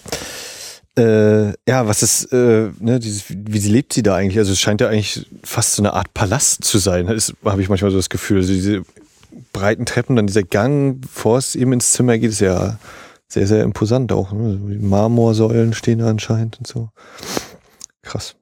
Äh, 0.98 1.50
ja, 1.66 1.86
was 1.86 2.02
ist, 2.02 2.32
äh, 2.32 2.70
ne, 2.80 2.98
dieses, 2.98 3.24
wie 3.28 3.58
lebt 3.60 3.92
sie 3.92 4.02
da 4.02 4.16
eigentlich? 4.16 4.38
Also 4.38 4.52
es 4.52 4.60
scheint 4.60 4.80
ja 4.80 4.88
eigentlich 4.88 5.26
fast 5.44 5.74
so 5.74 5.82
eine 5.82 5.92
Art 5.94 6.12
Palast 6.12 6.64
zu 6.64 6.78
sein. 6.78 7.08
Habe 7.08 7.62
ich 7.62 7.68
manchmal 7.68 7.90
so 7.90 7.96
das 7.96 8.10
Gefühl. 8.10 8.38
Also 8.38 8.52
diese 8.52 8.82
breiten 9.52 9.86
Treppen, 9.86 10.16
dann 10.16 10.26
dieser 10.26 10.42
Gang, 10.42 11.00
bevor 11.00 11.38
es 11.38 11.54
eben 11.54 11.72
ins 11.72 11.92
Zimmer 11.92 12.18
geht, 12.18 12.30
ist 12.30 12.40
ja 12.40 12.78
sehr, 13.28 13.46
sehr 13.46 13.62
imposant 13.62 14.12
auch. 14.12 14.32
Ne? 14.32 14.78
Marmorsäulen 14.80 15.74
stehen 15.74 15.98
da 15.98 16.08
anscheinend 16.08 16.58
und 16.58 16.66
so. 16.66 16.88
Krass. 18.02 18.36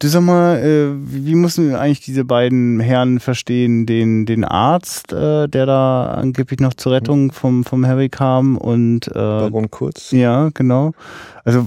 Du 0.00 0.08
sag 0.08 0.22
mal, 0.22 0.58
äh, 0.58 0.88
wie 0.96 1.36
müssen 1.36 1.74
eigentlich 1.76 2.00
diese 2.00 2.24
beiden 2.24 2.80
Herren 2.80 3.20
verstehen, 3.20 3.86
den, 3.86 4.26
den 4.26 4.44
Arzt, 4.44 5.12
äh, 5.12 5.48
der 5.48 5.66
da 5.66 6.10
angeblich 6.10 6.58
noch 6.58 6.74
zur 6.74 6.92
Rettung 6.92 7.30
vom, 7.30 7.64
vom 7.64 7.86
Harry 7.86 8.08
kam 8.08 8.58
und 8.58 9.06
äh, 9.08 9.12
Baron 9.12 9.70
Kurz? 9.70 10.10
Ja, 10.10 10.50
genau. 10.52 10.92
Also 11.44 11.64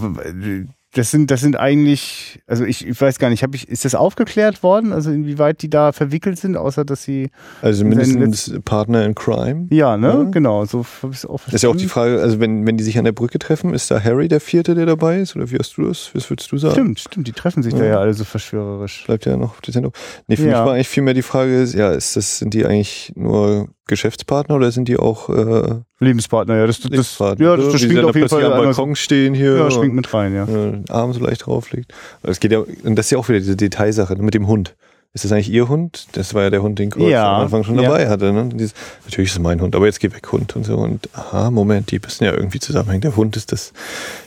das 0.98 1.12
sind, 1.12 1.30
das 1.30 1.41
sind 1.41 1.58
eigentlich, 1.58 2.41
also 2.48 2.66
ich, 2.66 2.88
ich 2.88 3.00
weiß 3.00 3.20
gar 3.20 3.30
nicht, 3.30 3.43
hab 3.43 3.54
ich, 3.54 3.70
ist 3.70 3.86
das 3.86 3.93
aufgeklärt 3.93 4.64
worden? 4.64 4.91
Also 4.91 5.12
inwieweit 5.12 5.62
die 5.62 5.70
da 5.70 5.91
verwickelt 5.91 6.39
sind, 6.39 6.58
außer 6.58 6.86
dass 6.86 7.04
sie. 7.04 7.30
Also 7.62 7.86
mindestens 7.86 8.60
Partner 8.66 9.06
in 9.06 9.14
Crime. 9.14 9.68
Ja, 9.70 9.98
ne, 9.98 10.08
ja. 10.08 10.24
genau. 10.24 10.66
So 10.66 10.86
habe 11.02 11.14
ich 11.14 11.20
es 11.20 11.26
auch 11.26 11.38
verstanden. 11.38 11.45
Das 11.45 11.54
ist 11.54 11.64
ja 11.64 11.70
auch 11.70 11.76
die 11.76 11.88
Frage, 11.88 12.22
also 12.22 12.39
wenn, 12.39 12.66
wenn 12.66 12.78
die 12.78 12.84
sich 12.84 12.98
an 12.98 13.06
der 13.06 13.12
Brücke 13.12 13.38
treffen, 13.39 13.74
ist 13.74 13.91
da 13.91 14.04
Harry 14.04 14.28
der 14.28 14.39
Vierte, 14.39 14.76
der 14.76 14.86
dabei 14.86 15.20
ist? 15.20 15.36
Oder 15.36 15.52
wie 15.52 15.58
hast 15.58 15.78
du 15.78 15.88
das? 15.88 16.10
Was 16.14 16.30
würdest 16.30 16.52
du 16.52 16.58
sagen? 16.58 16.74
Stimmt, 16.74 17.00
stimmt, 17.00 17.28
die 17.28 17.34
treffen 17.34 17.64
sich 17.64 17.74
ja. 17.74 17.80
da 17.80 17.86
ja 17.86 18.00
alle 18.00 18.14
so 18.14 18.24
verschwörerisch. 18.24 19.06
Bleibt 19.06 19.26
ja 19.26 19.38
noch 19.38 19.56
Sendung. 19.68 19.93
Nee, 20.28 20.36
für 20.36 20.43
ja. 20.43 20.48
mich 20.48 20.58
war 20.58 20.74
eigentlich 20.74 20.89
vielmehr 20.89 21.14
die 21.14 21.22
Frage, 21.22 21.64
ja, 21.64 21.91
ist 21.91 22.16
das, 22.16 22.39
sind 22.39 22.54
die 22.54 22.66
eigentlich 22.66 23.14
nur 23.16 23.70
Geschäftspartner 23.88 24.56
oder 24.56 24.72
sind 24.72 24.88
die 24.88 24.98
auch 24.98 25.30
äh, 25.30 25.76
Lebenspartner? 26.00 26.58
Ja, 26.58 26.68
das, 26.68 26.80
das, 26.80 26.92
Lebenspartner. 26.92 27.46
Ja, 27.46 27.58
das, 27.58 27.72
das 27.72 27.82
schwingt 27.82 28.04
auf 28.04 28.16
jeden 28.16 28.30
Fall 28.30 28.44
am 28.46 28.52
Balkon 28.52 28.96
stehen 28.96 29.34
hier. 29.34 29.58
Ja, 29.58 29.72
schwingt 29.72 29.96
mit 29.96 30.14
rein, 30.14 30.34
ja. 30.34 30.46
Äh, 30.46 30.84
Arm 30.90 31.14
so 31.14 31.20
leicht 31.20 31.46
drauflegt. 31.46 31.94
Es 32.24 32.40
geht 32.40 32.52
ja, 32.52 32.60
und 32.60 32.96
das 32.96 33.08
ist 33.08 33.12
ja 33.12 33.18
auch 33.18 33.28
wieder 33.30 33.40
diese 33.40 33.56
Detailsache 33.56 34.16
ne, 34.16 34.24
mit 34.24 34.34
dem 34.34 34.48
Hund. 34.48 34.76
Ist 35.18 35.26
das 35.26 35.32
eigentlich 35.32 35.49
Ihr 35.49 35.68
Hund? 35.68 36.09
Das 36.11 36.36
war 36.36 36.43
ja 36.43 36.51
der 36.51 36.61
Hund, 36.61 36.78
den 36.78 36.91
Kreuz 36.91 37.09
ja, 37.09 37.38
am 37.38 37.41
Anfang 37.41 37.63
schon 37.63 37.76
dabei 37.76 38.07
hatte. 38.07 38.32
Ne? 38.32 38.49
Dieses, 38.53 38.76
natürlich 39.03 39.32
ist 39.32 39.38
es 39.38 39.41
mein 39.41 39.59
Hund, 39.59 39.76
aber 39.76 39.88
jetzt 39.88 39.99
geh 39.99 40.11
weg, 40.13 40.32
Hund 40.32 40.55
und 40.55 40.63
so. 40.63 40.78
Und 40.78 41.09
aha, 41.13 41.49
Moment, 41.49 41.89
die 41.89 41.97
müssen 41.97 42.24
ja 42.24 42.34
irgendwie 42.34 42.59
zusammenhängen. 42.59 43.01
Der 43.01 43.15
Hund 43.15 43.36
ist 43.36 43.51
das 43.51 43.74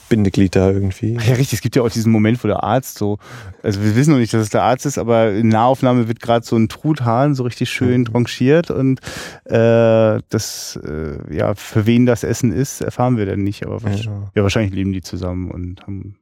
Bindeglied 0.09 0.57
da 0.57 0.69
irgendwie. 0.69 1.13
Ja, 1.13 1.35
richtig. 1.35 1.53
Es 1.53 1.61
gibt 1.61 1.77
ja 1.77 1.83
auch 1.83 1.91
diesen 1.91 2.11
Moment, 2.11 2.43
wo 2.43 2.49
der 2.49 2.65
Arzt 2.65 2.99
so, 2.99 3.19
also 3.63 3.81
wir 3.85 3.95
wissen 3.95 4.11
noch 4.11 4.19
nicht, 4.19 4.35
dass 4.35 4.43
es 4.43 4.51
der 4.51 4.65
Arzt 4.65 4.85
ist, 4.85 4.99
aber 4.99 5.31
in 5.31 5.47
Nahaufnahme 5.47 6.09
wird 6.09 6.19
gerade 6.19 6.45
so 6.45 6.57
ein 6.57 6.69
Truthahn 6.69 7.37
so 7.37 7.45
richtig 7.45 7.71
schön 7.71 8.09
mhm. 8.13 8.27
und 8.75 9.01
äh, 9.45 10.21
das, 10.29 10.77
äh, 10.85 11.37
ja, 11.37 11.55
für 11.55 11.87
wen 11.87 12.05
das 12.05 12.25
Essen 12.25 12.51
ist, 12.51 12.81
erfahren 12.81 13.17
wir 13.17 13.27
dann 13.27 13.45
nicht. 13.45 13.65
Aber 13.65 13.89
ja. 13.89 14.31
ja, 14.35 14.43
wahrscheinlich 14.43 14.75
leben 14.75 14.93
die 14.93 15.03
zusammen 15.03 15.53
und 15.53 15.83
haben 15.83 16.17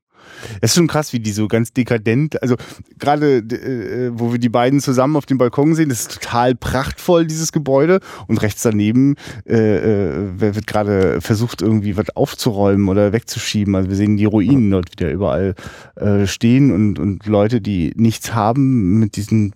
es 0.61 0.70
ist 0.70 0.76
schon 0.76 0.87
krass, 0.87 1.12
wie 1.12 1.20
die 1.20 1.33
so 1.33 1.49
ganz 1.49 1.72
dekadent, 1.72 2.43
also 2.43 2.57
gerade 2.99 3.39
äh, 3.39 4.11
wo 4.14 4.33
wir 4.33 4.39
die 4.39 4.49
beiden 4.49 4.81
zusammen 4.81 5.16
auf 5.16 5.26
dem 5.26 5.39
Balkon 5.39 5.74
sehen, 5.74 5.89
das 5.89 6.01
ist 6.01 6.20
total 6.20 6.55
prachtvoll, 6.55 7.26
dieses 7.26 7.53
Gebäude. 7.53 8.01
Und 8.26 8.43
rechts 8.43 8.62
daneben 8.62 9.16
äh, 9.47 9.57
äh, 9.57 10.41
wird 10.41 10.66
gerade 10.66 11.20
versucht, 11.20 11.62
irgendwie 11.62 11.97
was 11.97 12.11
aufzuräumen 12.16 12.89
oder 12.89 13.12
wegzuschieben. 13.12 13.74
Also 13.74 13.89
wir 13.89 13.97
sehen 13.97 14.16
die 14.16 14.24
Ruinen 14.24 14.70
dort 14.70 14.93
wieder 14.93 15.11
überall 15.11 15.55
äh, 15.97 16.26
stehen 16.26 16.72
und, 16.72 16.99
und 16.99 17.26
Leute, 17.26 17.61
die 17.61 17.93
nichts 17.97 18.35
haben, 18.35 18.99
mit 18.99 19.16
diesen 19.16 19.53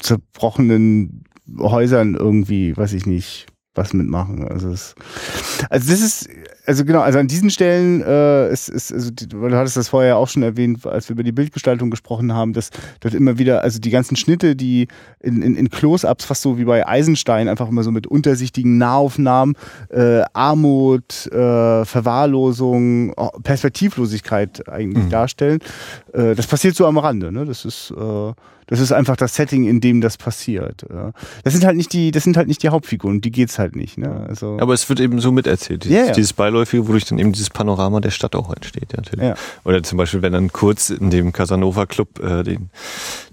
zerbrochenen 0.00 1.24
Häusern 1.58 2.14
irgendwie, 2.14 2.76
weiß 2.76 2.92
ich 2.92 3.06
nicht, 3.06 3.46
was 3.78 3.94
mitmachen. 3.94 4.46
Also, 4.46 4.70
es, 4.70 4.94
also 5.70 5.90
das 5.90 6.00
ist, 6.00 6.28
also 6.66 6.84
genau, 6.84 7.00
also 7.00 7.18
an 7.18 7.28
diesen 7.28 7.48
Stellen 7.48 8.02
äh, 8.02 8.52
ist, 8.52 8.68
ist 8.68 8.92
also 8.92 9.10
die, 9.10 9.26
du 9.26 9.50
hattest 9.52 9.78
das 9.78 9.88
vorher 9.88 10.18
auch 10.18 10.28
schon 10.28 10.42
erwähnt, 10.42 10.86
als 10.86 11.08
wir 11.08 11.14
über 11.14 11.22
die 11.22 11.32
Bildgestaltung 11.32 11.90
gesprochen 11.90 12.34
haben, 12.34 12.52
dass 12.52 12.68
dort 13.00 13.14
immer 13.14 13.38
wieder, 13.38 13.62
also 13.62 13.78
die 13.78 13.90
ganzen 13.90 14.16
Schnitte, 14.16 14.54
die 14.54 14.88
in, 15.20 15.40
in, 15.40 15.56
in 15.56 15.70
Close-ups, 15.70 16.26
fast 16.26 16.42
so 16.42 16.58
wie 16.58 16.64
bei 16.64 16.86
Eisenstein, 16.86 17.48
einfach 17.48 17.68
immer 17.68 17.82
so 17.82 17.90
mit 17.90 18.06
untersichtigen 18.06 18.76
Nahaufnahmen, 18.76 19.54
äh, 19.88 20.22
Armut, 20.34 21.26
äh, 21.28 21.84
Verwahrlosung, 21.84 23.14
Perspektivlosigkeit 23.42 24.68
eigentlich 24.68 25.04
mhm. 25.04 25.10
darstellen. 25.10 25.60
Äh, 26.12 26.34
das 26.34 26.46
passiert 26.46 26.76
so 26.76 26.86
am 26.86 26.98
Rande, 26.98 27.32
ne? 27.32 27.46
Das 27.46 27.64
ist 27.64 27.92
äh, 27.96 28.32
das 28.68 28.80
ist 28.80 28.92
einfach 28.92 29.16
das 29.16 29.34
Setting, 29.34 29.66
in 29.66 29.80
dem 29.80 30.00
das 30.00 30.16
passiert. 30.18 30.84
Das 31.42 31.54
sind 31.54 31.64
halt 31.64 31.76
nicht 31.76 31.92
die, 31.92 32.10
das 32.10 32.24
sind 32.24 32.36
halt 32.36 32.48
nicht 32.48 32.62
die 32.62 32.68
Hauptfiguren, 32.68 33.20
die 33.20 33.30
geht's 33.30 33.58
halt 33.58 33.74
nicht. 33.74 33.96
Ne? 33.96 34.26
Also 34.28 34.58
Aber 34.60 34.74
es 34.74 34.88
wird 34.88 35.00
eben 35.00 35.20
so 35.20 35.32
miterzählt, 35.32 35.84
dieses, 35.84 35.96
yeah. 35.96 36.12
dieses 36.12 36.34
Beiläufige, 36.34 36.86
wodurch 36.86 37.06
dann 37.06 37.18
eben 37.18 37.32
dieses 37.32 37.48
Panorama 37.48 38.00
der 38.00 38.10
Stadt 38.10 38.36
auch 38.36 38.54
entsteht. 38.54 38.92
Ja, 38.92 38.98
natürlich. 38.98 39.24
Ja. 39.24 39.34
Oder 39.64 39.82
zum 39.82 39.96
Beispiel, 39.96 40.20
wenn 40.20 40.34
dann 40.34 40.52
kurz 40.52 40.90
in 40.90 41.08
dem 41.10 41.32
Casanova 41.32 41.86
Club 41.86 42.22
äh, 42.22 42.42
den, 42.42 42.68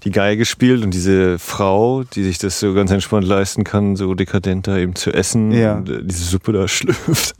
die 0.04 0.12
Geige 0.12 0.46
spielt 0.46 0.84
und 0.84 0.94
diese 0.94 1.38
Frau, 1.38 2.04
die 2.04 2.24
sich 2.24 2.38
das 2.38 2.60
so 2.62 2.74
ganz 2.74 2.92
entspannt 2.92 3.28
leisten 3.28 3.66
kann, 3.66 3.98
so 3.98 4.14
dekadenter 4.14 4.78
eben 4.78 4.96
zu 4.96 5.12
essen, 5.12 5.52
ja. 5.52 5.80
Äh, 5.80 6.04
diese 6.04 6.24
Suppe 6.24 6.54
da 6.54 6.68
schlürft. 6.68 7.36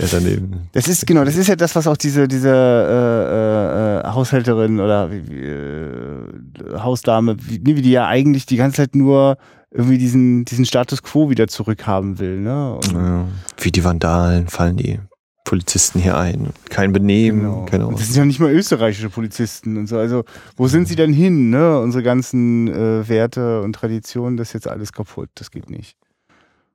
Ja, 0.00 0.06
daneben. 0.10 0.68
Das 0.72 0.88
ist 0.88 1.06
genau, 1.06 1.24
das 1.24 1.36
ist 1.36 1.46
ja 1.46 1.54
das, 1.54 1.76
was 1.76 1.86
auch 1.86 1.96
diese 1.96 2.26
diese 2.26 2.48
äh, 2.48 2.52
äh, 2.52 3.65
Haushälterin 4.14 4.80
oder 4.80 5.10
äh, 5.10 6.78
Hausdame, 6.78 7.36
wie, 7.40 7.60
wie 7.64 7.82
die 7.82 7.90
ja 7.90 8.06
eigentlich 8.06 8.46
die 8.46 8.56
ganze 8.56 8.78
Zeit 8.78 8.94
nur 8.94 9.36
irgendwie 9.70 9.98
diesen 9.98 10.44
diesen 10.44 10.64
Status 10.64 11.02
quo 11.02 11.28
wieder 11.28 11.48
zurückhaben 11.48 12.18
will, 12.18 12.40
ne? 12.40 12.78
Ja, 12.92 13.26
wie 13.58 13.72
die 13.72 13.84
Vandalen 13.84 14.48
fallen 14.48 14.76
die 14.76 15.00
Polizisten 15.46 16.00
hier 16.00 16.16
ein. 16.16 16.50
Kein 16.70 16.92
Benehmen, 16.92 17.40
genau. 17.42 17.64
keine 17.66 17.88
Das 17.92 18.06
sind 18.08 18.16
ja 18.16 18.24
nicht 18.24 18.40
mal 18.40 18.50
österreichische 18.50 19.08
Polizisten 19.10 19.76
und 19.76 19.86
so. 19.86 19.96
Also, 19.96 20.24
wo 20.56 20.66
sind 20.66 20.88
sie 20.88 20.96
denn 20.96 21.12
hin, 21.12 21.50
ne? 21.50 21.80
Unsere 21.80 22.02
ganzen 22.02 22.68
äh, 22.68 23.08
Werte 23.08 23.62
und 23.62 23.72
Traditionen, 23.72 24.36
das 24.36 24.48
ist 24.48 24.54
jetzt 24.54 24.68
alles 24.68 24.92
kaputt. 24.92 25.30
Das 25.36 25.50
geht 25.50 25.70
nicht. 25.70 25.96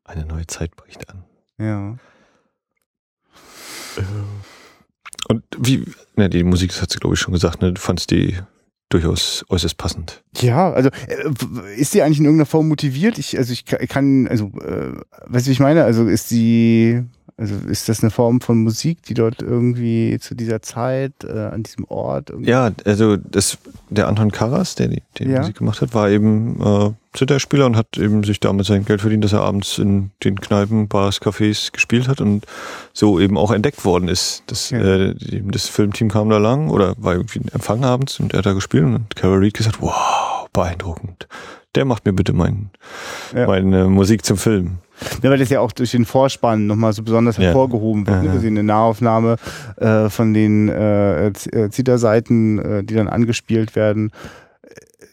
Eine 0.06 0.26
neue 0.26 0.48
Zeit 0.48 0.76
bricht 0.76 1.10
an. 1.10 1.24
Ja. 1.58 1.96
Und 5.28 5.43
wie, 5.57 5.84
ne, 6.15 6.30
die 6.30 6.43
Musik, 6.43 6.72
das 6.72 6.82
hat 6.82 6.91
sie 6.91 6.99
glaube 6.99 7.15
ich 7.15 7.22
schon 7.22 7.34
gesagt, 7.34 7.61
ne, 7.61 7.74
du 7.74 7.82
fandst 7.82 8.11
die 8.11 8.38
durchaus 8.89 9.45
äußerst 9.49 9.78
passend. 9.78 10.24
Ja, 10.38 10.72
also 10.72 10.89
äh, 11.07 11.76
ist 11.76 11.93
die 11.93 12.01
eigentlich 12.01 12.19
in 12.19 12.26
irgendeiner 12.26 12.45
Form 12.45 12.67
motiviert? 12.67 13.17
Ich, 13.17 13.38
also 13.38 13.53
ich 13.53 13.65
kann, 13.65 14.28
also, 14.28 14.51
äh, 14.59 14.93
weißt 15.28 15.45
du, 15.45 15.49
wie 15.49 15.53
ich 15.53 15.59
meine? 15.59 15.84
Also 15.84 16.07
ist 16.07 16.30
die, 16.32 17.03
also 17.38 17.56
ist 17.68 17.90
das 17.90 18.02
eine 18.02 18.12
Form 18.12 18.42
von 18.42 18.64
Musik, 18.64 19.04
die 19.04 19.14
dort 19.14 19.42
irgendwie 19.42 20.18
zu 20.20 20.36
dieser 20.36 20.62
Zeit, 20.62 21.14
äh, 21.24 21.32
an 21.32 21.64
diesem 21.64 21.86
Ort? 21.86 22.32
Ja, 22.40 22.72
also 22.86 23.18
das, 23.18 23.58
der 23.90 24.08
Anton 24.08 24.32
Karas, 24.32 24.76
der 24.76 24.90
die, 24.90 25.02
die 25.18 25.26
ja. 25.26 25.40
Musik 25.40 25.58
gemacht 25.58 25.82
hat, 25.82 25.94
war 25.94 26.10
eben 26.10 26.62
äh, 26.62 26.92
Zitterspieler 27.14 27.66
und 27.66 27.76
hat 27.76 27.98
eben 27.98 28.24
sich 28.24 28.40
damit 28.40 28.66
sein 28.66 28.86
Geld 28.86 29.02
verdient, 29.02 29.24
dass 29.24 29.34
er 29.34 29.42
abends 29.42 29.78
in 29.78 30.12
den 30.24 30.40
Kneipen, 30.40 30.88
Bars, 30.88 31.22
Cafés 31.22 31.72
gespielt 31.72 32.08
hat 32.08 32.22
und 32.22 32.46
so 32.94 33.20
eben 33.20 33.38
auch 33.38 33.52
entdeckt 33.52 33.84
worden 33.84 34.08
ist. 34.08 34.44
Das, 34.48 34.70
ja. 34.70 34.80
äh, 34.80 35.16
das 35.44 35.68
Filmteam 35.68 36.10
kam 36.10 36.30
da 36.30 36.38
lang 36.38 36.70
oder 36.70 36.96
war 36.98 37.14
irgendwie 37.14 37.40
ein 37.40 37.50
Empfang 37.54 37.84
abends 37.84 38.20
und 38.20 38.34
er 38.34 38.40
hat 38.40 38.46
da 38.46 38.54
gespielt 38.54 38.86
und 38.86 39.16
Carol 39.16 39.40
Reed 39.40 39.56
gesagt, 39.56 39.82
wow, 39.82 40.48
beeindruckend. 40.54 41.28
Der 41.76 41.86
macht 41.86 42.06
mir 42.06 42.14
bitte 42.14 42.34
mein, 42.34 42.70
ja. 43.36 43.48
meine 43.48 43.88
Musik 43.88 44.26
zum 44.26 44.38
Film. 44.38 44.80
Ja, 45.22 45.30
weil 45.30 45.38
das 45.38 45.49
ja 45.49 45.60
auch 45.60 45.72
durch 45.72 45.91
den 45.91 46.06
Vorspann 46.06 46.68
nochmal 46.68 46.93
so 46.93 47.04
besonders 47.04 47.38
ja. 47.38 47.45
hervorgehoben 47.45 48.08
wird. 48.08 48.24
Ne? 48.24 48.34
Wir 48.34 48.39
sehen 48.39 48.58
eine 48.58 48.64
Nahaufnahme 48.64 49.36
äh, 49.78 50.10
von 50.10 50.34
den 50.34 50.70
äh, 50.70 51.28
äh 51.28 51.70
Zitterseiten, 51.70 52.60
äh, 52.60 52.84
die 52.84 52.95
dann 52.95 53.08
angespielt 53.08 53.76
werden 53.76 54.12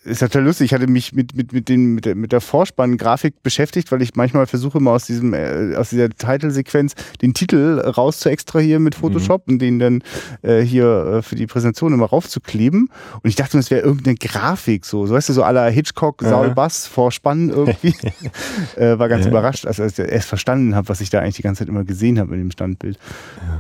ist 0.08 0.20
total 0.20 0.44
lustig. 0.44 0.66
Ich 0.66 0.74
hatte 0.74 0.86
mich 0.86 1.12
mit, 1.12 1.36
mit, 1.36 1.52
mit, 1.52 1.68
den, 1.68 1.94
mit, 1.94 2.04
der, 2.04 2.14
mit 2.14 2.32
der 2.32 2.40
Vorspann-Grafik 2.40 3.42
beschäftigt, 3.42 3.92
weil 3.92 4.02
ich 4.02 4.14
manchmal 4.16 4.46
versuche, 4.46 4.80
mal 4.80 4.94
aus, 4.94 5.06
diesem, 5.06 5.34
äh, 5.34 5.74
aus 5.76 5.90
dieser 5.90 6.08
Titelsequenz 6.10 6.94
den 7.22 7.34
Titel 7.34 7.80
raus 7.80 8.20
zu 8.20 8.30
extrahieren 8.30 8.82
mit 8.82 8.94
Photoshop 8.94 9.46
mhm. 9.46 9.52
und 9.52 9.58
den 9.60 9.78
dann 9.78 10.02
äh, 10.42 10.60
hier 10.60 11.18
äh, 11.18 11.22
für 11.22 11.36
die 11.36 11.46
Präsentation 11.46 11.92
immer 11.92 12.06
raufzukleben. 12.06 12.90
Und 13.22 13.28
ich 13.28 13.36
dachte, 13.36 13.58
es 13.58 13.70
wäre 13.70 13.82
irgendeine 13.82 14.16
Grafik, 14.16 14.84
so, 14.84 15.06
so 15.06 15.14
weißt 15.14 15.28
du, 15.28 15.32
so 15.34 15.42
aller 15.42 15.68
Hitchcock, 15.70 16.22
ja. 16.22 16.30
Saul 16.30 16.50
Bass, 16.50 16.86
Vorspann 16.86 17.50
irgendwie. 17.50 17.94
äh, 18.76 18.98
war 18.98 19.08
ganz 19.08 19.24
ja. 19.24 19.30
überrascht, 19.30 19.66
als 19.66 19.78
ich 19.78 19.98
erst 19.98 20.28
verstanden 20.28 20.74
habe, 20.74 20.88
was 20.88 21.00
ich 21.00 21.10
da 21.10 21.20
eigentlich 21.20 21.36
die 21.36 21.42
ganze 21.42 21.60
Zeit 21.60 21.68
immer 21.68 21.84
gesehen 21.84 22.18
habe 22.18 22.34
in 22.34 22.40
dem 22.40 22.50
Standbild. 22.50 22.98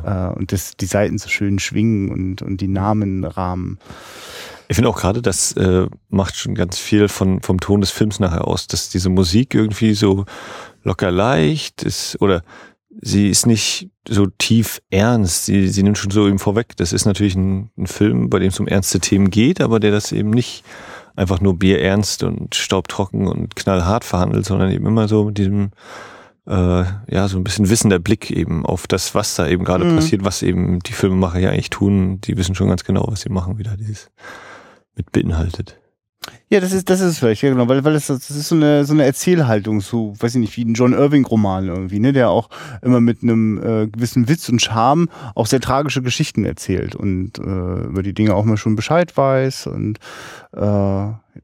Ja. 0.04 0.30
Äh, 0.30 0.34
und 0.34 0.52
das, 0.52 0.76
die 0.76 0.86
Seiten 0.86 1.18
so 1.18 1.28
schön 1.28 1.58
schwingen 1.58 2.10
und, 2.10 2.42
und 2.42 2.60
die 2.60 2.68
Namenrahmen. 2.68 3.78
Ich 4.68 4.76
finde 4.76 4.90
auch 4.90 4.98
gerade, 4.98 5.22
das 5.22 5.52
äh, 5.52 5.86
macht 6.10 6.36
schon 6.36 6.54
ganz 6.54 6.78
viel 6.78 7.08
von, 7.08 7.40
vom 7.42 7.58
Ton 7.58 7.80
des 7.80 7.90
Films 7.90 8.20
nachher 8.20 8.46
aus, 8.46 8.66
dass 8.66 8.90
diese 8.90 9.08
Musik 9.08 9.54
irgendwie 9.54 9.94
so 9.94 10.26
locker 10.84 11.10
leicht 11.10 11.82
ist 11.82 12.20
oder 12.20 12.42
sie 13.00 13.28
ist 13.28 13.46
nicht 13.46 13.88
so 14.06 14.26
tief 14.26 14.80
ernst. 14.90 15.46
Sie, 15.46 15.68
sie 15.68 15.82
nimmt 15.82 15.98
schon 15.98 16.10
so 16.10 16.26
eben 16.28 16.38
vorweg. 16.38 16.76
Das 16.76 16.92
ist 16.92 17.06
natürlich 17.06 17.34
ein, 17.34 17.70
ein 17.78 17.86
Film, 17.86 18.28
bei 18.28 18.38
dem 18.38 18.48
es 18.48 18.60
um 18.60 18.68
ernste 18.68 19.00
Themen 19.00 19.30
geht, 19.30 19.60
aber 19.60 19.80
der 19.80 19.90
das 19.90 20.12
eben 20.12 20.30
nicht 20.30 20.64
einfach 21.16 21.40
nur 21.40 21.58
bierernst 21.58 22.22
und 22.22 22.54
staubtrocken 22.54 23.26
und 23.26 23.56
knallhart 23.56 24.04
verhandelt, 24.04 24.46
sondern 24.46 24.70
eben 24.70 24.86
immer 24.86 25.08
so 25.08 25.24
mit 25.24 25.38
diesem 25.38 25.70
äh, 26.46 26.84
ja 27.10 27.28
so 27.28 27.36
ein 27.36 27.44
bisschen 27.44 27.68
wissender 27.68 27.98
Blick 27.98 28.30
eben 28.30 28.64
auf 28.64 28.86
das, 28.86 29.14
was 29.14 29.34
da 29.34 29.46
eben 29.46 29.64
gerade 29.64 29.84
mhm. 29.84 29.96
passiert, 29.96 30.24
was 30.24 30.42
eben 30.42 30.78
die 30.80 30.92
Filmemacher 30.92 31.38
ja 31.38 31.50
eigentlich 31.50 31.70
tun. 31.70 32.20
Die 32.22 32.36
wissen 32.36 32.54
schon 32.54 32.68
ganz 32.68 32.84
genau, 32.84 33.06
was 33.08 33.22
sie 33.22 33.30
machen, 33.30 33.58
wieder 33.58 33.76
dieses 33.76 34.10
mit 34.98 35.10
beinhaltet. 35.12 35.80
Ja, 36.50 36.60
das 36.60 36.72
ist, 36.72 36.88
das 36.88 37.00
ist 37.00 37.18
vielleicht, 37.18 37.42
ja, 37.42 37.50
genau, 37.50 37.68
weil, 37.68 37.84
weil 37.84 37.92
das, 37.92 38.06
das 38.06 38.30
ist 38.30 38.48
so 38.48 38.54
eine, 38.54 38.84
so 38.84 38.92
eine 38.92 39.04
Erzählhaltung, 39.04 39.80
so, 39.80 40.14
weiß 40.18 40.34
ich 40.34 40.40
nicht, 40.40 40.56
wie 40.56 40.64
ein 40.64 40.74
John 40.74 40.92
Irving-Roman 40.92 41.68
irgendwie, 41.68 42.00
ne, 42.00 42.12
der 42.12 42.30
auch 42.30 42.48
immer 42.82 43.00
mit 43.00 43.22
einem 43.22 43.58
äh, 43.58 43.86
gewissen 43.86 44.28
Witz 44.28 44.48
und 44.48 44.60
Charme 44.60 45.08
auch 45.34 45.46
sehr 45.46 45.60
tragische 45.60 46.02
Geschichten 46.02 46.44
erzählt 46.44 46.94
und 46.96 47.38
äh, 47.38 47.86
über 47.86 48.02
die 48.02 48.14
Dinge 48.14 48.34
auch 48.34 48.44
mal 48.44 48.56
schon 48.56 48.76
Bescheid 48.76 49.16
weiß 49.16 49.68
und 49.68 49.98
äh, 50.52 50.60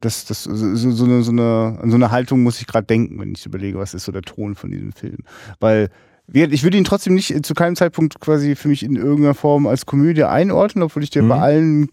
das, 0.01 0.25
das 0.25 0.45
so, 0.45 0.75
so, 0.75 1.05
eine, 1.05 1.23
so, 1.23 1.33
eine, 1.33 1.79
an 1.83 1.91
so 1.91 1.97
eine 1.97 2.11
Haltung 2.11 2.43
muss 2.43 2.61
ich 2.61 2.67
gerade 2.67 2.87
denken, 2.87 3.21
wenn 3.21 3.33
ich 3.33 3.47
überlege, 3.47 3.79
was 3.79 3.95
ist 3.95 4.05
so 4.05 4.13
der 4.13 4.23
Ton 4.23 4.55
von 4.55 4.71
diesem 4.71 4.93
Film. 4.93 5.19
Weil 5.61 5.91
Ich 6.33 6.63
würde 6.63 6.79
ihn 6.79 6.85
trotzdem 6.85 7.15
nicht 7.15 7.45
zu 7.45 7.55
keinem 7.55 7.77
Zeitpunkt 7.77 8.19
quasi 8.19 8.57
für 8.57 8.69
mich 8.69 8.83
in 8.83 8.97
irgendeiner 8.97 9.35
Form 9.35 9.67
als 9.67 9.87
Komödie 9.87 10.25
einordnen, 10.25 10.83
obwohl 10.83 11.05
ich 11.05 11.11
dir 11.11 11.23
mhm. 11.23 11.29
bei 11.29 11.39
allen 11.39 11.89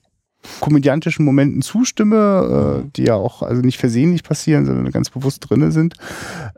komödiantischen 0.60 1.26
Momenten 1.26 1.62
zustimme, 1.62 2.84
äh, 2.86 2.90
die 2.96 3.04
ja 3.04 3.16
auch 3.16 3.42
also 3.42 3.62
nicht 3.62 3.78
versehentlich 3.78 4.24
passieren, 4.24 4.66
sondern 4.66 4.92
ganz 4.92 5.10
bewusst 5.10 5.50
drinne 5.50 5.72
sind. 5.72 5.96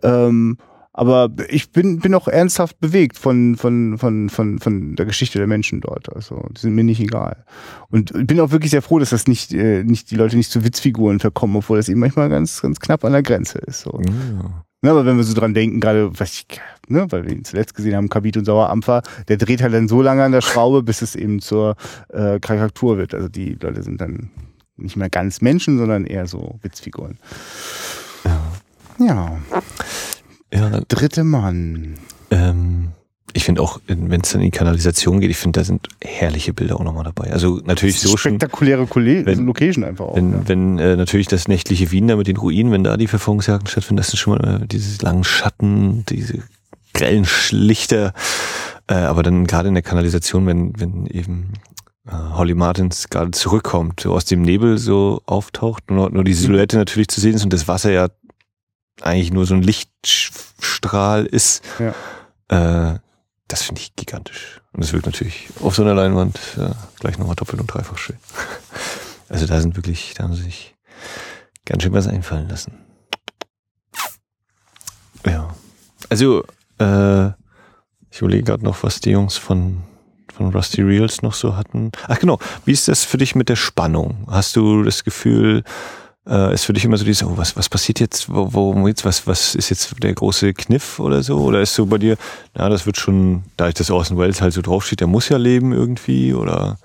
Ähm, 0.02 0.58
aber 0.96 1.32
ich 1.50 1.72
bin, 1.72 2.00
bin 2.00 2.14
auch 2.14 2.28
ernsthaft 2.28 2.80
bewegt 2.80 3.18
von, 3.18 3.56
von, 3.56 3.98
von, 3.98 4.30
von, 4.30 4.60
von 4.60 4.96
der 4.96 5.08
Geschichte 5.08 5.40
der 5.40 5.48
Menschen 5.48 5.82
dort. 5.82 6.14
Also, 6.16 6.46
die 6.52 6.62
sind 6.62 6.76
mir 6.76 6.84
nicht 6.84 7.00
egal. 7.00 7.46
Und 7.90 8.28
bin 8.28 8.40
auch 8.40 8.52
wirklich 8.52 8.70
sehr 8.70 8.84
froh, 8.84 9.00
dass 9.00 9.10
das 9.10 9.28
nicht, 9.28 9.54
äh, 9.54 9.84
nicht 9.84 10.12
die 10.12 10.16
Leute 10.16 10.38
nicht 10.38 10.52
zu 10.52 10.64
Witzfiguren 10.64 11.20
verkommen, 11.20 11.56
obwohl 11.56 11.78
das 11.78 11.90
eben 11.90 12.00
manchmal 12.00 12.30
ganz, 12.30 12.62
ganz 12.62 12.80
knapp 12.80 13.04
an 13.06 13.14
der 13.14 13.24
Grenze 13.24 13.58
ist. 13.58 13.82
So. 13.82 14.00
Ja. 14.06 14.64
Ja, 14.84 14.92
aber 14.92 15.06
wenn 15.06 15.16
wir 15.16 15.24
so 15.24 15.34
dran 15.34 15.54
denken, 15.54 15.80
gerade, 15.80 16.12
was 16.20 16.34
ich, 16.34 16.60
ne, 16.88 17.08
weil 17.10 17.26
wir 17.26 17.32
ihn 17.32 17.44
zuletzt 17.44 17.76
gesehen 17.76 17.96
haben, 17.96 18.10
Kabit 18.10 18.38
und 18.38 18.46
Sauerampfer, 18.46 19.04
der 19.28 19.38
dreht 19.38 19.62
halt 19.62 19.74
dann 19.74 19.88
so 19.88 20.02
lange 20.02 20.24
an 20.24 20.32
der 20.32 20.42
Schraube, 20.42 20.84
bis 20.84 21.02
es 21.02 21.16
eben 21.16 21.40
zur 21.40 21.76
äh, 22.10 22.40
Karikatur 22.40 22.98
wird. 22.98 23.14
Also 23.14 23.30
die 23.30 23.58
Leute 23.60 23.84
sind 23.84 24.02
dann 24.02 24.30
nicht 24.78 24.96
mehr 24.96 25.10
ganz 25.10 25.42
Menschen, 25.42 25.78
sondern 25.78 26.06
eher 26.06 26.28
so 26.28 26.60
Witzfiguren. 26.62 27.18
Ja. 28.26 28.42
Ja. 29.00 29.38
ja 30.52 30.82
Dritte 30.88 31.24
Mann. 31.24 31.96
Ähm, 32.32 32.90
ich 33.36 33.46
finde 33.46 33.62
auch, 33.62 33.80
wenn 33.88 34.22
es 34.22 34.32
dann 34.32 34.42
in 34.42 34.52
die 34.52 34.58
Kanalisation 34.58 35.20
geht, 35.20 35.32
ich 35.32 35.38
finde, 35.38 35.60
da 35.60 35.64
sind 35.64 35.88
herrliche 36.02 36.54
Bilder 36.54 36.80
auch 36.80 36.84
nochmal 36.84 37.04
dabei. 37.04 37.32
Also 37.32 37.60
natürlich 37.66 38.00
so 38.00 38.16
spektakuläre 38.16 38.88
schon, 38.88 39.06
wenn, 39.26 39.46
Location 39.46 39.84
einfach 39.84 40.06
auch. 40.06 40.16
Wenn, 40.16 40.32
ja. 40.32 40.42
wenn 40.46 40.78
äh, 40.78 40.96
natürlich 40.96 41.28
das 41.28 41.48
nächtliche 41.48 41.92
Wien 41.92 42.08
da 42.08 42.16
mit 42.16 42.28
den 42.28 42.38
Ruinen, 42.38 42.72
wenn 42.72 42.84
da 42.84 42.96
die 42.96 43.08
Verfolgungsjagden 43.08 43.68
stattfinden, 43.68 43.98
das 43.98 44.10
sind 44.10 44.20
schon 44.20 44.38
mal 44.38 44.62
äh, 44.62 44.68
diese 44.68 45.04
langen 45.04 45.24
Schatten, 45.24 46.06
diese 46.08 46.44
grellen 47.04 47.26
Schlichter. 47.26 48.14
Äh, 48.88 48.96
aber 48.96 49.24
dann 49.24 49.46
gerade 49.46 49.68
in 49.68 49.74
der 49.74 49.84
Kanalisation, 49.84 50.46
wenn, 50.46 50.80
wenn 50.80 51.06
eben 51.08 51.54
äh, 52.08 52.12
Holly 52.12 52.54
Martins 52.54 53.10
gerade 53.10 53.32
zurückkommt, 53.32 54.02
so 54.02 54.14
aus 54.14 54.26
dem 54.26 54.42
Nebel 54.42 54.78
so 54.78 55.22
auftaucht, 55.26 55.90
nur, 55.90 56.10
nur 56.10 56.24
die 56.24 56.34
Silhouette 56.34 56.78
natürlich 56.78 57.10
zu 57.10 57.20
sehen 57.20 57.36
ist 57.36 57.44
und 57.44 57.54
das 57.54 57.68
Wasser 57.68 57.92
ja 57.92 58.08
eigentlich 59.02 59.32
nur 59.32 59.46
so 59.46 59.54
ein 59.54 59.64
Lichtstrahl 59.64 61.26
ist. 61.26 61.64
Ja. 61.80 62.94
Äh, 62.94 63.00
das 63.48 63.64
finde 63.64 63.82
ich 63.82 63.96
gigantisch. 63.96 64.62
Und 64.72 64.84
es 64.84 64.94
wirkt 64.94 65.06
natürlich 65.06 65.50
auf 65.62 65.76
so 65.76 65.84
einer 65.84 65.94
Leinwand 65.94 66.40
äh, 66.58 66.72
gleich 67.00 67.18
nochmal 67.18 67.36
doppelt 67.36 67.60
und 67.60 67.68
dreifach 67.68 67.98
schön. 67.98 68.18
Also 69.30 69.48
da 69.48 69.60
sind 69.60 69.76
wirklich, 69.76 70.14
da 70.14 70.26
haben 70.26 70.36
sie 70.36 70.44
sich 70.44 70.76
ganz 71.66 71.82
schön 71.82 71.94
was 71.94 72.08
einfallen 72.08 72.48
lassen. 72.50 72.78
Ja. 75.26 75.56
Also, 76.10 76.44
äh, 76.80 77.28
ich 78.12 78.22
überlege 78.22 78.44
gerade 78.44 78.64
noch, 78.64 78.84
was 78.84 79.00
die 79.00 79.12
Jungs 79.12 79.38
von, 79.38 79.82
von 80.32 80.54
Rusty 80.54 80.82
Reels 80.82 81.22
noch 81.22 81.34
so 81.34 81.56
hatten. 81.56 81.92
Ach 82.08 82.20
genau, 82.20 82.40
wie 82.66 82.72
ist 82.72 82.88
das 82.88 83.04
für 83.04 83.18
dich 83.18 83.36
mit 83.36 83.50
der 83.50 83.56
Spannung? 83.56 84.28
Hast 84.30 84.56
du 84.56 84.84
das 84.84 85.04
Gefühl, 85.04 85.64
äh, 86.28 86.54
ist 86.54 86.66
für 86.66 86.74
dich 86.74 86.86
immer 86.86 86.98
so 86.98 87.06
dieses, 87.06 87.24
oh, 87.24 87.38
was, 87.38 87.56
was 87.58 87.70
passiert 87.70 88.00
jetzt, 88.00 88.30
wo, 88.30 88.76
wo 88.76 88.88
jetzt, 88.88 89.04
was, 89.04 89.28
was 89.28 89.56
ist 89.56 89.70
jetzt 89.70 89.96
der 90.02 90.14
große 90.14 90.54
Kniff 90.54 91.00
oder 91.00 91.24
so? 91.24 91.40
Oder 91.40 91.62
ist 91.62 91.76
so 91.76 91.86
bei 91.86 91.98
dir, 91.98 92.18
na, 92.54 92.70
das 92.70 92.86
wird 92.86 92.98
schon, 92.98 93.44
da 93.58 93.68
ich 93.68 93.74
das 93.74 93.92
Orson 93.92 94.18
Welles 94.18 94.42
halt 94.42 94.54
so 94.54 94.62
draufsteht, 94.62 95.00
der 95.00 95.08
muss 95.08 95.30
ja 95.30 95.38
leben 95.38 95.74
irgendwie 95.74 96.34
oder? 96.34 96.78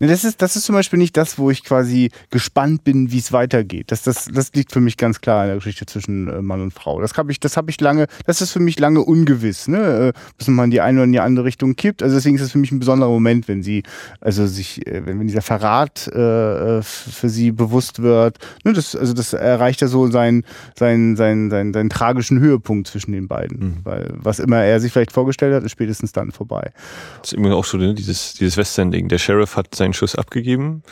Das 0.00 0.24
ist, 0.24 0.40
das 0.40 0.56
ist 0.56 0.64
zum 0.64 0.74
Beispiel 0.74 0.98
nicht 0.98 1.16
das, 1.16 1.38
wo 1.38 1.50
ich 1.50 1.62
quasi 1.62 2.10
gespannt 2.30 2.84
bin, 2.84 3.12
wie 3.12 3.18
es 3.18 3.32
weitergeht. 3.32 3.92
Das, 3.92 4.02
das, 4.02 4.26
das 4.32 4.52
liegt 4.54 4.72
für 4.72 4.80
mich 4.80 4.96
ganz 4.96 5.20
klar 5.20 5.44
in 5.44 5.48
der 5.48 5.56
Geschichte 5.56 5.84
zwischen 5.84 6.28
äh, 6.28 6.40
Mann 6.40 6.62
und 6.62 6.72
Frau. 6.72 7.00
Das 7.00 7.12
habe 7.18 7.30
ich, 7.30 7.38
das 7.38 7.58
habe 7.58 7.70
ich 7.70 7.80
lange, 7.80 8.06
das 8.24 8.40
ist 8.40 8.52
für 8.52 8.60
mich 8.60 8.78
lange 8.78 9.00
ungewiss, 9.02 9.68
ne? 9.68 10.12
Äh, 10.14 10.18
bis 10.38 10.48
man 10.48 10.66
in 10.66 10.70
die 10.70 10.80
eine 10.80 10.98
oder 10.98 11.04
in 11.04 11.12
die 11.12 11.20
andere 11.20 11.44
Richtung 11.44 11.76
kippt. 11.76 12.02
Also 12.02 12.14
deswegen 12.14 12.36
ist 12.36 12.42
es 12.42 12.52
für 12.52 12.58
mich 12.58 12.72
ein 12.72 12.78
besonderer 12.78 13.10
Moment, 13.10 13.46
wenn 13.46 13.62
sie, 13.62 13.82
also 14.20 14.46
sich, 14.46 14.86
äh, 14.86 15.04
wenn, 15.04 15.20
wenn 15.20 15.26
dieser 15.26 15.42
Verrat 15.42 16.08
äh, 16.08 16.82
für 16.82 17.28
sie 17.28 17.52
bewusst 17.52 18.00
wird. 18.00 18.38
Ne? 18.64 18.72
Das, 18.72 18.96
also 18.96 19.12
das 19.12 19.34
erreicht 19.34 19.82
ja 19.82 19.88
so 19.88 20.10
seinen, 20.10 20.44
seinen, 20.78 21.16
seinen, 21.16 21.50
seinen, 21.50 21.74
seinen 21.74 21.90
tragischen 21.90 22.40
Höhepunkt 22.40 22.88
zwischen 22.88 23.12
den 23.12 23.28
beiden. 23.28 23.58
Mhm. 23.58 23.76
Weil 23.84 24.08
was 24.14 24.38
immer 24.38 24.62
er 24.62 24.80
sich 24.80 24.92
vielleicht 24.92 25.12
vorgestellt 25.12 25.54
hat, 25.54 25.62
ist 25.62 25.72
spätestens 25.72 26.12
dann 26.12 26.32
vorbei. 26.32 26.72
Das 27.20 27.32
ist 27.32 27.38
immer 27.38 27.54
auch 27.54 27.66
so, 27.66 27.76
ne? 27.76 27.92
dieses, 27.94 28.32
dieses 28.34 28.56
Western-Ding. 28.56 29.08
Der 29.08 29.18
Sheriff 29.18 29.56
hat 29.56 29.74
sein 29.74 29.89
einen 29.90 29.94
Schuss 29.94 30.14
abgegeben. 30.14 30.82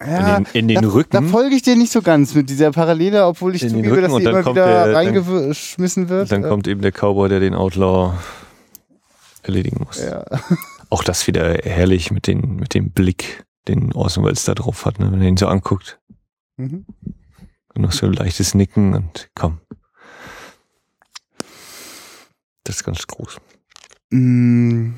Ja, 0.00 0.36
in 0.36 0.44
den, 0.44 0.52
in 0.52 0.68
den 0.68 0.82
da, 0.82 0.88
Rücken. 0.88 1.10
Da 1.10 1.22
folge 1.22 1.54
ich 1.54 1.62
dir 1.62 1.76
nicht 1.76 1.92
so 1.92 2.02
ganz 2.02 2.34
mit 2.34 2.50
dieser 2.50 2.72
Parallele, 2.72 3.26
obwohl 3.26 3.54
ich 3.54 3.62
in 3.62 3.70
zugebe, 3.70 4.00
dass 4.00 4.14
die 4.14 4.24
immer 4.24 4.44
wieder 4.46 4.54
der, 4.54 4.94
reingeschmissen 4.94 6.08
wird. 6.08 6.30
Dann 6.30 6.42
kommt 6.42 6.68
eben 6.68 6.82
der 6.82 6.92
Cowboy, 6.92 7.28
der 7.28 7.40
den 7.40 7.54
Outlaw 7.54 8.14
erledigen 9.42 9.84
muss. 9.84 10.02
Ja. 10.02 10.24
Auch 10.90 11.02
das 11.02 11.26
wieder 11.26 11.54
herrlich 11.62 12.10
mit, 12.10 12.26
den, 12.26 12.56
mit 12.56 12.74
dem 12.74 12.90
Blick, 12.90 13.44
den 13.68 13.92
Orson 13.92 14.24
Welles 14.24 14.44
da 14.44 14.54
drauf 14.54 14.84
hat, 14.84 14.98
ne, 14.98 15.10
wenn 15.10 15.22
er 15.22 15.28
ihn 15.28 15.36
so 15.36 15.46
anguckt. 15.46 15.98
Mhm. 16.56 16.84
Und 17.74 17.82
noch 17.82 17.92
so 17.92 18.06
ein 18.06 18.12
leichtes 18.12 18.54
Nicken 18.54 18.94
und 18.94 19.30
komm. 19.34 19.60
Das 22.64 22.76
ist 22.76 22.84
ganz 22.84 23.06
groß. 23.06 23.38
Mm. 24.10 24.92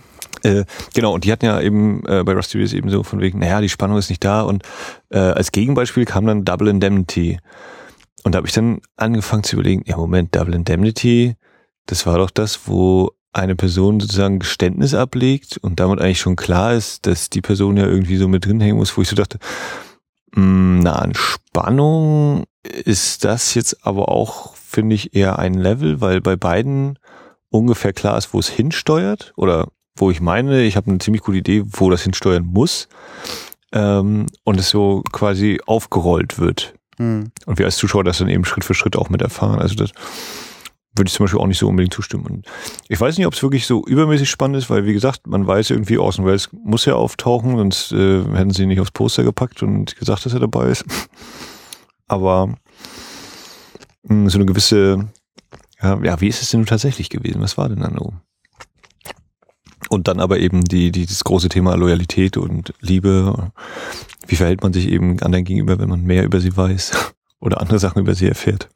Äh, 0.45 0.65
genau, 0.93 1.15
und 1.15 1.25
die 1.25 1.33
hatten 1.33 1.47
ja 1.47 1.61
eben 1.61 2.05
äh, 2.07 2.23
bei 2.23 2.33
Rusty 2.33 2.59
Reels 2.59 2.75
eben 2.75 2.91
so 2.91 3.03
von 3.03 3.21
wegen, 3.21 3.39
naja, 3.39 3.61
die 3.61 3.69
Spannung 3.69 3.97
ist 3.99 4.11
nicht 4.11 4.23
da 4.25 4.43
und 4.43 4.63
äh, 5.09 5.19
als 5.19 5.53
Gegenbeispiel 5.53 6.05
kam 6.05 6.27
dann 6.27 6.45
Double 6.45 6.69
Indemnity. 6.69 7.39
Und 8.25 8.35
da 8.35 8.39
habe 8.39 8.47
ich 8.47 8.53
dann 8.53 8.81
angefangen 8.97 9.43
zu 9.43 9.57
überlegen, 9.57 9.83
ja 9.87 9.97
Moment, 9.97 10.35
Double 10.35 10.55
Indemnity, 10.55 11.37
das 11.87 12.07
war 12.07 12.19
doch 12.19 12.31
das, 12.31 12.69
wo 12.69 13.13
eine 13.33 13.57
Person 13.57 14.01
sozusagen 14.01 14.39
Geständnis 14.39 14.95
ablegt 14.95 15.59
und 15.59 15.81
damit 15.81 16.01
eigentlich 16.01 16.21
schon 16.21 16.37
klar 16.37 16.75
ist, 16.75 17.07
dass 17.07 17.31
die 17.31 17.41
Person 17.41 17.77
ja 17.77 17.87
irgendwie 17.87 18.17
so 18.17 18.29
mit 18.29 18.47
drin 18.47 18.61
hängen 18.61 18.77
muss, 18.77 18.97
wo 18.97 19.03
ich 19.03 19.09
so 19.09 19.17
dachte, 19.17 19.39
mh, 20.35 20.43
hm, 20.43 20.81
na, 20.81 20.97
an 20.97 21.15
Spannung 21.15 22.45
ist 22.63 23.25
das 23.25 23.55
jetzt 23.55 23.87
aber 23.87 24.09
auch, 24.09 24.55
finde 24.57 24.95
ich, 24.95 25.15
eher 25.15 25.39
ein 25.39 25.55
Level, 25.55 26.01
weil 26.01 26.21
bei 26.21 26.37
beiden 26.37 26.99
ungefähr 27.51 27.93
klar 27.93 28.19
ist, 28.19 28.35
wo 28.35 28.39
es 28.39 28.49
hinsteuert 28.49 29.33
oder 29.37 29.69
wo 29.97 30.11
ich 30.11 30.21
meine, 30.21 30.63
ich 30.63 30.77
habe 30.77 30.91
eine 30.91 30.99
ziemlich 30.99 31.23
gute 31.23 31.39
Idee, 31.39 31.65
wo 31.67 31.91
das 31.91 32.03
hinsteuern 32.03 32.45
muss 32.45 32.89
ähm, 33.73 34.27
und 34.45 34.59
es 34.59 34.71
so 34.71 35.03
quasi 35.13 35.61
aufgerollt 35.67 36.39
wird. 36.39 36.75
Mhm. 36.99 37.31
Und 37.47 37.59
wir 37.59 37.67
als 37.67 37.77
Zuschauer 37.77 38.05
das 38.05 38.19
dann 38.19 38.29
eben 38.29 38.45
Schritt 38.45 38.65
für 38.65 38.75
Schritt 38.75 38.97
auch 38.97 39.09
mit 39.09 39.23
erfahren. 39.23 39.61
Also 39.61 39.75
das 39.75 39.91
würde 40.97 41.09
ich 41.09 41.15
zum 41.15 41.25
Beispiel 41.25 41.41
auch 41.41 41.47
nicht 41.47 41.59
so 41.59 41.69
unbedingt 41.69 41.93
zustimmen. 41.93 42.27
Und 42.27 42.47
ich 42.89 43.01
weiß 43.01 43.19
nicht, 43.19 43.27
ob 43.27 43.35
es 43.35 43.43
wirklich 43.43 43.67
so 43.67 43.85
übermäßig 43.85 44.31
spannend 44.31 44.59
ist, 44.59 44.71
weil 44.71 44.87
wie 44.87 44.93
gesagt, 44.93 45.27
man 45.27 45.47
weiß 45.47 45.71
irgendwie, 45.71 45.99
Orson 45.99 46.25
Welles 46.25 46.51
muss 46.53 46.85
ja 46.85 46.95
auftauchen, 46.95 47.57
sonst 47.57 47.93
äh, 47.93 48.23
hätten 48.23 48.51
sie 48.51 48.63
ihn 48.63 48.69
nicht 48.69 48.81
aufs 48.81 48.93
Poster 48.93 49.25
gepackt 49.25 49.63
und 49.63 49.97
gesagt, 49.97 50.25
dass 50.25 50.35
er 50.35 50.41
dabei 50.41 50.69
ist. 50.69 50.85
Aber 52.07 52.47
mh, 52.47 52.57
hm, 54.09 54.29
so 54.29 54.39
eine 54.39 54.47
gewisse, 54.47 55.09
ja, 55.83 55.99
ja, 56.03 56.21
wie 56.21 56.29
ist 56.29 56.43
es 56.43 56.51
denn 56.51 56.67
tatsächlich 56.67 57.11
gewesen? 57.11 57.43
Was 57.43 57.59
war 57.59 57.69
denn 57.69 57.81
dann 57.81 57.99
oben? 57.99 58.21
Und 59.95 60.09
dann 60.09 60.19
aber 60.19 60.41
eben 60.41 60.65
die, 60.65 60.91
die, 60.91 61.07
das 61.07 61.23
große 61.23 61.49
Thema 61.49 61.77
Loyalität 61.77 62.37
und 62.37 62.75
Liebe. 62.81 63.53
Wie 64.27 64.37
verhält 64.37 64.63
man 64.63 64.73
sich 64.73 64.89
eben 64.89 65.21
anderen 65.23 65.45
gegenüber, 65.45 65.79
wenn 65.79 65.89
man 65.89 66.03
mehr 66.03 66.25
über 66.25 66.41
sie 66.41 66.57
weiß 66.57 67.15
oder 67.41 67.61
andere 67.61 67.79
Sachen 67.79 68.01
über 68.01 68.15
sie 68.15 68.27
erfährt? 68.27 68.69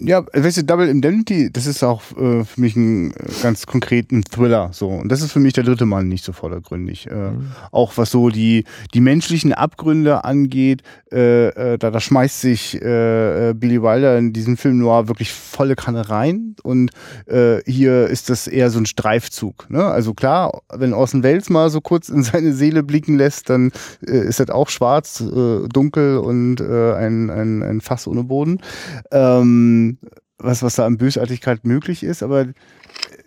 Ja, 0.00 0.24
weißt 0.32 0.58
du, 0.58 0.64
Double 0.64 0.88
Indemnity, 0.88 1.50
das 1.52 1.66
ist 1.66 1.82
auch 1.82 2.02
äh, 2.12 2.44
für 2.44 2.60
mich 2.60 2.76
ein 2.76 3.10
äh, 3.10 3.14
ganz 3.42 3.66
konkreten 3.66 4.22
Thriller. 4.22 4.70
So. 4.72 4.88
Und 4.88 5.10
das 5.10 5.22
ist 5.22 5.32
für 5.32 5.40
mich 5.40 5.54
der 5.54 5.64
dritte 5.64 5.86
Mann 5.86 6.06
nicht 6.06 6.24
so 6.24 6.32
vordergründig. 6.32 7.08
Äh, 7.10 7.30
mhm. 7.30 7.48
Auch 7.72 7.96
was 7.96 8.12
so 8.12 8.28
die, 8.28 8.64
die 8.94 9.00
menschlichen 9.00 9.52
Abgründe 9.52 10.24
angeht, 10.24 10.82
äh, 11.10 11.48
äh, 11.48 11.78
da, 11.78 11.90
da 11.90 12.00
schmeißt 12.00 12.40
sich 12.40 12.80
äh, 12.80 13.54
Billy 13.56 13.82
Wilder 13.82 14.18
in 14.18 14.32
diesem 14.32 14.56
Film 14.56 14.78
Noir 14.78 15.08
wirklich 15.08 15.32
volle 15.32 15.74
Kanne 15.74 16.08
rein. 16.08 16.54
Und 16.62 16.90
hier 17.66 18.06
ist 18.06 18.30
das 18.30 18.46
eher 18.46 18.70
so 18.70 18.78
ein 18.78 18.86
Streifzug. 18.86 19.70
Ne? 19.70 19.84
Also 19.84 20.14
klar, 20.14 20.62
wenn 20.72 20.92
Orson 20.92 21.22
Welles 21.22 21.50
mal 21.50 21.70
so 21.70 21.80
kurz 21.80 22.08
in 22.08 22.22
seine 22.22 22.52
Seele 22.52 22.82
blicken 22.82 23.16
lässt, 23.16 23.50
dann 23.50 23.72
ist 24.00 24.40
das 24.40 24.50
auch 24.50 24.68
schwarz, 24.68 25.22
dunkel 25.72 26.18
und 26.18 26.60
ein, 26.60 27.30
ein, 27.30 27.62
ein 27.62 27.80
Fass 27.80 28.06
ohne 28.06 28.24
Boden. 28.24 28.60
Ähm, 29.10 29.47
was, 30.38 30.62
was 30.62 30.76
da 30.76 30.86
an 30.86 30.98
Bösartigkeit 30.98 31.64
möglich 31.64 32.02
ist, 32.02 32.22
aber 32.22 32.46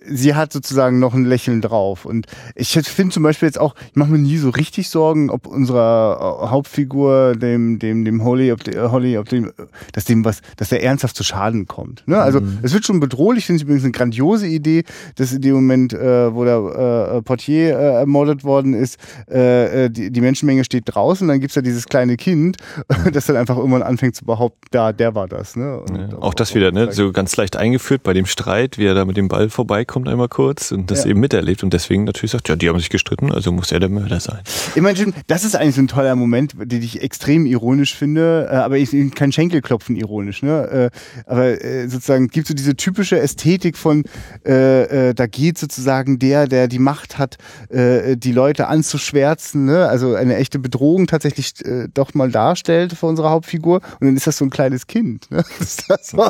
sie 0.05 0.33
hat 0.35 0.51
sozusagen 0.51 0.99
noch 0.99 1.13
ein 1.13 1.25
Lächeln 1.25 1.61
drauf. 1.61 2.05
Und 2.05 2.25
ich 2.55 2.71
finde 2.71 3.13
zum 3.13 3.23
Beispiel 3.23 3.47
jetzt 3.47 3.59
auch, 3.59 3.75
ich 3.89 3.95
mache 3.95 4.11
mir 4.11 4.17
nie 4.17 4.37
so 4.37 4.49
richtig 4.49 4.89
Sorgen, 4.89 5.29
ob 5.29 5.47
unserer 5.47 6.49
Hauptfigur, 6.49 7.35
dem, 7.35 7.79
dem, 7.79 8.03
dem 8.03 8.23
Holly, 8.23 8.51
ob 8.51 8.63
der, 8.63 8.91
Holly, 8.91 9.17
ob 9.17 9.29
dem, 9.29 9.51
dass 9.93 10.05
dem 10.05 10.25
was, 10.25 10.41
dass 10.57 10.69
der 10.69 10.83
ernsthaft 10.83 11.15
zu 11.15 11.23
Schaden 11.23 11.67
kommt. 11.67 12.03
Ne? 12.07 12.17
Also 12.17 12.41
mhm. 12.41 12.59
es 12.63 12.73
wird 12.73 12.85
schon 12.85 12.99
bedrohlich, 12.99 13.45
finde 13.45 13.57
ich 13.57 13.63
übrigens 13.63 13.83
eine 13.83 13.91
grandiose 13.91 14.47
Idee, 14.47 14.83
dass 15.15 15.31
in 15.31 15.41
dem 15.41 15.55
Moment, 15.55 15.93
äh, 15.93 16.33
wo 16.33 16.45
der 16.45 17.17
äh, 17.17 17.21
Portier 17.21 17.77
äh, 17.77 17.93
ermordet 17.99 18.43
worden 18.43 18.73
ist, 18.73 18.97
äh, 19.29 19.85
äh 19.85 19.89
die, 19.89 20.11
die 20.11 20.21
Menschenmenge 20.21 20.63
steht 20.63 20.83
draußen, 20.85 21.27
dann 21.27 21.39
gibt's 21.39 21.55
da 21.55 21.61
dieses 21.61 21.85
kleine 21.85 22.17
Kind, 22.17 22.57
das 23.13 23.27
dann 23.27 23.35
einfach 23.35 23.57
irgendwann 23.57 23.83
anfängt 23.83 24.15
zu 24.15 24.25
behaupten, 24.25 24.67
da, 24.71 24.93
der 24.93 25.13
war 25.15 25.27
das. 25.27 25.55
Ne? 25.55 25.83
Ja, 25.91 26.17
auch 26.19 26.33
das 26.33 26.55
wieder, 26.55 26.71
ne? 26.71 26.91
so 26.91 27.11
ganz 27.11 27.37
leicht 27.37 27.55
eingeführt 27.55 28.03
bei 28.03 28.13
dem 28.13 28.25
Streit, 28.25 28.77
wie 28.77 28.85
er 28.85 28.95
da 28.95 29.05
mit 29.05 29.17
dem 29.17 29.27
Ball 29.27 29.49
vorbeikommt 29.49 29.90
kommt 29.91 30.07
einmal 30.07 30.29
kurz 30.29 30.71
und 30.71 30.89
das 30.89 31.03
Ja. 31.03 31.11
eben 31.11 31.19
miterlebt 31.19 31.63
und 31.63 31.73
deswegen 31.73 32.05
natürlich 32.05 32.31
sagt, 32.31 32.47
ja, 32.47 32.55
die 32.55 32.69
haben 32.69 32.79
sich 32.79 32.89
gestritten, 32.89 33.29
also 33.31 33.51
muss 33.51 33.71
er 33.73 33.81
der 33.81 33.89
Mörder 33.89 34.21
sein. 34.21 34.39
Ich 34.73 34.81
meine, 34.81 34.97
Jim, 34.97 35.13
das 35.27 35.43
ist 35.43 35.55
eigentlich 35.55 35.75
so 35.75 35.81
ein 35.81 35.89
toller 35.89 36.15
Moment, 36.15 36.53
den 36.57 36.81
ich 36.81 37.01
extrem 37.03 37.45
ironisch 37.45 37.93
finde, 37.95 38.47
äh, 38.49 38.55
aber 38.55 38.77
ich 38.77 38.91
kein 39.13 39.33
Schenkelklopfen 39.33 39.97
ironisch, 39.97 40.43
ne? 40.43 40.91
Äh, 40.93 40.97
aber 41.25 41.61
äh, 41.63 41.87
sozusagen 41.89 42.29
gibt 42.29 42.47
so 42.47 42.53
diese 42.53 42.75
typische 42.77 43.19
Ästhetik 43.19 43.77
von, 43.77 44.05
äh, 44.45 45.13
da 45.13 45.27
geht 45.27 45.57
sozusagen 45.57 46.19
der, 46.19 46.47
der 46.47 46.69
die 46.69 46.79
Macht 46.79 47.17
hat, 47.17 47.37
äh, 47.69 48.15
die 48.15 48.31
Leute 48.31 48.67
anzuschwärzen, 48.67 49.65
ne? 49.65 49.87
Also 49.89 50.15
eine 50.15 50.37
echte 50.37 50.57
Bedrohung 50.57 51.07
tatsächlich 51.07 51.65
äh, 51.65 51.89
doch 51.93 52.13
mal 52.13 52.31
darstellt 52.31 52.93
für 52.93 53.07
unsere 53.07 53.29
Hauptfigur 53.29 53.81
und 53.99 54.07
dann 54.07 54.15
ist 54.15 54.25
das 54.25 54.37
so 54.37 54.45
ein 54.45 54.49
kleines 54.51 54.87
Kind, 54.87 55.29
ne? 55.31 55.43
Das 55.59 55.77
da 55.87 55.97
so 56.01 56.21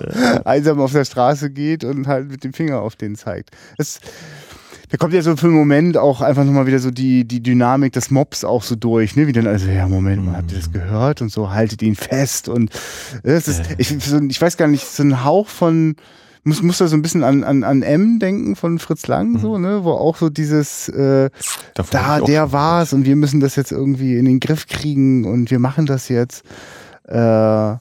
einsam 0.45 0.79
auf 0.79 0.93
der 0.93 1.05
Straße 1.05 1.51
geht 1.51 1.83
und 1.83 2.07
halt 2.07 2.29
mit 2.31 2.43
dem 2.43 2.53
Finger 2.53 2.81
auf 2.81 2.95
den 2.95 3.15
zeigt. 3.15 3.50
Das, 3.77 3.99
da 4.91 4.97
kommt 4.97 5.13
ja 5.13 5.21
so 5.21 5.35
für 5.37 5.47
einen 5.47 5.55
Moment 5.55 5.97
auch 5.97 6.19
einfach 6.19 6.43
nochmal 6.43 6.67
wieder 6.67 6.79
so 6.79 6.91
die, 6.91 7.25
die 7.25 7.41
Dynamik 7.41 7.93
des 7.93 8.11
Mobs 8.11 8.43
auch 8.43 8.61
so 8.61 8.75
durch, 8.75 9.15
ne? 9.15 9.25
Wie 9.25 9.31
dann, 9.31 9.47
also, 9.47 9.67
ja, 9.69 9.87
Moment 9.87 10.25
mal, 10.25 10.35
habt 10.35 10.51
ihr 10.51 10.57
das 10.57 10.71
gehört? 10.71 11.21
Und 11.21 11.31
so, 11.31 11.51
haltet 11.51 11.81
ihn 11.81 11.95
fest. 11.95 12.49
Und 12.49 12.71
das 13.23 13.47
ist, 13.47 13.61
ich, 13.77 13.87
so, 14.03 14.19
ich 14.19 14.41
weiß 14.41 14.57
gar 14.57 14.67
nicht, 14.67 14.85
so 14.85 15.03
ein 15.03 15.23
Hauch 15.23 15.47
von, 15.47 15.95
muss, 16.43 16.61
muss 16.61 16.79
da 16.79 16.87
so 16.87 16.97
ein 16.97 17.01
bisschen 17.01 17.23
an, 17.23 17.45
an, 17.45 17.63
an 17.63 17.83
M 17.83 18.19
denken 18.19 18.57
von 18.57 18.79
Fritz 18.79 19.07
Lang, 19.07 19.39
so, 19.39 19.57
ne? 19.57 19.85
Wo 19.85 19.91
auch 19.91 20.17
so 20.17 20.29
dieses, 20.29 20.89
äh, 20.89 21.29
Davon 21.73 21.91
da, 21.91 22.19
der 22.19 22.51
war's 22.51 22.91
und 22.91 23.05
wir 23.05 23.15
müssen 23.15 23.39
das 23.39 23.55
jetzt 23.55 23.71
irgendwie 23.71 24.17
in 24.17 24.25
den 24.25 24.41
Griff 24.41 24.67
kriegen 24.67 25.23
und 25.23 25.51
wir 25.51 25.59
machen 25.59 25.85
das 25.85 26.09
jetzt. 26.09 26.43
Äh, 27.07 27.75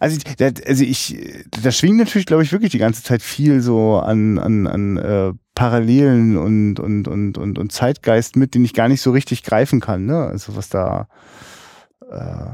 also, 0.00 0.16
ich- 0.16 0.36
da, 0.36 0.50
also 0.66 0.84
ich, 0.84 1.16
da 1.62 1.70
schwingt 1.70 1.96
natürlich, 1.98 2.26
glaube 2.26 2.42
ich, 2.42 2.52
wirklich 2.52 2.70
die 2.72 2.78
ganze 2.78 3.02
Zeit 3.02 3.22
viel 3.22 3.60
so 3.60 3.98
an, 3.98 4.38
an, 4.38 4.66
an 4.66 4.96
äh, 4.96 5.32
Parallelen 5.54 6.36
und, 6.36 6.80
und, 6.80 7.06
und, 7.08 7.36
und, 7.38 7.58
und 7.58 7.72
Zeitgeist 7.72 8.36
mit, 8.36 8.54
den 8.54 8.64
ich 8.64 8.74
gar 8.74 8.88
nicht 8.88 9.02
so 9.02 9.10
richtig 9.10 9.42
greifen 9.42 9.80
kann. 9.80 10.06
Ne? 10.06 10.16
Also 10.26 10.56
was 10.56 10.68
da 10.68 11.08
äh, 12.10 12.50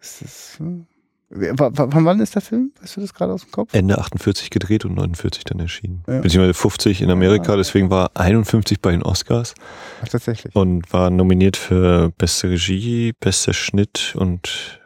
ist 0.00 0.22
das, 0.22 0.54
hm? 0.58 0.86
Von 1.32 2.04
wann 2.04 2.18
ist 2.18 2.34
der 2.34 2.42
Film? 2.42 2.72
Weißt 2.80 2.96
du 2.96 3.00
das 3.02 3.14
gerade 3.14 3.32
aus 3.32 3.42
dem 3.42 3.52
Kopf? 3.52 3.72
Ende 3.72 3.98
48 3.98 4.50
gedreht 4.50 4.84
und 4.84 4.94
49 4.96 5.44
dann 5.44 5.60
erschienen. 5.60 6.02
Ja. 6.08 6.18
Beziehungsweise 6.22 6.54
50 6.54 7.02
in 7.02 7.10
Amerika, 7.12 7.54
deswegen 7.54 7.88
war 7.88 8.10
51 8.14 8.80
bei 8.80 8.90
den 8.90 9.04
Oscars 9.04 9.54
Ach, 10.02 10.08
tatsächlich. 10.08 10.56
und 10.56 10.92
war 10.92 11.08
nominiert 11.10 11.56
für 11.56 12.10
beste 12.18 12.50
Regie, 12.50 13.12
bester 13.20 13.52
Schnitt 13.52 14.14
und 14.18 14.79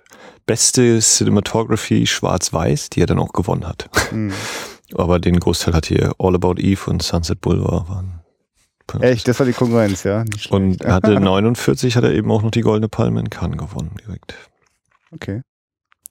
beste 0.47 1.01
Cinematography 1.01 2.07
schwarz-weiß, 2.07 2.91
die 2.91 3.03
er 3.03 3.07
dann 3.07 3.19
auch 3.19 3.33
gewonnen 3.33 3.66
hat. 3.66 3.89
Hm. 4.11 4.33
Aber 4.95 5.19
den 5.19 5.41
Großteil 5.41 5.75
hat 5.75 5.87
hier 5.87 6.12
All 6.19 6.35
About 6.35 6.55
Eve 6.59 6.91
und 6.91 7.03
Sunset 7.03 7.41
Boulevard 7.41 7.89
waren. 7.89 8.21
Echt, 9.01 9.27
das 9.27 9.39
war 9.39 9.47
die 9.47 9.55
Konkurrenz, 9.55 10.05
ja. 10.05 10.25
Und 10.51 10.83
er 10.83 10.95
hatte 10.95 11.19
49 11.21 11.97
hat 11.97 12.05
er 12.05 12.12
eben 12.12 12.31
auch 12.31 12.43
noch 12.43 12.51
die 12.51 12.61
Goldene 12.61 12.89
Palme 12.89 13.21
in 13.21 13.31
Cannes 13.31 13.57
gewonnen 13.59 13.97
direkt. 14.07 14.35
Okay. 15.11 15.43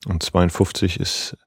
Und 0.07 0.21
52 0.21 0.99
ist 0.99 1.37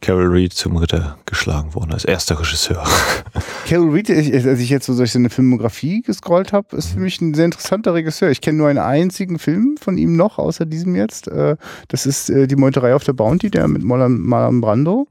Carol 0.00 0.28
Reed 0.28 0.54
zum 0.54 0.76
Ritter 0.78 1.18
geschlagen 1.26 1.74
worden 1.74 1.92
als 1.92 2.04
erster 2.06 2.40
Regisseur. 2.40 2.82
Carol 3.68 3.90
Reed, 3.90 4.08
ich- 4.08 4.32
als 4.46 4.58
ich 4.60 4.70
jetzt 4.70 4.86
so 4.86 4.96
durch 4.96 5.12
seine 5.12 5.28
Filmografie 5.28 6.00
gescrollt 6.00 6.52
habe, 6.54 6.74
ist 6.76 6.92
für 6.92 7.00
mich 7.00 7.20
ein 7.20 7.34
sehr 7.34 7.44
interessanter 7.44 7.92
Regisseur. 7.92 8.30
Ich 8.30 8.40
kenne 8.40 8.56
nur 8.58 8.68
einen 8.68 8.78
einzigen 8.78 9.38
Film 9.38 9.76
von 9.78 9.98
ihm 9.98 10.16
noch, 10.16 10.38
außer 10.38 10.64
diesem 10.64 10.96
jetzt. 10.96 11.28
Äh, 11.28 11.56
Das 11.88 12.06
ist 12.06 12.30
äh, 12.30 12.46
Die 12.46 12.56
Meuterei 12.56 12.94
auf 12.94 13.04
der 13.04 13.12
Bounty, 13.12 13.50
der 13.50 13.68
mit 13.68 13.82
Marlon 13.82 14.60
Brando. 14.62 15.06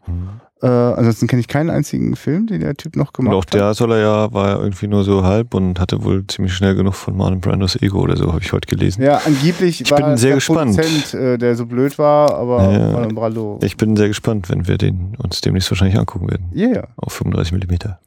Äh, 0.61 0.67
Ansonsten 0.67 1.27
kenne 1.27 1.39
ich 1.39 1.47
keinen 1.47 1.69
einzigen 1.69 2.15
Film, 2.17 2.47
den 2.47 2.59
der 2.59 2.75
Typ 2.75 2.95
noch 2.97 3.07
Und 3.07 3.13
gemacht 3.13 3.33
auch 3.35 3.41
hat. 3.45 3.53
der 3.53 3.73
soll 3.73 3.93
er 3.93 3.99
ja, 3.99 4.33
war 4.33 4.49
ja 4.49 4.57
irgendwie 4.59 4.87
nur 4.87 5.03
so 5.05 5.23
halb 5.23 5.53
und 5.53 5.79
hatte 5.79 6.03
wohl 6.03 6.25
ziemlich 6.27 6.53
schnell 6.53 6.75
genug 6.75 6.95
von 6.95 7.15
Marlon 7.15 7.39
Brandos 7.39 7.77
Ego 7.81 8.01
oder 8.01 8.17
so, 8.17 8.27
habe 8.33 8.41
ich 8.41 8.51
heute 8.51 8.67
gelesen. 8.67 9.01
Ja, 9.01 9.21
angeblich 9.25 9.79
Ich 9.81 9.89
war 9.91 9.99
bin 10.03 10.17
sehr 10.17 10.29
der 10.31 10.35
gespannt. 10.35 10.75
Produzent, 10.75 11.13
äh, 11.13 11.37
der 11.37 11.55
so 11.55 11.65
blöd 11.65 11.97
war, 11.97 12.33
aber 12.35 12.71
Ja. 12.71 12.91
Marlon 12.91 13.15
Brando. 13.15 13.59
Ich 13.63 13.77
bin 13.77 13.95
sehr 13.95 14.09
gespannt, 14.09 14.49
wenn 14.49 14.67
wir 14.67 14.77
den 14.77 15.15
uns 15.23 15.39
demnächst 15.41 15.71
wahrscheinlich 15.71 15.97
angucken 15.97 16.29
werden. 16.29 16.47
Ja, 16.53 16.67
yeah. 16.67 16.87
Auf 16.97 17.13
35 17.13 17.53
Millimeter. 17.53 17.99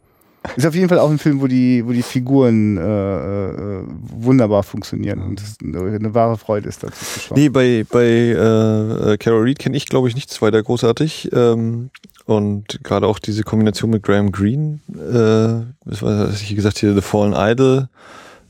Ist 0.57 0.67
auf 0.67 0.75
jeden 0.75 0.89
Fall 0.89 0.99
auch 0.99 1.09
ein 1.09 1.19
Film, 1.19 1.41
wo 1.41 1.47
die, 1.47 1.87
wo 1.87 1.93
die 1.93 2.03
Figuren 2.03 2.77
äh, 2.77 2.81
äh, 2.83 3.83
wunderbar 4.19 4.65
funktionieren 4.65 5.23
und 5.23 5.41
es 5.41 5.57
eine, 5.63 5.79
eine 5.95 6.15
wahre 6.15 6.37
Freude 6.37 6.69
ist, 6.69 6.83
dazu 6.83 6.97
zu 7.05 7.21
schauen. 7.21 7.39
Nee, 7.39 7.49
bei, 7.49 7.87
bei 7.89 8.05
äh, 8.09 9.17
Carol 9.19 9.43
Reed 9.45 9.61
kenne 9.61 9.77
ich, 9.77 9.87
glaube 9.87 10.09
ich, 10.09 10.17
nichts 10.17 10.43
weiter 10.43 10.61
großartig. 10.61 11.31
Ähm, 11.33 11.91
und 12.27 12.83
gerade 12.85 13.07
auch 13.07 13.19
diese 13.19 13.43
Kombination 13.43 13.91
mit 13.91 14.03
Graham 14.03 14.33
Greene, 14.33 14.81
äh, 14.89 15.89
das 15.89 16.03
war, 16.03 16.29
was 16.29 16.43
ich 16.43 16.55
gesagt 16.55 16.79
hier, 16.79 16.95
The 16.95 17.01
Fallen 17.01 17.35
Idol, 17.35 17.89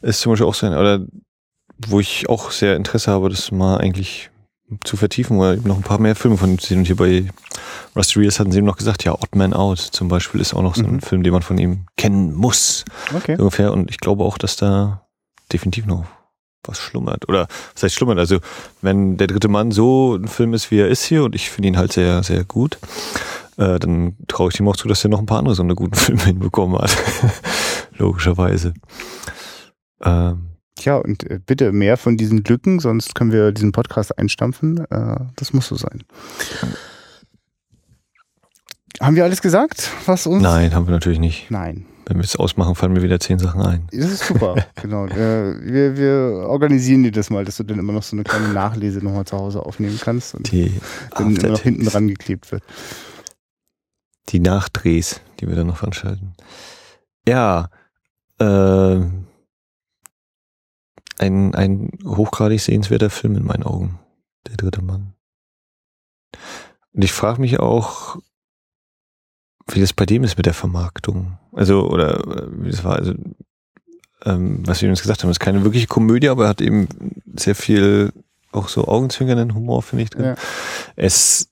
ist 0.02 0.20
zum 0.20 0.32
Beispiel 0.32 0.46
auch 0.46 0.54
sein, 0.54 0.72
oder 0.72 1.00
wo 1.86 2.00
ich 2.00 2.28
auch 2.28 2.50
sehr 2.50 2.76
Interesse 2.76 3.10
habe, 3.10 3.28
das 3.28 3.50
mal 3.50 3.78
eigentlich 3.78 4.30
zu 4.84 4.96
vertiefen 4.96 5.38
oder 5.38 5.54
eben 5.54 5.68
noch 5.68 5.76
ein 5.76 5.82
paar 5.82 5.98
mehr 6.00 6.14
Filme 6.16 6.36
von 6.38 6.50
ihm 6.50 6.58
zu 6.58 6.68
sehen. 6.68 6.78
Und 6.78 6.86
hier 6.86 6.96
bei 6.96 7.28
Rusty 7.94 8.18
Reels 8.20 8.40
hatten 8.40 8.52
sie 8.52 8.58
eben 8.58 8.66
noch 8.66 8.76
gesagt, 8.78 9.04
ja, 9.04 9.12
Odd 9.12 9.36
Man 9.36 9.52
Out 9.52 9.78
zum 9.78 10.08
Beispiel 10.08 10.40
ist 10.40 10.54
auch 10.54 10.62
noch 10.62 10.74
so 10.74 10.84
ein 10.84 10.94
Mhm. 10.94 11.00
Film, 11.00 11.22
den 11.22 11.32
man 11.32 11.42
von 11.42 11.58
ihm 11.58 11.86
kennen 11.96 12.32
muss. 12.34 12.84
Okay. 13.14 13.36
So 13.36 13.42
ungefähr. 13.42 13.72
Und 13.72 13.90
ich 13.90 13.98
glaube 13.98 14.24
auch, 14.24 14.38
dass 14.38 14.56
da 14.56 15.06
definitiv 15.52 15.84
noch 15.86 16.06
was 16.64 16.78
schlummert. 16.78 17.28
Oder 17.28 17.48
was 17.74 17.82
heißt 17.82 17.94
schlummert? 17.94 18.18
Also, 18.18 18.38
wenn 18.80 19.16
der 19.18 19.26
dritte 19.26 19.48
Mann 19.48 19.72
so 19.72 20.14
ein 20.14 20.28
Film 20.28 20.54
ist, 20.54 20.70
wie 20.70 20.78
er 20.78 20.88
ist 20.88 21.04
hier, 21.04 21.24
und 21.24 21.34
ich 21.34 21.50
finde 21.50 21.68
ihn 21.68 21.76
halt 21.76 21.92
sehr, 21.92 22.22
sehr 22.22 22.44
gut, 22.44 22.78
äh, 23.56 23.78
dann 23.78 24.16
traue 24.28 24.50
ich 24.52 24.60
ihm 24.60 24.68
auch 24.68 24.76
zu, 24.76 24.88
dass 24.88 25.04
er 25.04 25.10
noch 25.10 25.18
ein 25.18 25.26
paar 25.26 25.38
andere 25.38 25.54
so 25.54 25.62
eine 25.62 25.74
guten 25.74 25.94
Filme 25.96 26.24
hinbekommen 26.24 26.78
hat. 26.78 26.96
Logischerweise. 27.98 28.74
Ähm, 30.02 30.48
Tja, 30.76 30.96
und 30.96 31.28
äh, 31.30 31.38
bitte 31.44 31.70
mehr 31.72 31.96
von 31.96 32.16
diesen 32.16 32.42
Lücken, 32.44 32.80
sonst 32.80 33.14
können 33.14 33.30
wir 33.30 33.52
diesen 33.52 33.72
Podcast 33.72 34.18
einstampfen. 34.18 34.78
Äh, 34.90 35.16
das 35.36 35.52
muss 35.52 35.68
so 35.68 35.76
sein. 35.76 36.02
Haben 39.00 39.16
wir 39.16 39.24
alles 39.24 39.42
gesagt, 39.42 39.90
was 40.06 40.26
uns? 40.26 40.42
nein, 40.42 40.74
haben 40.74 40.86
wir 40.86 40.92
natürlich 40.92 41.18
nicht. 41.18 41.50
Nein. 41.50 41.86
Wenn 42.06 42.16
wir 42.16 42.24
es 42.24 42.36
ausmachen, 42.36 42.74
fallen 42.74 42.92
mir 42.92 43.02
wieder 43.02 43.20
zehn 43.20 43.38
Sachen 43.38 43.62
ein. 43.62 43.86
Das 43.92 44.10
ist 44.10 44.26
super, 44.26 44.56
genau. 44.82 45.06
Äh, 45.06 45.54
wir, 45.62 45.96
wir 45.96 46.48
organisieren 46.48 47.04
dir 47.04 47.12
das 47.12 47.30
mal, 47.30 47.44
dass 47.44 47.58
du 47.58 47.62
dann 47.64 47.78
immer 47.78 47.92
noch 47.92 48.02
so 48.02 48.16
eine 48.16 48.24
kleine 48.24 48.48
Nachlese 48.48 48.98
nochmal 48.98 49.24
zu 49.24 49.36
Hause 49.36 49.64
aufnehmen 49.64 49.98
kannst 50.02 50.34
und 50.34 50.50
Die, 50.50 50.72
dann 51.16 51.36
immer 51.36 51.48
noch 51.48 51.60
hinten 51.60 51.84
dran 51.84 52.08
geklebt 52.08 52.50
wird. 52.50 52.64
Die 54.28 54.40
Nachdrehs, 54.40 55.20
die 55.40 55.48
wir 55.48 55.56
dann 55.56 55.66
noch 55.66 55.78
veranstalten. 55.78 56.34
Ja, 57.26 57.70
äh, 58.38 59.00
ein, 61.18 61.54
ein 61.54 61.90
hochgradig 62.04 62.60
sehenswerter 62.60 63.10
Film 63.10 63.36
in 63.36 63.44
meinen 63.44 63.62
Augen. 63.62 63.98
Der 64.48 64.56
dritte 64.56 64.82
Mann. 64.82 65.14
Und 66.92 67.04
ich 67.04 67.12
frage 67.12 67.40
mich 67.40 67.60
auch, 67.60 68.18
wie 69.68 69.80
das 69.80 69.92
bei 69.92 70.04
dem 70.04 70.24
ist 70.24 70.36
mit 70.36 70.46
der 70.46 70.54
Vermarktung. 70.54 71.38
Also, 71.52 71.88
oder, 71.88 72.26
oder 72.26 72.48
wie 72.50 72.70
das 72.70 72.82
war, 72.82 72.96
also, 72.96 73.14
ähm, 74.24 74.66
was 74.66 74.82
wir 74.82 74.90
uns 74.90 75.00
gesagt 75.00 75.22
haben, 75.22 75.30
ist 75.30 75.40
keine 75.40 75.62
wirkliche 75.64 75.86
Komödie, 75.86 76.28
aber 76.28 76.44
er 76.44 76.48
hat 76.50 76.60
eben 76.60 76.88
sehr 77.36 77.54
viel 77.54 78.12
auch 78.50 78.68
so 78.68 78.86
augenzwinkernden 78.86 79.54
Humor, 79.54 79.82
finde 79.82 80.04
ich, 80.04 80.10
drin. 80.10 80.24
Ja. 80.24 80.34
Es 80.96 81.48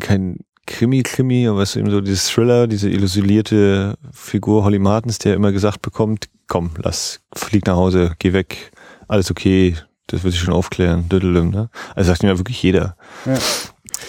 kein 0.00 0.38
Krimi-Krimi, 0.68 1.48
ist 1.62 1.76
eben 1.76 1.90
so 1.90 2.00
dieses 2.00 2.28
Thriller, 2.28 2.66
diese 2.66 2.90
illusionierte 2.90 3.96
Figur 4.12 4.64
Holly 4.64 4.78
Martins, 4.78 5.18
der 5.18 5.34
immer 5.34 5.50
gesagt 5.50 5.82
bekommt, 5.82 6.28
komm, 6.46 6.70
lass, 6.76 7.20
flieg 7.34 7.66
nach 7.66 7.76
Hause, 7.76 8.12
geh 8.18 8.32
weg, 8.34 8.70
alles 9.08 9.30
okay, 9.30 9.74
das 10.06 10.24
wird 10.24 10.34
sich 10.34 10.42
schon 10.42 10.54
aufklären, 10.54 11.08
düdelüm, 11.08 11.50
ne? 11.50 11.70
Also 11.94 12.08
sagt 12.08 12.22
ihm 12.22 12.28
ja 12.28 12.38
wirklich 12.38 12.62
jeder. 12.62 12.96
Ja. 13.24 13.38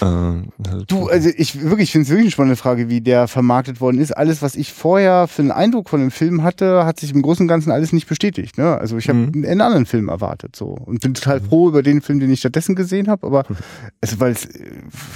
Ähm, 0.02 0.46
Du, 0.88 1.08
also 1.08 1.30
ich 1.36 1.62
wirklich 1.62 1.92
finde 1.92 2.04
es 2.04 2.10
wirklich 2.10 2.26
eine 2.26 2.32
spannende 2.32 2.56
Frage, 2.56 2.90
wie 2.90 3.02
der 3.02 3.28
vermarktet 3.28 3.82
worden 3.82 4.00
ist. 4.00 4.12
Alles, 4.16 4.42
was 4.42 4.56
ich 4.56 4.72
vorher 4.74 5.28
für 5.28 5.42
einen 5.42 5.52
Eindruck 5.52 5.90
von 5.90 6.00
dem 6.00 6.12
Film 6.12 6.44
hatte, 6.44 6.86
hat 6.86 7.00
sich 7.00 7.14
im 7.14 7.22
Großen 7.22 7.44
und 7.44 7.48
Ganzen 7.48 7.72
alles 7.72 7.94
nicht 7.94 8.08
bestätigt. 8.08 8.58
Ne? 8.58 8.78
Also 8.78 8.98
ich 8.98 9.08
habe 9.10 9.20
Mhm. 9.20 9.46
einen 9.46 9.62
anderen 9.62 9.86
Film 9.86 10.10
erwartet 10.10 10.56
so 10.56 10.68
und 10.68 11.02
bin 11.02 11.14
total 11.14 11.42
froh 11.42 11.70
über 11.70 11.82
den 11.84 12.02
Film, 12.02 12.20
den 12.20 12.30
ich 12.32 12.40
stattdessen 12.40 12.76
gesehen 12.76 13.08
habe. 13.08 13.26
Aber 13.28 13.46
also 14.02 14.20
weil 14.20 14.32
es 14.34 14.48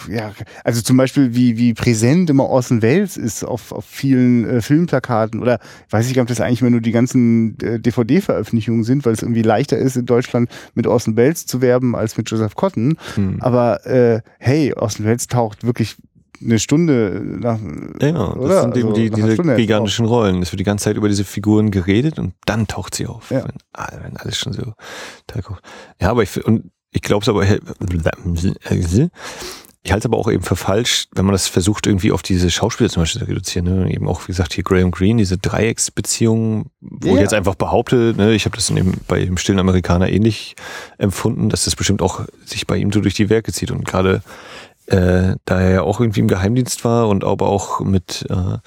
ja, 0.10 0.32
also 0.64 0.82
zum 0.82 0.98
Beispiel 0.98 1.36
wie 1.36 1.58
wie 1.58 1.74
präsent 1.74 2.30
immer 2.30 2.46
Orson 2.46 2.82
Welles 2.82 3.18
ist 3.18 3.44
auf, 3.44 3.72
auf 3.72 3.86
vielen 3.86 4.48
äh, 4.48 4.62
Filmplakaten 4.62 5.42
oder 5.42 5.60
ich 5.88 5.94
weiß 5.94 6.08
nicht, 6.08 6.20
ob 6.20 6.28
das 6.28 6.42
eigentlich 6.42 6.62
immer 6.62 6.70
nur 6.72 6.82
die 6.82 6.92
ganzen 6.92 7.58
äh, 7.60 7.80
DVD-Veröffentlichungen 7.80 8.84
sind, 8.84 9.06
weil 9.06 9.14
es 9.14 9.22
irgendwie 9.22 9.42
leichter 9.42 9.78
ist 9.78 9.96
in 9.98 10.06
Deutschland 10.06 10.50
mit 10.74 10.88
Orson 10.88 11.16
Welles 11.16 11.46
zu 11.46 11.62
werben 11.62 11.96
als 11.96 12.18
mit 12.18 12.30
Joseph 12.30 12.56
Cotton. 12.56 12.98
hm. 13.16 13.38
Aber 13.42 13.86
äh, 13.86 14.22
hey, 14.40 14.63
Orson 14.72 15.06
Welles 15.06 15.28
taucht 15.28 15.66
wirklich 15.66 15.98
eine 16.42 16.60
Stunde 16.60 17.22
nach. 17.24 17.60
Genau, 18.00 18.34
das 18.34 18.44
oder? 18.44 18.62
sind 18.62 18.78
eben 18.78 18.90
Also 18.90 19.02
die, 19.02 19.10
diese 19.10 19.56
gigantischen 19.56 20.06
Rollen. 20.06 20.42
Es 20.42 20.52
wird 20.52 20.60
die 20.60 20.66
ganze 20.66 20.86
Zeit 20.86 20.98
über 20.98 21.08
diese 21.08 21.24
Figuren 21.24 21.72
geredet 21.72 22.20
und 22.20 22.34
dann 22.46 22.68
taucht 22.68 22.96
sie 22.96 23.08
auf. 23.08 23.32
Ja. 23.32 23.46
Wenn, 23.46 24.04
wenn 24.04 24.18
alles 24.18 24.38
schon 24.38 24.54
so. 24.54 24.74
Ja, 26.02 26.10
aber 26.10 26.24
ich, 26.24 26.46
und 26.46 26.72
ich 26.92 27.02
glaube 27.02 27.24
es 27.24 27.30
aber, 27.30 27.46
Ich 29.86 29.92
halte 29.92 30.04
es 30.04 30.06
aber 30.06 30.18
auch 30.18 30.32
eben 30.32 30.44
für 30.44 30.56
falsch, 30.56 31.08
wenn 31.14 31.26
man 31.26 31.34
das 31.34 31.48
versucht, 31.48 31.88
irgendwie 31.88 32.14
auf 32.14 32.22
diese 32.22 32.50
Schauspieler 32.50 32.90
zum 32.90 33.02
Beispiel 33.02 33.22
zu 33.22 33.28
reduzieren. 33.28 33.66
Ne? 33.66 33.94
Eben 33.94 34.08
auch, 34.08 34.22
wie 34.24 34.28
gesagt, 34.28 34.54
hier 34.54 34.64
Graham 34.64 34.92
Greene, 34.92 35.18
diese 35.20 35.38
Dreiecksbeziehung, 35.38 36.68
wo 36.80 37.10
Ja. 37.10 37.16
ich 37.16 37.20
jetzt 37.22 37.34
einfach 37.34 37.56
behaupte, 37.56 38.14
ne, 38.16 38.34
ich 38.34 38.46
habe 38.46 38.56
das 38.56 38.68
dem, 38.68 38.94
bei 39.10 39.26
dem 39.26 39.36
stillen 39.38 39.60
Amerikaner 39.60 40.10
ähnlich 40.10 40.56
empfunden, 40.98 41.50
dass 41.50 41.66
das 41.66 41.76
bestimmt 41.76 42.02
auch 42.02 42.22
sich 42.46 42.66
bei 42.66 42.78
ihm 42.78 42.94
so 42.94 43.02
durch 43.02 43.14
die 43.16 43.30
Werke 43.30 43.52
zieht. 43.52 43.72
Und 43.72 43.84
gerade 43.86 44.24
äh, 44.88 45.36
da 45.44 45.60
er 45.62 45.72
ja 45.72 45.82
auch 45.82 46.00
irgendwie 46.00 46.22
im 46.22 46.28
Geheimdienst 46.30 46.86
war 46.86 47.10
und 47.10 47.26
aber 47.26 47.50
auch 47.50 47.82
mit 47.82 48.26
äh, 48.30 48.58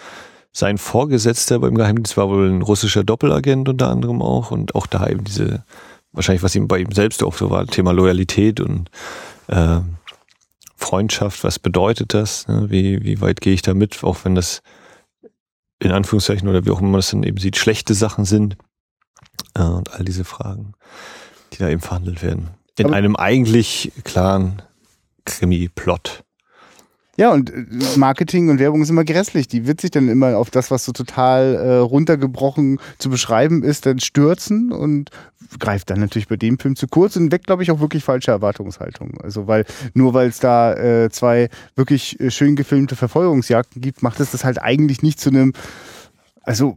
sein 0.52 0.76
Vorgesetzter 0.76 1.58
beim 1.60 1.74
Geheimdienst 1.76 2.18
war 2.18 2.28
wohl 2.28 2.50
ein 2.50 2.60
russischer 2.62 3.04
Doppelagent 3.04 3.68
unter 3.70 3.88
anderem 3.88 4.20
auch 4.20 4.50
und 4.50 4.74
auch 4.74 4.86
da 4.86 5.06
eben 5.06 5.24
diese, 5.24 5.64
wahrscheinlich 6.12 6.42
was 6.42 6.54
ihm 6.54 6.68
bei 6.68 6.78
ihm 6.78 6.92
selbst 6.92 7.22
auch 7.22 7.34
so 7.36 7.50
war, 7.50 7.66
Thema 7.66 7.92
Loyalität 7.92 8.60
und 8.60 8.90
äh, 9.48 9.80
Freundschaft, 10.76 11.42
was 11.42 11.58
bedeutet 11.58 12.14
das? 12.14 12.46
Ne? 12.48 12.66
Wie, 12.70 13.02
wie 13.02 13.20
weit 13.20 13.40
gehe 13.40 13.54
ich 13.54 13.62
da 13.62 13.74
mit, 13.74 14.04
auch 14.04 14.18
wenn 14.24 14.34
das 14.34 14.60
in 15.78 15.90
Anführungszeichen 15.90 16.48
oder 16.48 16.64
wie 16.64 16.70
auch 16.70 16.80
immer 16.80 16.90
man 16.90 16.98
das 16.98 17.10
dann 17.10 17.22
eben 17.22 17.38
sieht, 17.38 17.56
schlechte 17.56 17.94
Sachen 17.94 18.24
sind 18.24 18.56
äh, 19.54 19.62
und 19.62 19.92
all 19.92 20.04
diese 20.04 20.24
Fragen, 20.24 20.72
die 21.52 21.58
da 21.58 21.68
eben 21.68 21.80
verhandelt 21.80 22.22
werden. 22.22 22.50
In 22.78 22.86
Aber- 22.86 22.96
einem 22.96 23.16
eigentlich 23.16 23.92
klaren 24.04 24.62
Krimi-Plot. 25.24 26.22
Ja, 27.16 27.32
und 27.32 27.50
äh, 27.50 27.64
Marketing 27.96 28.48
und 28.50 28.58
Werbung 28.58 28.82
ist 28.82 28.90
immer 28.90 29.04
grässlich. 29.04 29.48
Die 29.48 29.66
wird 29.66 29.80
sich 29.80 29.90
dann 29.90 30.08
immer 30.08 30.36
auf 30.36 30.50
das, 30.50 30.70
was 30.70 30.84
so 30.84 30.92
total 30.92 31.54
äh, 31.54 31.76
runtergebrochen 31.76 32.78
zu 32.98 33.10
beschreiben 33.10 33.62
ist, 33.62 33.86
dann 33.86 34.00
stürzen 34.00 34.72
und 34.72 35.10
greift 35.58 35.90
dann 35.90 36.00
natürlich 36.00 36.28
bei 36.28 36.36
dem 36.36 36.58
Film 36.58 36.76
zu 36.76 36.88
kurz 36.88 37.16
und 37.16 37.32
weckt, 37.32 37.46
glaube 37.46 37.62
ich, 37.62 37.70
auch 37.70 37.80
wirklich 37.80 38.04
falsche 38.04 38.30
Erwartungshaltungen. 38.30 39.20
Also, 39.22 39.46
weil 39.46 39.64
nur 39.94 40.12
weil 40.14 40.28
es 40.28 40.40
da 40.40 40.74
äh, 40.74 41.10
zwei 41.10 41.48
wirklich 41.74 42.20
äh, 42.20 42.30
schön 42.30 42.56
gefilmte 42.56 42.96
Verfolgungsjagden 42.96 43.80
gibt, 43.80 44.02
macht 44.02 44.20
es 44.20 44.32
das 44.32 44.44
halt 44.44 44.60
eigentlich 44.60 45.02
nicht 45.02 45.20
zu 45.20 45.30
einem, 45.30 45.52
also 46.42 46.76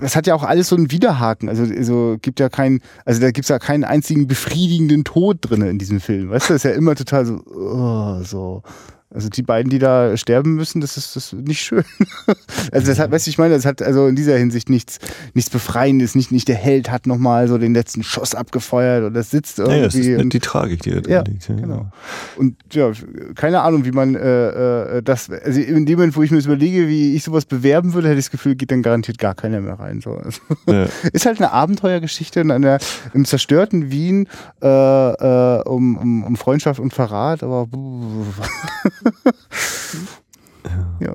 es 0.00 0.16
hat 0.16 0.26
ja 0.26 0.34
auch 0.34 0.42
alles 0.42 0.68
so 0.68 0.76
einen 0.76 0.90
Widerhaken. 0.90 1.48
Also, 1.48 1.62
also 1.62 2.16
gibt 2.20 2.40
ja 2.40 2.48
keinen, 2.48 2.80
also 3.04 3.20
da 3.20 3.30
gibt's 3.30 3.48
ja 3.48 3.58
keinen 3.58 3.84
einzigen 3.84 4.26
befriedigenden 4.26 5.04
Tod 5.04 5.38
drin 5.40 5.62
in 5.62 5.78
diesem 5.78 6.00
Film. 6.00 6.30
Weißt 6.30 6.50
du, 6.50 6.54
das 6.54 6.64
ist 6.64 6.70
ja 6.70 6.76
immer 6.76 6.94
total 6.94 7.26
so, 7.26 7.40
oh, 7.46 8.22
so. 8.22 8.62
Also 9.12 9.28
die 9.28 9.42
beiden, 9.42 9.70
die 9.70 9.80
da 9.80 10.16
sterben 10.16 10.54
müssen, 10.54 10.80
das 10.80 10.96
ist, 10.96 11.16
das 11.16 11.32
ist 11.32 11.46
nicht 11.46 11.60
schön. 11.60 11.84
also 12.72 12.86
das 12.86 12.98
hat, 13.00 13.10
weißt 13.10 13.26
du, 13.26 13.30
ich 13.30 13.38
meine, 13.38 13.54
das 13.54 13.64
hat 13.64 13.82
also 13.82 14.06
in 14.06 14.14
dieser 14.14 14.36
Hinsicht 14.38 14.70
nichts, 14.70 14.98
nichts 15.34 15.50
Befreiendes. 15.50 16.14
Nicht, 16.14 16.30
nicht 16.30 16.46
der 16.46 16.54
Held 16.54 16.90
hat 16.92 17.06
nochmal 17.08 17.48
so 17.48 17.58
den 17.58 17.74
letzten 17.74 18.04
Schuss 18.04 18.36
abgefeuert 18.36 19.04
und 19.04 19.14
das 19.14 19.30
sitzt 19.30 19.58
irgendwie. 19.58 19.76
Naja, 19.78 19.86
das 19.86 19.94
ist 19.96 20.20
und- 20.20 20.32
die 20.32 20.38
Tragik, 20.38 20.82
die 20.82 20.90
da 20.90 21.00
drin 21.00 21.12
ja, 21.12 21.22
liegt. 21.22 21.46
genau. 21.48 21.90
Und 22.36 22.56
ja, 22.72 22.92
keine 23.34 23.62
Ahnung, 23.62 23.84
wie 23.84 23.90
man 23.90 24.14
äh, 24.14 24.98
äh, 24.98 25.02
das, 25.02 25.28
also 25.28 25.60
in 25.60 25.86
dem 25.86 25.96
Moment, 25.98 26.16
wo 26.16 26.22
ich 26.22 26.30
mir 26.30 26.36
das 26.36 26.46
überlege, 26.46 26.86
wie 26.86 27.16
ich 27.16 27.24
sowas 27.24 27.44
bewerben 27.46 27.94
würde, 27.94 28.08
hätte 28.08 28.18
ich 28.20 28.26
das 28.26 28.30
Gefühl, 28.30 28.54
geht 28.54 28.70
dann 28.70 28.82
garantiert 28.82 29.18
gar 29.18 29.34
keiner 29.34 29.60
mehr 29.60 29.74
rein. 29.80 30.00
So. 30.00 30.12
Also, 30.14 30.40
Ja. 30.68 30.86
ist 31.12 31.26
halt 31.26 31.38
eine 31.38 31.50
Abenteuergeschichte 31.52 32.38
in 32.40 32.50
einer, 32.52 32.78
im 33.12 33.24
zerstörten 33.24 33.90
Wien 33.90 34.28
äh, 34.62 34.66
äh, 34.68 35.62
um, 35.64 35.96
um, 35.96 36.22
um 36.24 36.36
Freundschaft 36.36 36.78
und 36.78 36.92
Verrat, 36.94 37.42
aber 37.42 37.66
ja. 41.00 41.14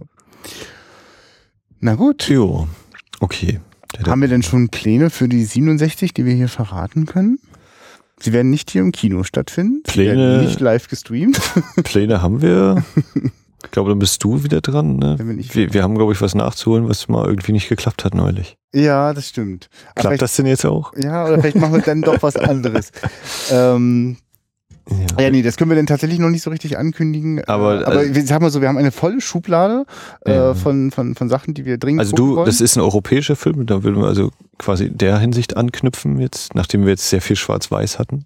Na 1.80 1.96
gut. 1.96 2.28
Jo, 2.30 2.68
okay. 3.20 3.60
Haben 4.06 4.22
wir 4.22 4.28
denn 4.28 4.44
schon 4.44 4.70
Pläne 4.70 5.10
für 5.10 5.30
die 5.30 5.46
67, 5.46 6.14
die 6.14 6.26
wir 6.26 6.34
hier 6.34 6.50
verraten 6.50 7.06
können? 7.06 7.40
Sie 8.20 8.34
werden 8.34 8.50
nicht 8.50 8.72
hier 8.72 8.82
im 8.82 8.92
Kino 8.92 9.24
stattfinden. 9.24 9.84
Pläne- 9.84 10.42
nicht 10.42 10.60
live 10.60 10.88
gestreamt. 10.88 11.40
Pläne 11.84 12.22
haben 12.22 12.42
wir. 12.42 12.84
Ich 13.64 13.72
glaube, 13.72 13.90
dann 13.90 14.00
bist 14.00 14.24
du 14.24 14.44
wieder 14.44 14.62
dran. 14.62 14.98
Ne? 14.98 15.18
Wir, 15.54 15.74
wir 15.74 15.84
haben, 15.84 15.96
glaube 15.96 16.14
ich, 16.14 16.22
was 16.22 16.36
nachzuholen, 16.36 16.88
was 16.88 17.08
mal 17.08 17.26
irgendwie 17.28 17.52
nicht 17.52 17.68
geklappt 17.70 18.06
hat 18.06 18.14
neulich. 18.14 18.58
Ja, 18.74 19.14
das 19.14 19.30
stimmt. 19.30 19.70
Klappt 19.96 20.22
das 20.22 20.36
denn 20.36 20.46
jetzt 20.46 20.66
auch? 20.66 20.94
Ja, 20.98 21.26
oder 21.26 21.40
vielleicht 21.40 21.58
machen 21.58 21.74
wir 21.74 21.82
dann 21.82 22.02
doch 22.02 22.22
was 22.22 22.36
anderes. 22.38 22.92
ähm, 23.52 24.18
Ja. 24.90 25.24
ja, 25.24 25.30
nee, 25.32 25.42
das 25.42 25.58
können 25.58 25.72
wir 25.72 25.76
denn 25.76 25.88
tatsächlich 25.88 26.20
noch 26.20 26.30
nicht 26.30 26.44
so 26.44 26.52
richtig 26.52 26.78
ankündigen. 26.78 27.44
Aber, 27.46 27.82
Äh, 27.82 27.86
aber 27.86 28.04
äh, 28.06 28.14
wir, 28.16 28.26
sag 28.26 28.42
mal 28.42 28.52
so, 28.52 28.62
wir 28.62 28.68
haben 28.68 28.78
eine 28.78 28.92
volle 28.92 29.20
Schublade 29.20 29.86
äh, 30.26 30.34
Ja. 30.36 30.54
von, 30.54 30.92
von, 30.92 31.16
von 31.16 31.28
Sachen, 31.30 31.54
die 31.56 31.66
wir 31.66 31.78
dringend 31.78 32.02
Also 32.02 32.16
du, 32.16 32.36
wollen. 32.36 32.46
das 32.46 32.62
ist 32.62 32.76
ein 32.78 32.82
europäischer 32.82 33.36
Film, 33.36 33.66
da 33.66 33.84
würden 33.84 34.00
wir 34.02 34.08
also 34.08 34.30
quasi 34.60 34.86
in 34.86 34.98
der 34.98 35.18
Hinsicht 35.20 35.58
anknüpfen 35.58 36.20
jetzt, 36.20 36.54
nachdem 36.56 36.84
wir 36.84 36.90
jetzt 36.90 37.10
sehr 37.10 37.22
viel 37.22 37.36
Schwarz-Weiß 37.36 37.98
hatten. 38.00 38.26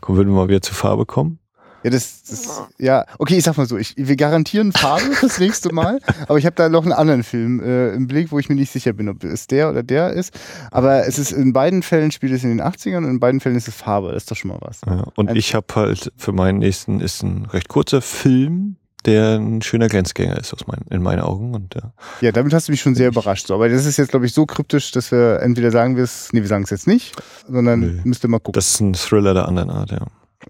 Kommen 0.00 0.18
würden 0.18 0.28
wir 0.28 0.36
mal 0.36 0.48
wieder 0.48 0.60
zur 0.62 0.74
Farbe 0.74 1.06
kommen. 1.06 1.38
Ja, 1.84 1.90
das, 1.90 2.22
das, 2.22 2.62
ja, 2.78 3.04
okay, 3.18 3.36
ich 3.36 3.44
sag 3.44 3.56
mal 3.58 3.66
so, 3.66 3.76
ich, 3.76 3.94
wir 3.96 4.16
garantieren 4.16 4.72
Farbe 4.72 5.02
fürs 5.12 5.38
nächste 5.38 5.72
Mal, 5.72 6.00
aber 6.26 6.38
ich 6.38 6.46
habe 6.46 6.56
da 6.56 6.68
noch 6.70 6.82
einen 6.82 6.92
anderen 6.92 7.22
Film 7.22 7.60
äh, 7.62 7.90
im 7.92 8.06
Blick, 8.06 8.32
wo 8.32 8.38
ich 8.38 8.48
mir 8.48 8.54
nicht 8.54 8.72
sicher 8.72 8.94
bin, 8.94 9.08
ob 9.10 9.22
es 9.22 9.46
der 9.46 9.68
oder 9.70 9.82
der 9.82 10.10
ist. 10.14 10.32
Aber 10.70 11.06
es 11.06 11.18
ist 11.18 11.30
in 11.32 11.52
beiden 11.52 11.82
Fällen 11.82 12.10
spielt 12.10 12.32
es 12.32 12.42
in 12.42 12.48
den 12.48 12.62
80ern 12.62 12.96
und 12.98 13.04
in 13.04 13.20
beiden 13.20 13.40
Fällen 13.40 13.56
ist 13.56 13.68
es 13.68 13.74
Farbe, 13.74 14.12
das 14.12 14.22
ist 14.22 14.30
doch 14.30 14.36
schon 14.36 14.50
mal 14.50 14.58
was. 14.62 14.80
Ja. 14.86 15.04
Und 15.16 15.28
Ein- 15.28 15.36
ich 15.36 15.54
habe 15.54 15.66
halt 15.74 16.10
für 16.16 16.32
meinen 16.32 16.58
nächsten 16.58 17.00
ist 17.00 17.22
ein 17.22 17.44
recht 17.44 17.68
kurzer 17.68 18.00
Film, 18.00 18.76
der 19.04 19.36
ein 19.38 19.60
schöner 19.60 19.88
Grenzgänger 19.88 20.38
ist 20.38 20.54
aus 20.54 20.66
meinen, 20.66 20.86
in 20.88 21.02
meinen 21.02 21.20
Augen. 21.20 21.54
Und 21.54 21.74
ja. 21.74 21.92
Ja, 22.22 22.32
damit 22.32 22.54
hast 22.54 22.68
du 22.68 22.72
mich 22.72 22.80
schon 22.80 22.94
sehr 22.94 23.08
überrascht. 23.08 23.48
So. 23.48 23.54
Aber 23.54 23.68
das 23.68 23.84
ist 23.84 23.98
jetzt, 23.98 24.08
glaube 24.08 24.24
ich, 24.24 24.32
so 24.32 24.46
kryptisch, 24.46 24.90
dass 24.92 25.12
wir 25.12 25.40
entweder 25.42 25.70
sagen 25.70 25.96
wir 25.96 26.04
es, 26.04 26.30
nee, 26.32 26.40
wir 26.40 26.48
sagen 26.48 26.64
es 26.64 26.70
jetzt 26.70 26.86
nicht, 26.86 27.14
sondern 27.46 27.80
Nö. 27.80 28.00
müsst 28.04 28.24
ihr 28.24 28.28
mal 28.28 28.38
gucken. 28.38 28.54
Das 28.54 28.70
ist 28.70 28.80
ein 28.80 28.94
Thriller 28.94 29.34
der 29.34 29.46
anderen 29.46 29.68
Art, 29.68 29.90
ja. 29.90 30.06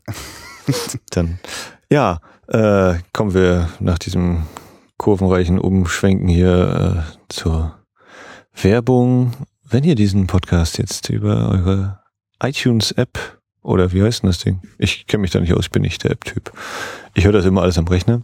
Dann, 1.10 1.38
ja, 1.90 2.20
äh, 2.48 2.94
kommen 3.12 3.34
wir 3.34 3.68
nach 3.80 3.98
diesem 3.98 4.44
kurvenreichen 4.96 5.58
Umschwenken 5.58 6.28
hier 6.28 7.04
äh, 7.06 7.24
zur 7.28 7.78
Werbung. 8.54 9.32
Wenn 9.62 9.84
ihr 9.84 9.94
diesen 9.94 10.26
Podcast 10.26 10.78
jetzt 10.78 11.08
über 11.10 11.48
eure 11.50 12.00
iTunes-App 12.42 13.40
oder 13.62 13.92
wie 13.92 14.02
heißt 14.02 14.22
denn 14.22 14.30
das 14.30 14.38
Ding? 14.38 14.60
Ich 14.78 15.06
kenne 15.06 15.22
mich 15.22 15.30
da 15.30 15.40
nicht 15.40 15.54
aus, 15.54 15.66
ich 15.66 15.70
bin 15.70 15.82
nicht 15.82 16.04
der 16.04 16.12
App-Typ. 16.12 16.52
Ich 17.14 17.24
höre 17.24 17.32
das 17.32 17.46
immer 17.46 17.62
alles 17.62 17.78
am 17.78 17.88
Rechner. 17.88 18.22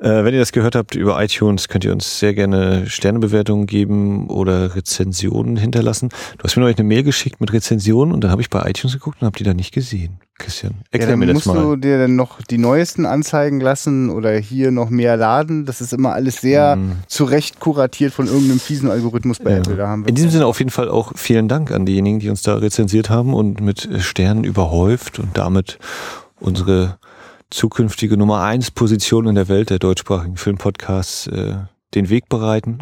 Äh, 0.00 0.24
wenn 0.24 0.34
ihr 0.34 0.40
das 0.40 0.52
gehört 0.52 0.74
habt 0.74 0.94
über 0.94 1.22
iTunes, 1.22 1.68
könnt 1.68 1.84
ihr 1.84 1.92
uns 1.92 2.18
sehr 2.18 2.34
gerne 2.34 2.84
Sternebewertungen 2.88 3.66
geben 3.66 4.28
oder 4.28 4.74
Rezensionen 4.74 5.56
hinterlassen. 5.56 6.08
Du 6.38 6.44
hast 6.44 6.56
mir 6.56 6.62
neulich 6.62 6.78
eine 6.78 6.88
Mail 6.88 7.02
geschickt 7.04 7.40
mit 7.40 7.52
Rezensionen 7.52 8.12
und 8.12 8.22
dann 8.22 8.30
habe 8.30 8.42
ich 8.42 8.50
bei 8.50 8.68
iTunes 8.68 8.94
geguckt 8.94 9.18
und 9.22 9.26
habe 9.26 9.36
die 9.38 9.44
da 9.44 9.54
nicht 9.54 9.72
gesehen. 9.72 10.18
Christian, 10.36 10.72
ja, 10.72 10.78
erklär 10.90 11.10
dann 11.10 11.18
mir 11.20 11.26
das 11.26 11.34
musst 11.34 11.46
mal. 11.46 11.62
du 11.62 11.76
dir 11.76 11.96
dann 11.96 12.16
noch 12.16 12.42
die 12.42 12.58
neuesten 12.58 13.06
anzeigen 13.06 13.60
lassen 13.60 14.10
oder 14.10 14.32
hier 14.36 14.72
noch 14.72 14.90
mehr 14.90 15.16
laden. 15.16 15.64
Das 15.64 15.80
ist 15.80 15.92
immer 15.92 16.12
alles 16.12 16.40
sehr 16.40 16.72
Ähm, 16.72 16.96
zurecht 17.06 17.60
kuratiert 17.60 18.12
von 18.12 18.26
irgendeinem 18.26 18.58
fiesen 18.58 18.90
Algorithmus 18.90 19.38
bei 19.38 19.52
Ja. 19.52 19.56
Apple. 19.58 19.76
Da 19.76 19.86
haben 19.86 20.02
wir 20.04 20.08
In 20.08 20.16
diesem 20.16 20.30
Sinne 20.30 20.46
auf 20.46 20.58
jeden 20.58 20.72
Fall 20.72 20.88
auch 20.88 21.12
vielen 21.14 21.46
Dank 21.46 21.70
an 21.70 21.86
diejenigen, 21.86 22.18
die 22.18 22.30
uns 22.30 22.42
da 22.42 22.56
rezensiert 22.56 23.10
haben 23.10 23.32
und 23.32 23.60
mit 23.60 23.88
Sternen 24.00 24.42
überhäuft 24.42 25.20
und 25.20 25.38
damit 25.38 25.78
unsere 26.40 26.98
zukünftige 27.54 28.16
Nummer 28.16 28.42
eins 28.42 28.70
Position 28.70 29.26
in 29.26 29.34
der 29.34 29.48
Welt 29.48 29.70
der 29.70 29.78
deutschsprachigen 29.78 30.36
Filmpodcasts 30.36 31.28
äh, 31.28 31.56
den 31.94 32.08
Weg 32.08 32.28
bereiten. 32.28 32.78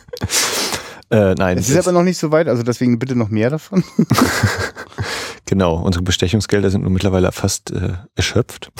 äh, 1.10 1.34
nein, 1.34 1.58
Es 1.58 1.68
ist 1.68 1.76
aber 1.76 1.92
noch 1.92 2.02
nicht 2.02 2.18
so 2.18 2.32
weit, 2.32 2.48
also 2.48 2.62
deswegen 2.62 2.98
bitte 2.98 3.16
noch 3.16 3.28
mehr 3.28 3.50
davon. 3.50 3.84
Genau, 5.50 5.74
unsere 5.74 6.04
Bestechungsgelder 6.04 6.70
sind 6.70 6.84
nun 6.84 6.92
mittlerweile 6.92 7.32
fast 7.32 7.72
äh, 7.72 7.94
erschöpft. 8.14 8.70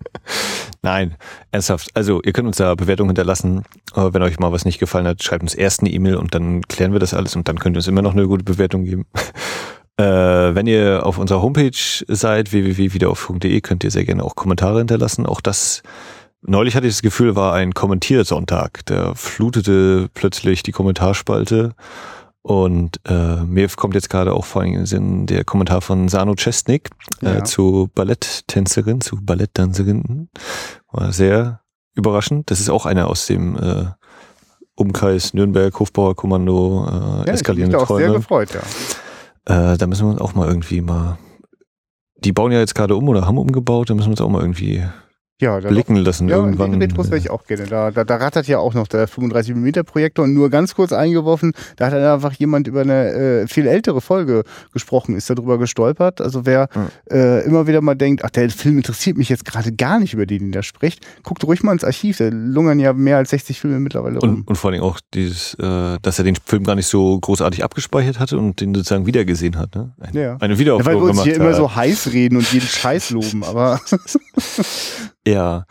Nein, 0.82 1.16
ernsthaft. 1.50 1.90
Also 1.92 2.22
ihr 2.22 2.32
könnt 2.32 2.46
uns 2.46 2.56
da 2.56 2.74
Bewertungen 2.74 3.10
hinterlassen. 3.10 3.64
Aber 3.92 4.14
wenn 4.14 4.22
euch 4.22 4.38
mal 4.38 4.50
was 4.50 4.64
nicht 4.64 4.78
gefallen 4.78 5.06
hat, 5.06 5.22
schreibt 5.22 5.42
uns 5.42 5.54
erst 5.54 5.80
eine 5.80 5.90
E-Mail 5.90 6.16
und 6.16 6.34
dann 6.34 6.62
klären 6.62 6.94
wir 6.94 7.00
das 7.00 7.12
alles 7.12 7.36
und 7.36 7.48
dann 7.48 7.58
könnt 7.58 7.76
ihr 7.76 7.80
uns 7.80 7.86
immer 7.86 8.00
noch 8.00 8.14
eine 8.14 8.26
gute 8.26 8.44
Bewertung 8.44 8.84
geben. 8.86 9.04
Äh, 10.00 10.54
wenn 10.54 10.66
ihr 10.66 11.04
auf 11.04 11.18
unserer 11.18 11.42
Homepage 11.42 11.70
seid, 12.08 12.52
www.wiederaufführung.de, 12.52 13.60
könnt 13.60 13.84
ihr 13.84 13.90
sehr 13.90 14.04
gerne 14.04 14.24
auch 14.24 14.34
Kommentare 14.34 14.78
hinterlassen. 14.78 15.26
Auch 15.26 15.40
das, 15.40 15.82
neulich 16.42 16.74
hatte 16.76 16.86
ich 16.86 16.94
das 16.94 17.02
Gefühl, 17.02 17.36
war 17.36 17.52
ein 17.54 17.74
Kommentiersonntag. 17.74 18.80
Da 18.86 19.14
flutete 19.14 20.08
plötzlich 20.14 20.62
die 20.62 20.72
Kommentarspalte 20.72 21.74
und 22.42 23.00
äh, 23.06 23.36
mir 23.44 23.68
kommt 23.68 23.94
jetzt 23.94 24.08
gerade 24.08 24.32
auch 24.32 24.46
vor 24.46 24.62
allem 24.62 24.72
in 24.72 24.76
den 24.78 24.86
Sinn 24.86 25.26
der 25.26 25.44
Kommentar 25.44 25.82
von 25.82 26.08
Sano 26.08 26.34
Chestnik 26.36 26.88
äh, 27.22 27.34
Ja. 27.34 27.44
zu 27.44 27.90
Balletttänzerin, 27.94 29.02
zu 29.02 29.16
Balletttänzerin. 29.22 30.30
War 30.90 31.12
sehr 31.12 31.60
überraschend. 31.94 32.50
Das 32.50 32.58
ist 32.60 32.70
auch 32.70 32.86
einer 32.86 33.08
aus 33.08 33.26
dem 33.26 33.56
äh, 33.58 33.84
Umkreis 34.74 35.34
Nürnberg, 35.34 35.78
Hofbauer 35.78 36.16
Kommando, 36.16 36.86
äh, 36.88 36.92
Ja, 36.94 37.18
ich 37.18 37.24
bin 37.26 37.34
eskalierende 37.34 37.76
da 37.76 37.82
auch 37.82 37.88
sehr 37.88 38.06
Träume. 38.06 38.14
gefreut, 38.14 38.54
ja. 38.54 38.60
Äh, 39.46 39.76
da 39.76 39.86
müssen 39.86 40.06
wir 40.06 40.12
uns 40.12 40.20
auch 40.20 40.34
mal 40.34 40.48
irgendwie 40.48 40.80
mal. 40.80 41.18
Die 42.16 42.32
bauen 42.32 42.52
ja 42.52 42.58
jetzt 42.58 42.74
gerade 42.74 42.96
um 42.96 43.08
oder 43.08 43.26
haben 43.26 43.38
umgebaut, 43.38 43.88
da 43.88 43.94
müssen 43.94 44.08
wir 44.08 44.12
uns 44.12 44.20
auch 44.20 44.28
mal 44.28 44.42
irgendwie 44.42 44.84
ja, 45.40 45.60
da 45.60 45.68
blicken 45.70 45.96
lassen 45.96 46.28
Ja, 46.28 46.36
irgendwann. 46.36 46.72
die 46.72 46.78
Retros 46.78 47.06
wäre 47.10 47.18
ich 47.18 47.30
auch 47.30 47.44
gerne. 47.44 47.64
Da, 47.66 47.90
da, 47.90 48.04
da 48.04 48.16
rattert 48.16 48.46
ja 48.46 48.58
auch 48.58 48.74
noch 48.74 48.86
der 48.86 49.08
35mm 49.08 49.82
Projektor 49.82 50.24
und 50.24 50.34
nur 50.34 50.50
ganz 50.50 50.74
kurz 50.74 50.92
eingeworfen, 50.92 51.52
da 51.76 51.86
hat 51.86 51.92
dann 51.94 52.04
einfach 52.04 52.32
jemand 52.34 52.66
über 52.68 52.82
eine 52.82 53.08
äh, 53.12 53.46
viel 53.48 53.66
ältere 53.66 54.00
Folge 54.00 54.44
gesprochen, 54.72 55.16
ist 55.16 55.28
darüber 55.30 55.58
gestolpert. 55.58 56.20
Also 56.20 56.46
wer 56.46 56.68
Hm. 56.72 56.86
äh, 57.10 57.40
immer 57.44 57.66
wieder 57.66 57.80
mal 57.80 57.94
denkt, 57.94 58.24
ach, 58.24 58.30
der 58.30 58.50
Film 58.50 58.76
interessiert 58.76 59.16
mich 59.16 59.28
jetzt 59.28 59.44
gerade 59.44 59.72
gar 59.72 59.98
nicht, 59.98 60.14
über 60.14 60.26
den 60.26 60.52
er 60.52 60.62
spricht, 60.62 61.04
guckt 61.22 61.42
ruhig 61.44 61.62
mal 61.62 61.72
ins 61.72 61.84
Archiv. 61.84 62.18
Da 62.18 62.28
lungern 62.30 62.78
ja 62.78 62.92
mehr 62.92 63.16
als 63.16 63.30
60 63.30 63.58
Filme 63.60 63.80
mittlerweile 63.80 64.18
rum. 64.18 64.28
Und, 64.30 64.48
und 64.48 64.56
vor 64.56 64.70
allem 64.70 64.82
auch 64.82 65.00
dieses, 65.14 65.54
äh, 65.54 65.98
dass 66.02 66.18
er 66.18 66.24
den 66.24 66.36
Film 66.36 66.64
gar 66.64 66.74
nicht 66.74 66.86
so 66.86 67.18
großartig 67.18 67.64
abgespeichert 67.64 68.18
hatte 68.20 68.36
und 68.38 68.60
den 68.60 68.74
sozusagen 68.74 69.06
wiedergesehen 69.06 69.56
hat. 69.56 69.74
Ne? 69.74 69.92
Ein, 70.00 70.14
Ja. 70.14 70.36
Eine 70.40 70.54
ja, 70.54 70.58
Wiederaufführung 70.58 71.00
weil 71.00 71.04
wir 71.06 71.10
uns 71.10 71.22
hier 71.24 71.36
immer 71.36 71.48
hat. 71.50 71.56
so 71.56 71.74
heiß 71.74 72.12
reden 72.12 72.36
und 72.36 72.52
jeden 72.52 72.66
Scheiß 72.66 73.10
loben, 73.10 73.42
aber 73.44 73.80
Ja. 75.30 75.64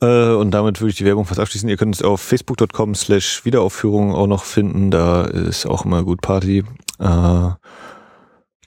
Äh, 0.00 0.34
und 0.34 0.50
damit 0.50 0.80
würde 0.80 0.90
ich 0.90 0.96
die 0.96 1.04
Werbung 1.04 1.24
fast 1.24 1.40
abschließen. 1.40 1.68
Ihr 1.68 1.76
könnt 1.76 1.94
es 1.94 2.02
auf 2.02 2.20
facebook.com 2.20 2.94
slash 2.94 3.44
Wiederaufführung 3.44 4.14
auch 4.14 4.26
noch 4.26 4.44
finden. 4.44 4.90
Da 4.90 5.24
ist 5.24 5.66
auch 5.66 5.84
immer 5.84 6.02
gut 6.02 6.20
Party. 6.20 6.64
Äh, 6.98 7.50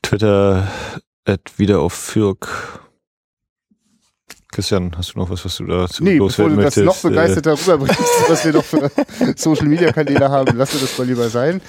Twitter 0.01 0.67
at 1.25 1.41
Wiederaufführk. 1.57 2.81
Christian, 4.51 4.95
hast 4.97 5.13
du 5.13 5.19
noch 5.19 5.29
was, 5.29 5.43
was 5.43 5.57
du 5.57 5.65
da 5.65 5.87
zu 5.87 6.03
nee, 6.03 6.17
bevor 6.17 6.49
loswerden 6.49 6.55
du 6.55 6.63
das 6.63 6.77
noch 6.77 7.01
begeisterter 7.01 7.51
rüberbringst, 7.51 8.29
was 8.29 8.45
wir 8.45 8.53
doch 8.53 8.63
für 8.63 8.89
Social 9.35 9.67
Media 9.67 9.91
Kanäle 9.91 10.29
haben, 10.29 10.57
lass 10.57 10.71
dir 10.71 10.79
das 10.79 10.97
mal 10.97 11.05
lieber 11.05 11.29
sein. 11.29 11.61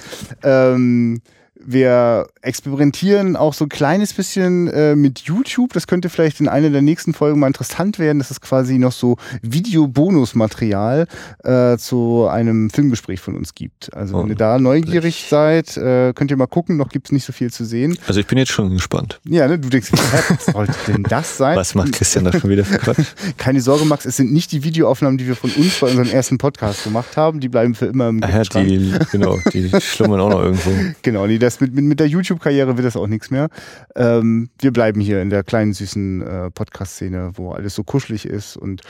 Ähm, 0.43 1.21
wir 1.61 2.27
experimentieren 2.41 3.35
auch 3.35 3.53
so 3.53 3.65
ein 3.65 3.69
kleines 3.69 4.13
bisschen 4.13 4.67
äh, 4.69 4.95
mit 4.95 5.19
YouTube. 5.19 5.73
Das 5.73 5.87
könnte 5.87 6.09
vielleicht 6.09 6.39
in 6.39 6.47
einer 6.47 6.69
der 6.69 6.81
nächsten 6.81 7.13
Folgen 7.13 7.39
mal 7.39 7.47
interessant 7.47 7.99
werden. 7.99 8.19
Das 8.19 8.31
ist 8.31 8.41
quasi 8.41 8.77
noch 8.77 8.91
so 8.93 9.17
Video-Bonus-Material 9.41 11.07
äh, 11.43 11.77
zu 11.77 12.27
einem 12.29 12.69
Filmgespräch 12.69 13.19
von 13.19 13.35
uns 13.35 13.55
gibt. 13.55 13.93
Also 13.93 14.17
wenn 14.17 14.25
Oh, 14.25 14.27
ihr 14.29 14.35
da 14.35 14.59
neugierig 14.59 15.25
seid, 15.29 15.75
äh, 15.77 16.13
könnt 16.13 16.31
ihr 16.31 16.37
mal 16.37 16.47
gucken. 16.47 16.77
Noch 16.77 16.89
gibt's 16.89 17.11
nicht 17.11 17.25
so 17.25 17.33
viel 17.33 17.51
zu 17.51 17.65
sehen. 17.65 17.97
also 18.07 18.19
ich 18.19 18.27
bin 18.27 18.37
jetzt 18.37 18.51
schon 18.51 18.71
gespannt. 18.71 19.19
Ja, 19.25 19.47
ne, 19.47 19.59
du 19.59 19.69
denkst, 19.69 19.91
was 20.29 20.45
sollte 20.53 20.73
denn 20.87 21.03
das 21.03 21.37
sein? 21.37 21.57
Was 21.57 21.75
macht 21.75 21.91
Christian 21.93 22.25
da 22.25 22.31
schon 22.37 22.49
wieder 22.49 22.65
für 22.65 22.77
Quatsch? 22.77 23.05
Keine 23.37 23.61
Sorge, 23.61 23.85
Max, 23.85 24.05
es 24.05 24.17
sind 24.17 24.31
nicht 24.31 24.51
die 24.51 24.63
Videoaufnahmen, 24.63 25.17
die 25.17 25.27
wir 25.27 25.35
von 25.35 25.51
uns 25.51 25.79
bei 25.79 25.87
unserem 25.87 26.09
ersten 26.09 26.37
Podcast 26.37 26.83
gemacht 26.83 27.17
haben. 27.17 27.39
Die 27.39 27.49
bleiben 27.49 27.75
für 27.75 27.85
immer 27.87 28.09
im 28.09 28.23
Ah 28.23 28.29
ja, 28.29 28.45
Schrank. 28.45 28.67
die, 28.67 28.93
genau, 29.11 29.37
die 29.53 29.69
schlummern 29.81 30.19
auch 30.21 30.29
noch 30.29 30.41
irgendwo. 30.41 30.69
Genau, 31.01 31.25
nee, 31.27 31.37
das 31.37 31.48
mit, 31.59 31.73
mit, 31.73 31.85
mit 31.85 31.99
der 31.99 32.07
YouTube-Karriere 32.07 32.77
wird 32.77 32.85
das 32.85 32.95
auch 32.95 33.07
nichts 33.07 33.31
mehr. 33.31 33.49
Ähm, 33.95 34.49
wir 34.59 34.71
bleiben 34.71 35.01
hier 35.01 35.21
in 35.21 35.29
der 35.29 35.43
kleinen, 35.43 35.73
süßen 35.73 36.21
äh, 36.21 36.51
Podcast-Szene, 36.51 37.31
wo 37.35 37.51
alles 37.51 37.75
so 37.75 37.83
kuschelig 37.83 38.25
ist 38.25 38.57
und 38.57 38.81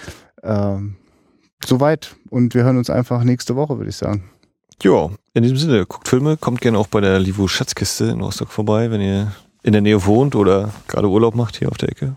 ähm, 0.44 0.96
soweit. 1.66 2.16
Und 2.30 2.54
wir 2.54 2.64
hören 2.64 2.78
uns 2.78 2.90
einfach 2.90 3.24
nächste 3.24 3.56
Woche, 3.56 3.78
würde 3.78 3.90
ich 3.90 3.98
sagen. 3.98 4.30
Ja, 4.82 5.10
in 5.34 5.44
diesem 5.44 5.58
Sinne, 5.58 5.86
guckt 5.86 6.08
Filme, 6.08 6.38
kommt 6.38 6.62
gerne 6.62 6.78
auch 6.78 6.88
bei 6.88 7.02
der 7.02 7.20
Livo 7.20 7.48
Schatzkiste 7.48 8.06
in 8.06 8.22
Rostock 8.22 8.50
vorbei, 8.50 8.92
wenn 8.92 9.02
ihr 9.02 9.34
in 9.64 9.74
der 9.74 9.82
Nähe 9.82 10.06
wohnt 10.06 10.36
oder 10.36 10.74
gerade 10.88 11.10
Urlaub 11.10 11.36
macht 11.36 11.58
hier 11.58 11.70
auf 11.70 11.78
der 11.78 11.90
Ecke. 11.90 12.16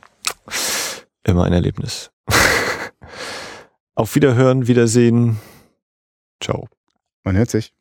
Immer 1.24 1.44
ein 1.44 1.52
Erlebnis. 1.52 2.10
auf 3.94 4.14
Wiederhören, 4.14 4.68
Wiedersehen. 4.68 5.38
Ciao. 6.40 6.68
Man 7.24 7.36
hört 7.36 7.50
sich. 7.50 7.72